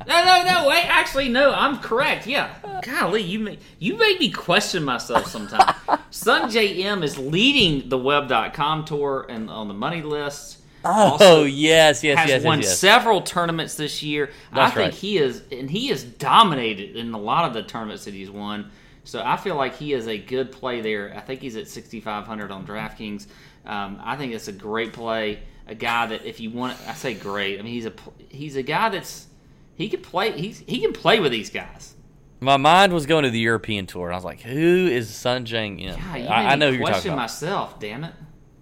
No, 0.10 0.24
no, 0.24 0.44
no. 0.44 0.68
Wait, 0.68 0.86
actually, 0.90 1.30
no. 1.30 1.54
I'm 1.54 1.78
correct. 1.78 2.26
Yeah. 2.26 2.52
Golly, 2.82 3.22
you 3.22 3.40
made 3.40 3.60
you 3.78 3.96
made 3.96 4.20
me 4.20 4.32
question 4.32 4.84
myself 4.84 5.28
sometimes. 5.28 5.72
Sungjae 6.12 6.80
Im 6.80 7.04
is 7.04 7.18
leading 7.20 7.90
the 7.90 7.98
Web.com 7.98 8.86
tour 8.86 9.28
and 9.30 9.52
on 9.52 9.68
the 9.68 9.74
money 9.76 10.02
list. 10.02 10.58
Oh 10.84 11.12
Also 11.12 11.44
yes, 11.44 12.04
yes, 12.04 12.18
has 12.18 12.30
yes, 12.30 12.44
won 12.44 12.60
yes, 12.60 12.70
yes. 12.70 12.80
several 12.80 13.22
tournaments 13.22 13.76
this 13.76 14.02
year. 14.02 14.32
That's 14.52 14.72
I 14.72 14.76
think 14.76 14.94
right. 14.94 14.94
he 14.94 15.18
is, 15.18 15.44
and 15.52 15.70
he 15.70 15.90
has 15.90 16.04
dominated 16.04 16.96
in 16.96 17.14
a 17.14 17.20
lot 17.20 17.46
of 17.46 17.54
the 17.54 17.62
tournaments 17.62 18.06
that 18.06 18.14
he's 18.16 18.32
won. 18.32 18.72
So 19.04 19.22
I 19.24 19.38
feel 19.38 19.56
like 19.56 19.76
he 19.76 19.94
is 19.94 20.08
a 20.08 20.18
good 20.18 20.52
play 20.52 20.82
there. 20.82 21.14
I 21.16 21.20
think 21.20 21.42
he's 21.42 21.56
at 21.56 21.68
6,500 21.68 22.52
on 22.52 22.66
DraftKings. 22.66 23.28
Um, 23.66 24.00
I 24.04 24.16
think 24.16 24.34
it's 24.34 24.48
a 24.48 24.54
great 24.54 24.94
play. 24.94 25.40
A 25.70 25.76
guy 25.76 26.08
that 26.08 26.26
if 26.26 26.40
you 26.40 26.50
want, 26.50 26.78
I 26.88 26.94
say 26.96 27.14
great. 27.14 27.60
I 27.60 27.62
mean, 27.62 27.74
he's 27.74 27.86
a 27.86 27.94
he's 28.30 28.56
a 28.56 28.64
guy 28.64 28.90
that's 28.90 29.28
he 29.76 29.88
can 29.88 30.02
play. 30.02 30.32
He's 30.32 30.60
he 30.60 30.80
can 30.82 30.94
play 30.94 31.20
with 31.20 31.32
these 31.32 31.52
guys. 31.52 31.96
My 32.40 32.58
mind 32.58 32.92
was 32.92 33.06
going 33.06 33.24
to 33.24 33.30
the 33.30 33.40
European 33.40 33.86
tour, 33.86 34.08
and 34.08 34.14
I 34.14 34.18
was 34.18 34.26
like, 34.26 34.42
"Who 34.42 34.88
is 34.88 35.10
Sungjae 35.12 35.80
Im?" 35.82 35.96
God, 35.96 36.16
you 36.20 36.26
I, 36.26 36.54
I 36.54 36.56
know 36.56 36.72
who 36.72 36.78
you're 36.78 36.88
talking 36.88 37.12
about. 37.12 37.22
myself. 37.22 37.80
Damn 37.80 38.04
it. 38.04 38.14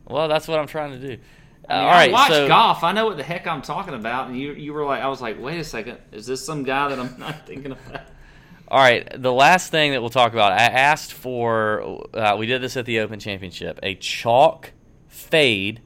Well, 0.06 0.28
that's 0.28 0.48
what 0.48 0.60
I'm 0.60 0.68
trying 0.68 1.00
to 1.00 1.00
do. 1.00 1.22
Uh, 1.70 1.74
I 1.74 1.78
mean, 1.78 1.86
all 1.86 1.92
right, 1.92 2.10
I 2.10 2.14
watch 2.14 2.30
so 2.30 2.48
golf. 2.48 2.84
I 2.84 2.92
know 2.92 3.06
what 3.06 3.18
the 3.18 3.24
heck 3.24 3.48
I'm 3.48 3.62
talking 3.62 3.94
about. 3.94 4.28
And 4.28 4.38
you 4.38 4.52
you 4.52 4.74
were 4.74 4.86
like, 4.86 5.02
I 5.02 5.08
was 5.08 5.22
like, 5.22 5.42
wait 5.42 5.60
a 5.60 5.64
second, 5.64 6.00
is 6.12 6.26
this 6.26 6.46
some 6.46 6.64
guy 6.64 6.90
that 6.90 7.00
I'm 7.00 7.18
not 7.20 7.48
thinking 7.48 7.72
about? 7.72 8.02
all 8.68 8.80
right, 8.80 9.08
the 9.22 9.32
last 9.32 9.72
thing 9.72 9.92
that 9.94 10.02
we'll 10.02 10.10
talk 10.10 10.34
about. 10.34 10.52
I 10.52 10.66
asked 10.66 11.14
for. 11.14 12.04
Uh, 12.14 12.36
we 12.38 12.48
did 12.48 12.62
this 12.62 12.76
at 12.76 12.86
the 12.86 13.00
Open 13.00 13.20
Championship. 13.20 13.80
A 13.82 13.96
chalk 13.96 14.74
fade 15.08 15.82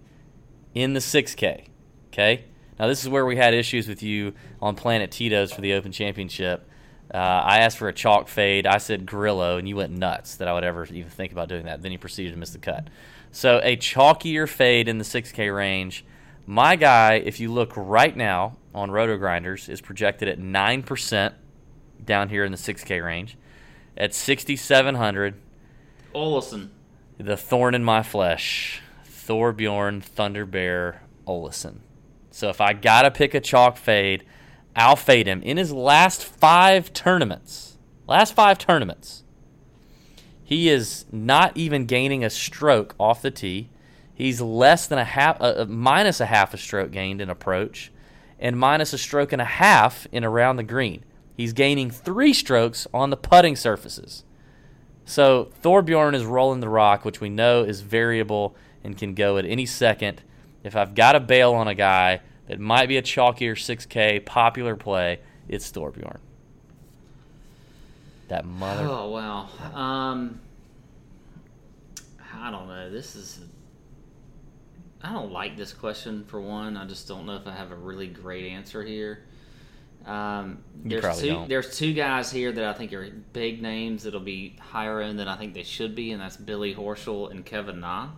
in 0.73 0.93
the 0.93 0.99
6K. 0.99 1.65
Okay. 2.07 2.45
Now 2.79 2.87
this 2.87 3.03
is 3.03 3.09
where 3.09 3.25
we 3.25 3.35
had 3.35 3.53
issues 3.53 3.87
with 3.87 4.01
you 4.01 4.33
on 4.61 4.75
Planet 4.75 5.11
Tito's 5.11 5.51
for 5.51 5.61
the 5.61 5.73
Open 5.73 5.91
Championship. 5.91 6.67
Uh, 7.13 7.17
I 7.17 7.59
asked 7.59 7.77
for 7.77 7.89
a 7.89 7.93
chalk 7.93 8.27
fade. 8.27 8.65
I 8.65 8.77
said 8.77 9.05
Grillo, 9.05 9.57
and 9.57 9.67
you 9.67 9.75
went 9.75 9.91
nuts 9.91 10.35
that 10.37 10.47
I 10.47 10.53
would 10.53 10.63
ever 10.63 10.85
even 10.85 11.09
think 11.09 11.31
about 11.31 11.49
doing 11.49 11.65
that. 11.65 11.81
Then 11.81 11.91
you 11.91 11.99
proceeded 11.99 12.31
to 12.31 12.39
miss 12.39 12.51
the 12.51 12.57
cut. 12.57 12.87
So 13.31 13.59
a 13.63 13.75
chalkier 13.75 14.47
fade 14.47 14.87
in 14.87 14.97
the 14.97 15.03
6K 15.03 15.53
range. 15.53 16.05
My 16.45 16.75
guy, 16.75 17.15
if 17.15 17.39
you 17.39 17.51
look 17.51 17.73
right 17.75 18.15
now 18.15 18.57
on 18.73 18.89
RotoGrinders, 18.89 19.69
is 19.69 19.81
projected 19.81 20.27
at 20.27 20.39
nine 20.39 20.83
percent 20.83 21.35
down 22.03 22.29
here 22.29 22.43
in 22.43 22.51
the 22.51 22.57
6K 22.57 23.03
range. 23.03 23.37
At 23.97 24.15
6,700, 24.15 25.35
Olesen. 26.15 26.69
the 27.17 27.37
thorn 27.37 27.75
in 27.75 27.83
my 27.83 28.03
flesh, 28.03 28.81
Thorbjorn 29.25 30.01
Thunder 30.01 30.45
Bear 30.45 31.03
Olesen. 31.27 31.79
So 32.31 32.49
if 32.49 32.61
I 32.61 32.73
gotta 32.73 33.11
pick 33.11 33.33
a 33.33 33.39
chalk 33.39 33.77
fade, 33.77 34.23
I'll 34.75 34.95
fade 34.95 35.27
him 35.27 35.41
in 35.43 35.57
his 35.57 35.71
last 35.71 36.23
five 36.23 36.93
tournaments. 36.93 37.77
Last 38.07 38.33
five 38.33 38.57
tournaments, 38.57 39.23
he 40.43 40.69
is 40.69 41.05
not 41.11 41.55
even 41.55 41.85
gaining 41.85 42.23
a 42.23 42.29
stroke 42.29 42.95
off 42.99 43.21
the 43.21 43.31
tee. 43.31 43.69
He's 44.13 44.41
less 44.41 44.87
than 44.87 44.99
a 44.99 45.05
half, 45.05 45.39
uh, 45.39 45.53
uh, 45.59 45.65
minus 45.67 46.19
a 46.19 46.25
half 46.25 46.53
a 46.53 46.57
stroke 46.57 46.91
gained 46.91 47.21
in 47.21 47.29
approach, 47.29 47.91
and 48.39 48.57
minus 48.57 48.91
a 48.91 48.97
stroke 48.97 49.31
and 49.31 49.41
a 49.41 49.45
half 49.45 50.07
in 50.11 50.25
around 50.25 50.57
the 50.57 50.63
green. 50.63 51.05
He's 51.37 51.53
gaining 51.53 51.89
three 51.89 52.33
strokes 52.33 52.85
on 52.93 53.11
the 53.11 53.17
putting 53.17 53.55
surfaces. 53.55 54.23
So 55.05 55.51
Thorbjorn 55.63 56.15
is 56.15 56.25
rolling 56.25 56.59
the 56.59 56.69
rock, 56.69 57.03
which 57.05 57.21
we 57.21 57.29
know 57.29 57.63
is 57.63 57.81
variable 57.81 58.55
and 58.83 58.97
can 58.97 59.13
go 59.13 59.37
at 59.37 59.45
any 59.45 59.65
second. 59.65 60.21
If 60.63 60.75
I've 60.75 60.95
got 60.95 61.13
to 61.13 61.19
bail 61.19 61.53
on 61.53 61.67
a 61.67 61.75
guy 61.75 62.21
that 62.47 62.59
might 62.59 62.87
be 62.87 62.97
a 62.97 63.01
chalkier 63.01 63.53
6K 63.53 64.25
popular 64.25 64.75
play, 64.75 65.19
it's 65.47 65.71
Thorbjorn. 65.71 66.19
That 68.27 68.45
mother. 68.45 68.87
Oh 68.89 69.09
wow. 69.09 69.49
Um, 69.73 70.39
I 72.33 72.49
don't 72.49 72.67
know. 72.67 72.89
This 72.89 73.15
is. 73.15 73.41
I 75.03 75.11
don't 75.11 75.31
like 75.31 75.57
this 75.57 75.73
question 75.73 76.23
for 76.25 76.39
one. 76.39 76.77
I 76.77 76.85
just 76.85 77.07
don't 77.07 77.25
know 77.25 77.35
if 77.35 77.47
I 77.47 77.51
have 77.51 77.71
a 77.71 77.75
really 77.75 78.07
great 78.07 78.45
answer 78.45 78.83
here. 78.83 79.25
Um, 80.05 80.63
there's 80.83 81.01
probably 81.01 81.21
two. 81.21 81.29
don't. 81.29 81.49
There's 81.49 81.77
two 81.77 81.93
guys 81.93 82.31
here 82.31 82.51
that 82.51 82.63
I 82.63 82.73
think 82.73 82.93
are 82.93 83.09
big 83.33 83.61
names 83.61 84.03
that'll 84.03 84.19
be 84.19 84.55
higher 84.59 85.01
end 85.01 85.19
than 85.19 85.27
I 85.27 85.35
think 85.35 85.53
they 85.53 85.63
should 85.63 85.95
be, 85.95 86.11
and 86.11 86.21
that's 86.21 86.37
Billy 86.37 86.73
Horschel 86.73 87.31
and 87.31 87.45
Kevin 87.45 87.81
Na. 87.81 88.09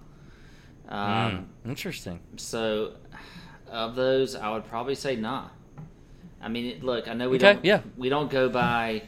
Um, 0.90 1.48
Hmm, 1.64 1.70
interesting. 1.70 2.20
So, 2.38 2.94
of 3.72 3.96
those, 3.96 4.36
I 4.36 4.52
would 4.52 4.66
probably 4.66 4.96
say 4.96 5.16
nah. 5.16 5.48
I 6.42 6.50
mean, 6.50 6.80
look, 6.82 7.08
I 7.08 7.14
know 7.14 7.30
we 7.30 7.38
Okay, 7.38 7.54
don't 7.54 7.66
yeah. 7.66 7.82
we 7.98 8.10
don't 8.10 8.30
go 8.30 8.50
by. 8.50 9.04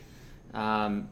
Um, 0.53 1.09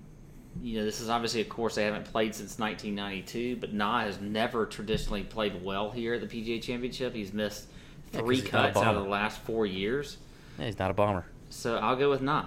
you 0.61 0.77
know, 0.79 0.85
this 0.85 1.01
is 1.01 1.09
obviously 1.09 1.41
a 1.41 1.45
course 1.45 1.75
they 1.75 1.83
haven't 1.83 2.05
played 2.05 2.33
since 2.35 2.57
1992, 2.59 3.57
but 3.59 3.73
Na 3.73 4.01
has 4.01 4.21
never 4.21 4.65
traditionally 4.65 5.23
played 5.23 5.61
well 5.63 5.89
here 5.91 6.13
at 6.13 6.21
the 6.21 6.27
PGA 6.27 6.61
Championship. 6.61 7.13
He's 7.13 7.33
missed 7.33 7.65
Yeah, 8.13 8.19
'cause 8.19 8.25
three 8.27 8.35
he's 8.37 8.45
cuts 8.45 8.77
out 8.77 8.95
of 8.95 9.03
the 9.03 9.09
last 9.09 9.39
four 9.41 9.65
years. 9.65 10.17
Yeah, 10.59 10.65
he's 10.65 10.77
not 10.79 10.91
a 10.91 10.93
bomber, 10.93 11.25
So 11.49 11.77
I'll 11.77 11.95
go 11.95 12.09
with 12.09 12.21
Na. 12.21 12.45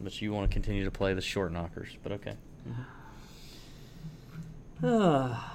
but 0.00 0.22
you 0.22 0.32
want 0.32 0.48
to 0.48 0.52
continue 0.54 0.84
to 0.84 0.90
play 0.90 1.12
the 1.14 1.20
short 1.20 1.52
knockers. 1.52 1.90
But 2.02 2.12
okay. 2.12 2.36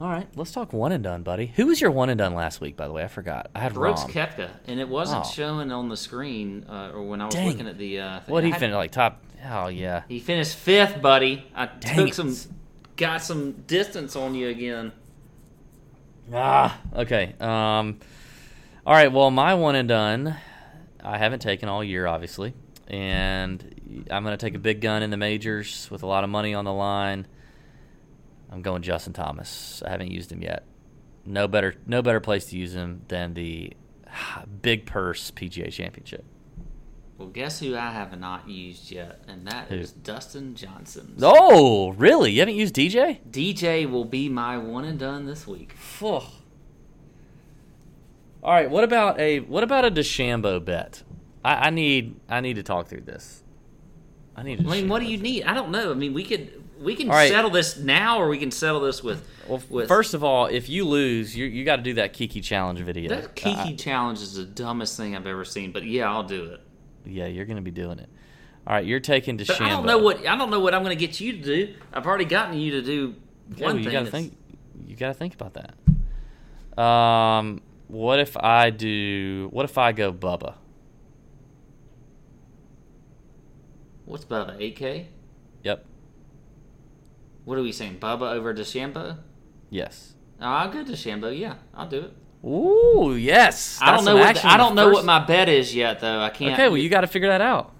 All 0.00 0.08
right, 0.08 0.28
let's 0.36 0.52
talk 0.52 0.72
one 0.72 0.92
and 0.92 1.02
done, 1.02 1.24
buddy. 1.24 1.46
Who 1.56 1.66
was 1.66 1.80
your 1.80 1.90
one 1.90 2.08
and 2.08 2.18
done 2.18 2.32
last 2.34 2.60
week? 2.60 2.76
By 2.76 2.86
the 2.86 2.92
way, 2.92 3.02
I 3.02 3.08
forgot. 3.08 3.50
I 3.52 3.58
had 3.60 3.74
Brooks 3.74 4.02
Rom. 4.02 4.12
Koepka, 4.12 4.48
and 4.68 4.78
it 4.78 4.88
wasn't 4.88 5.24
Oh. 5.26 5.28
showing 5.28 5.72
on 5.72 5.88
the 5.88 5.96
screen 5.96 6.64
uh, 6.68 6.92
or 6.94 7.02
when 7.02 7.20
I 7.20 7.24
was 7.26 7.34
Dang. 7.34 7.48
looking 7.48 7.66
at 7.66 7.78
the. 7.78 8.00
Uh, 8.00 8.20
thing. 8.20 8.32
What 8.32 8.44
he 8.44 8.50
had- 8.50 8.60
finished 8.60 8.76
like 8.76 8.92
top? 8.92 9.22
Oh 9.50 9.66
yeah. 9.68 10.02
He 10.08 10.20
finished 10.20 10.56
fifth, 10.56 11.02
buddy. 11.02 11.46
I 11.54 11.66
Dang 11.66 11.96
took 11.96 12.08
it. 12.10 12.14
some, 12.14 12.34
got 12.96 13.22
some 13.22 13.52
distance 13.66 14.14
on 14.14 14.34
you 14.36 14.48
again. 14.48 14.92
Ah, 16.32 16.78
okay. 16.94 17.34
Um, 17.40 17.98
all 18.86 18.94
right. 18.94 19.10
Well, 19.10 19.30
my 19.32 19.54
one 19.54 19.74
and 19.74 19.88
done, 19.88 20.36
I 21.02 21.18
haven't 21.18 21.40
taken 21.40 21.68
all 21.68 21.82
year, 21.82 22.06
obviously, 22.06 22.54
and 22.86 24.06
I'm 24.10 24.22
going 24.22 24.36
to 24.36 24.44
take 24.46 24.54
a 24.54 24.58
big 24.60 24.80
gun 24.80 25.02
in 25.02 25.10
the 25.10 25.16
majors 25.16 25.88
with 25.90 26.02
a 26.04 26.06
lot 26.06 26.22
of 26.22 26.30
money 26.30 26.54
on 26.54 26.64
the 26.64 26.72
line. 26.72 27.26
I'm 28.50 28.62
going 28.62 28.82
Justin 28.82 29.12
Thomas. 29.12 29.82
I 29.86 29.90
haven't 29.90 30.10
used 30.10 30.32
him 30.32 30.42
yet. 30.42 30.64
No 31.24 31.46
better, 31.46 31.74
no 31.86 32.00
better 32.02 32.20
place 32.20 32.46
to 32.46 32.56
use 32.56 32.74
him 32.74 33.02
than 33.08 33.34
the 33.34 33.72
big 34.62 34.86
purse 34.86 35.30
PGA 35.30 35.72
Championship. 35.72 36.24
Well, 37.18 37.28
guess 37.28 37.58
who 37.58 37.76
I 37.76 37.90
have 37.90 38.18
not 38.18 38.48
used 38.48 38.92
yet, 38.92 39.22
and 39.26 39.44
that 39.48 39.66
Who? 39.68 39.74
is 39.74 39.90
Dustin 39.90 40.54
Johnson. 40.54 41.16
Oh, 41.20 41.90
really? 41.90 42.30
You 42.30 42.38
haven't 42.40 42.54
used 42.54 42.76
DJ? 42.76 43.18
DJ 43.28 43.90
will 43.90 44.04
be 44.04 44.28
my 44.28 44.56
one 44.56 44.84
and 44.84 45.00
done 45.00 45.26
this 45.26 45.44
week. 45.44 45.74
All 48.40 48.52
right. 48.52 48.70
What 48.70 48.84
about 48.84 49.18
a 49.18 49.40
what 49.40 49.64
about 49.64 49.84
a 49.84 49.90
DeChambeau 49.90 50.64
bet? 50.64 51.02
I, 51.44 51.66
I 51.66 51.70
need 51.70 52.14
I 52.28 52.40
need 52.40 52.54
to 52.54 52.62
talk 52.62 52.86
through 52.86 53.00
this. 53.00 53.42
I 54.36 54.44
need. 54.44 54.60
I 54.60 54.70
mean, 54.70 54.88
what 54.88 55.00
do 55.00 55.06
you 55.06 55.18
need? 55.18 55.42
I 55.42 55.54
don't 55.54 55.72
know. 55.72 55.90
I 55.90 55.94
mean, 55.94 56.14
we 56.14 56.22
could 56.22 56.57
we 56.80 56.94
can 56.94 57.08
right. 57.08 57.30
settle 57.30 57.50
this 57.50 57.76
now, 57.76 58.18
or 58.20 58.28
we 58.28 58.38
can 58.38 58.50
settle 58.50 58.80
this 58.80 59.02
with. 59.02 59.26
Well, 59.48 59.62
with 59.70 59.88
first 59.88 60.14
of 60.14 60.22
all, 60.22 60.46
if 60.46 60.68
you 60.68 60.84
lose, 60.84 61.34
you 61.36 61.46
you 61.46 61.64
got 61.64 61.76
to 61.76 61.82
do 61.82 61.94
that 61.94 62.12
Kiki 62.12 62.40
challenge 62.40 62.80
video. 62.80 63.08
that 63.08 63.34
Kiki 63.34 63.74
Uh, 63.74 63.76
challenge 63.76 64.20
is 64.20 64.34
the 64.34 64.44
dumbest 64.44 64.96
thing 64.96 65.16
I've 65.16 65.26
ever 65.26 65.44
seen, 65.44 65.72
but 65.72 65.84
yeah, 65.84 66.10
I'll 66.10 66.22
do 66.24 66.44
it. 66.44 66.60
yeah, 67.06 67.26
you're 67.26 67.46
going 67.46 67.56
to 67.56 67.62
be 67.62 67.70
doing 67.70 67.98
it. 67.98 68.08
All 68.66 68.74
right, 68.74 68.84
you're 68.84 69.00
taking 69.00 69.38
DeChambeau. 69.38 69.60
I 69.62 69.68
don't 69.70 69.86
know 69.86 69.98
what 69.98 70.26
I 70.26 70.36
don't 70.36 70.50
know 70.50 70.60
what 70.60 70.74
I'm 70.74 70.82
going 70.84 70.96
to 70.96 71.06
get 71.06 71.18
you 71.20 71.32
to 71.32 71.38
do. 71.42 71.74
I've 71.92 72.06
already 72.06 72.26
gotten 72.26 72.58
you 72.58 72.72
to 72.72 72.82
do 72.82 73.14
Yeah, 73.56 73.64
one 73.64 73.74
well, 73.74 73.76
you 73.78 73.84
thing. 73.84 73.92
got 73.92 74.04
to 74.04 74.10
think. 74.10 74.36
You 74.86 74.94
got 74.96 75.08
to 75.08 75.14
think 75.14 75.34
about 75.34 75.54
that. 75.54 76.82
Um, 76.82 77.62
what 77.88 78.20
if 78.20 78.36
I 78.36 78.68
do? 78.70 79.48
What 79.50 79.64
if 79.64 79.78
I 79.78 79.92
go 79.92 80.12
Bubba? 80.12 80.54
What's 84.04 84.24
Bubba? 84.24 84.58
8K? 84.58 85.06
Yep. 85.64 85.84
What 87.48 87.56
are 87.56 87.62
we 87.62 87.72
saying? 87.72 87.96
Bubba 87.98 88.32
over 88.34 88.52
DeChambeau? 88.52 89.16
Yes. 89.70 90.12
Oh, 90.38 90.44
I'll 90.46 90.70
go 90.70 90.84
DeChambeau. 90.84 91.36
Yeah, 91.36 91.54
I'll 91.74 91.88
do 91.88 92.00
it. 92.00 92.46
Ooh, 92.46 93.16
yes. 93.18 93.78
I 93.80 93.96
don't 93.96 94.04
know. 94.04 94.16
What 94.16 94.26
action 94.26 94.50
I 94.50 94.58
don't 94.58 94.74
know 94.74 94.88
first- 94.88 94.96
what 94.96 95.04
my 95.06 95.24
bet 95.24 95.48
is 95.48 95.74
yet, 95.74 96.00
though. 96.00 96.20
I 96.20 96.28
can't. 96.28 96.52
Okay, 96.52 96.68
well, 96.68 96.76
you 96.76 96.90
got 96.90 97.00
to 97.00 97.06
figure 97.06 97.28
that 97.30 97.40
out. 97.40 97.72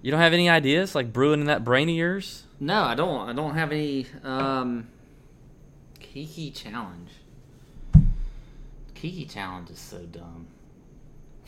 You 0.00 0.12
don't 0.12 0.20
have 0.20 0.32
any 0.32 0.48
ideas 0.48 0.94
like 0.94 1.12
brewing 1.12 1.40
in 1.40 1.46
that 1.46 1.64
brain 1.64 1.88
of 1.88 1.94
yours? 1.96 2.44
No, 2.60 2.84
I 2.84 2.94
don't. 2.94 3.28
I 3.28 3.32
don't 3.32 3.56
have 3.56 3.72
any. 3.72 4.06
Um, 4.22 4.86
Kiki 5.98 6.52
challenge. 6.52 7.10
Kiki 8.94 9.24
challenge 9.24 9.70
is 9.70 9.80
so 9.80 9.98
dumb. 10.06 10.46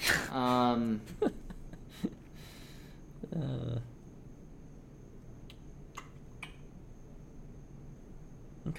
Um, 0.32 1.00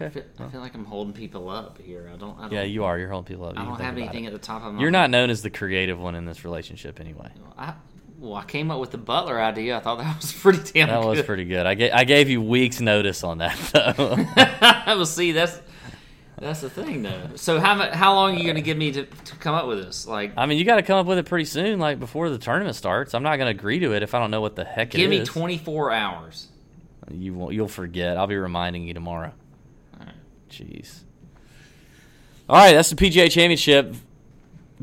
Okay. 0.04 0.20
I 0.20 0.24
feel, 0.24 0.24
I 0.40 0.50
feel 0.50 0.62
like 0.62 0.74
I'm 0.76 0.86
holding 0.86 1.14
people 1.14 1.50
up 1.50 1.80
here. 1.82 2.10
I 2.14 2.18
don't. 2.18 2.38
I 2.38 2.44
don't 2.44 2.52
Yeah, 2.52 2.64
you 2.64 2.84
are. 2.84 2.98
You're 2.98 3.10
holding 3.10 3.28
people 3.28 3.46
up. 3.46 3.56
You 3.56 3.62
I 3.62 3.66
don't 3.66 3.80
have 3.80 3.98
anything 3.98 4.26
at 4.26 4.34
the 4.34 4.40
top 4.40 4.64
of 4.64 4.74
my. 4.74 4.82
You're 4.82 4.92
not 4.92 5.10
known 5.10 5.30
as 5.30 5.42
the 5.42 5.50
creative 5.50 6.00
one 6.00 6.16
in 6.16 6.26
this 6.26 6.44
relationship, 6.44 7.00
anyway. 7.00 7.30
I, 7.58 7.74
well, 8.20 8.36
I 8.36 8.46
came 8.46 8.72
up 8.72 8.80
with 8.80 8.92
the 8.92 8.98
Butler 8.98 9.40
idea. 9.42 9.78
I 9.78 9.80
thought 9.80 9.98
that 9.98 10.18
was 10.22 10.32
pretty 10.32 10.72
damn. 10.72 10.90
That 10.90 11.06
was 11.06 11.22
pretty 11.22 11.46
good. 11.46 11.66
I 11.66 11.74
gave 11.74 11.94
I 11.94 12.04
gave 12.04 12.30
you 12.30 12.42
weeks 12.42 12.80
notice 12.82 13.24
on 13.24 13.40
that 13.40 13.58
though. 13.74 14.18
well, 14.96 15.06
see, 15.06 15.32
that's 15.32 15.60
That's 16.40 16.62
the 16.62 16.70
thing, 16.70 17.04
though. 17.04 17.30
So 17.36 17.60
how 17.60 17.92
how 17.92 18.16
long 18.16 18.36
are 18.36 18.38
you 18.38 18.44
going 18.44 18.56
to 18.56 18.62
give 18.62 18.78
me 18.78 18.92
to, 18.94 19.06
to 19.06 19.36
come 19.38 19.56
up 19.56 19.68
with 19.68 19.86
this? 19.86 20.06
Like, 20.08 20.34
I 20.36 20.46
mean, 20.46 20.58
you 20.58 20.66
got 20.66 20.76
to 20.76 20.82
come 20.84 20.98
up 20.98 21.06
with 21.06 21.18
it 21.18 21.26
pretty 21.26 21.46
soon, 21.46 21.80
like 21.80 22.00
before 22.00 22.30
the 22.30 22.38
tournament 22.38 22.76
starts. 22.76 23.14
I'm 23.14 23.24
not 23.24 23.38
going 23.38 23.54
to 23.54 23.58
agree 23.58 23.80
to 23.80 23.94
it 23.94 24.04
if 24.04 24.14
I 24.14 24.20
don't 24.20 24.32
know 24.32 24.42
what 24.42 24.56
the 24.56 24.66
heck 24.66 24.94
it 24.94 25.00
is. 25.00 25.02
give 25.02 25.10
me 25.10 25.26
24 25.26 25.92
hours. 25.92 26.48
You 27.12 27.34
won't. 27.34 27.54
You'll 27.54 27.68
forget. 27.68 28.18
I'll 28.18 28.28
be 28.28 28.36
reminding 28.38 28.88
you 28.88 28.94
tomorrow. 28.94 29.34
Jeez. 30.50 31.04
All 32.50 32.58
right, 32.58 32.74
that's 32.74 32.90
the 32.90 32.96
PGA 32.96 33.32
Championship. 33.32 33.96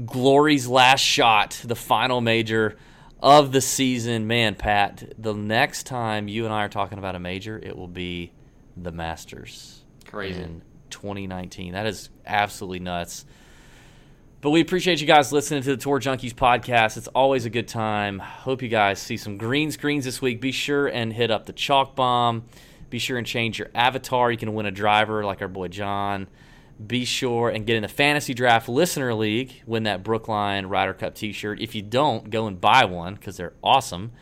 Glory's 0.04 0.66
last 0.66 1.00
shot, 1.00 1.60
the 1.64 1.76
final 1.76 2.20
major 2.20 2.76
of 3.22 3.52
the 3.52 3.60
season. 3.60 4.26
Man, 4.26 4.54
Pat, 4.54 5.12
the 5.18 5.34
next 5.34 5.84
time 5.84 6.26
you 6.28 6.44
and 6.44 6.54
I 6.54 6.64
are 6.64 6.68
talking 6.68 6.98
about 6.98 7.14
a 7.14 7.18
major, 7.18 7.58
it 7.58 7.76
will 7.76 7.88
be 7.88 8.32
the 8.76 8.92
Masters. 8.92 9.82
Crazy. 10.06 10.42
In 10.42 10.62
2019. 10.90 11.72
That 11.72 11.86
is 11.86 12.10
absolutely 12.26 12.80
nuts. 12.80 13.24
But 14.40 14.50
we 14.50 14.60
appreciate 14.60 15.00
you 15.00 15.06
guys 15.06 15.32
listening 15.32 15.62
to 15.64 15.70
the 15.70 15.76
Tour 15.76 16.00
Junkies 16.00 16.32
podcast. 16.32 16.96
It's 16.96 17.08
always 17.08 17.44
a 17.44 17.50
good 17.50 17.68
time. 17.68 18.18
Hope 18.18 18.62
you 18.62 18.68
guys 18.68 18.98
see 18.98 19.18
some 19.18 19.36
green 19.36 19.70
screens 19.70 20.06
this 20.06 20.22
week. 20.22 20.40
Be 20.40 20.50
sure 20.50 20.86
and 20.86 21.12
hit 21.12 21.30
up 21.30 21.44
the 21.44 21.52
chalk 21.52 21.94
bomb. 21.94 22.44
Be 22.90 22.98
sure 22.98 23.16
and 23.18 23.26
change 23.26 23.58
your 23.58 23.68
avatar. 23.74 24.30
You 24.30 24.36
can 24.36 24.52
win 24.52 24.66
a 24.66 24.70
driver 24.70 25.24
like 25.24 25.40
our 25.40 25.48
boy 25.48 25.68
John. 25.68 26.28
Be 26.84 27.04
sure 27.04 27.50
and 27.50 27.66
get 27.66 27.76
in 27.76 27.82
the 27.82 27.88
Fantasy 27.88 28.34
Draft 28.34 28.68
Listener 28.68 29.14
League. 29.14 29.62
Win 29.66 29.84
that 29.84 30.02
Brookline 30.02 30.66
Ryder 30.66 30.94
Cup 30.94 31.14
t 31.14 31.32
shirt. 31.32 31.60
If 31.60 31.74
you 31.74 31.82
don't, 31.82 32.30
go 32.30 32.46
and 32.46 32.60
buy 32.60 32.84
one 32.84 33.14
because 33.14 33.36
they're 33.36 33.52
awesome. 33.62 34.12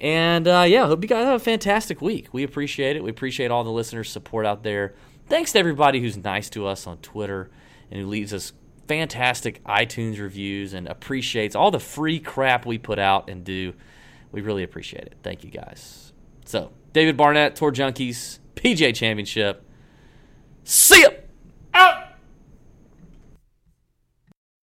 And 0.00 0.46
uh, 0.46 0.64
yeah, 0.66 0.86
hope 0.86 1.02
you 1.02 1.08
guys 1.08 1.24
have 1.24 1.40
a 1.40 1.44
fantastic 1.44 2.02
week. 2.02 2.28
We 2.32 2.42
appreciate 2.42 2.96
it. 2.96 3.02
We 3.02 3.10
appreciate 3.10 3.50
all 3.50 3.64
the 3.64 3.70
listeners' 3.70 4.10
support 4.10 4.44
out 4.44 4.62
there. 4.62 4.94
Thanks 5.28 5.52
to 5.52 5.58
everybody 5.58 6.00
who's 6.00 6.16
nice 6.16 6.50
to 6.50 6.66
us 6.66 6.86
on 6.86 6.98
Twitter 6.98 7.50
and 7.90 8.00
who 8.00 8.06
leaves 8.06 8.34
us 8.34 8.52
fantastic 8.86 9.64
iTunes 9.64 10.20
reviews 10.20 10.74
and 10.74 10.86
appreciates 10.86 11.56
all 11.56 11.70
the 11.70 11.80
free 11.80 12.20
crap 12.20 12.66
we 12.66 12.76
put 12.76 12.98
out 12.98 13.30
and 13.30 13.44
do. 13.44 13.72
We 14.30 14.42
really 14.42 14.62
appreciate 14.62 15.04
it. 15.04 15.14
Thank 15.22 15.44
you 15.44 15.50
guys. 15.50 16.12
So, 16.44 16.72
David 16.94 17.16
Barnett, 17.16 17.56
Tour 17.56 17.72
Junkies, 17.72 18.38
PGA 18.54 18.94
Championship. 18.94 19.68
See 20.62 21.02
ya! 21.02 21.08
Out! 21.74 22.04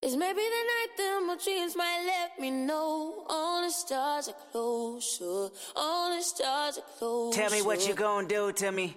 It's 0.01 0.15
maybe 0.15 0.39
the 0.39 0.63
night 0.73 0.87
that 0.95 1.23
my 1.27 1.37
dreams 1.43 1.75
might 1.75 2.03
let 2.07 2.39
me 2.39 2.49
know. 2.49 3.25
All 3.27 3.61
the 3.61 3.69
stars 3.69 4.29
are 4.29 4.35
closer. 4.49 5.49
All 5.75 6.15
the 6.15 6.23
stars 6.23 6.77
are 6.77 6.97
closer. 6.97 7.37
Tell 7.37 7.51
me 7.51 7.61
what 7.63 7.85
you 7.85 7.95
gonna 7.95 8.25
do 8.25 8.53
to 8.53 8.71
me. 8.71 8.95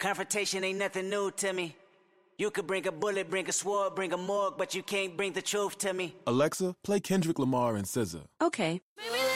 Confrontation 0.00 0.64
ain't 0.64 0.80
nothing 0.80 1.08
new 1.08 1.30
to 1.36 1.52
me. 1.52 1.76
You 2.36 2.50
could 2.50 2.66
bring 2.66 2.84
a 2.88 2.92
bullet, 2.92 3.30
bring 3.30 3.48
a 3.48 3.52
sword, 3.52 3.94
bring 3.94 4.12
a 4.12 4.16
morgue, 4.16 4.58
but 4.58 4.74
you 4.74 4.82
can't 4.82 5.16
bring 5.16 5.34
the 5.34 5.40
truth 5.40 5.78
to 5.78 5.94
me. 5.94 6.16
Alexa, 6.26 6.74
play 6.82 6.98
Kendrick 6.98 7.38
Lamar 7.38 7.76
and 7.76 7.86
SZA. 7.86 8.26
Okay. 8.42 8.80
Maybe 8.96 9.35